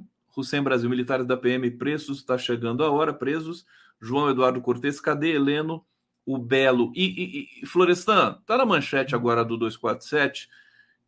Brasil, 0.63 0.89
militares 0.89 1.27
da 1.27 1.37
PM 1.37 1.71
presos, 1.73 2.19
está 2.19 2.39
chegando 2.39 2.83
a 2.83 2.91
hora, 2.91 3.13
presos. 3.13 3.67
João 4.01 4.31
Eduardo 4.31 4.61
Cortes, 4.63 4.99
cadê 4.99 5.33
Heleno, 5.33 5.85
o 6.25 6.39
Belo? 6.39 6.91
E, 6.95 7.05
e, 7.05 7.63
e 7.63 7.67
Florestan, 7.67 8.39
está 8.41 8.57
na 8.57 8.65
manchete 8.65 9.15
agora 9.15 9.45
do 9.45 9.59
247 9.59 10.49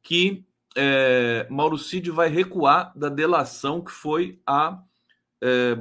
que 0.02 0.44
é, 0.76 1.46
Mauro 1.48 1.78
Cid 1.78 2.10
vai 2.10 2.28
recuar 2.28 2.92
da 2.98 3.08
delação 3.08 3.80
que 3.80 3.90
foi 3.90 4.40
a 4.46 4.82
é, 5.40 5.78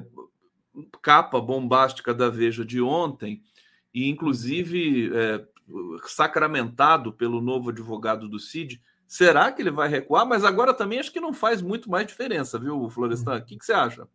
capa 1.02 1.40
bombástica 1.40 2.14
da 2.14 2.30
Veja 2.30 2.66
de 2.66 2.82
ontem, 2.82 3.44
e 3.94 4.10
inclusive 4.10 5.12
é, 5.14 5.46
sacramentado 6.06 7.14
pelo 7.14 7.42
novo 7.42 7.70
advogado 7.70 8.28
do 8.28 8.40
Cid. 8.40 8.82
Será 9.08 9.52
que 9.52 9.62
ele 9.62 9.72
vai 9.72 9.90
recuar? 9.90 10.26
Mas 10.26 10.44
agora 10.44 10.74
também 10.74 11.00
acho 11.00 11.12
que 11.12 11.20
não 11.20 11.34
faz 11.34 11.62
muito 11.62 11.90
mais 11.90 12.08
diferença, 12.08 12.58
viu, 12.58 12.90
Florestan? 12.90 13.38
O 13.38 13.46
que, 13.46 13.58
que 13.58 13.66
você 13.66 13.74
acha? 13.74 14.08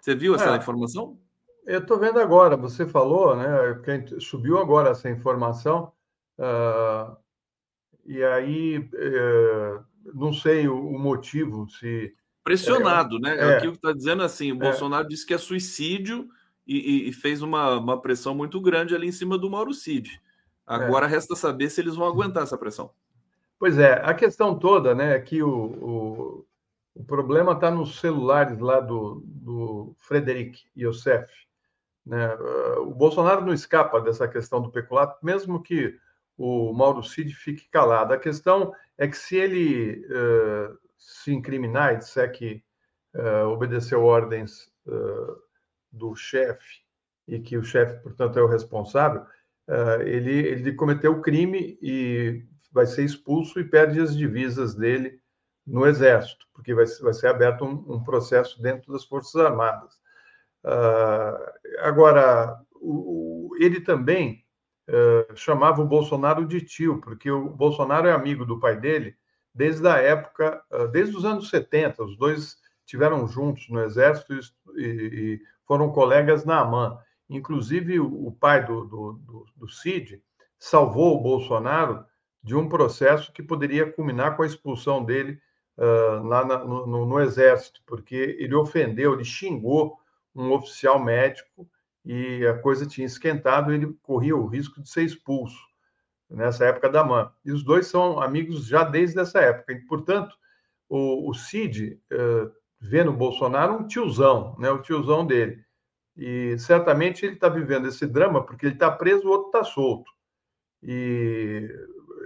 Você 0.00 0.14
viu 0.14 0.34
essa 0.34 0.54
é, 0.54 0.56
informação? 0.56 1.18
Eu 1.64 1.80
estou 1.80 1.98
vendo 1.98 2.18
agora, 2.18 2.56
você 2.56 2.86
falou, 2.86 3.36
né? 3.36 3.74
Porque 3.74 4.20
subiu 4.20 4.58
agora 4.58 4.90
essa 4.90 5.08
informação. 5.08 5.92
Uh, 6.38 7.16
e 8.04 8.22
aí, 8.22 8.78
uh, 8.78 9.84
não 10.14 10.32
sei 10.32 10.68
o, 10.68 10.76
o 10.76 10.98
motivo, 10.98 11.68
se 11.68 12.14
pressionado, 12.46 13.16
é, 13.16 13.20
né? 13.20 13.36
É, 13.36 13.56
Aqui 13.56 13.66
o 13.66 13.72
que 13.72 13.78
está 13.78 13.92
dizendo 13.92 14.22
assim: 14.22 14.52
o 14.52 14.56
é. 14.56 14.58
Bolsonaro 14.58 15.08
disse 15.08 15.26
que 15.26 15.34
é 15.34 15.38
suicídio 15.38 16.28
e, 16.64 17.08
e, 17.08 17.12
fez 17.12 17.42
uma, 17.42 17.76
uma 17.76 18.00
pressão 18.00 18.34
muito 18.34 18.60
grande 18.60 18.94
ali 18.94 19.08
em 19.08 19.12
cima 19.12 19.36
do 19.36 19.50
Mauro 19.50 19.74
Cid. 19.74 20.20
Agora 20.64 21.06
é. 21.06 21.08
resta 21.08 21.34
saber 21.34 21.70
se 21.70 21.80
eles 21.80 21.96
vão 21.96 22.06
aguentar 22.06 22.44
essa 22.44 22.56
pressão. 22.56 22.90
Pois 23.58 23.78
é, 23.78 24.00
a 24.04 24.14
questão 24.14 24.56
toda, 24.58 24.94
né, 24.94 25.16
é 25.16 25.20
que 25.20 25.42
o, 25.42 25.48
o, 25.48 26.46
o 26.94 27.04
problema 27.04 27.52
está 27.52 27.70
nos 27.70 27.98
celulares 28.00 28.58
lá 28.58 28.80
do, 28.80 29.22
do 29.24 29.94
Frederic 29.98 30.60
Youssef. 30.76 31.26
Né? 32.04 32.34
O 32.78 32.92
Bolsonaro 32.94 33.44
não 33.44 33.52
escapa 33.52 34.00
dessa 34.00 34.28
questão 34.28 34.60
do 34.60 34.70
peculato, 34.70 35.24
mesmo 35.24 35.62
que 35.62 35.96
o 36.36 36.72
Mauro 36.72 37.02
Cid 37.02 37.32
fique 37.32 37.68
calado. 37.70 38.12
A 38.12 38.18
questão 38.18 38.72
é 38.98 39.08
que 39.08 39.16
se 39.16 39.36
ele 39.36 40.04
uh, 40.06 40.85
se 40.96 41.32
incriminar 41.32 41.94
e 41.94 41.98
disser 41.98 42.30
que 42.32 42.62
uh, 43.14 43.48
obedeceu 43.48 44.02
ordens 44.02 44.66
uh, 44.86 45.36
do 45.90 46.14
chefe 46.14 46.84
e 47.26 47.40
que 47.40 47.56
o 47.56 47.64
chefe, 47.64 48.00
portanto, 48.02 48.38
é 48.38 48.42
o 48.42 48.48
responsável, 48.48 49.22
uh, 49.22 50.02
ele, 50.02 50.32
ele 50.32 50.72
cometeu 50.74 51.12
o 51.12 51.22
crime 51.22 51.78
e 51.82 52.44
vai 52.72 52.86
ser 52.86 53.04
expulso 53.04 53.58
e 53.58 53.64
perde 53.64 54.00
as 54.00 54.16
divisas 54.16 54.74
dele 54.74 55.20
no 55.66 55.86
Exército, 55.86 56.46
porque 56.52 56.74
vai, 56.74 56.84
vai 56.86 57.12
ser 57.12 57.28
aberto 57.28 57.64
um, 57.64 57.94
um 57.94 58.04
processo 58.04 58.60
dentro 58.62 58.92
das 58.92 59.04
Forças 59.04 59.40
Armadas. 59.40 59.98
agora, 61.80 62.60
o, 62.74 63.50
o, 63.50 63.56
ele 63.58 63.80
também 63.80 64.44
chamava 65.34 65.82
o 65.82 65.86
Bolsonaro 65.86 66.46
de 66.46 66.60
tio, 66.60 67.00
porque 67.00 67.28
o 67.28 67.48
Bolsonaro 67.48 68.06
é 68.06 68.12
amigo 68.12 68.44
do 68.44 68.60
pai 68.60 68.78
dele 68.78 69.16
desde 69.56 69.88
a 69.88 69.96
época, 69.96 70.62
ah, 70.70 70.86
desde 70.86 71.16
os 71.16 71.24
anos 71.24 71.48
70, 71.48 72.04
os 72.04 72.16
dois 72.16 72.58
tiveram 72.84 73.26
juntos 73.26 73.68
no 73.70 73.82
Exército 73.82 74.34
e, 74.76 74.82
e 74.84 75.40
foram 75.66 75.90
colegas 75.90 76.44
na 76.44 76.60
AMAN. 76.60 76.98
Inclusive, 77.28 77.98
o, 77.98 78.30
pai 78.30 78.64
do, 78.64 78.84
do, 78.84 79.12
do, 79.14 79.46
do 79.56 79.68
Cid 79.68 80.22
salvou 80.58 81.16
o 81.16 81.22
Bolsonaro 81.22 82.04
de 82.42 82.54
um 82.54 82.68
processo 82.68 83.32
que 83.32 83.42
poderia 83.42 83.90
culminar 83.90 84.36
com 84.36 84.44
a 84.44 84.46
expulsão 84.46 85.04
dele 85.04 85.40
uh, 85.76 86.22
lá 86.24 86.44
na, 86.44 86.58
no, 86.58 87.04
no, 87.04 87.20
Exército, 87.20 87.80
porque 87.84 88.36
ele 88.38 88.54
ofendeu, 88.54 89.14
ele 89.14 89.24
xingou 89.24 89.98
um 90.32 90.52
oficial 90.52 91.02
médico 91.02 91.68
e 92.04 92.46
a 92.46 92.56
coisa 92.58 92.86
tinha 92.86 93.06
esquentado, 93.06 93.72
ele 93.72 93.92
corria 94.02 94.36
o 94.36 94.46
risco 94.46 94.80
de 94.80 94.88
ser 94.88 95.02
expulso 95.02 95.65
nessa 96.28 96.64
época 96.66 96.88
da 96.88 97.04
MAN. 97.04 97.30
E 97.44 97.52
os 97.52 97.62
dois 97.62 97.86
são 97.86 98.20
amigos 98.20 98.66
já 98.66 98.82
desde 98.84 99.18
essa 99.18 99.40
época. 99.40 99.72
E, 99.72 99.80
portanto, 99.86 100.36
o, 100.88 101.30
o 101.30 101.34
Cid 101.34 102.00
uh, 102.12 102.50
vê 102.80 103.04
no 103.04 103.12
Bolsonaro 103.12 103.74
um 103.74 103.86
tiozão, 103.86 104.56
né, 104.58 104.70
o 104.70 104.82
tiozão 104.82 105.26
dele. 105.26 105.64
E 106.16 106.58
certamente 106.58 107.26
ele 107.26 107.34
está 107.34 107.48
vivendo 107.48 107.88
esse 107.88 108.06
drama 108.06 108.44
porque 108.44 108.66
ele 108.66 108.74
está 108.74 108.90
preso, 108.90 109.26
o 109.26 109.30
outro 109.30 109.48
está 109.48 109.64
solto. 109.64 110.10
E 110.82 111.68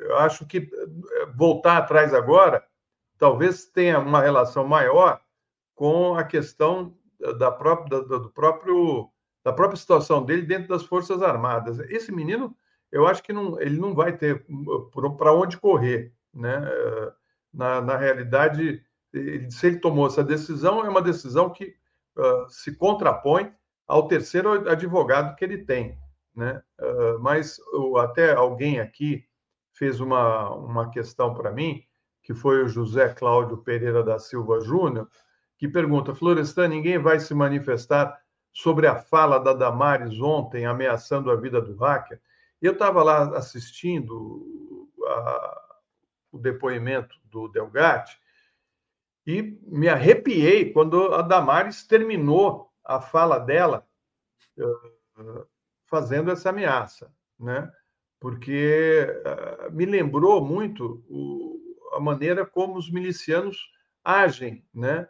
eu 0.02 0.16
acho 0.18 0.46
que 0.46 0.58
eh, 0.58 1.26
voltar 1.34 1.78
atrás 1.78 2.14
agora 2.14 2.64
talvez 3.18 3.66
tenha 3.66 3.98
uma 3.98 4.20
relação 4.20 4.66
maior 4.66 5.20
com 5.74 6.14
a 6.14 6.24
questão 6.24 6.96
da 7.38 7.50
própria, 7.50 8.02
da, 8.02 8.18
do 8.18 8.30
próprio, 8.30 9.10
da 9.44 9.52
própria 9.52 9.76
situação 9.76 10.24
dele 10.24 10.42
dentro 10.42 10.68
das 10.68 10.84
Forças 10.84 11.22
Armadas. 11.22 11.78
Esse 11.80 12.12
menino 12.12 12.56
eu 12.92 13.06
acho 13.06 13.22
que 13.22 13.32
não, 13.32 13.60
ele 13.60 13.78
não 13.78 13.94
vai 13.94 14.16
ter 14.16 14.44
para 15.16 15.32
onde 15.32 15.56
correr. 15.56 16.12
Né? 16.34 16.60
Na, 17.52 17.80
na 17.80 17.96
realidade, 17.96 18.82
ele, 19.12 19.50
se 19.50 19.66
ele 19.66 19.78
tomou 19.78 20.06
essa 20.06 20.22
decisão, 20.22 20.84
é 20.84 20.88
uma 20.88 21.02
decisão 21.02 21.50
que 21.50 21.74
uh, 22.16 22.48
se 22.48 22.74
contrapõe 22.76 23.52
ao 23.86 24.06
terceiro 24.06 24.68
advogado 24.68 25.34
que 25.36 25.44
ele 25.44 25.58
tem. 25.58 25.98
Né? 26.34 26.62
Uh, 26.80 27.18
mas 27.20 27.60
até 27.98 28.32
alguém 28.32 28.80
aqui 28.80 29.24
fez 29.72 30.00
uma, 30.00 30.50
uma 30.50 30.90
questão 30.90 31.34
para 31.34 31.50
mim, 31.50 31.82
que 32.22 32.34
foi 32.34 32.62
o 32.62 32.68
José 32.68 33.08
Cláudio 33.08 33.58
Pereira 33.58 34.02
da 34.02 34.18
Silva 34.18 34.60
Júnior, 34.60 35.08
que 35.58 35.68
pergunta: 35.68 36.14
Florestan, 36.14 36.68
ninguém 36.68 36.98
vai 36.98 37.18
se 37.18 37.34
manifestar 37.34 38.18
sobre 38.52 38.86
a 38.86 38.96
fala 38.96 39.38
da 39.38 39.52
Damares 39.52 40.20
ontem 40.20 40.66
ameaçando 40.66 41.30
a 41.30 41.36
vida 41.36 41.60
do 41.60 41.76
hacker? 41.76 42.20
Eu 42.60 42.72
estava 42.72 43.02
lá 43.02 43.36
assistindo 43.36 44.88
a, 45.06 45.78
o 46.32 46.38
depoimento 46.38 47.16
do 47.24 47.48
Delgatti 47.48 48.18
e 49.26 49.58
me 49.66 49.88
arrepiei 49.88 50.72
quando 50.72 51.14
a 51.14 51.22
Damares 51.22 51.86
terminou 51.86 52.70
a 52.84 53.00
fala 53.00 53.38
dela 53.38 53.86
uh, 54.58 55.46
fazendo 55.86 56.30
essa 56.30 56.50
ameaça, 56.50 57.12
né? 57.38 57.70
Porque 58.18 59.06
uh, 59.24 59.72
me 59.72 59.86
lembrou 59.86 60.44
muito 60.44 61.02
a 61.92 62.00
maneira 62.00 62.44
como 62.44 62.76
os 62.76 62.90
milicianos 62.90 63.70
agem, 64.04 64.64
né? 64.74 65.08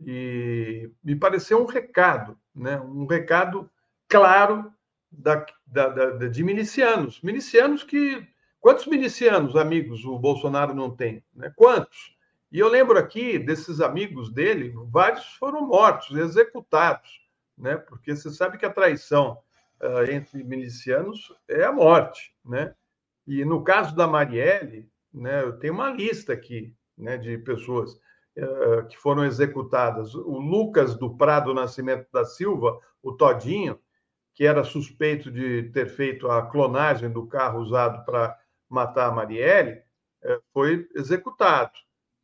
E 0.00 0.90
me 1.02 1.14
pareceu 1.14 1.62
um 1.62 1.66
recado, 1.66 2.38
né? 2.54 2.80
Um 2.80 3.06
recado 3.06 3.70
claro 4.08 4.72
da, 5.10 5.44
da, 5.66 5.88
da, 5.88 6.28
de 6.28 6.42
milicianos. 6.44 7.20
Milicianos 7.22 7.82
que. 7.82 8.26
Quantos 8.60 8.86
milicianos, 8.86 9.56
amigos, 9.56 10.04
o 10.04 10.18
Bolsonaro 10.18 10.74
não 10.74 10.94
tem? 10.94 11.24
Né? 11.34 11.50
Quantos? 11.56 12.14
E 12.52 12.58
eu 12.58 12.68
lembro 12.68 12.98
aqui 12.98 13.38
desses 13.38 13.80
amigos 13.80 14.30
dele, 14.30 14.74
vários 14.88 15.24
foram 15.36 15.66
mortos, 15.66 16.14
executados, 16.14 17.22
né? 17.56 17.76
porque 17.76 18.14
você 18.14 18.28
sabe 18.28 18.58
que 18.58 18.66
a 18.66 18.72
traição 18.72 19.38
uh, 19.80 20.10
entre 20.10 20.44
milicianos 20.44 21.32
é 21.48 21.64
a 21.64 21.72
morte. 21.72 22.34
Né? 22.44 22.74
E 23.26 23.44
no 23.44 23.62
caso 23.62 23.94
da 23.94 24.06
Marielle, 24.06 24.90
né, 25.12 25.42
eu 25.42 25.58
tenho 25.58 25.74
uma 25.74 25.90
lista 25.90 26.32
aqui 26.32 26.74
né, 26.98 27.16
de 27.16 27.38
pessoas 27.38 27.94
uh, 27.94 28.86
que 28.88 28.98
foram 28.98 29.24
executadas. 29.24 30.14
O 30.14 30.38
Lucas 30.38 30.96
do 30.96 31.16
Prado 31.16 31.54
Nascimento 31.54 32.08
da 32.12 32.24
Silva, 32.24 32.78
o 33.02 33.12
Todinho, 33.12 33.78
que 34.40 34.46
era 34.46 34.64
suspeito 34.64 35.30
de 35.30 35.64
ter 35.64 35.86
feito 35.86 36.30
a 36.30 36.40
clonagem 36.40 37.10
do 37.10 37.26
carro 37.26 37.60
usado 37.60 38.06
para 38.06 38.40
matar 38.70 39.08
a 39.08 39.12
Marielle, 39.12 39.82
eh, 40.22 40.40
foi 40.50 40.88
executado. 40.94 41.72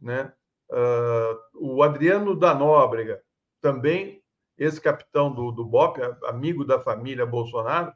Né? 0.01 0.33
Ah, 0.73 1.39
o 1.53 1.83
Adriano 1.83 2.35
da 2.35 2.55
Nóbrega, 2.55 3.23
também 3.61 4.23
ex-capitão 4.57 5.31
do, 5.31 5.53
do 5.53 5.63
BOP, 5.63 5.99
amigo 6.25 6.65
da 6.65 6.81
família 6.81 7.27
Bolsonaro, 7.27 7.93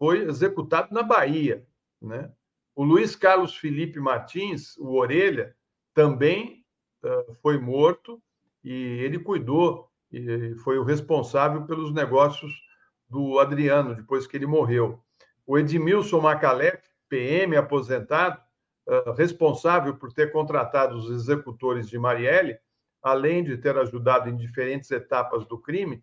foi 0.00 0.24
executado 0.24 0.92
na 0.92 1.04
Bahia. 1.04 1.64
Né? 2.02 2.28
O 2.74 2.82
Luiz 2.82 3.14
Carlos 3.14 3.56
Felipe 3.56 4.00
Martins, 4.00 4.76
o 4.78 4.96
Orelha, 4.96 5.54
também 5.94 6.64
uh, 7.04 7.34
foi 7.34 7.56
morto 7.56 8.20
e 8.64 8.72
ele 8.72 9.20
cuidou 9.20 9.88
e 10.10 10.56
foi 10.56 10.76
o 10.76 10.82
responsável 10.82 11.64
pelos 11.66 11.94
negócios 11.94 12.68
do 13.10 13.38
Adriano, 13.38 13.94
depois 13.94 14.26
que 14.26 14.36
ele 14.36 14.46
morreu. 14.46 15.02
O 15.46 15.58
Edmilson 15.58 16.20
Macalé, 16.20 16.80
PM 17.08 17.56
aposentado, 17.56 18.40
uh, 18.86 19.10
responsável 19.12 19.96
por 19.96 20.12
ter 20.12 20.30
contratado 20.30 20.96
os 20.96 21.10
executores 21.10 21.88
de 21.88 21.98
Marielle, 21.98 22.58
além 23.02 23.42
de 23.42 23.56
ter 23.58 23.76
ajudado 23.76 24.28
em 24.28 24.36
diferentes 24.36 24.90
etapas 24.90 25.44
do 25.46 25.58
crime, 25.58 26.02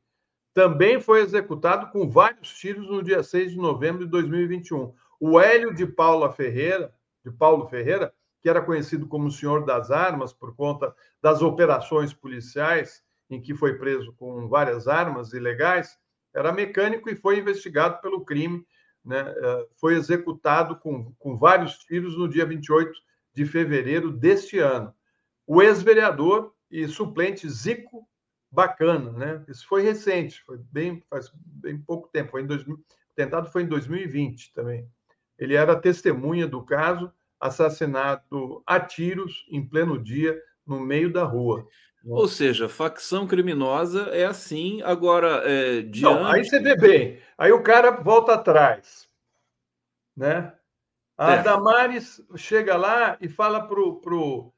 também 0.53 0.99
foi 0.99 1.21
executado 1.21 1.91
com 1.91 2.09
vários 2.09 2.51
tiros 2.53 2.89
no 2.89 3.03
dia 3.03 3.23
6 3.23 3.51
de 3.51 3.57
novembro 3.57 4.03
de 4.03 4.11
2021. 4.11 4.93
O 5.19 5.39
Hélio 5.39 5.73
de 5.73 5.85
Paula 5.85 6.31
Ferreira, 6.31 6.93
de 7.23 7.31
Paulo 7.31 7.67
Ferreira, 7.67 8.13
que 8.41 8.49
era 8.49 8.61
conhecido 8.61 9.07
como 9.07 9.27
o 9.27 9.31
Senhor 9.31 9.65
das 9.65 9.91
Armas 9.91 10.33
por 10.33 10.55
conta 10.55 10.93
das 11.21 11.41
operações 11.41 12.13
policiais 12.13 13.03
em 13.29 13.41
que 13.41 13.53
foi 13.53 13.77
preso 13.77 14.13
com 14.13 14.47
várias 14.47 14.87
armas 14.87 15.33
ilegais, 15.33 15.97
era 16.33 16.51
mecânico 16.51 17.09
e 17.09 17.15
foi 17.15 17.39
investigado 17.39 18.01
pelo 18.01 18.23
crime, 18.23 18.65
né? 19.03 19.33
Eh, 19.35 19.67
foi 19.79 19.95
executado 19.95 20.77
com, 20.77 21.13
com 21.17 21.37
vários 21.37 21.77
tiros 21.79 22.17
no 22.17 22.27
dia 22.27 22.45
28 22.45 22.91
de 23.33 23.45
fevereiro 23.45 24.11
deste 24.11 24.59
ano. 24.59 24.93
O 25.45 25.61
ex-vereador 25.61 26.53
e 26.69 26.87
suplente 26.87 27.49
Zico 27.49 28.07
Bacana, 28.51 29.11
né? 29.11 29.45
Isso 29.47 29.67
foi 29.67 29.81
recente, 29.81 30.41
foi 30.43 30.57
bem 30.57 31.03
faz 31.09 31.31
bem 31.33 31.77
pouco 31.79 32.09
tempo, 32.09 32.31
foi 32.31 32.41
em 32.41 32.47
2000, 32.47 32.83
tentado 33.15 33.51
foi 33.51 33.63
em 33.63 33.67
2020 33.67 34.53
também. 34.53 34.87
Ele 35.37 35.55
era 35.55 35.79
testemunha 35.79 36.47
do 36.47 36.63
caso, 36.63 37.11
assassinado 37.39 38.63
a 38.65 38.79
tiros 38.79 39.45
em 39.51 39.65
pleno 39.65 40.01
dia 40.01 40.41
no 40.65 40.79
meio 40.79 41.11
da 41.11 41.23
rua. 41.23 41.67
Ou 42.05 42.27
seja, 42.27 42.69
facção 42.69 43.27
criminosa 43.27 44.03
é 44.11 44.25
assim. 44.25 44.81
Agora, 44.83 45.41
é, 45.49 45.81
diante... 45.81 46.01
Não, 46.01 46.25
aí 46.25 46.45
você 46.45 46.59
vê 46.59 46.75
bem. 46.75 47.21
Aí 47.37 47.51
o 47.51 47.61
cara 47.61 47.91
volta 47.91 48.33
atrás, 48.33 49.09
né? 50.15 50.53
A 51.17 51.33
é. 51.33 51.43
Damares 51.43 52.21
chega 52.35 52.77
lá 52.77 53.17
e 53.19 53.27
fala 53.27 53.67
pro 53.67 53.99
pro 53.99 54.53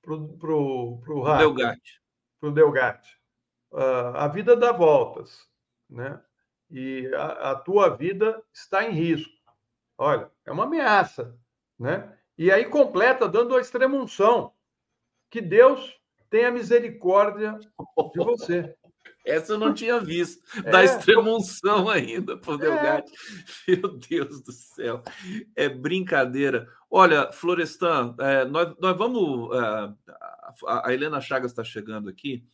pro 0.00 0.28
pro, 0.38 0.98
pro 1.04 1.36
Delgatti. 1.36 2.00
Pro 2.40 2.50
Delgatti. 2.50 3.20
Uh, 3.70 4.16
a 4.16 4.26
vida 4.26 4.56
dá 4.56 4.72
voltas, 4.72 5.46
né? 5.88 6.20
E 6.70 7.10
a, 7.14 7.50
a 7.50 7.54
tua 7.54 7.90
vida 7.90 8.42
está 8.52 8.84
em 8.84 8.92
risco. 8.92 9.32
Olha, 9.98 10.30
é 10.46 10.50
uma 10.50 10.64
ameaça, 10.64 11.38
né? 11.78 12.16
E 12.38 12.50
aí 12.50 12.64
completa 12.64 13.28
dando 13.28 13.54
a 13.54 13.60
extremunção. 13.60 14.54
Que 15.28 15.42
Deus 15.42 15.99
tenha 16.30 16.50
misericórdia 16.50 17.58
de 17.58 18.24
você. 18.24 18.74
Essa 19.24 19.52
eu 19.52 19.58
não 19.58 19.74
tinha 19.74 20.00
visto, 20.00 20.42
é. 20.64 20.70
da 20.70 20.82
extremunção 20.82 21.90
ainda, 21.90 22.38
por 22.38 22.56
Delgatti. 22.56 23.12
É. 23.68 23.76
Meu 23.76 23.98
Deus 23.98 24.40
do 24.40 24.50
céu, 24.50 25.02
é 25.54 25.68
brincadeira. 25.68 26.66
Olha, 26.90 27.30
Florestan, 27.30 28.14
é, 28.18 28.44
nós, 28.46 28.74
nós 28.80 28.96
vamos. 28.96 29.50
É, 29.54 29.92
a 30.66 30.92
Helena 30.92 31.20
Chagas 31.20 31.52
está 31.52 31.62
chegando 31.62 32.08
aqui. 32.08 32.44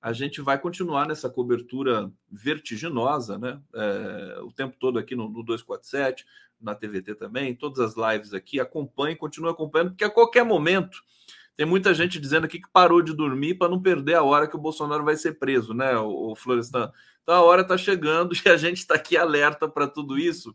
A 0.00 0.12
gente 0.12 0.40
vai 0.40 0.58
continuar 0.58 1.06
nessa 1.06 1.30
cobertura 1.30 2.10
vertiginosa, 2.30 3.38
né? 3.38 3.60
É, 3.74 4.40
o 4.40 4.52
tempo 4.52 4.76
todo 4.78 4.98
aqui 4.98 5.14
no, 5.14 5.28
no 5.28 5.42
247, 5.42 6.26
na 6.60 6.74
TVT 6.74 7.14
também, 7.14 7.54
todas 7.54 7.78
as 7.80 7.94
lives 7.96 8.32
aqui. 8.32 8.58
Acompanhe, 8.58 9.14
continue 9.14 9.50
acompanhando, 9.50 9.90
porque 9.90 10.04
a 10.04 10.10
qualquer 10.10 10.44
momento 10.44 11.02
tem 11.56 11.66
muita 11.66 11.94
gente 11.94 12.18
dizendo 12.18 12.44
aqui 12.44 12.60
que 12.60 12.68
parou 12.72 13.00
de 13.00 13.14
dormir 13.14 13.54
para 13.54 13.68
não 13.68 13.80
perder 13.80 14.14
a 14.14 14.22
hora 14.22 14.46
que 14.46 14.56
o 14.56 14.60
Bolsonaro 14.60 15.04
vai 15.04 15.16
ser 15.16 15.38
preso, 15.38 15.72
né, 15.72 15.96
o, 15.96 16.34
Florestan? 16.34 16.90
Então 17.22 17.34
a 17.34 17.42
hora 17.42 17.62
está 17.62 17.76
chegando 17.76 18.34
e 18.44 18.48
a 18.48 18.56
gente 18.56 18.78
está 18.78 18.94
aqui 18.94 19.16
alerta 19.16 19.68
para 19.68 19.86
tudo 19.86 20.18
isso. 20.18 20.54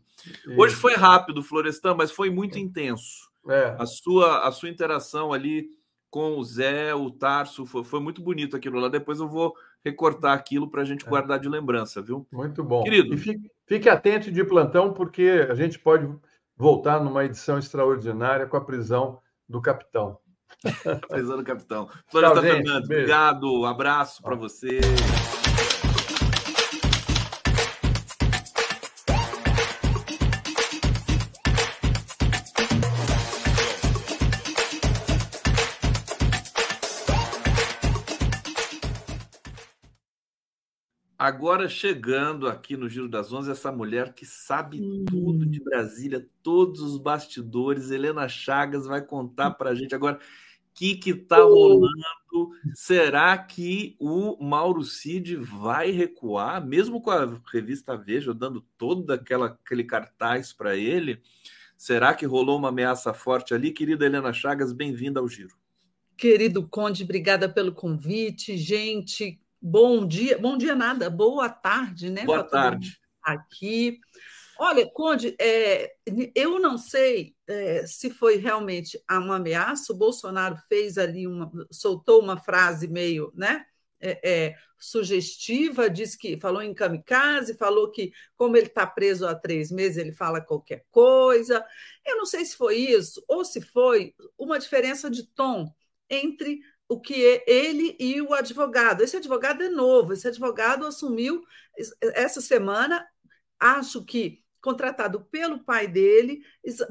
Hoje 0.56 0.74
foi 0.74 0.94
rápido, 0.94 1.42
Florestan, 1.42 1.94
mas 1.94 2.10
foi 2.10 2.30
muito 2.30 2.58
intenso. 2.58 3.30
É. 3.48 3.74
A, 3.78 3.86
sua, 3.86 4.46
a 4.46 4.52
sua 4.52 4.68
interação 4.68 5.32
ali 5.32 5.68
com 6.10 6.36
o 6.36 6.44
Zé, 6.44 6.94
o 6.94 7.10
Tarso, 7.10 7.64
foi, 7.64 7.84
foi 7.84 8.00
muito 8.00 8.20
bonito 8.20 8.56
aquilo 8.56 8.78
lá. 8.80 8.88
Depois 8.88 9.20
eu 9.20 9.28
vou 9.28 9.54
recortar 9.84 10.36
aquilo 10.36 10.68
para 10.68 10.82
a 10.82 10.84
gente 10.84 11.06
é. 11.06 11.08
guardar 11.08 11.38
de 11.38 11.48
lembrança, 11.48 12.02
viu? 12.02 12.26
Muito 12.32 12.62
bom. 12.62 12.82
Querido. 12.82 13.14
E 13.14 13.16
fique, 13.16 13.50
fique 13.66 13.88
atento 13.88 14.30
de 14.30 14.44
plantão, 14.44 14.92
porque 14.92 15.46
a 15.48 15.54
gente 15.54 15.78
pode 15.78 16.12
voltar 16.56 17.02
numa 17.02 17.24
edição 17.24 17.58
extraordinária 17.58 18.46
com 18.46 18.56
a 18.56 18.60
prisão 18.60 19.20
do 19.48 19.62
capitão. 19.62 20.18
Prisão 21.08 21.36
do 21.36 21.44
capitão. 21.44 21.88
Floresta 22.08 22.40
Fernandes, 22.40 22.88
beijo. 22.88 23.02
obrigado. 23.02 23.66
Abraço 23.66 24.22
para 24.22 24.34
você. 24.36 24.80
Agora 41.30 41.68
chegando 41.68 42.48
aqui 42.48 42.76
no 42.76 42.88
Giro 42.88 43.08
das 43.08 43.32
Onze, 43.32 43.52
essa 43.52 43.70
mulher 43.70 44.12
que 44.14 44.26
sabe 44.26 44.80
uhum. 44.80 45.04
tudo 45.04 45.46
de 45.46 45.62
Brasília, 45.62 46.28
todos 46.42 46.80
os 46.80 46.98
bastidores, 46.98 47.92
Helena 47.92 48.28
Chagas 48.28 48.84
vai 48.84 49.00
contar 49.00 49.52
para 49.52 49.70
a 49.70 49.74
gente 49.76 49.94
agora 49.94 50.16
o 50.16 50.74
que 50.74 50.98
está 51.06 51.36
rolando. 51.36 52.50
Será 52.74 53.38
que 53.38 53.94
o 54.00 54.44
Mauro 54.44 54.82
Cid 54.82 55.36
vai 55.36 55.92
recuar, 55.92 56.66
mesmo 56.66 57.00
com 57.00 57.12
a 57.12 57.40
revista 57.52 57.96
Veja 57.96 58.34
dando 58.34 58.60
todo 58.76 59.12
aquela, 59.12 59.56
aquele 59.64 59.84
cartaz 59.84 60.52
para 60.52 60.76
ele? 60.76 61.22
Será 61.76 62.12
que 62.12 62.26
rolou 62.26 62.58
uma 62.58 62.70
ameaça 62.70 63.14
forte 63.14 63.54
ali? 63.54 63.70
Querida 63.70 64.04
Helena 64.04 64.32
Chagas, 64.32 64.72
bem-vinda 64.72 65.20
ao 65.20 65.28
Giro. 65.28 65.54
Querido 66.16 66.66
Conde, 66.66 67.04
obrigada 67.04 67.48
pelo 67.48 67.72
convite. 67.72 68.56
Gente, 68.56 69.40
Bom 69.62 70.06
dia, 70.06 70.38
bom 70.38 70.56
dia 70.56 70.74
nada, 70.74 71.10
boa 71.10 71.48
tarde, 71.48 72.08
né? 72.08 72.24
Boa 72.24 72.42
tarde. 72.42 72.98
Aqui. 73.22 73.98
Olha, 74.58 74.86
Conde, 74.90 75.34
é, 75.40 75.90
eu 76.34 76.58
não 76.58 76.76
sei 76.76 77.34
é, 77.46 77.86
se 77.86 78.10
foi 78.10 78.36
realmente 78.36 79.02
uma 79.10 79.36
ameaça. 79.36 79.92
O 79.92 79.96
Bolsonaro 79.96 80.56
fez 80.68 80.98
ali 80.98 81.26
uma, 81.26 81.50
soltou 81.70 82.22
uma 82.22 82.36
frase 82.36 82.86
meio, 82.86 83.32
né? 83.34 83.64
É, 83.98 84.20
é, 84.22 84.56
sugestiva, 84.78 85.90
disse 85.90 86.16
que 86.16 86.40
falou 86.40 86.62
em 86.62 86.72
kamikaze, 86.72 87.56
falou 87.56 87.90
que, 87.90 88.12
como 88.36 88.56
ele 88.56 88.66
está 88.66 88.86
preso 88.86 89.26
há 89.26 89.34
três 89.34 89.70
meses, 89.70 89.98
ele 89.98 90.12
fala 90.12 90.40
qualquer 90.40 90.84
coisa. 90.90 91.64
Eu 92.04 92.16
não 92.16 92.24
sei 92.24 92.44
se 92.44 92.56
foi 92.56 92.76
isso, 92.76 93.22
ou 93.28 93.44
se 93.44 93.60
foi 93.60 94.14
uma 94.38 94.58
diferença 94.58 95.10
de 95.10 95.26
tom 95.26 95.70
entre 96.08 96.60
o 96.90 97.00
que 97.00 97.24
é 97.24 97.44
ele 97.46 97.96
e 98.00 98.20
o 98.20 98.34
advogado. 98.34 99.00
Esse 99.00 99.16
advogado 99.16 99.62
é 99.62 99.68
novo, 99.68 100.12
esse 100.12 100.26
advogado 100.26 100.84
assumiu 100.84 101.40
essa 102.00 102.40
semana, 102.40 103.06
acho 103.60 104.04
que 104.04 104.42
contratado 104.60 105.24
pelo 105.30 105.60
pai 105.60 105.86
dele 105.86 106.42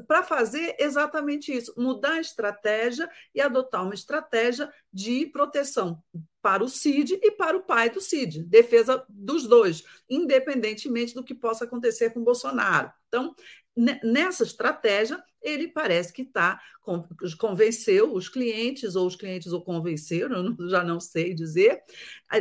para 0.08 0.24
fazer 0.24 0.74
exatamente 0.78 1.52
isso, 1.52 1.74
mudar 1.76 2.14
a 2.14 2.20
estratégia 2.20 3.08
e 3.34 3.42
adotar 3.42 3.84
uma 3.84 3.94
estratégia 3.94 4.72
de 4.90 5.26
proteção 5.26 6.02
para 6.42 6.64
o 6.64 6.68
Cid 6.68 7.20
e 7.22 7.30
para 7.32 7.56
o 7.56 7.62
pai 7.62 7.90
do 7.90 8.00
Cid, 8.00 8.42
defesa 8.44 9.04
dos 9.08 9.46
dois, 9.46 9.84
independentemente 10.08 11.14
do 11.14 11.22
que 11.22 11.34
possa 11.34 11.64
acontecer 11.64 12.10
com 12.10 12.24
Bolsonaro. 12.24 12.90
Então, 13.06 13.34
nessa 13.76 14.42
estratégia, 14.42 15.22
ele 15.42 15.68
parece 15.68 16.12
que 16.12 16.22
está 16.22 16.60
convenceu 17.38 18.14
os 18.14 18.28
clientes, 18.28 18.96
ou 18.96 19.06
os 19.06 19.14
clientes 19.14 19.52
o 19.52 19.60
convenceram, 19.60 20.56
já 20.68 20.82
não 20.82 20.98
sei 20.98 21.34
dizer, 21.34 21.80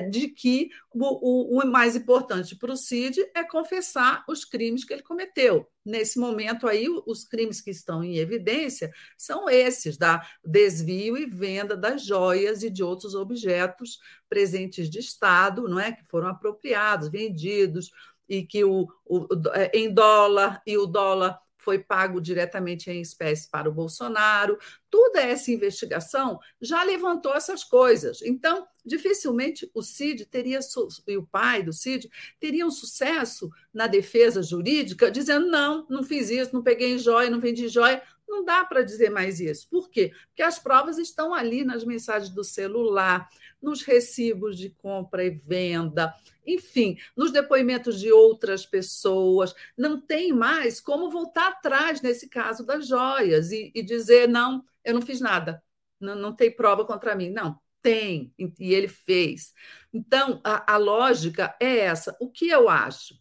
de 0.09 0.29
que 0.29 0.69
o, 0.93 1.57
o, 1.57 1.59
o 1.59 1.67
mais 1.67 1.95
importante 1.95 2.55
para 2.55 2.71
o 2.71 2.77
Cid 2.77 3.19
é 3.35 3.43
confessar 3.43 4.23
os 4.27 4.45
crimes 4.45 4.83
que 4.83 4.93
ele 4.93 5.03
cometeu. 5.03 5.67
Nesse 5.85 6.19
momento 6.19 6.67
aí, 6.67 6.87
os 7.05 7.23
crimes 7.23 7.61
que 7.61 7.71
estão 7.71 8.03
em 8.03 8.17
evidência 8.17 8.91
são 9.17 9.49
esses, 9.49 9.97
da 9.97 10.25
desvio 10.45 11.17
e 11.17 11.25
venda 11.25 11.75
das 11.75 12.03
joias 12.03 12.63
e 12.63 12.69
de 12.69 12.83
outros 12.83 13.15
objetos 13.15 13.99
presentes 14.27 14.89
de 14.89 14.99
Estado, 14.99 15.67
não 15.67 15.79
é, 15.79 15.91
que 15.91 16.05
foram 16.05 16.27
apropriados, 16.27 17.09
vendidos, 17.09 17.91
e 18.29 18.45
que 18.45 18.63
o, 18.63 18.87
o, 19.05 19.27
é, 19.53 19.71
em 19.73 19.91
dólar 19.91 20.61
e 20.65 20.77
o 20.77 20.85
dólar 20.85 21.39
foi 21.59 21.77
pago 21.77 22.21
diretamente 22.21 22.89
em 22.89 23.01
espécie 23.01 23.49
para 23.49 23.69
o 23.69 23.73
Bolsonaro. 23.73 24.57
Toda 24.89 25.19
essa 25.19 25.51
investigação 25.51 26.39
já 26.59 26.81
levantou 26.83 27.35
essas 27.35 27.63
coisas. 27.63 28.21
Então, 28.21 28.65
dificilmente 28.85 29.69
o 29.73 29.83
Cid 29.83 30.25
teria 30.25 30.59
e 31.07 31.17
o 31.17 31.27
pai 31.27 31.61
do 31.61 31.73
Cid 31.73 32.09
teriam 32.39 32.71
sucesso 32.71 33.49
na 33.73 33.87
defesa 33.87 34.41
jurídica, 34.41 35.11
dizendo 35.11 35.47
não, 35.47 35.85
não 35.89 36.01
fiz 36.01 36.29
isso, 36.29 36.53
não 36.53 36.63
peguei 36.63 36.97
joia, 36.97 37.29
não 37.29 37.39
vendi 37.39 37.67
joia. 37.67 38.01
Não 38.27 38.45
dá 38.45 38.63
para 38.63 38.83
dizer 38.83 39.09
mais 39.09 39.39
isso. 39.39 39.67
Por 39.69 39.89
quê? 39.89 40.11
Porque 40.27 40.43
as 40.43 40.59
provas 40.59 40.99
estão 40.99 41.33
ali 41.33 41.65
nas 41.65 41.83
mensagens 41.83 42.29
do 42.29 42.43
celular, 42.43 43.27
nos 43.61 43.83
recibos 43.83 44.57
de 44.57 44.69
compra 44.69 45.23
e 45.23 45.29
venda, 45.29 46.13
enfim, 46.45 46.97
nos 47.15 47.31
depoimentos 47.31 47.99
de 47.99 48.11
outras 48.11 48.65
pessoas. 48.65 49.53
Não 49.77 49.99
tem 49.99 50.31
mais 50.33 50.79
como 50.81 51.09
voltar 51.09 51.49
atrás 51.49 52.01
nesse 52.01 52.29
caso 52.29 52.65
das 52.65 52.87
joias 52.87 53.51
e, 53.51 53.71
e 53.75 53.83
dizer: 53.83 54.27
não, 54.27 54.63
eu 54.83 54.93
não 54.93 55.01
fiz 55.01 55.21
nada, 55.21 55.63
não, 55.99 56.15
não 56.15 56.35
tem 56.35 56.51
prova 56.55 56.85
contra 56.85 57.15
mim. 57.15 57.29
Não, 57.29 57.59
Tem, 57.81 58.33
e 58.37 58.73
ele 58.73 58.87
fez. 58.87 59.53
Então, 59.93 60.41
a, 60.43 60.73
a 60.73 60.77
lógica 60.77 61.55
é 61.59 61.79
essa. 61.79 62.15
O 62.19 62.29
que 62.29 62.49
eu 62.49 62.69
acho? 62.69 63.15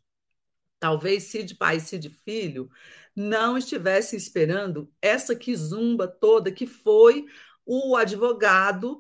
Talvez 0.81 1.25
Cid 1.25 1.57
pai 1.57 1.77
e 1.77 1.81
Cid 1.81 2.09
filho 2.25 2.71
não 3.15 3.59
estivesse 3.59 4.15
esperando 4.17 4.93
essa 5.03 5.35
quizumba 5.35 6.07
toda 6.07 6.53
que 6.53 6.67
foi 6.67 7.27
o 7.67 7.97
advogado 7.97 8.99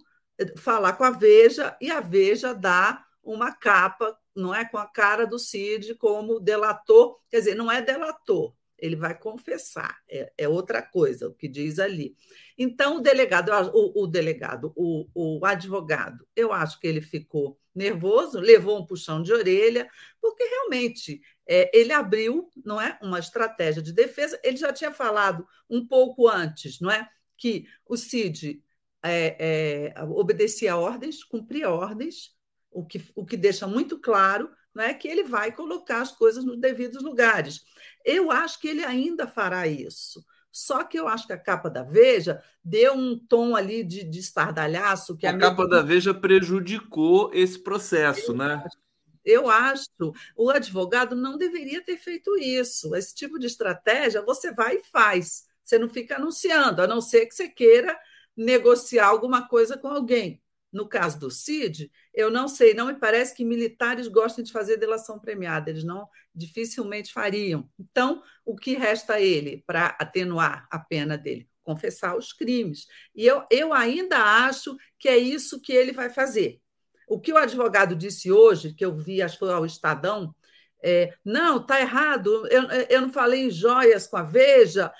falar 0.56 0.94
com 0.94 1.05
a 1.05 1.10
Veja 1.10 1.77
e 1.81 1.90
a 1.90 2.01
Veja 2.01 2.52
dar 2.52 3.06
uma 3.23 3.52
capa, 3.52 4.16
não 4.35 4.55
é 4.55 4.65
com 4.65 4.78
a 4.78 4.86
cara 4.86 5.27
do 5.27 5.39
Cid 5.39 5.94
como 5.97 6.40
delator, 6.40 7.19
quer 7.31 7.39
dizer, 7.39 7.55
não 7.55 7.70
é 7.70 7.82
delator, 7.82 8.55
ele 8.78 8.97
vai 8.97 9.19
confessar, 9.19 9.98
é, 10.09 10.32
é 10.39 10.48
outra 10.48 10.81
coisa 10.81 11.28
o 11.28 11.35
que 11.35 11.48
diz 11.48 11.78
ali. 11.78 12.16
Então, 12.56 12.97
o 12.97 13.01
delegado, 13.01 13.51
o, 13.74 14.05
o 14.05 14.06
delegado, 14.06 14.73
o, 14.77 15.06
o 15.15 15.44
advogado, 15.44 16.27
eu 16.35 16.52
acho 16.52 16.78
que 16.78 16.86
ele 16.86 17.01
ficou 17.01 17.59
nervoso, 17.74 18.40
levou 18.40 18.78
um 18.78 18.86
puxão 18.86 19.23
de 19.23 19.32
orelha, 19.32 19.89
porque 20.20 20.44
realmente 20.44 21.20
é, 21.47 21.70
ele 21.77 21.93
abriu, 21.93 22.51
não 22.65 22.81
é, 22.81 22.98
uma 23.01 23.19
estratégia 23.19 23.81
de 23.81 23.93
defesa. 23.93 24.39
Ele 24.43 24.56
já 24.56 24.73
tinha 24.73 24.90
falado 24.90 25.47
um 25.70 25.86
pouco 25.86 26.28
antes, 26.28 26.81
não 26.81 26.90
é, 26.90 27.09
que 27.36 27.66
o 27.86 27.97
Cid 27.97 28.60
é, 29.03 29.93
é, 29.95 30.03
obedecia 30.05 30.77
ordens, 30.77 31.23
cumpria 31.23 31.70
ordens, 31.70 32.37
o 32.70 32.85
que, 32.85 33.05
o 33.15 33.25
que 33.25 33.37
deixa 33.37 33.66
muito 33.66 33.99
claro 33.99 34.51
não 34.75 34.85
é 34.85 34.95
que 34.95 35.09
ele 35.09 35.25
vai 35.25 35.51
colocar 35.51 36.01
as 36.01 36.12
coisas 36.12 36.45
nos 36.45 36.61
devidos 36.61 37.03
lugares. 37.03 37.62
Eu 38.05 38.31
acho 38.31 38.61
que 38.61 38.69
ele 38.69 38.85
ainda 38.85 39.27
fará 39.27 39.66
isso. 39.66 40.25
Só 40.51 40.85
que 40.85 40.99
eu 40.99 41.07
acho 41.07 41.27
que 41.27 41.33
a 41.33 41.39
capa 41.39 41.69
da 41.69 41.83
Veja 41.83 42.43
deu 42.65 42.95
um 42.95 43.19
tom 43.19 43.55
ali 43.55 43.83
de, 43.85 44.05
de 44.05 44.19
estardalhaço. 44.19 45.16
Que 45.16 45.27
a, 45.27 45.31
a 45.31 45.39
capa 45.39 45.66
da 45.69 45.83
Veja 45.83 46.15
prejudicou 46.15 47.31
esse 47.35 47.59
processo, 47.59 48.33
eu 48.33 48.37
né? 48.37 48.62
Acho, 48.65 48.79
eu 49.25 49.51
acho 49.51 49.89
o 50.37 50.51
advogado 50.51 51.15
não 51.15 51.37
deveria 51.37 51.83
ter 51.85 51.97
feito 51.97 52.37
isso. 52.37 52.95
Esse 52.95 53.15
tipo 53.15 53.39
de 53.39 53.47
estratégia 53.47 54.23
você 54.23 54.53
vai 54.53 54.77
e 54.77 54.85
faz. 54.85 55.45
Você 55.62 55.79
não 55.79 55.89
fica 55.89 56.16
anunciando, 56.16 56.81
a 56.81 56.87
não 56.87 57.01
ser 57.01 57.27
que 57.27 57.35
você 57.35 57.49
queira 57.49 57.99
negociar 58.39 59.09
alguma 59.09 59.48
coisa 59.48 59.77
com 59.77 59.89
alguém. 59.89 60.40
No 60.73 60.86
caso 60.86 61.19
do 61.19 61.31
CID, 61.31 61.90
eu 62.15 62.31
não 62.31 62.47
sei, 62.47 62.74
não 62.74 62.86
me 62.86 62.94
parece 62.94 63.35
que 63.35 63.44
militares 63.44 64.06
gostem 64.06 64.44
de 64.44 64.52
fazer 64.52 64.77
delação 64.77 65.19
premiada, 65.19 65.70
eles 65.70 65.82
não 65.82 66.06
dificilmente 66.35 67.12
fariam. 67.12 67.69
Então, 67.78 68.23
o 68.44 68.55
que 68.55 68.77
resta 68.77 69.15
a 69.15 69.20
ele 69.20 69.65
para 69.66 69.97
atenuar 69.98 70.69
a 70.70 70.78
pena 70.78 71.16
dele? 71.16 71.48
Confessar 71.65 72.16
os 72.16 72.32
crimes. 72.32 72.86
E 73.15 73.27
eu, 73.27 73.44
eu 73.51 73.73
ainda 73.73 74.19
acho 74.19 74.77
que 74.98 75.09
é 75.09 75.16
isso 75.16 75.60
que 75.60 75.73
ele 75.73 75.93
vai 75.93 76.10
fazer. 76.10 76.60
O 77.09 77.19
que 77.19 77.32
o 77.32 77.39
advogado 77.39 77.97
disse 77.97 78.31
hoje, 78.31 78.74
que 78.74 78.85
eu 78.85 78.94
vi, 78.94 79.23
acho 79.23 79.35
que 79.35 79.40
foi 79.40 79.52
ao 79.52 79.65
Estadão, 79.65 80.35
é, 80.82 81.15
não, 81.24 81.56
está 81.56 81.81
errado, 81.81 82.47
eu, 82.48 82.65
eu 82.89 83.01
não 83.01 83.10
falei 83.10 83.47
em 83.47 83.51
joias 83.51 84.06
com 84.06 84.16
a 84.16 84.23
Veja, 84.23 84.93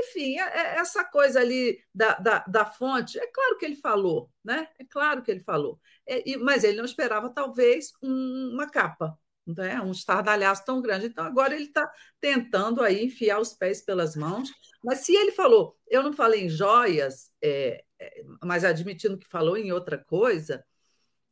enfim, 0.00 0.38
é, 0.38 0.42
é 0.42 0.78
essa 0.78 1.04
coisa 1.04 1.40
ali 1.40 1.78
da, 1.94 2.14
da, 2.14 2.38
da, 2.40 2.66
fonte, 2.66 3.18
é 3.18 3.26
claro 3.26 3.58
que 3.58 3.64
ele 3.64 3.76
falou, 3.76 4.30
né? 4.44 4.68
É 4.78 4.84
claro 4.84 5.22
que 5.22 5.30
ele 5.30 5.40
falou. 5.40 5.80
É, 6.06 6.36
mas 6.38 6.64
ele 6.64 6.78
não 6.78 6.84
esperava, 6.84 7.30
talvez, 7.30 7.92
um, 8.02 8.52
uma 8.52 8.70
capa, 8.70 9.18
né? 9.46 9.80
um 9.80 9.90
estardalhaço 9.90 10.64
tão 10.64 10.80
grande. 10.80 11.06
Então, 11.06 11.24
agora 11.24 11.54
ele 11.54 11.64
está 11.64 11.90
tentando 12.20 12.82
aí 12.82 13.04
enfiar 13.04 13.40
os 13.40 13.52
pés 13.54 13.82
pelas 13.82 14.16
mãos. 14.16 14.50
Mas 14.82 15.00
se 15.00 15.14
ele 15.14 15.32
falou, 15.32 15.76
eu 15.88 16.02
não 16.02 16.12
falei 16.12 16.44
em 16.44 16.48
joias, 16.48 17.30
é, 17.42 17.84
é 17.98 18.22
mas 18.42 18.64
admitindo 18.64 19.18
que 19.18 19.28
falou 19.28 19.56
em 19.56 19.72
outra 19.72 19.98
coisa, 19.98 20.64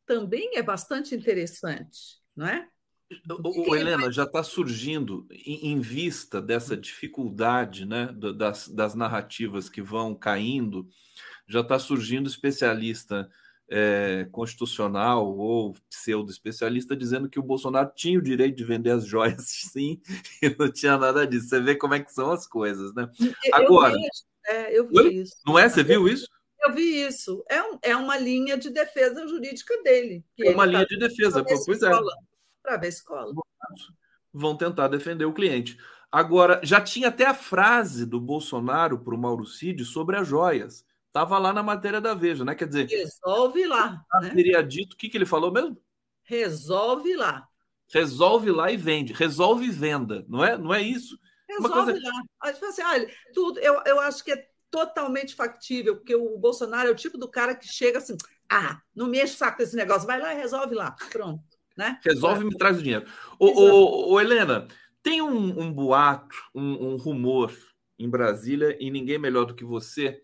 também 0.07 0.57
é 0.57 0.63
bastante 0.63 1.15
interessante, 1.15 2.21
não 2.35 2.47
é? 2.47 2.69
O, 3.45 3.75
Helena, 3.75 4.11
já 4.11 4.25
está 4.25 4.43
surgindo, 4.43 5.27
em, 5.31 5.73
em, 5.73 5.81
vista 5.81 6.41
dessa 6.41 6.77
dificuldade 6.77 7.85
né, 7.87 8.07
das, 8.37 8.69
das 8.69 8.95
narrativas 8.95 9.69
que 9.69 9.83
vão 9.83 10.15
caindo, 10.15 10.89
já 11.47 11.61
está 11.61 11.79
surgindo 11.79 12.29
especialista 12.29 13.29
é, 13.69 14.27
constitucional 14.31 15.37
ou 15.37 15.75
pseudo-especialista 15.89 16.95
dizendo 16.95 17.29
que 17.29 17.39
o 17.39 17.43
Bolsonaro 17.43 17.91
tinha 17.95 18.19
o 18.19 18.23
direito 18.23 18.57
de 18.57 18.65
vender 18.65 18.91
as 18.91 19.07
joias, 19.07 19.45
sim, 19.73 20.01
e 20.43 20.55
não 20.59 20.71
tinha 20.71 20.99
nada 20.99 21.27
disso. 21.27 21.49
Você 21.49 21.61
vê 21.61 21.75
como 21.75 21.95
é 21.95 22.01
que 22.01 22.13
são 22.13 22.31
as 22.31 22.47
coisas, 22.47 22.95
né? 22.95 23.09
Agora. 23.53 23.95
Eu 23.95 23.99
vi, 23.99 24.09
é, 24.47 24.79
eu 24.79 24.89
vi 24.89 25.21
isso. 25.23 25.37
Não 25.47 25.59
é? 25.59 25.69
Você 25.69 25.83
viu 25.83 26.07
isso? 26.07 26.29
Eu 26.63 26.75
vi 26.75 27.03
isso. 27.03 27.43
É, 27.49 27.63
um, 27.63 27.79
é 27.83 27.97
uma 27.97 28.17
linha 28.17 28.57
de 28.57 28.71
defesa 28.71 29.27
jurídica 29.27 29.75
dele. 29.83 30.25
é 30.39 30.51
uma 30.51 30.67
linha 30.67 30.87
tá 30.87 30.95
de 30.95 30.99
defesa, 30.99 31.45
pois 31.45 31.83
é 31.83 31.91
para 32.63 32.77
ver 32.77 32.89
escola. 32.89 33.33
Vão 34.33 34.57
tentar 34.57 34.89
defender 34.89 35.25
o 35.25 35.35
cliente. 35.35 35.79
Agora, 36.11 36.61
já 36.63 36.81
tinha 36.81 37.09
até 37.09 37.27
a 37.27 37.35
frase 37.35 38.05
do 38.05 38.21
Bolsonaro 38.21 38.99
para 38.99 39.15
o 39.15 39.19
Mauro 39.19 39.47
Cid 39.47 39.85
sobre 39.85 40.17
as 40.17 40.29
joias. 40.29 40.85
Estava 41.07 41.39
lá 41.39 41.53
na 41.53 41.63
matéria 41.63 42.01
da 42.01 42.15
Veja, 42.15 42.45
né? 42.45 42.55
Quer 42.55 42.69
dizer. 42.69 42.87
Resolve 42.87 43.67
lá. 43.67 44.03
Né? 44.21 44.31
Teria 44.31 44.63
dito 44.63 44.95
o 44.95 44.97
que, 44.97 45.09
que 45.09 45.17
ele 45.17 45.27
falou 45.27 45.53
mesmo? 45.53 45.77
Resolve 46.23 47.15
lá. 47.17 47.47
Resolve 47.93 48.51
lá 48.51 48.71
e 48.73 48.77
vende. 48.77 49.13
Resolve 49.13 49.67
e 49.67 49.71
venda. 49.71 50.25
Não 50.29 50.45
é, 50.45 50.57
não 50.57 50.73
é 50.73 50.81
isso? 50.81 51.19
Resolve 51.49 51.93
coisa... 51.93 52.09
lá. 52.09 52.23
Assim, 52.41 52.83
olha, 52.83 53.11
tudo, 53.35 53.59
eu, 53.61 53.83
eu 53.85 54.01
acho 54.01 54.25
que 54.25 54.33
é 54.33 54.47
totalmente 54.71 55.35
factível, 55.35 55.97
porque 55.97 56.17
o 56.17 56.39
Bolsonaro 56.39 56.89
é 56.89 56.93
o 56.93 56.97
tipo 56.97 57.19
do 57.19 57.29
cara 57.29 57.55
que 57.55 57.67
chega 57.67 57.99
assim: 57.99 58.17
ah, 58.51 58.81
não 58.95 59.07
me 59.07 59.23
enche 59.23 59.35
o 59.35 59.37
saco 59.37 59.59
desse 59.59 59.77
negócio, 59.77 60.07
vai 60.07 60.19
lá 60.19 60.35
e 60.35 60.39
resolve 60.39 60.75
lá. 60.75 60.97
Pronto. 61.11 61.45
Né? 61.77 61.99
Resolve 62.05 62.43
e 62.43 62.49
me 62.49 62.57
traz 62.57 62.79
o 62.79 62.83
dinheiro. 62.83 63.07
Ô, 63.39 63.47
ô, 63.47 64.13
ô 64.13 64.21
Helena, 64.21 64.67
tem 65.03 65.21
um, 65.23 65.61
um 65.61 65.73
boato, 65.73 66.37
um, 66.55 66.93
um, 66.93 66.97
rumor 66.97 67.53
em 67.99 68.09
Brasília, 68.09 68.77
e 68.81 68.91
ninguém 68.91 69.19
melhor 69.19 69.47
do 69.47 69.55
que 69.55 69.65
você 69.65 70.23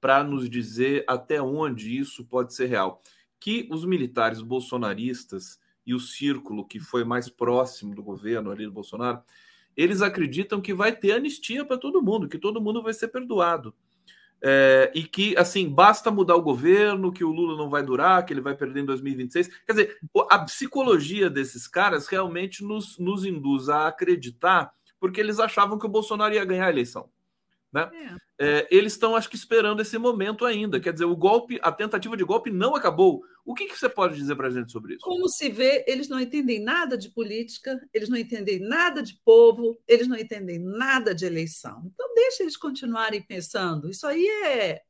para 0.00 0.24
nos 0.24 0.50
dizer 0.50 1.04
até 1.06 1.40
onde 1.40 1.96
isso 1.96 2.24
pode 2.24 2.54
ser 2.54 2.66
real. 2.66 3.02
Que 3.38 3.68
os 3.70 3.84
militares 3.84 4.42
bolsonaristas 4.42 5.60
e 5.86 5.94
o 5.94 6.00
círculo 6.00 6.66
que 6.66 6.78
foi 6.78 7.04
mais 7.04 7.28
próximo 7.28 7.94
do 7.94 8.02
governo 8.02 8.50
ali 8.50 8.64
do 8.64 8.72
Bolsonaro, 8.72 9.22
eles 9.76 10.02
acreditam 10.02 10.60
que 10.60 10.74
vai 10.74 10.94
ter 10.94 11.12
anistia 11.12 11.64
para 11.64 11.78
todo 11.78 12.02
mundo, 12.02 12.28
que 12.28 12.38
todo 12.38 12.60
mundo 12.60 12.82
vai 12.82 12.92
ser 12.92 13.08
perdoado. 13.08 13.74
É, 14.44 14.90
e 14.92 15.04
que, 15.04 15.36
assim, 15.36 15.68
basta 15.68 16.10
mudar 16.10 16.34
o 16.34 16.42
governo, 16.42 17.12
que 17.12 17.22
o 17.22 17.30
Lula 17.30 17.56
não 17.56 17.70
vai 17.70 17.82
durar, 17.82 18.24
que 18.26 18.32
ele 18.32 18.40
vai 18.40 18.56
perder 18.56 18.80
em 18.80 18.84
2026. 18.84 19.48
Quer 19.64 19.72
dizer, 19.72 19.98
a 20.28 20.38
psicologia 20.40 21.30
desses 21.30 21.68
caras 21.68 22.08
realmente 22.08 22.64
nos, 22.64 22.98
nos 22.98 23.24
induz 23.24 23.68
a 23.68 23.86
acreditar, 23.86 24.72
porque 24.98 25.20
eles 25.20 25.38
achavam 25.38 25.78
que 25.78 25.86
o 25.86 25.90
Bolsonaro 25.90 26.34
ia 26.34 26.44
ganhar 26.44 26.66
a 26.66 26.70
eleição. 26.70 27.08
Né? 27.72 27.90
É. 27.92 28.22
É, 28.44 28.68
eles 28.70 28.92
estão, 28.92 29.14
acho 29.16 29.30
que, 29.30 29.36
esperando 29.36 29.80
esse 29.80 29.96
momento 29.96 30.44
ainda. 30.44 30.80
Quer 30.80 30.92
dizer, 30.92 31.04
o 31.04 31.16
golpe, 31.16 31.58
a 31.62 31.70
tentativa 31.72 32.16
de 32.16 32.24
golpe 32.24 32.50
não 32.50 32.74
acabou. 32.74 33.22
O 33.44 33.54
que, 33.54 33.66
que 33.66 33.78
você 33.78 33.88
pode 33.88 34.16
dizer 34.16 34.36
para 34.36 34.48
a 34.48 34.50
gente 34.50 34.70
sobre 34.70 34.94
isso? 34.94 35.04
Como 35.04 35.28
se 35.28 35.48
vê, 35.48 35.84
eles 35.86 36.08
não 36.08 36.20
entendem 36.20 36.60
nada 36.60 36.98
de 36.98 37.08
política, 37.10 37.80
eles 37.94 38.08
não 38.08 38.16
entendem 38.16 38.58
nada 38.58 39.02
de 39.02 39.18
povo, 39.24 39.78
eles 39.86 40.06
não 40.06 40.16
entendem 40.16 40.58
nada 40.58 41.14
de 41.14 41.24
eleição. 41.24 41.82
Então, 41.86 42.14
deixa 42.14 42.42
eles 42.42 42.56
continuarem 42.56 43.22
pensando. 43.22 43.88
Isso 43.88 44.06
aí 44.06 44.26
é 44.44 44.82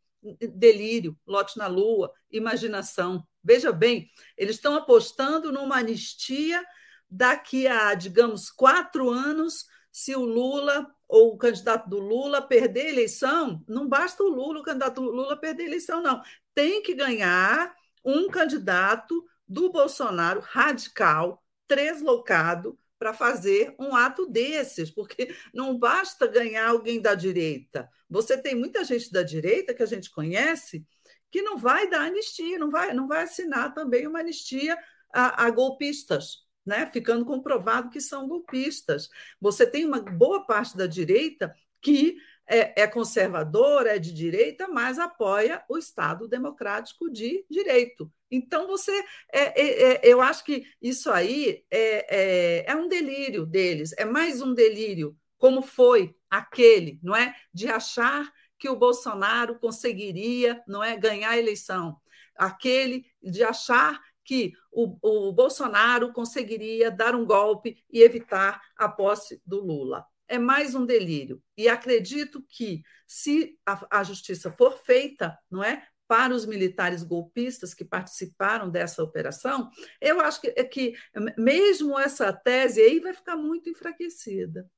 delírio, 0.54 1.16
lote 1.26 1.58
na 1.58 1.66
lua, 1.66 2.12
imaginação. 2.30 3.26
Veja 3.42 3.72
bem, 3.72 4.08
eles 4.36 4.56
estão 4.56 4.74
apostando 4.74 5.52
numa 5.52 5.76
anistia 5.76 6.64
daqui 7.10 7.66
a, 7.66 7.92
digamos, 7.94 8.50
quatro 8.50 9.10
anos, 9.10 9.66
se 9.90 10.16
o 10.16 10.24
Lula 10.24 10.86
ou 11.12 11.34
o 11.34 11.36
candidato 11.36 11.90
do 11.90 11.98
Lula 11.98 12.40
perder 12.40 12.86
a 12.86 12.88
eleição, 12.88 13.62
não 13.68 13.86
basta 13.86 14.22
o 14.24 14.30
Lula, 14.30 14.60
o 14.60 14.62
candidato 14.62 15.02
do 15.02 15.10
Lula 15.10 15.36
perder 15.36 15.64
a 15.64 15.66
eleição, 15.66 16.02
não. 16.02 16.22
Tem 16.54 16.82
que 16.82 16.94
ganhar 16.94 17.76
um 18.02 18.30
candidato 18.30 19.22
do 19.46 19.70
Bolsonaro 19.70 20.40
radical, 20.40 21.44
treslocado, 21.68 22.78
para 22.98 23.12
fazer 23.12 23.74
um 23.78 23.94
ato 23.94 24.24
desses, 24.24 24.90
porque 24.90 25.34
não 25.52 25.78
basta 25.78 26.26
ganhar 26.26 26.70
alguém 26.70 26.98
da 26.98 27.14
direita. 27.14 27.90
Você 28.08 28.38
tem 28.38 28.54
muita 28.54 28.82
gente 28.82 29.12
da 29.12 29.22
direita 29.22 29.74
que 29.74 29.82
a 29.82 29.86
gente 29.86 30.10
conhece 30.10 30.82
que 31.30 31.42
não 31.42 31.58
vai 31.58 31.90
dar 31.90 32.06
anistia, 32.06 32.58
não 32.58 32.70
vai, 32.70 32.94
não 32.94 33.06
vai 33.06 33.24
assinar 33.24 33.74
também 33.74 34.06
uma 34.06 34.20
anistia 34.20 34.78
a, 35.12 35.44
a 35.44 35.50
golpistas 35.50 36.41
né? 36.64 36.88
ficando 36.92 37.24
comprovado 37.24 37.90
que 37.90 38.00
são 38.00 38.28
golpistas. 38.28 39.08
Você 39.40 39.66
tem 39.66 39.84
uma 39.84 40.00
boa 40.00 40.46
parte 40.46 40.76
da 40.76 40.86
direita 40.86 41.54
que 41.80 42.16
é, 42.46 42.82
é 42.82 42.86
conservadora, 42.86 43.96
é 43.96 43.98
de 43.98 44.12
direita, 44.12 44.68
mas 44.68 44.98
apoia 44.98 45.62
o 45.68 45.78
Estado 45.78 46.28
democrático 46.28 47.10
de 47.10 47.44
direito. 47.50 48.10
Então, 48.30 48.66
você. 48.66 48.92
É, 49.32 49.60
é, 49.60 49.82
é 49.82 50.00
eu 50.04 50.20
acho 50.20 50.44
que 50.44 50.64
isso 50.80 51.10
aí 51.10 51.64
é, 51.70 52.64
é, 52.66 52.70
é 52.70 52.76
um 52.76 52.88
delírio 52.88 53.46
deles, 53.46 53.94
é 53.96 54.04
mais 54.04 54.40
um 54.40 54.54
delírio, 54.54 55.16
como 55.38 55.62
foi 55.62 56.14
aquele, 56.30 56.98
não 57.02 57.14
é? 57.14 57.34
De 57.52 57.68
achar 57.68 58.30
que 58.58 58.68
o 58.68 58.76
Bolsonaro 58.76 59.58
conseguiria 59.58 60.62
não 60.68 60.82
é 60.82 60.96
ganhar 60.96 61.30
a 61.30 61.38
eleição. 61.38 62.00
aquele 62.36 63.04
de 63.22 63.42
achar 63.42 64.00
que 64.24 64.52
o, 64.70 64.96
o 65.28 65.32
Bolsonaro 65.32 66.12
conseguiria 66.12 66.90
dar 66.90 67.14
um 67.14 67.24
golpe 67.24 67.76
e 67.90 68.02
evitar 68.02 68.60
a 68.76 68.88
posse 68.88 69.40
do 69.44 69.60
Lula. 69.60 70.04
É 70.28 70.38
mais 70.38 70.74
um 70.74 70.86
delírio. 70.86 71.42
E 71.56 71.68
acredito 71.68 72.44
que, 72.48 72.82
se 73.06 73.58
a, 73.66 73.98
a 73.98 74.04
justiça 74.04 74.50
for 74.50 74.78
feita, 74.84 75.36
não 75.50 75.62
é? 75.62 75.86
para 76.12 76.34
os 76.34 76.44
militares 76.44 77.02
golpistas 77.02 77.72
que 77.72 77.86
participaram 77.86 78.68
dessa 78.68 79.02
operação, 79.02 79.70
eu 79.98 80.20
acho 80.20 80.42
que, 80.42 80.52
que 80.64 80.92
mesmo 81.38 81.98
essa 81.98 82.30
tese 82.30 82.82
aí 82.82 83.00
vai 83.00 83.14
ficar 83.14 83.34
muito 83.34 83.70
enfraquecida. 83.70 84.68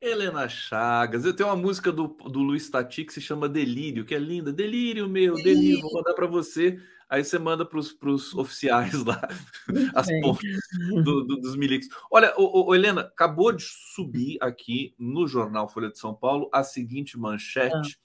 Helena 0.00 0.48
Chagas, 0.48 1.24
eu 1.24 1.34
tenho 1.34 1.48
uma 1.48 1.56
música 1.56 1.92
do, 1.92 2.08
do 2.08 2.40
Luiz 2.40 2.68
Tati 2.68 3.04
que 3.04 3.12
se 3.12 3.20
chama 3.20 3.48
Delírio, 3.48 4.04
que 4.04 4.14
é 4.14 4.18
linda. 4.18 4.52
Delírio, 4.52 5.08
meu, 5.08 5.34
delírio, 5.36 5.54
delírio. 5.54 5.80
vou 5.82 5.94
mandar 5.94 6.14
para 6.14 6.26
você. 6.26 6.78
Aí 7.14 7.24
você 7.24 7.38
manda 7.38 7.64
para 7.64 7.78
os 7.78 8.34
oficiais 8.34 9.04
lá 9.04 9.20
as 9.94 10.08
pontas 10.20 10.60
do, 11.04 11.24
do, 11.24 11.36
dos 11.40 11.54
milicos. 11.54 11.88
Olha, 12.10 12.34
Helena, 12.74 13.02
acabou 13.02 13.52
de 13.52 13.64
subir 13.64 14.36
aqui 14.40 14.94
no 14.98 15.26
jornal 15.26 15.68
Folha 15.68 15.90
de 15.90 15.98
São 15.98 16.12
Paulo 16.12 16.50
a 16.52 16.64
seguinte 16.64 17.16
manchete 17.16 17.98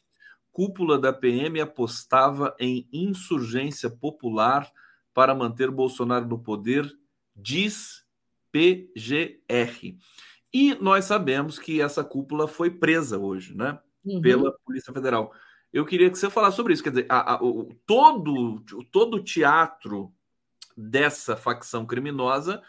Cúpula 0.52 1.00
da 1.00 1.14
PM 1.14 1.62
apostava 1.62 2.56
em 2.60 2.88
insurgência 2.92 3.90
popular 3.90 4.70
para 5.14 5.34
manter 5.34 5.72
Bolsonaro 5.72 6.28
no 6.28 6.38
poder, 6.38 6.92
diz 7.36 8.04
PGR. 8.52 9.98
E 10.52 10.76
nós 10.76 11.06
sabemos 11.06 11.58
que 11.58 11.82
essa 11.82 12.04
cúpula 12.04 12.48
foi 12.48 12.72
presa 12.72 13.18
hoje, 13.18 13.56
né? 13.56 13.80
Uhum. 14.04 14.22
Pela 14.22 14.52
Polícia 14.66 14.92
Federal. 14.92 15.32
Eu 15.72 15.86
queria 15.86 16.10
que 16.10 16.18
você 16.18 16.30
falasse 16.30 16.58
sobre 16.58 16.74
isso. 16.74 16.84
Quer 16.84 16.90
dizer, 16.90 17.06
a, 17.10 17.36
a, 17.36 17.44
o, 17.44 17.74
todo, 17.86 18.62
todo 18.92 19.18
o 19.18 19.24
teatro 19.24 20.14
dessa 20.76 21.36
facção 21.36 21.86
criminosa 21.86 22.62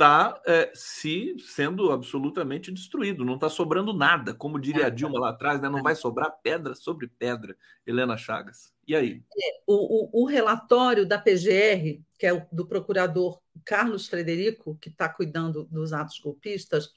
está 0.00 0.40
é, 0.46 0.72
se 0.74 1.36
sendo 1.40 1.92
absolutamente 1.92 2.72
destruído, 2.72 3.22
não 3.22 3.34
está 3.34 3.50
sobrando 3.50 3.92
nada, 3.92 4.32
como 4.32 4.58
diria 4.58 4.86
a 4.86 4.90
Dilma 4.90 5.20
lá 5.20 5.28
atrás, 5.28 5.60
né? 5.60 5.68
não 5.68 5.82
vai 5.82 5.94
sobrar 5.94 6.38
pedra 6.42 6.74
sobre 6.74 7.06
pedra, 7.06 7.54
Helena 7.86 8.16
Chagas. 8.16 8.72
E 8.88 8.96
aí? 8.96 9.22
É, 9.38 9.60
o, 9.66 10.20
o, 10.20 10.22
o 10.22 10.26
relatório 10.26 11.06
da 11.06 11.18
PGR, 11.18 12.00
que 12.18 12.26
é 12.26 12.32
o 12.32 12.46
do 12.50 12.66
procurador 12.66 13.42
Carlos 13.62 14.08
Frederico, 14.08 14.78
que 14.80 14.88
está 14.88 15.06
cuidando 15.06 15.64
dos 15.64 15.92
atos 15.92 16.18
golpistas, 16.18 16.90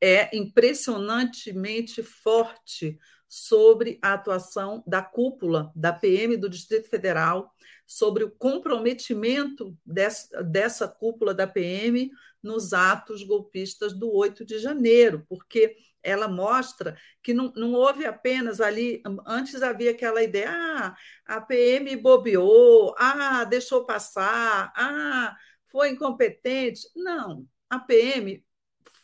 é 0.00 0.34
impressionantemente 0.34 2.02
forte 2.02 2.98
sobre 3.28 3.98
a 4.02 4.12
atuação 4.12 4.82
da 4.86 5.02
cúpula 5.02 5.72
da 5.74 5.92
PM 5.92 6.36
do 6.36 6.48
Distrito 6.48 6.88
Federal, 6.88 7.52
sobre 7.86 8.24
o 8.24 8.30
comprometimento 8.30 9.76
dessa, 9.84 10.42
dessa 10.42 10.88
cúpula 10.88 11.32
da 11.32 11.46
PM 11.46 12.10
nos 12.42 12.72
atos 12.72 13.22
golpistas 13.22 13.92
do 13.92 14.12
8 14.12 14.44
de 14.44 14.58
janeiro, 14.58 15.24
porque 15.28 15.76
ela 16.02 16.28
mostra 16.28 16.96
que 17.22 17.34
não, 17.34 17.52
não 17.56 17.72
houve 17.72 18.06
apenas 18.06 18.60
ali. 18.60 19.02
Antes 19.26 19.62
havia 19.62 19.90
aquela 19.90 20.22
ideia: 20.22 20.50
ah, 20.50 20.96
a 21.26 21.40
PM 21.40 21.96
bobeou, 21.96 22.94
ah, 22.96 23.44
deixou 23.44 23.84
passar, 23.84 24.72
ah, 24.76 25.36
foi 25.66 25.90
incompetente. 25.90 26.82
Não, 26.94 27.46
a 27.68 27.78
PM 27.80 28.44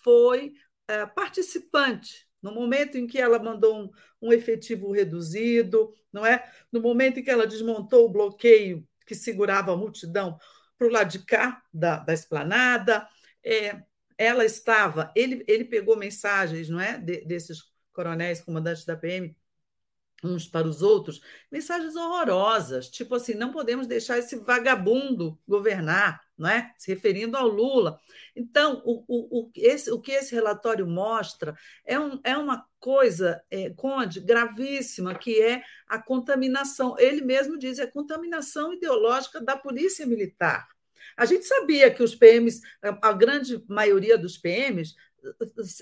foi 0.02 0.54
é, 0.88 1.06
participante. 1.06 2.26
No 2.42 2.52
momento 2.52 2.98
em 2.98 3.06
que 3.06 3.18
ela 3.18 3.38
mandou 3.38 3.84
um, 3.84 3.90
um 4.20 4.32
efetivo 4.32 4.90
reduzido, 4.90 5.94
não 6.12 6.26
é? 6.26 6.50
No 6.70 6.80
momento 6.80 7.20
em 7.20 7.22
que 7.22 7.30
ela 7.30 7.46
desmontou 7.46 8.06
o 8.06 8.08
bloqueio 8.10 8.86
que 9.06 9.14
segurava 9.14 9.72
a 9.72 9.76
multidão 9.76 10.38
para 10.76 10.86
o 10.86 10.90
lado 10.90 11.10
de 11.10 11.20
cá 11.20 11.62
da, 11.72 11.98
da 11.98 12.12
esplanada, 12.12 13.06
é, 13.44 13.82
ela 14.18 14.44
estava, 14.44 15.12
ele, 15.14 15.44
ele 15.46 15.64
pegou 15.64 15.96
mensagens, 15.96 16.68
não 16.68 16.80
é, 16.80 16.98
de, 16.98 17.24
desses 17.24 17.62
coronéis 17.92 18.40
comandantes 18.40 18.84
da 18.84 18.96
PM 18.96 19.36
uns 20.22 20.46
para 20.46 20.68
os 20.68 20.82
outros, 20.82 21.20
mensagens 21.50 21.96
horrorosas, 21.96 22.88
tipo 22.88 23.14
assim, 23.14 23.34
não 23.34 23.50
podemos 23.50 23.86
deixar 23.86 24.18
esse 24.18 24.36
vagabundo 24.36 25.38
governar, 25.46 26.20
não 26.38 26.48
é? 26.48 26.72
Se 26.78 26.92
referindo 26.92 27.36
ao 27.36 27.48
Lula. 27.48 27.98
Então, 28.34 28.82
o, 28.84 29.04
o, 29.06 29.40
o, 29.40 29.50
esse, 29.56 29.90
o 29.90 30.00
que 30.00 30.12
esse 30.12 30.34
relatório 30.34 30.86
mostra 30.86 31.56
é, 31.84 31.98
um, 31.98 32.20
é 32.22 32.36
uma 32.36 32.64
coisa, 32.78 33.42
é, 33.50 33.70
Conde, 33.70 34.20
gravíssima, 34.20 35.14
que 35.14 35.40
é 35.42 35.62
a 35.88 35.98
contaminação. 35.98 36.96
Ele 36.98 37.20
mesmo 37.22 37.58
diz, 37.58 37.78
é 37.78 37.84
a 37.84 37.90
contaminação 37.90 38.72
ideológica 38.72 39.40
da 39.40 39.56
polícia 39.56 40.06
militar. 40.06 40.66
A 41.16 41.26
gente 41.26 41.44
sabia 41.44 41.90
que 41.90 42.02
os 42.02 42.14
PMs, 42.14 42.60
a 42.80 43.12
grande 43.12 43.62
maioria 43.68 44.16
dos 44.16 44.38
PMs, 44.38 44.94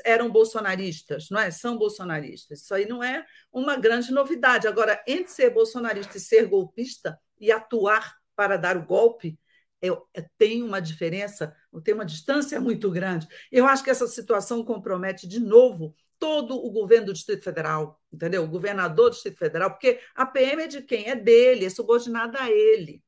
eram 0.04 0.30
bolsonaristas, 0.30 1.28
não 1.30 1.40
é? 1.40 1.50
São 1.50 1.76
bolsonaristas. 1.76 2.62
Isso 2.62 2.74
aí 2.74 2.86
não 2.86 3.02
é 3.02 3.24
uma 3.52 3.76
grande 3.76 4.12
novidade. 4.12 4.68
Agora, 4.68 5.02
entre 5.06 5.30
ser 5.32 5.50
bolsonarista 5.50 6.16
e 6.16 6.20
ser 6.20 6.46
golpista 6.46 7.18
e 7.38 7.50
atuar 7.50 8.14
para 8.36 8.56
dar 8.56 8.76
o 8.76 8.84
golpe, 8.84 9.38
eu, 9.82 10.06
eu, 10.14 10.24
tem 10.36 10.62
uma 10.62 10.80
diferença, 10.80 11.54
tem 11.82 11.94
uma 11.94 12.04
distância 12.04 12.60
muito 12.60 12.90
grande. 12.90 13.26
Eu 13.50 13.66
acho 13.66 13.82
que 13.82 13.90
essa 13.90 14.06
situação 14.06 14.64
compromete 14.64 15.26
de 15.26 15.40
novo 15.40 15.94
todo 16.18 16.54
o 16.54 16.70
governo 16.70 17.06
do 17.06 17.12
Distrito 17.14 17.42
Federal, 17.42 17.98
entendeu? 18.12 18.44
O 18.44 18.48
governador 18.48 19.08
do 19.08 19.14
Distrito 19.14 19.38
Federal, 19.38 19.70
porque 19.70 20.00
a 20.14 20.26
PM 20.26 20.62
é 20.62 20.66
de 20.66 20.82
quem? 20.82 21.08
É 21.08 21.16
dele, 21.16 21.64
é 21.64 21.70
subordinada 21.70 22.38
a 22.38 22.50
ele. 22.50 23.02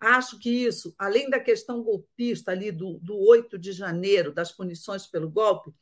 Acho 0.00 0.38
que 0.38 0.48
isso, 0.48 0.94
além 0.98 1.28
da 1.28 1.38
questão 1.38 1.82
golpista 1.82 2.50
ali 2.50 2.72
do, 2.72 2.98
do 3.00 3.16
8 3.18 3.58
de 3.58 3.70
janeiro, 3.72 4.32
das 4.32 4.50
punições 4.50 5.06
pelo 5.06 5.30
golpe, 5.30 5.72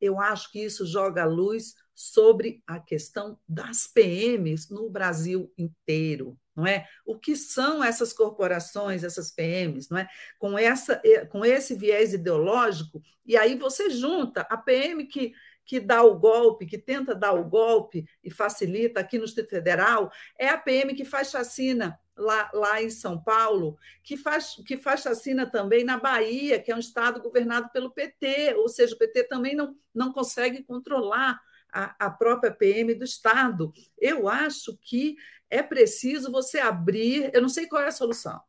eu 0.00 0.18
acho 0.18 0.50
que 0.50 0.60
isso 0.60 0.86
joga 0.86 1.22
a 1.22 1.26
luz 1.26 1.74
sobre 1.94 2.62
a 2.66 2.78
questão 2.78 3.38
das 3.48 3.86
PMs 3.86 4.70
no 4.70 4.90
Brasil 4.90 5.52
inteiro, 5.56 6.38
não 6.54 6.66
é? 6.66 6.86
O 7.04 7.18
que 7.18 7.34
são 7.34 7.82
essas 7.82 8.12
corporações, 8.12 9.02
essas 9.02 9.30
PMs, 9.30 9.90
não 9.90 9.98
é? 9.98 10.08
Com 10.38 10.58
essa 10.58 11.00
com 11.30 11.44
esse 11.44 11.74
viés 11.74 12.12
ideológico, 12.12 13.02
e 13.24 13.36
aí 13.36 13.56
você 13.56 13.88
junta 13.88 14.42
a 14.42 14.56
PM 14.56 15.06
que 15.06 15.32
que 15.66 15.80
dá 15.80 16.02
o 16.02 16.16
golpe, 16.16 16.64
que 16.64 16.78
tenta 16.78 17.14
dar 17.14 17.32
o 17.32 17.44
golpe 17.44 18.06
e 18.22 18.30
facilita 18.30 19.00
aqui 19.00 19.18
no 19.18 19.24
Distrito 19.24 19.50
Federal, 19.50 20.10
é 20.38 20.48
a 20.48 20.56
PM 20.56 20.94
que 20.94 21.04
faz 21.04 21.30
chacina 21.30 21.98
lá, 22.16 22.48
lá 22.54 22.82
em 22.82 22.88
São 22.88 23.20
Paulo, 23.20 23.76
que 24.02 24.16
faz, 24.16 24.54
que 24.64 24.76
faz 24.76 25.02
chacina 25.02 25.44
também 25.44 25.84
na 25.84 25.98
Bahia, 25.98 26.60
que 26.60 26.70
é 26.70 26.76
um 26.76 26.78
estado 26.78 27.20
governado 27.20 27.68
pelo 27.72 27.90
PT, 27.90 28.54
ou 28.54 28.68
seja, 28.68 28.94
o 28.94 28.98
PT 28.98 29.24
também 29.24 29.56
não, 29.56 29.76
não 29.92 30.12
consegue 30.12 30.62
controlar 30.62 31.38
a, 31.72 32.06
a 32.06 32.10
própria 32.10 32.52
PM 32.52 32.94
do 32.94 33.04
estado. 33.04 33.72
Eu 33.98 34.28
acho 34.28 34.78
que 34.80 35.16
é 35.50 35.62
preciso 35.62 36.30
você 36.30 36.58
abrir, 36.58 37.30
eu 37.34 37.42
não 37.42 37.48
sei 37.48 37.66
qual 37.66 37.82
é 37.82 37.88
a 37.88 37.92
solução, 37.92 38.40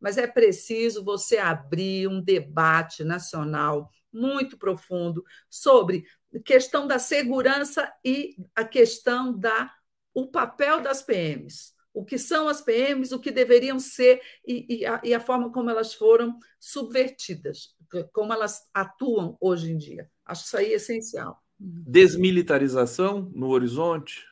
mas 0.00 0.18
é 0.18 0.26
preciso 0.26 1.04
você 1.04 1.38
abrir 1.38 2.08
um 2.08 2.20
debate 2.20 3.04
nacional 3.04 3.90
muito 4.14 4.56
profundo 4.56 5.24
sobre 5.50 6.04
questão 6.44 6.86
da 6.86 6.98
segurança 6.98 7.92
e 8.04 8.36
a 8.54 8.64
questão 8.64 9.36
da 9.36 9.72
o 10.14 10.28
papel 10.28 10.80
das 10.80 11.02
PMs. 11.02 11.74
O 11.92 12.04
que 12.04 12.18
são 12.18 12.48
as 12.48 12.60
PMs, 12.60 13.12
o 13.12 13.20
que 13.20 13.30
deveriam 13.30 13.78
ser 13.78 14.20
e, 14.46 14.80
e, 14.80 14.86
a, 14.86 15.00
e 15.04 15.14
a 15.14 15.20
forma 15.20 15.52
como 15.52 15.70
elas 15.70 15.94
foram 15.94 16.38
subvertidas, 16.58 17.74
como 18.12 18.32
elas 18.32 18.68
atuam 18.72 19.36
hoje 19.40 19.70
em 19.70 19.76
dia. 19.76 20.10
Acho 20.24 20.44
isso 20.44 20.56
aí 20.56 20.72
essencial. 20.72 21.40
Desmilitarização 21.58 23.30
no 23.34 23.48
horizonte? 23.48 24.24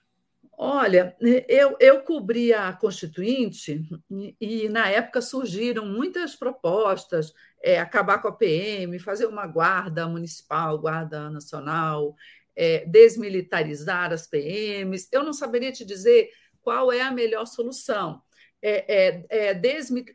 Olha, 0.65 1.17
eu, 1.49 1.77
eu 1.81 2.03
cobri 2.03 2.53
a 2.53 2.73
Constituinte 2.73 3.85
e, 4.11 4.37
e, 4.41 4.69
na 4.69 4.89
época 4.89 5.21
surgiram 5.21 5.87
muitas 5.87 6.37
propostas, 6.37 7.33
é, 7.63 7.79
acabar 7.79 8.21
com 8.21 8.29
a 8.29 8.33
PM, 8.33 8.99
fazer 8.99 9.27
uma 9.27 9.47
guarda 9.47 10.07
municipal, 10.09 10.79
guarda 10.79 11.31
nacional, 11.31 12.17
é, 12.57 12.85
desmilitarizar 12.87 14.13
as 14.13 14.27
PMs. 14.27 15.09
Eu 15.13 15.23
não 15.23 15.33
saberia 15.33 15.71
te 15.71 15.85
dizer 15.85 16.31
qual 16.61 16.93
é 16.93 17.01
a 17.01 17.11
melhor 17.11 17.47
solução. 17.47 18.21
É, 18.65 19.17
é, 19.31 19.51
é 19.51 19.55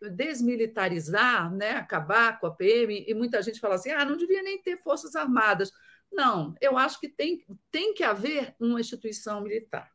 desmilitarizar, 0.09 1.53
né, 1.53 1.71
acabar 1.71 2.39
com 2.39 2.47
a 2.47 2.55
PM, 2.55 3.03
e 3.05 3.13
muita 3.13 3.41
gente 3.41 3.59
fala 3.59 3.75
assim: 3.75 3.91
ah, 3.91 4.05
não 4.05 4.15
devia 4.15 4.41
nem 4.41 4.61
ter 4.61 4.77
forças 4.77 5.15
armadas. 5.15 5.71
Não, 6.11 6.55
eu 6.61 6.77
acho 6.77 6.99
que 6.99 7.09
tem, 7.09 7.45
tem 7.69 7.93
que 7.93 8.03
haver 8.03 8.55
uma 8.59 8.79
instituição 8.79 9.41
militar. 9.41 9.91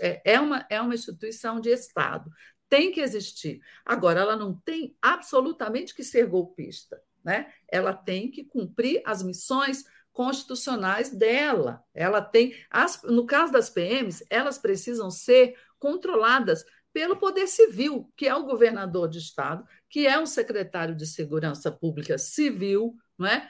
É, 0.00 0.34
é 0.34 0.40
uma, 0.40 0.66
é 0.70 0.80
uma 0.80 0.94
instituição 0.94 1.60
de 1.60 1.70
Estado. 1.70 2.30
Tem 2.74 2.90
que 2.90 3.00
existir. 3.00 3.60
Agora, 3.86 4.18
ela 4.18 4.34
não 4.34 4.52
tem 4.52 4.96
absolutamente 5.00 5.94
que 5.94 6.02
ser 6.02 6.26
golpista. 6.26 7.00
Né? 7.22 7.46
Ela 7.70 7.92
tem 7.92 8.28
que 8.28 8.42
cumprir 8.42 9.00
as 9.06 9.22
missões 9.22 9.84
constitucionais 10.12 11.08
dela. 11.08 11.84
Ela 11.94 12.20
tem, 12.20 12.52
as, 12.68 13.00
no 13.04 13.26
caso 13.26 13.52
das 13.52 13.70
PMs, 13.70 14.26
elas 14.28 14.58
precisam 14.58 15.08
ser 15.08 15.54
controladas 15.78 16.64
pelo 16.92 17.16
Poder 17.16 17.46
Civil, 17.46 18.12
que 18.16 18.26
é 18.26 18.34
o 18.34 18.42
governador 18.42 19.08
de 19.08 19.18
Estado, 19.18 19.64
que 19.88 20.04
é 20.04 20.18
um 20.18 20.26
secretário 20.26 20.96
de 20.96 21.06
Segurança 21.06 21.70
Pública 21.70 22.18
Civil, 22.18 22.96
não 23.16 23.28
é? 23.28 23.48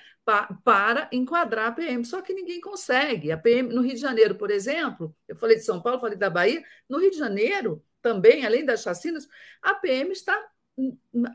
para 0.63 1.09
enquadrar 1.11 1.69
a 1.69 1.73
PM. 1.73 2.05
Só 2.05 2.21
que 2.21 2.35
ninguém 2.35 2.61
consegue. 2.61 3.33
A 3.33 3.39
PM 3.39 3.73
no 3.73 3.81
Rio 3.81 3.95
de 3.95 4.01
Janeiro, 4.01 4.35
por 4.35 4.51
exemplo, 4.51 5.17
eu 5.27 5.35
falei 5.35 5.57
de 5.57 5.65
São 5.65 5.81
Paulo, 5.81 5.99
falei 5.99 6.19
da 6.19 6.29
Bahia, 6.29 6.63
no 6.87 6.99
Rio 6.99 7.11
de 7.11 7.17
Janeiro 7.17 7.83
também, 8.05 8.45
além 8.45 8.67
das 8.67 8.83
chacinas, 8.83 9.27
a 9.63 9.75
PM 9.77 10.13
está 10.13 10.39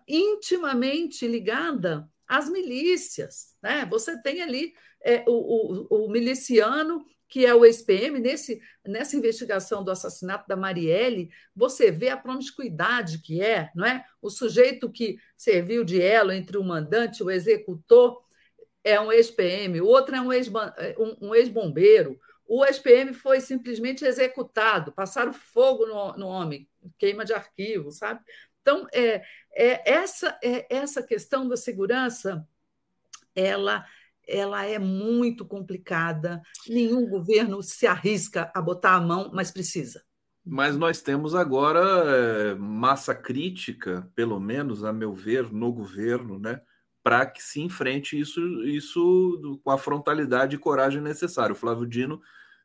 intimamente 0.07 1.27
ligada 1.27 2.07
às 2.27 2.47
milícias. 2.47 3.57
Né? 3.59 3.87
Você 3.89 4.21
tem 4.21 4.43
ali 4.43 4.75
é, 5.03 5.23
o, 5.27 5.87
o, 5.89 6.05
o 6.05 6.11
miliciano 6.11 7.03
que 7.27 7.45
é 7.45 7.53
o 7.53 7.63
ex-PM, 7.63 8.19
nesse, 8.19 8.59
nessa 8.85 9.15
investigação 9.15 9.83
do 9.83 9.91
assassinato 9.91 10.47
da 10.47 10.55
Marielle, 10.55 11.29
você 11.55 11.91
vê 11.91 12.09
a 12.09 12.17
promiscuidade 12.17 13.19
que 13.19 13.39
é, 13.39 13.69
não 13.75 13.85
é? 13.85 14.03
O 14.19 14.31
sujeito 14.31 14.91
que 14.91 15.17
serviu 15.37 15.83
de 15.83 16.01
elo 16.01 16.31
entre 16.31 16.57
o 16.57 16.63
mandante 16.63 17.19
e 17.19 17.23
o 17.23 17.29
executor 17.29 18.19
é 18.83 18.99
um 18.99 19.11
ex-PM, 19.11 19.79
o 19.79 19.85
outro 19.85 20.15
é 20.15 20.21
um 20.21 20.33
ex-bombeiro. 21.35 22.19
O 22.51 22.65
ex-PM 22.65 23.13
foi 23.13 23.39
simplesmente 23.39 24.03
executado, 24.03 24.91
passaram 24.91 25.31
fogo 25.31 25.85
no, 25.85 26.17
no 26.17 26.27
homem, 26.27 26.67
queima 26.97 27.23
de 27.23 27.31
arquivo, 27.31 27.91
sabe? 27.91 28.21
Então, 28.59 28.87
é, 28.91 29.21
é, 29.53 29.91
essa, 29.93 30.35
é, 30.43 30.65
essa 30.67 31.03
questão 31.03 31.47
da 31.47 31.55
segurança, 31.55 32.43
ela 33.35 33.85
ela 34.31 34.63
é 34.63 34.77
muito 34.77 35.43
complicada. 35.43 36.39
Nenhum 36.67 37.07
governo 37.07 37.63
se 37.63 37.87
arrisca 37.87 38.51
a 38.53 38.61
botar 38.61 38.93
a 38.93 39.01
mão, 39.01 39.31
mas 39.33 39.49
precisa. 39.49 40.03
Mas 40.45 40.77
nós 40.77 41.01
temos 41.01 41.33
agora 41.33 41.79
é, 41.79 42.53
massa 42.53 43.15
crítica, 43.15 44.07
pelo 44.13 44.39
menos, 44.39 44.83
a 44.83 44.93
meu 44.93 45.15
ver, 45.15 45.51
no 45.51 45.71
governo, 45.71 46.37
né, 46.37 46.61
para 47.01 47.25
que 47.25 47.41
se 47.41 47.59
enfrente 47.59 48.19
isso, 48.19 48.39
isso 48.63 49.59
com 49.63 49.71
a 49.71 49.79
frontalidade 49.79 50.55
e 50.55 50.59
coragem 50.59 51.01
necessária. 51.01 51.53
O 51.53 51.57
Flávio 51.57 51.87
Dino 51.87 52.21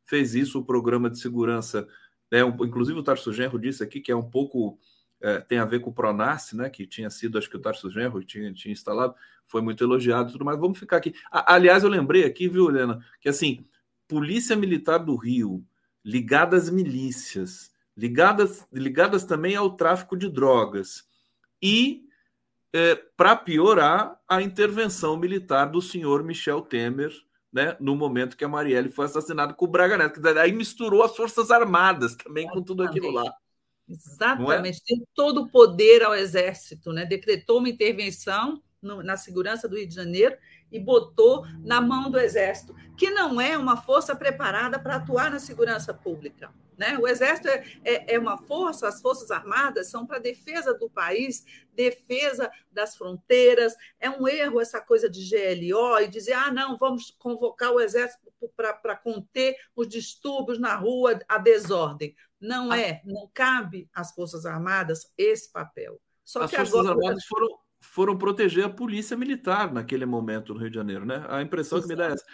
fez 0.06 0.34
isso, 0.34 0.58
o 0.58 0.64
programa 0.64 1.10
de 1.10 1.18
segurança, 1.18 1.86
né, 2.30 2.44
um, 2.44 2.64
inclusive 2.64 2.98
o 2.98 3.02
Tarso 3.02 3.32
Genro 3.32 3.58
disse 3.58 3.82
aqui 3.82 4.00
que 4.00 4.12
é 4.12 4.16
um 4.16 4.28
pouco 4.28 4.78
é, 5.24 5.40
tem 5.40 5.58
a 5.58 5.64
ver 5.64 5.80
com 5.80 5.88
o 5.88 5.92
Pronas, 5.92 6.52
né, 6.52 6.68
que 6.68 6.86
tinha 6.86 7.08
sido, 7.08 7.38
acho 7.38 7.48
que 7.48 7.56
o 7.56 7.60
Tarso 7.60 7.90
Genro 7.90 8.22
tinha, 8.22 8.52
tinha 8.52 8.72
instalado, 8.72 9.14
foi 9.46 9.62
muito 9.62 9.82
elogiado 9.82 10.28
e 10.28 10.32
tudo 10.32 10.44
mais. 10.44 10.58
Vamos 10.58 10.78
ficar 10.78 10.98
aqui. 10.98 11.14
aliás, 11.30 11.82
eu 11.82 11.88
lembrei 11.88 12.24
aqui, 12.24 12.46
viu, 12.46 12.68
Helena, 12.68 13.02
que 13.22 13.28
assim, 13.28 13.64
Polícia 14.06 14.54
Militar 14.54 14.98
do 14.98 15.16
Rio, 15.16 15.64
ligada 16.04 16.56
às 16.58 16.68
milícias, 16.68 17.70
ligadas, 17.96 18.66
ligadas 18.70 19.24
também 19.24 19.56
ao 19.56 19.76
tráfico 19.76 20.14
de 20.14 20.28
drogas, 20.28 21.04
e, 21.62 22.04
é, 22.70 22.94
para 22.94 23.34
piorar, 23.34 24.20
a 24.28 24.42
intervenção 24.42 25.16
militar 25.16 25.66
do 25.66 25.80
senhor 25.80 26.22
Michel 26.22 26.60
Temer, 26.60 27.12
né, 27.54 27.76
no 27.78 27.94
momento 27.94 28.36
que 28.36 28.44
a 28.44 28.48
Marielle 28.48 28.90
foi 28.90 29.04
assassinada 29.06 29.54
com 29.54 29.64
o 29.64 29.68
Braga 29.68 29.96
Neto. 29.96 30.20
Aí 30.40 30.52
misturou 30.52 31.04
as 31.04 31.16
Forças 31.16 31.52
Armadas 31.52 32.16
também 32.16 32.48
com 32.48 32.60
tudo 32.60 32.82
aquilo 32.82 33.12
lá. 33.12 33.32
Exatamente, 33.88 34.78
é? 34.78 34.84
tem 34.84 35.06
todo 35.14 35.42
o 35.42 35.48
poder 35.48 36.02
ao 36.02 36.14
Exército, 36.14 36.92
né? 36.92 37.04
decretou 37.04 37.58
uma 37.58 37.68
intervenção 37.68 38.60
no, 38.82 39.04
na 39.04 39.16
segurança 39.16 39.68
do 39.68 39.76
Rio 39.76 39.86
de 39.86 39.94
Janeiro 39.94 40.36
e 40.72 40.80
botou 40.80 41.46
na 41.62 41.80
mão 41.80 42.10
do 42.10 42.18
Exército, 42.18 42.74
que 42.96 43.10
não 43.10 43.40
é 43.40 43.56
uma 43.56 43.76
força 43.76 44.16
preparada 44.16 44.76
para 44.76 44.96
atuar 44.96 45.30
na 45.30 45.38
segurança 45.38 45.94
pública. 45.94 46.50
Né? 46.76 46.98
O 46.98 47.06
Exército 47.06 47.48
é, 47.48 47.64
é, 47.84 48.14
é 48.14 48.18
uma 48.18 48.36
força, 48.36 48.88
as 48.88 49.00
Forças 49.00 49.30
Armadas 49.30 49.88
são 49.88 50.06
para 50.06 50.18
defesa 50.18 50.74
do 50.74 50.90
país, 50.90 51.44
defesa 51.74 52.50
das 52.70 52.96
fronteiras. 52.96 53.74
É 54.00 54.10
um 54.10 54.26
erro 54.26 54.60
essa 54.60 54.80
coisa 54.80 55.08
de 55.08 55.28
GLO 55.28 56.00
e 56.00 56.08
dizer, 56.08 56.32
ah, 56.32 56.50
não, 56.50 56.76
vamos 56.76 57.14
convocar 57.18 57.72
o 57.72 57.80
Exército 57.80 58.32
para 58.56 58.96
conter 58.96 59.56
os 59.74 59.88
distúrbios 59.88 60.58
na 60.58 60.74
rua, 60.74 61.18
a 61.28 61.38
desordem. 61.38 62.14
Não 62.40 62.70
ah. 62.70 62.78
é, 62.78 63.00
não 63.04 63.30
cabe 63.32 63.88
às 63.94 64.12
Forças 64.14 64.44
Armadas 64.44 65.12
esse 65.16 65.50
papel. 65.50 66.00
Só 66.24 66.42
As 66.42 66.50
que 66.50 66.56
Forças 66.56 66.74
agora... 66.74 66.90
Armadas 66.90 67.24
foram, 67.24 67.58
foram 67.80 68.18
proteger 68.18 68.64
a 68.64 68.70
polícia 68.70 69.16
militar 69.16 69.72
naquele 69.72 70.06
momento 70.06 70.54
no 70.54 70.60
Rio 70.60 70.70
de 70.70 70.76
Janeiro, 70.76 71.06
né? 71.06 71.24
A 71.28 71.40
impressão 71.42 71.78
Exato. 71.78 71.88
que 71.88 71.94
me 71.94 71.98
dá 71.98 72.10
é 72.10 72.14
essa. 72.14 72.24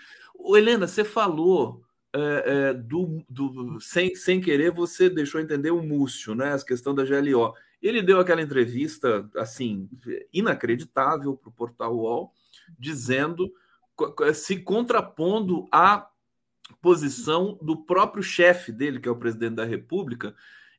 Helena, 0.56 0.86
você 0.86 1.04
falou 1.04 1.84
é, 2.12 2.70
é, 2.70 2.74
do, 2.74 3.24
do, 3.28 3.80
sem, 3.80 4.14
sem 4.14 4.40
querer, 4.40 4.72
você 4.72 5.08
deixou 5.08 5.40
entender 5.40 5.70
o 5.70 5.82
Múcio, 5.82 6.34
né? 6.34 6.52
As 6.52 6.64
questão 6.64 6.94
da 6.94 7.04
GLO. 7.04 7.54
Ele 7.80 8.02
deu 8.02 8.20
aquela 8.20 8.42
entrevista, 8.42 9.28
assim, 9.36 9.88
inacreditável 10.32 11.36
para 11.36 11.48
o 11.48 11.52
portal 11.52 11.96
UOL, 11.96 12.32
dizendo, 12.78 13.52
se 14.34 14.58
contrapondo 14.58 15.68
à 15.72 16.08
posição 16.80 17.58
do 17.62 17.76
próprio 17.76 18.22
chefe 18.22 18.70
dele, 18.70 19.00
que 19.00 19.08
é 19.08 19.10
o 19.10 19.16
presidente 19.16 19.54
da 19.54 19.64
República, 19.64 20.34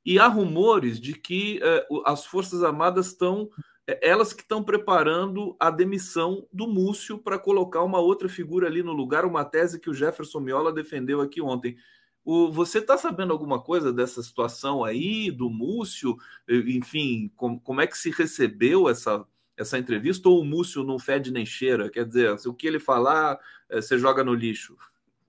e 0.05 0.19
há 0.19 0.27
rumores 0.27 0.99
de 0.99 1.13
que 1.13 1.59
eh, 1.61 1.87
as 2.05 2.25
Forças 2.25 2.63
Armadas 2.63 3.07
estão, 3.07 3.49
elas 3.87 4.31
que 4.31 4.41
estão 4.41 4.63
preparando 4.63 5.55
a 5.59 5.69
demissão 5.69 6.47
do 6.51 6.67
Múcio 6.67 7.17
para 7.17 7.39
colocar 7.39 7.83
uma 7.83 7.99
outra 7.99 8.29
figura 8.29 8.67
ali 8.67 8.83
no 8.83 8.93
lugar, 8.93 9.25
uma 9.25 9.43
tese 9.43 9.79
que 9.79 9.89
o 9.89 9.93
Jefferson 9.93 10.39
Miola 10.39 10.71
defendeu 10.71 11.21
aqui 11.21 11.41
ontem. 11.41 11.77
O, 12.23 12.51
você 12.51 12.77
está 12.77 12.97
sabendo 12.97 13.33
alguma 13.33 13.59
coisa 13.59 13.91
dessa 13.91 14.21
situação 14.21 14.83
aí, 14.83 15.31
do 15.31 15.49
Múcio? 15.49 16.15
Enfim, 16.47 17.31
com, 17.35 17.59
como 17.59 17.81
é 17.81 17.87
que 17.87 17.97
se 17.97 18.11
recebeu 18.11 18.87
essa, 18.87 19.25
essa 19.57 19.79
entrevista? 19.79 20.29
Ou 20.29 20.41
o 20.41 20.45
Múcio 20.45 20.83
não 20.83 20.99
fede 20.99 21.31
nem 21.31 21.45
cheira? 21.45 21.89
Quer 21.89 22.05
dizer, 22.05 22.31
o 22.45 22.53
que 22.53 22.67
ele 22.67 22.79
falar, 22.79 23.39
eh, 23.69 23.81
você 23.81 23.97
joga 23.97 24.23
no 24.23 24.35
lixo? 24.35 24.77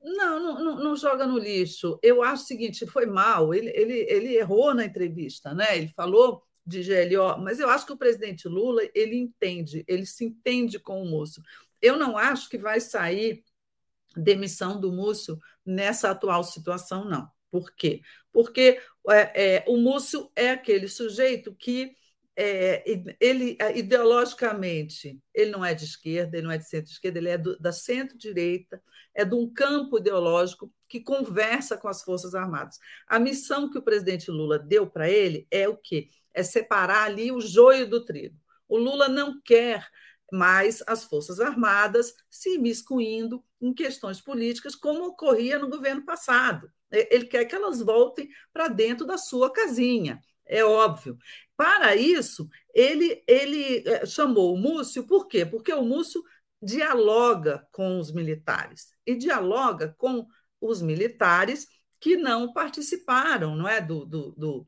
Não, 0.05 0.39
não, 0.39 0.77
não, 0.77 0.97
joga 0.97 1.27
no 1.27 1.39
lixo. 1.39 1.99
Eu 2.03 2.23
acho 2.23 2.43
o 2.43 2.47
seguinte, 2.47 2.87
foi 2.87 3.07
mal. 3.07 3.55
Ele, 3.55 3.71
ele, 3.75 4.05
ele 4.09 4.37
errou 4.37 4.75
na 4.75 4.85
entrevista, 4.85 5.55
né? 5.55 5.79
Ele 5.79 5.89
falou 5.89 6.43
de 6.65 6.83
GLO, 6.83 7.39
mas 7.39 7.59
eu 7.59 7.69
acho 7.69 7.85
que 7.85 7.93
o 7.93 7.97
presidente 7.97 8.49
Lula 8.49 8.83
ele 8.95 9.17
entende, 9.17 9.85
ele 9.89 10.07
se 10.07 10.25
entende 10.25 10.79
com 10.79 11.03
o 11.03 11.07
Múcio. 11.07 11.43
Eu 11.81 11.97
não 11.97 12.17
acho 12.17 12.49
que 12.49 12.57
vai 12.57 12.81
sair 12.81 13.45
demissão 14.17 14.81
do 14.81 14.93
Múcio 14.93 15.39
nessa 15.65 16.11
atual 16.11 16.45
situação, 16.45 17.05
não. 17.05 17.29
Por 17.51 17.75
quê? 17.75 18.01
Porque 18.33 18.81
é, 19.11 19.57
é, 19.57 19.65
o 19.67 19.77
Múcio 19.77 20.31
é 20.37 20.51
aquele 20.51 20.89
sujeito 20.89 21.55
que 21.55 21.95
é, 22.35 22.83
ele 23.21 23.57
é, 23.61 23.77
ideologicamente 23.77 25.21
ele 25.35 25.51
não 25.51 25.65
é 25.65 25.75
de 25.75 25.85
esquerda, 25.85 26.37
ele 26.37 26.47
não 26.47 26.53
é 26.53 26.59
de 26.59 26.67
centro-esquerda, 26.67 27.19
ele 27.19 27.29
é 27.29 27.37
do, 27.37 27.59
da 27.59 27.73
centro-direita, 27.73 28.83
é 29.15 29.25
de 29.25 29.35
um 29.35 29.53
campo 29.53 29.99
ideológico 29.99 30.73
que 30.89 31.01
conversa 31.01 31.77
com 31.77 31.89
as 31.89 32.03
Forças 32.03 32.35
Armadas. 32.35 32.79
A 33.07 33.19
missão 33.19 33.71
que 33.71 33.79
o 33.79 33.83
presidente 33.83 34.31
Lula 34.31 34.59
deu 34.59 34.87
para 34.87 35.11
ele 35.11 35.47
é 35.51 35.69
o 35.69 35.77
quê? 35.77 36.09
É 36.35 36.43
separar 36.43 37.05
ali 37.05 37.31
o 37.31 37.41
joio 37.41 37.89
do 37.89 38.05
trigo. 38.05 38.37
O 38.69 38.79
Lula 38.79 39.09
não 39.09 39.41
quer 39.43 39.87
mais 40.33 40.83
as 40.87 41.05
Forças 41.05 41.41
Armadas 41.41 42.15
se 42.31 42.55
imiscuindo 42.55 43.45
em 43.61 43.75
questões 43.75 44.21
políticas, 44.21 44.75
como 44.75 45.05
ocorria 45.07 45.59
no 45.59 45.69
governo 45.69 46.05
passado. 46.05 46.71
Ele 46.91 47.27
quer 47.27 47.45
que 47.45 47.55
elas 47.55 47.81
voltem 47.81 48.29
para 48.53 48.69
dentro 48.69 49.07
da 49.07 49.19
sua 49.19 49.53
casinha 49.53 50.21
é 50.53 50.65
óbvio. 50.65 51.17
Para 51.57 51.97
isso, 51.97 52.49
ele, 52.75 53.23
ele 53.27 53.83
eh, 53.87 54.07
chamou 54.07 54.55
o 54.55 54.57
Múcio, 54.57 55.07
por 55.07 55.27
quê? 55.27 55.47
Porque 55.47 55.73
o 55.73 55.83
Múcio 55.83 56.23
dialoga 56.61 57.67
com 57.73 57.99
os 57.99 58.13
militares 58.13 58.89
e 59.07 59.17
dialoga 59.17 59.95
com 59.99 60.27
os 60.61 60.83
militares 60.83 61.67
que 62.03 62.17
não 62.17 62.53
participaram 62.53 63.55
não 63.55 63.69
é, 63.69 63.81
do, 63.81 64.05
do, 64.05 64.33
do, 64.33 64.67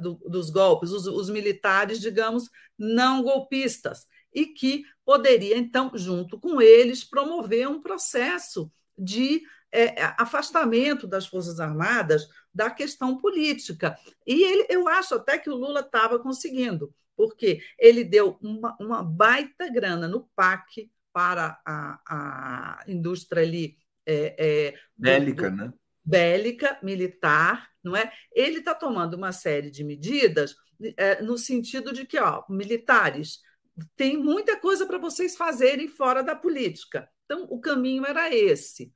do 0.00 0.14
dos 0.28 0.50
golpes, 0.50 0.92
os, 0.92 1.04
os 1.08 1.28
militares, 1.28 2.00
digamos, 2.00 2.48
não 2.78 3.24
golpistas, 3.24 4.06
e 4.32 4.46
que 4.46 4.84
poderia, 5.04 5.58
então, 5.58 5.90
junto 5.94 6.38
com 6.38 6.62
eles, 6.62 7.02
promover 7.02 7.68
um 7.68 7.82
processo 7.82 8.70
de 8.96 9.42
é, 9.72 10.00
afastamento 10.16 11.08
das 11.08 11.26
Forças 11.26 11.58
Armadas 11.58 12.28
da 12.54 12.70
questão 12.70 13.18
política. 13.18 13.98
E 14.24 14.44
ele, 14.44 14.66
eu 14.70 14.86
acho 14.86 15.16
até 15.16 15.36
que 15.38 15.50
o 15.50 15.56
Lula 15.56 15.80
estava 15.80 16.20
conseguindo, 16.20 16.94
porque 17.16 17.60
ele 17.78 18.04
deu 18.04 18.38
uma, 18.40 18.76
uma, 18.80 19.02
baita 19.02 19.68
grana 19.68 20.06
no 20.06 20.28
PAC 20.36 20.88
para 21.12 21.60
a, 21.66 22.00
a 22.06 22.84
indústria 22.86 23.42
ali. 23.42 23.76
É, 24.06 24.36
é, 24.38 24.74
bélica, 24.96 25.50
do, 25.50 25.56
né? 25.56 25.72
Bélica, 26.06 26.78
militar, 26.82 27.68
não 27.82 27.96
é? 27.96 28.12
Ele 28.32 28.58
está 28.60 28.74
tomando 28.74 29.14
uma 29.14 29.32
série 29.32 29.70
de 29.70 29.82
medidas 29.82 30.54
é, 30.96 31.20
no 31.22 31.36
sentido 31.36 31.92
de 31.92 32.06
que, 32.06 32.18
ó, 32.18 32.44
militares, 32.48 33.40
tem 33.96 34.16
muita 34.16 34.58
coisa 34.58 34.86
para 34.86 34.98
vocês 34.98 35.36
fazerem 35.36 35.88
fora 35.88 36.22
da 36.22 36.34
política. 36.34 37.08
Então, 37.24 37.46
o 37.50 37.60
caminho 37.60 38.06
era 38.06 38.34
esse. 38.34 38.92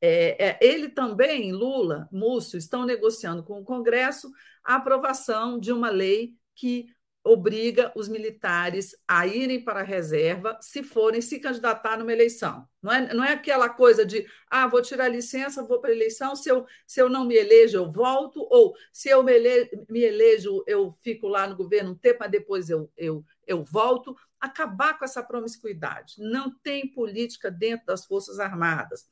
É, 0.00 0.48
é, 0.48 0.58
ele 0.60 0.88
também, 0.88 1.52
Lula, 1.52 2.08
Múcio, 2.10 2.58
estão 2.58 2.84
negociando 2.84 3.42
com 3.42 3.60
o 3.60 3.64
Congresso 3.64 4.30
a 4.64 4.76
aprovação 4.76 5.58
de 5.58 5.72
uma 5.72 5.90
lei 5.90 6.34
que 6.54 6.86
obriga 7.24 7.90
os 7.96 8.06
militares 8.06 8.94
a 9.08 9.26
irem 9.26 9.64
para 9.64 9.80
a 9.80 9.84
reserva 9.84 10.58
se 10.60 10.82
forem 10.82 11.22
se 11.22 11.40
candidatar 11.40 11.96
numa 11.96 12.12
eleição. 12.12 12.68
Não 12.82 12.92
é, 12.92 13.14
não 13.14 13.24
é 13.24 13.32
aquela 13.32 13.70
coisa 13.70 14.04
de, 14.04 14.26
ah, 14.50 14.66
vou 14.66 14.82
tirar 14.82 15.08
licença, 15.08 15.62
vou 15.62 15.80
para 15.80 15.88
a 15.88 15.94
eleição, 15.94 16.36
se 16.36 16.50
eu, 16.50 16.66
se 16.86 17.00
eu 17.00 17.08
não 17.08 17.24
me 17.24 17.34
elejo, 17.34 17.78
eu 17.78 17.90
volto, 17.90 18.46
ou 18.50 18.74
se 18.92 19.08
eu 19.08 19.22
me, 19.22 19.32
ele, 19.32 19.70
me 19.88 20.02
elejo, 20.02 20.62
eu 20.66 20.92
fico 21.00 21.26
lá 21.26 21.46
no 21.46 21.56
governo 21.56 21.92
um 21.92 21.96
tempo, 21.96 22.18
mas 22.20 22.30
depois 22.30 22.68
eu, 22.68 22.92
eu, 22.94 23.24
eu 23.46 23.64
volto. 23.64 24.14
Acabar 24.38 24.98
com 24.98 25.06
essa 25.06 25.22
promiscuidade. 25.22 26.16
Não 26.18 26.50
tem 26.50 26.86
política 26.86 27.50
dentro 27.50 27.86
das 27.86 28.04
Forças 28.04 28.38
Armadas. 28.38 29.08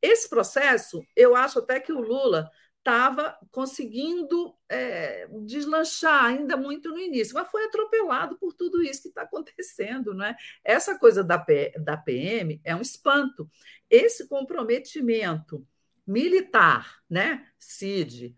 Esse 0.00 0.30
processo, 0.30 1.04
eu 1.14 1.36
acho 1.36 1.58
até 1.58 1.78
que 1.78 1.92
o 1.92 2.00
Lula 2.00 2.50
estava 2.80 3.38
conseguindo 3.50 4.54
é, 4.68 5.28
deslanchar 5.44 6.24
ainda 6.24 6.56
muito 6.56 6.90
no 6.90 6.98
início, 6.98 7.34
mas 7.34 7.48
foi 7.50 7.64
atropelado 7.66 8.36
por 8.38 8.54
tudo 8.54 8.82
isso 8.82 9.02
que 9.02 9.08
está 9.08 9.22
acontecendo. 9.22 10.12
Não 10.14 10.24
é? 10.24 10.36
Essa 10.64 10.98
coisa 10.98 11.22
da, 11.22 11.38
P, 11.38 11.72
da 11.78 11.96
PM 11.96 12.60
é 12.64 12.74
um 12.74 12.80
espanto. 12.80 13.48
Esse 13.88 14.26
comprometimento 14.28 15.66
militar, 16.06 17.00
né? 17.08 17.46
Cid, 17.58 18.36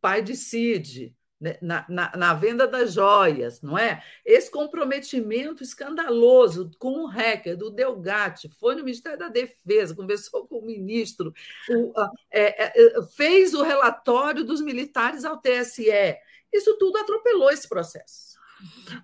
pai 0.00 0.22
de 0.22 0.36
Cid, 0.36 1.06
né, 1.06 1.16
na, 1.62 1.86
na, 1.88 2.16
na, 2.16 2.34
venda 2.34 2.66
das 2.68 2.92
joias, 2.92 3.62
não 3.62 3.78
é? 3.78 4.02
Esse 4.24 4.50
comprometimento 4.50 5.62
escandaloso 5.62 6.70
com 6.78 7.04
o 7.04 7.06
hacker 7.06 7.56
do 7.56 7.70
Delgatti, 7.70 8.48
foi 8.60 8.74
no 8.74 8.84
Ministério 8.84 9.18
da 9.18 9.28
Defesa, 9.28 9.96
conversou 9.96 10.46
com 10.48 10.58
o 10.58 10.66
ministro, 10.66 11.32
o, 11.70 11.92
é, 12.30 12.66
é, 12.66 12.98
é, 12.98 13.02
fez 13.16 13.54
o 13.54 13.62
relatório 13.62 14.44
dos 14.44 14.60
militares 14.60 15.24
ao 15.24 15.38
TSE. 15.38 16.16
Isso 16.52 16.76
tudo 16.78 16.98
atropelou 16.98 17.50
esse 17.50 17.68
processo. 17.68 18.38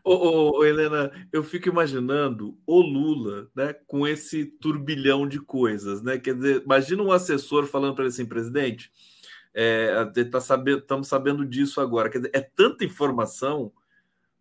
Ô, 0.05 0.59
ô, 0.59 0.65
Helena, 0.65 1.11
eu 1.33 1.43
fico 1.43 1.71
imaginando 1.71 2.59
o 2.67 2.81
Lula 2.81 3.49
né, 3.55 3.73
com 3.87 4.07
esse 4.07 4.45
turbilhão 4.45 5.27
de 5.27 5.41
coisas, 5.41 6.03
né? 6.03 6.19
Quer 6.19 6.35
dizer, 6.35 6.63
imagina 6.63 7.03
um 7.03 7.13
assessor 7.13 7.65
falando 7.65 7.95
para 7.95 8.05
ele 8.05 8.13
assim, 8.13 8.27
presidente 8.27 8.93
é, 9.59 10.25
tá 10.31 10.39
sabendo, 10.39 10.81
estamos 10.81 11.09
sabendo 11.09 11.47
disso 11.47 11.81
agora. 11.81 12.11
Quer 12.11 12.19
dizer, 12.19 12.31
é 12.35 12.43
tanta 12.43 12.85
informação. 12.85 13.73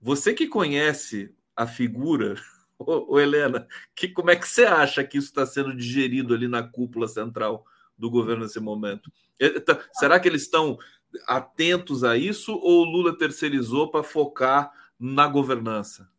Você 0.01 0.33
que 0.33 0.45
conhece 0.45 1.33
a 1.55 1.65
figura, 1.65 2.35
ô, 2.77 3.13
ô 3.13 3.19
Helena, 3.19 3.65
que, 3.95 4.09
como 4.09 4.29
é 4.29 4.35
que 4.35 4.45
você 4.45 4.65
acha 4.65 5.05
que 5.05 5.17
isso 5.17 5.27
está 5.27 5.45
sendo 5.45 5.73
digerido 5.73 6.33
ali 6.33 6.49
na 6.49 6.61
cúpula 6.61 7.07
central 7.07 7.65
do 7.97 8.09
governo 8.09 8.43
nesse 8.43 8.59
momento? 8.59 9.09
É, 9.39 9.57
tá, 9.57 9.79
será 9.93 10.19
que 10.19 10.27
eles 10.27 10.41
estão 10.41 10.77
atentos 11.25 12.03
a 12.03 12.17
isso 12.17 12.53
ou 12.53 12.81
o 12.81 12.83
Lula 12.83 13.17
terceirizou 13.17 13.89
para 13.89 14.03
focar 14.03 14.69
na 14.99 15.29
governança? 15.29 16.09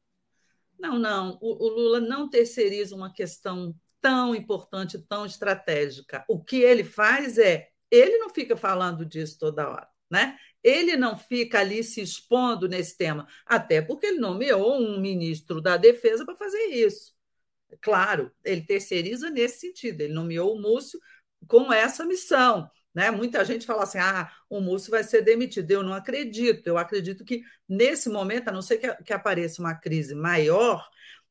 Não, 0.78 0.98
não. 0.98 1.36
O, 1.43 1.66
o 1.66 1.68
Lula 1.68 2.01
não 2.01 2.31
terceiriza 2.31 2.97
uma 2.97 3.12
questão 3.12 3.74
tão 4.01 4.35
importante, 4.35 4.98
tão 4.98 5.27
estratégica. 5.27 6.24
O 6.27 6.43
que 6.43 6.56
ele 6.56 6.82
faz 6.82 7.36
é 7.36 7.68
ele 7.90 8.18
não 8.18 8.30
fica 8.30 8.56
falando 8.56 9.04
disso 9.04 9.38
toda 9.38 9.68
hora, 9.68 9.88
né? 10.10 10.38
Ele 10.62 10.96
não 10.96 11.16
fica 11.16 11.60
ali 11.60 11.84
se 11.84 12.00
expondo 12.00 12.68
nesse 12.68 12.96
tema, 12.96 13.26
até 13.44 13.80
porque 13.80 14.06
ele 14.06 14.18
nomeou 14.18 14.80
um 14.80 15.00
ministro 15.00 15.60
da 15.60 15.76
Defesa 15.76 16.24
para 16.24 16.34
fazer 16.34 16.64
isso. 16.66 17.14
Claro, 17.80 18.32
ele 18.44 18.62
terceiriza 18.62 19.30
nesse 19.30 19.60
sentido, 19.60 20.00
ele 20.00 20.12
nomeou 20.12 20.54
o 20.54 20.60
Múcio 20.60 20.98
com 21.46 21.72
essa 21.72 22.04
missão. 22.04 22.70
Né? 22.96 23.10
Muita 23.10 23.44
gente 23.44 23.66
fala 23.66 23.82
assim: 23.82 23.98
ah, 23.98 24.32
o 24.48 24.60
Múcio 24.60 24.90
vai 24.90 25.04
ser 25.04 25.22
demitido. 25.22 25.70
Eu 25.70 25.82
não 25.82 25.92
acredito. 25.92 26.66
Eu 26.66 26.78
acredito 26.78 27.24
que, 27.24 27.42
nesse 27.68 28.08
momento, 28.08 28.48
a 28.48 28.52
não 28.52 28.62
ser 28.62 28.78
que, 28.78 28.90
que 29.04 29.12
apareça 29.12 29.60
uma 29.60 29.74
crise 29.74 30.14
maior, 30.14 30.88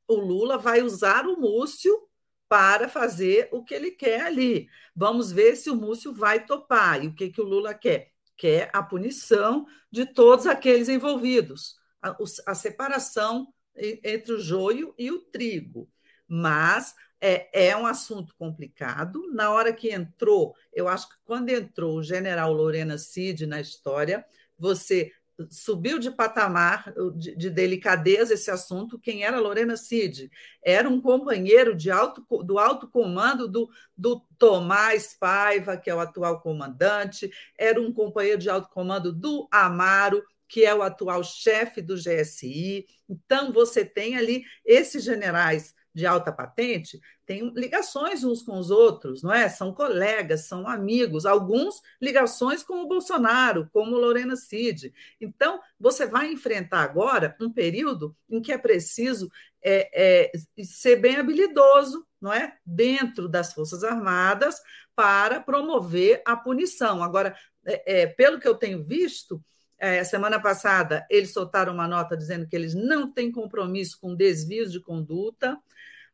o 0.08 0.16
Lula 0.16 0.58
vai 0.60 0.84
usar 0.84 1.26
o 1.26 1.40
Múcio 1.40 2.08
para 2.48 2.88
fazer 2.88 3.50
o 3.52 3.64
que 3.64 3.74
ele 3.74 3.92
quer 3.92 4.22
ali. 4.22 4.68
Vamos 4.96 5.32
ver 5.32 5.56
se 5.56 5.70
o 5.70 5.76
Múcio 5.76 6.14
vai 6.14 6.46
topar. 6.46 7.04
E 7.04 7.08
o 7.08 7.14
que, 7.14 7.30
que 7.30 7.42
o 7.42 7.46
Lula 7.46 7.74
quer? 7.74 8.12
Quer 8.38 8.70
a 8.74 8.84
punição 8.84 9.66
de 9.92 10.06
todos 10.06 10.46
aqueles 10.46 10.90
envolvidos, 10.90 11.76
a, 12.02 12.16
a 12.48 12.56
separação 12.56 13.54
entre 13.76 14.34
o 14.34 14.40
joio 14.40 14.94
e 14.98 15.12
o 15.12 15.20
trigo. 15.20 15.90
Mas 16.28 16.96
é, 17.20 17.68
é, 17.68 17.78
um 17.78 17.86
assunto 17.86 18.36
complicado. 18.38 19.32
Na 19.34 19.52
hora 19.52 19.74
que 19.74 19.92
entrou, 19.92 20.56
eu 20.74 20.88
acho 20.88 21.10
que 21.10 21.16
quando 21.24 21.50
entrou 21.50 21.98
o 21.98 22.04
general 22.04 22.54
Lorena 22.54 22.98
Cid 22.98 23.46
na 23.46 23.60
história, 23.60 24.26
você 24.58 25.12
subiu 25.50 26.00
de 26.00 26.10
patamar 26.10 26.94
de, 27.16 27.36
de, 27.36 27.50
delicadeza 27.50 28.34
esse 28.34 28.50
assunto. 28.50 29.00
Quem 29.00 29.24
era 29.24 29.40
Lorena 29.40 29.76
Cid? 29.76 30.32
Era 30.64 30.90
um 30.90 31.02
companheiro 31.02 31.76
de 31.76 31.92
alto, 31.92 32.26
do 32.44 32.58
alto 32.58 32.88
comando 32.88 33.48
do, 33.48 33.70
do 33.98 34.22
Tomás 34.38 35.16
Paiva, 35.20 35.78
que 35.78 35.90
é 35.90 35.96
o 35.96 36.00
atual 36.00 36.42
comandante, 36.42 37.30
era 37.58 37.80
um 37.82 37.94
companheiro 37.94 38.40
de 38.40 38.50
alto 38.50 38.70
comando 38.70 39.12
do 39.12 39.48
Amaro, 39.52 40.24
que 40.48 40.64
é 40.64 40.74
o 40.74 40.82
atual 40.82 41.24
chefe 41.24 41.82
do 41.82 41.96
GSI. 41.96 42.86
Então, 43.10 43.52
você 43.52 43.84
tem 43.84 44.16
ali 44.16 44.44
esses 44.64 45.04
generais 45.04 45.74
de 45.96 46.06
alta 46.06 46.30
patente 46.30 47.00
têm 47.26 47.52
ligações 47.56 48.24
uns 48.26 48.44
com 48.44 48.60
os 48.60 48.70
outros, 48.70 49.24
não 49.24 49.34
é? 49.34 49.48
São 49.48 49.74
colegas, 49.74 50.46
são 50.46 50.68
amigos, 50.68 51.26
alguns 51.26 51.82
ligações 52.02 52.62
com 52.62 52.82
o 52.82 52.88
Bolsonaro, 52.88 53.70
como 53.72 53.96
Lorena 53.96 54.36
Cid. 54.36 54.94
Então, 55.22 55.60
você 55.80 56.06
vai 56.06 56.32
enfrentar 56.32 56.82
agora 56.82 57.36
um 57.40 57.50
período 57.50 58.14
em 58.30 58.42
que 58.42 58.52
é 58.52 58.58
preciso 58.58 59.32
é, 59.64 59.90
é, 59.94 60.64
ser 60.64 60.98
bem 60.98 61.16
habilidoso, 61.16 62.06
não 62.20 62.34
é? 62.34 62.58
Dentro 62.66 63.30
das 63.30 63.54
Forças 63.54 63.84
Armadas 63.84 64.62
para 64.94 65.40
promover 65.40 66.22
a 66.26 66.36
punição. 66.36 67.02
Agora, 67.02 67.36
é, 67.66 68.02
é 68.02 68.08
pelo 68.08 68.40
que 68.40 68.48
eu 68.48 68.56
tenho 68.56 68.84
visto, 68.84 69.42
é, 69.86 70.04
semana 70.04 70.40
passada, 70.40 71.06
eles 71.10 71.32
soltaram 71.32 71.74
uma 71.74 71.88
nota 71.88 72.18
dizendo 72.18 72.48
que 72.48 72.56
eles 72.56 72.74
não 72.74 73.12
têm 73.12 73.32
compromisso 73.32 74.00
com 74.00 74.16
desvios 74.16 74.72
de 74.72 74.80
conduta. 74.80 75.58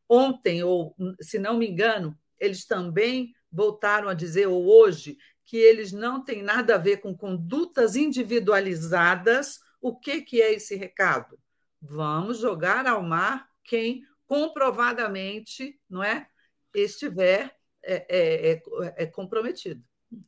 Ontem, 0.08 0.62
ou 0.62 0.94
se 1.20 1.38
não 1.38 1.56
me 1.56 1.68
engano, 1.68 2.16
eles 2.38 2.66
também 2.66 3.32
voltaram 3.50 4.08
a 4.08 4.14
dizer, 4.14 4.46
ou 4.46 4.66
hoje, 4.66 5.16
que 5.44 5.56
eles 5.56 5.92
não 5.92 6.22
têm 6.22 6.42
nada 6.42 6.74
a 6.74 6.78
ver 6.78 6.98
com 6.98 7.16
condutas 7.16 7.96
individualizadas. 7.96 9.58
O 9.80 9.98
que, 9.98 10.20
que 10.22 10.42
é 10.42 10.52
esse 10.52 10.76
recado? 10.76 11.38
Vamos 11.80 12.38
jogar 12.38 12.86
ao 12.86 13.02
mar 13.02 13.48
quem 13.64 14.02
comprovadamente 14.26 15.80
não 15.88 16.02
é, 16.02 16.26
estiver 16.74 17.56
é, 17.82 18.06
é, 18.08 18.52
é, 18.52 18.62
é 19.04 19.06
comprometido. 19.06 19.82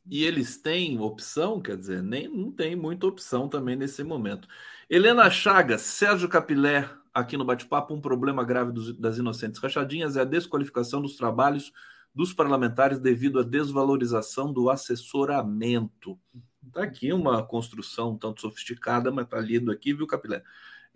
E 0.09 0.23
eles 0.23 0.57
têm 0.57 0.99
opção, 0.99 1.61
quer 1.61 1.77
dizer, 1.77 2.01
nem 2.01 2.27
não 2.27 2.51
tem 2.51 2.75
muita 2.75 3.07
opção 3.07 3.47
também 3.47 3.75
nesse 3.75 4.03
momento. 4.03 4.47
Helena 4.89 5.29
Chagas, 5.29 5.81
Sérgio 5.81 6.29
Capilé, 6.29 6.89
aqui 7.13 7.37
no 7.37 7.45
bate-papo, 7.45 7.93
um 7.93 8.01
problema 8.01 8.43
grave 8.43 8.71
dos, 8.71 8.97
das 8.97 9.17
inocentes 9.17 9.59
rachadinhas 9.59 10.17
é 10.17 10.21
a 10.21 10.25
desqualificação 10.25 11.01
dos 11.01 11.15
trabalhos 11.15 11.71
dos 12.13 12.33
parlamentares 12.33 12.99
devido 12.99 13.39
à 13.39 13.43
desvalorização 13.43 14.51
do 14.51 14.69
assessoramento. 14.69 16.17
Está 16.65 16.83
aqui 16.83 17.11
uma 17.11 17.43
construção 17.43 18.17
tanto 18.17 18.41
sofisticada, 18.41 19.11
mas 19.11 19.25
está 19.25 19.39
lido 19.39 19.71
aqui, 19.71 19.93
viu, 19.93 20.07
Capilé? 20.07 20.43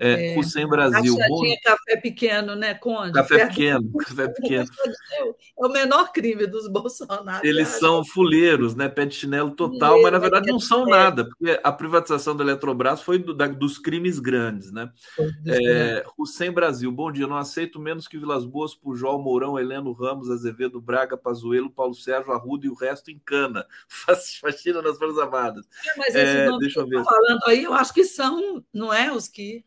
É, 0.02 0.34
é, 0.34 0.66
Brasil. 0.66 1.14
Bom... 1.28 1.42
café 1.62 1.98
pequeno, 1.98 2.56
né, 2.56 2.74
Conde? 2.74 3.12
Café 3.12 3.48
pequeno, 3.48 3.92
café 3.98 4.30
pequeno. 4.30 4.70
É 5.18 5.66
o 5.66 5.68
menor 5.68 6.14
crime 6.14 6.48
dos 6.48 6.70
Bolsonaro. 6.70 7.46
Eles 7.46 7.68
são 7.68 8.06
fuleiros, 8.06 8.74
né? 8.76 8.88
Pé 8.88 9.06
de 9.06 9.16
chinelo 9.16 9.52
total, 9.52 9.90
Fuleiro, 9.90 10.04
mas 10.04 10.12
na 10.14 10.20
verdade 10.20 10.50
não 10.50 10.60
são 10.60 10.86
nada, 10.86 11.26
porque 11.26 11.60
a 11.62 11.72
privatização 11.72 12.34
da 12.34 12.46
Eletrobras 12.46 13.02
foi 13.02 13.20
do, 13.20 13.34
da, 13.34 13.48
dos 13.48 13.78
crimes 13.78 14.20
grandes, 14.20 14.72
né? 14.72 14.90
É, 15.46 16.06
Hussein 16.18 16.52
Brasil, 16.52 16.90
bom 16.90 17.12
dia. 17.12 17.28
Não 17.28 17.36
aceito 17.36 17.78
menos 17.78 18.08
que 18.08 18.18
Vilas 18.18 18.46
Boas, 18.46 18.74
Pujol, 18.74 19.22
Mourão, 19.22 19.60
Heleno 19.60 19.92
Ramos, 19.92 20.32
Azevedo, 20.32 20.80
Braga, 20.80 21.18
Pazuelo, 21.18 21.70
Paulo 21.70 21.94
Sérgio, 21.94 22.32
Arruda 22.32 22.66
e 22.66 22.70
o 22.70 22.74
resto 22.74 23.12
em 23.12 23.20
cana. 23.20 23.66
Faxina 24.40 24.82
nas 24.82 24.98
Forças 24.98 25.18
Armadas. 25.18 25.66
É, 25.86 25.98
mas 25.98 26.16
é, 26.16 26.58
deixa 26.58 26.80
eu 26.80 26.88
ver. 26.88 27.04
falando 27.04 27.42
aí, 27.48 27.66
eu 27.66 27.74
acho 27.74 27.94
que 27.94 28.06
são, 28.06 28.64
não 28.74 28.94
é, 28.94 29.12
os 29.12 29.28
que 29.28 29.66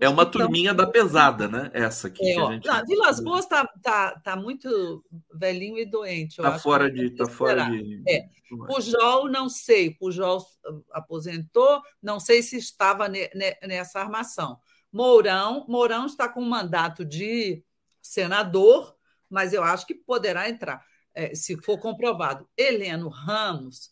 é 0.00 0.08
uma 0.08 0.22
então, 0.22 0.32
turminha 0.32 0.74
da 0.74 0.86
pesada, 0.86 1.46
né? 1.46 1.70
Essa 1.72 2.08
aqui. 2.08 2.28
É, 2.28 2.34
que 2.34 2.40
a 2.40 2.52
gente... 2.52 2.66
Não, 2.66 2.86
Vilas 2.86 3.20
Boas 3.20 3.44
está 3.44 3.66
tá, 3.82 4.18
tá 4.18 4.36
muito 4.36 5.04
velhinho 5.32 5.78
e 5.78 5.84
doente. 5.84 6.40
Está 6.40 6.58
fora 6.58 6.90
de. 6.90 7.10
Tá 7.10 7.26
fora 7.28 7.64
de... 7.64 8.02
É. 8.08 8.26
Pujol, 8.66 9.28
não 9.28 9.48
sei. 9.48 9.94
Pujol 9.94 10.44
aposentou, 10.90 11.80
não 12.02 12.18
sei 12.18 12.42
se 12.42 12.56
estava 12.56 13.08
ne, 13.08 13.30
ne, 13.34 13.56
nessa 13.66 14.00
armação. 14.00 14.58
Mourão, 14.92 15.64
Mourão 15.68 16.06
está 16.06 16.28
com 16.28 16.42
um 16.42 16.48
mandato 16.48 17.04
de 17.04 17.64
senador, 18.00 18.94
mas 19.30 19.52
eu 19.52 19.62
acho 19.62 19.86
que 19.86 19.94
poderá 19.94 20.48
entrar. 20.48 20.84
é, 21.14 21.34
se 21.34 21.56
for 21.62 21.78
comprovado. 21.78 22.48
Heleno 22.56 23.08
Ramos, 23.08 23.90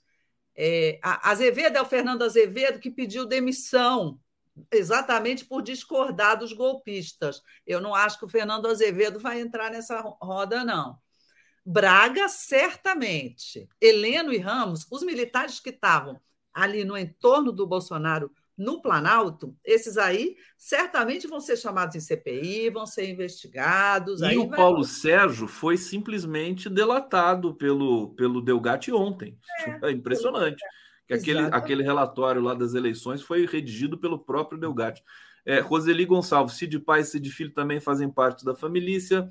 é, 0.56 0.98
a 1.02 1.30
Azevedo 1.30 1.76
é 1.76 1.82
o 1.82 1.86
Fernando 1.86 2.22
Azevedo 2.22 2.80
que 2.80 2.90
pediu 2.90 3.26
demissão 3.26 4.18
exatamente 4.70 5.44
por 5.44 5.62
discordar 5.62 6.38
dos 6.38 6.52
golpistas. 6.52 7.42
Eu 7.66 7.80
não 7.80 7.94
acho 7.94 8.18
que 8.18 8.24
o 8.24 8.28
Fernando 8.28 8.66
Azevedo 8.66 9.18
vai 9.18 9.40
entrar 9.40 9.70
nessa 9.70 10.00
roda, 10.00 10.64
não. 10.64 10.98
Braga, 11.64 12.28
certamente. 12.28 13.68
Heleno 13.80 14.32
e 14.32 14.38
Ramos, 14.38 14.86
os 14.90 15.02
militares 15.02 15.60
que 15.60 15.70
estavam 15.70 16.20
ali 16.52 16.84
no 16.84 16.96
entorno 16.96 17.52
do 17.52 17.66
Bolsonaro 17.66 18.30
no 18.60 18.82
Planalto, 18.82 19.56
esses 19.64 19.96
aí 19.96 20.36
certamente 20.58 21.26
vão 21.26 21.40
ser 21.40 21.56
chamados 21.56 21.96
em 21.96 22.00
CPI, 22.00 22.68
vão 22.68 22.86
ser 22.86 23.08
investigados. 23.08 24.20
E 24.20 24.36
o 24.36 24.48
vai... 24.48 24.58
Paulo 24.58 24.84
Sérgio 24.84 25.48
foi 25.48 25.78
simplesmente 25.78 26.68
delatado 26.68 27.54
pelo, 27.54 28.14
pelo 28.14 28.42
Delgatti 28.42 28.92
ontem. 28.92 29.38
É, 29.82 29.88
é 29.88 29.90
impressionante. 29.92 30.62
Que 31.10 31.14
aquele, 31.14 31.40
aquele 31.40 31.82
relatório 31.82 32.40
lá 32.40 32.54
das 32.54 32.74
eleições 32.74 33.20
foi 33.20 33.44
redigido 33.44 33.98
pelo 33.98 34.16
próprio 34.16 34.60
Delgatti. 34.60 35.02
É, 35.44 35.58
Roseli 35.58 36.04
Gonçalves, 36.04 36.54
Cid 36.54 36.78
Pai 36.78 37.00
e 37.00 37.04
Cid 37.04 37.28
Filho 37.30 37.50
também 37.50 37.80
fazem 37.80 38.08
parte 38.08 38.44
da 38.44 38.54
família. 38.54 39.28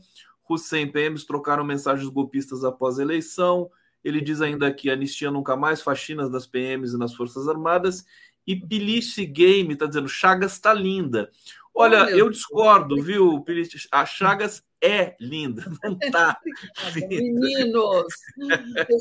Hussein 0.50 0.92
PMs 0.92 1.26
trocaram 1.26 1.64
mensagens 1.64 2.10
golpistas 2.10 2.66
após 2.66 3.00
a 3.00 3.02
eleição. 3.02 3.70
Ele 4.04 4.20
diz 4.20 4.42
ainda 4.42 4.74
que 4.74 4.90
anistia 4.90 5.32
nunca 5.32 5.56
mais, 5.56 5.82
faxinas 5.82 6.30
das 6.30 6.46
PMs 6.46 6.94
e 6.94 6.98
nas 6.98 7.14
Forças 7.14 7.48
Armadas. 7.48 8.06
E 8.46 8.58
Pilice 8.58 9.26
Game 9.26 9.72
está 9.72 9.86
dizendo: 9.86 10.10
Chagas 10.10 10.54
está 10.54 10.74
linda. 10.74 11.32
Olha, 11.74 12.08
oh, 12.08 12.10
eu 12.10 12.30
discordo, 12.30 13.02
viu, 13.02 13.42
Pilice? 13.42 13.88
A 13.90 14.06
Chagas 14.06 14.62
é 14.82 15.16
linda, 15.20 15.64
não 15.84 15.98
está. 16.02 16.40
Meninos, 16.96 18.14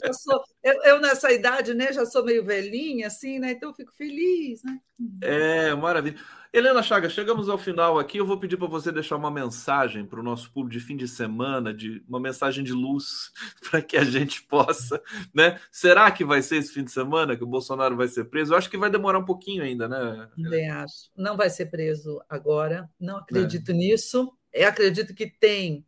eu, 0.02 0.14
sou, 0.14 0.42
eu, 0.62 0.82
eu, 0.84 1.00
nessa 1.00 1.32
idade, 1.32 1.74
né, 1.74 1.92
já 1.92 2.04
sou 2.04 2.24
meio 2.24 2.44
velhinha, 2.44 3.06
assim, 3.06 3.38
né? 3.38 3.52
Então 3.52 3.70
eu 3.70 3.74
fico 3.74 3.92
feliz, 3.92 4.62
né? 4.62 4.78
É, 5.22 5.74
maravilha. 5.74 6.18
Helena 6.52 6.82
Chagas, 6.82 7.12
chegamos 7.12 7.48
ao 7.48 7.58
final 7.58 7.98
aqui. 7.98 8.18
Eu 8.18 8.26
vou 8.26 8.38
pedir 8.38 8.56
para 8.56 8.66
você 8.66 8.90
deixar 8.90 9.16
uma 9.16 9.30
mensagem 9.30 10.04
para 10.06 10.18
o 10.18 10.22
nosso 10.22 10.50
público 10.50 10.78
de 10.78 10.84
fim 10.84 10.96
de 10.96 11.06
semana, 11.06 11.74
de 11.74 12.02
uma 12.08 12.18
mensagem 12.18 12.64
de 12.64 12.72
luz, 12.72 13.30
para 13.70 13.82
que 13.82 13.96
a 13.96 14.04
gente 14.04 14.42
possa, 14.42 15.00
né? 15.34 15.60
Será 15.70 16.10
que 16.10 16.24
vai 16.24 16.40
ser 16.40 16.56
esse 16.56 16.72
fim 16.72 16.84
de 16.84 16.90
semana 16.90 17.36
que 17.36 17.44
o 17.44 17.48
Bolsonaro 17.48 17.96
vai 17.96 18.08
ser 18.08 18.24
preso? 18.24 18.54
Eu 18.54 18.58
acho 18.58 18.70
que 18.70 18.78
vai 18.78 18.90
demorar 18.90 19.18
um 19.18 19.24
pouquinho 19.24 19.62
ainda, 19.62 19.86
né? 19.86 20.28
Também 20.34 20.70
acho. 20.70 21.10
Não 21.16 21.36
vai 21.36 21.50
ser 21.50 21.66
preso 21.66 22.20
agora. 22.28 22.90
Não 22.98 23.18
acredito 23.18 23.70
é. 23.70 23.74
nisso. 23.74 24.32
Eu 24.52 24.68
acredito 24.68 25.14
que 25.14 25.26
tem 25.26 25.84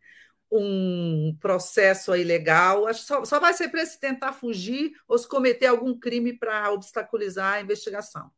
um 0.51 1.37
processo 1.41 2.13
aí 2.13 2.25
legal. 2.25 2.93
Só, 2.95 3.25
só 3.25 3.39
vai 3.39 3.55
ser 3.55 3.69
preso 3.69 3.93
se 3.93 4.01
tentar 4.01 4.33
fugir 4.33 4.93
ou 5.07 5.17
se 5.17 5.29
cometer 5.29 5.67
algum 5.67 5.99
crime 5.99 6.37
para 6.37 6.73
obstaculizar 6.73 7.55
a 7.55 7.61
investigação. 7.61 8.31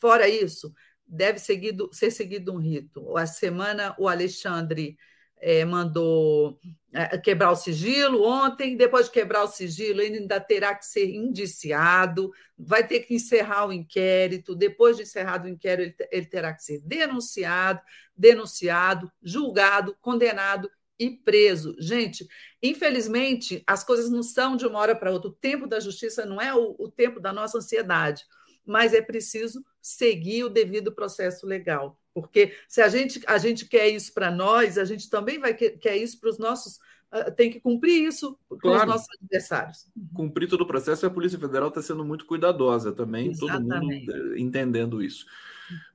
Fora 0.00 0.28
isso, 0.28 0.72
deve 1.06 1.38
seguido, 1.38 1.90
ser 1.92 2.10
seguido 2.10 2.52
um 2.52 2.58
rito. 2.58 3.16
A 3.16 3.26
semana 3.26 3.94
o 3.98 4.08
Alexandre 4.08 4.96
é, 5.40 5.64
mandou 5.64 6.58
é, 6.92 7.18
quebrar 7.18 7.50
o 7.50 7.56
sigilo 7.56 8.22
ontem, 8.22 8.76
depois 8.76 9.06
de 9.06 9.12
quebrar 9.12 9.44
o 9.44 9.48
sigilo, 9.48 10.00
ele 10.00 10.18
ainda 10.18 10.40
terá 10.40 10.74
que 10.74 10.86
ser 10.86 11.08
indiciado, 11.08 12.30
vai 12.56 12.86
ter 12.86 13.00
que 13.00 13.14
encerrar 13.14 13.66
o 13.66 13.72
inquérito, 13.72 14.54
depois 14.54 14.96
de 14.96 15.02
encerrado 15.02 15.44
o 15.44 15.48
inquérito, 15.48 16.00
ele, 16.00 16.08
ele 16.10 16.26
terá 16.26 16.52
que 16.54 16.62
ser 16.62 16.80
denunciado, 16.80 17.80
denunciado, 18.16 19.10
julgado, 19.22 19.96
condenado 20.00 20.70
e 20.98 21.10
preso. 21.10 21.76
Gente, 21.78 22.26
infelizmente, 22.62 23.62
as 23.66 23.84
coisas 23.84 24.10
não 24.10 24.22
são 24.22 24.56
de 24.56 24.66
uma 24.66 24.78
hora 24.78 24.96
para 24.96 25.12
outra. 25.12 25.30
O 25.30 25.34
tempo 25.34 25.66
da 25.66 25.78
justiça 25.78 26.26
não 26.26 26.40
é 26.40 26.54
o, 26.54 26.74
o 26.78 26.90
tempo 26.90 27.20
da 27.20 27.32
nossa 27.32 27.58
ansiedade, 27.58 28.24
mas 28.66 28.92
é 28.92 29.00
preciso 29.00 29.64
seguir 29.80 30.44
o 30.44 30.50
devido 30.50 30.92
processo 30.92 31.46
legal. 31.46 31.98
Porque 32.20 32.54
se 32.68 32.80
a 32.80 32.88
gente, 32.88 33.20
a 33.26 33.38
gente 33.38 33.66
quer 33.66 33.88
isso 33.88 34.12
para 34.12 34.30
nós, 34.30 34.78
a 34.78 34.84
gente 34.84 35.08
também 35.08 35.38
vai 35.38 35.54
quer, 35.54 35.70
quer 35.78 35.96
isso 35.96 36.20
para 36.20 36.30
os 36.30 36.38
nossos. 36.38 36.78
Uh, 37.10 37.32
tem 37.34 37.50
que 37.50 37.58
cumprir 37.58 38.06
isso 38.06 38.38
com 38.48 38.58
claro. 38.58 38.80
os 38.80 38.86
nossos 38.86 39.08
adversários. 39.22 39.86
Cumprir 40.14 40.48
todo 40.48 40.60
o 40.60 40.66
processo 40.66 41.04
e 41.04 41.06
a 41.06 41.10
Polícia 41.10 41.38
Federal 41.38 41.68
está 41.68 41.80
sendo 41.80 42.04
muito 42.04 42.26
cuidadosa 42.26 42.92
também, 42.92 43.30
Exatamente. 43.30 44.06
todo 44.06 44.16
mundo 44.16 44.38
entendendo 44.38 45.02
isso. 45.02 45.24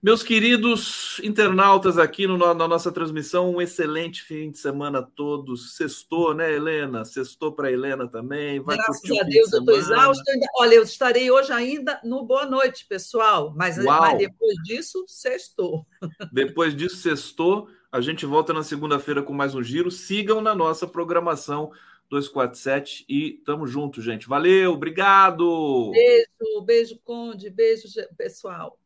Meus 0.02 0.22
queridos 0.22 1.20
internautas 1.24 1.98
aqui 1.98 2.28
no, 2.28 2.38
na 2.38 2.68
nossa 2.68 2.92
transmissão, 2.92 3.54
um 3.54 3.62
excelente 3.62 4.22
fim 4.22 4.52
de 4.52 4.58
semana 4.58 5.00
a 5.00 5.04
todos. 5.04 5.76
Sextou, 5.76 6.34
né, 6.34 6.54
Helena? 6.54 7.06
Sextou 7.06 7.52
para 7.52 7.72
Helena 7.72 8.08
também. 8.08 8.60
Vai 8.60 8.78
Graças 8.78 9.20
a 9.20 9.24
Deus, 9.24 9.54
eu 9.54 9.60
estou 9.60 9.76
exausta. 9.76 10.32
Olha, 10.58 10.76
eu 10.76 10.84
estarei 10.84 11.32
hoje 11.32 11.52
ainda 11.52 12.00
no 12.04 12.24
Boa 12.24 12.46
Noite, 12.46 12.86
pessoal. 12.86 13.54
Mas, 13.56 13.78
mas 13.78 14.18
depois 14.18 14.56
disso, 14.64 15.04
sextou. 15.08 15.86
Depois 16.32 16.76
disso, 16.76 16.98
sextou. 16.98 17.68
A 17.92 18.02
gente 18.02 18.26
volta 18.26 18.54
na 18.54 18.64
segunda-feira 18.64 19.22
com 19.22 19.34
mais 19.34 19.56
um 19.56 19.64
giro. 19.64 19.92
Sigam 19.92 20.42
na 20.42 20.56
nossa 20.56 20.88
programação 20.88 21.72
247 22.10 23.06
e 23.08 23.42
tamo 23.46 23.66
junto, 23.66 24.02
gente. 24.02 24.28
Valeu, 24.28 24.74
obrigado. 24.74 25.92
Beijo, 25.92 26.62
beijo, 26.66 27.00
Conde, 27.04 27.50
beijo, 27.50 27.88
pessoal. 28.18 28.78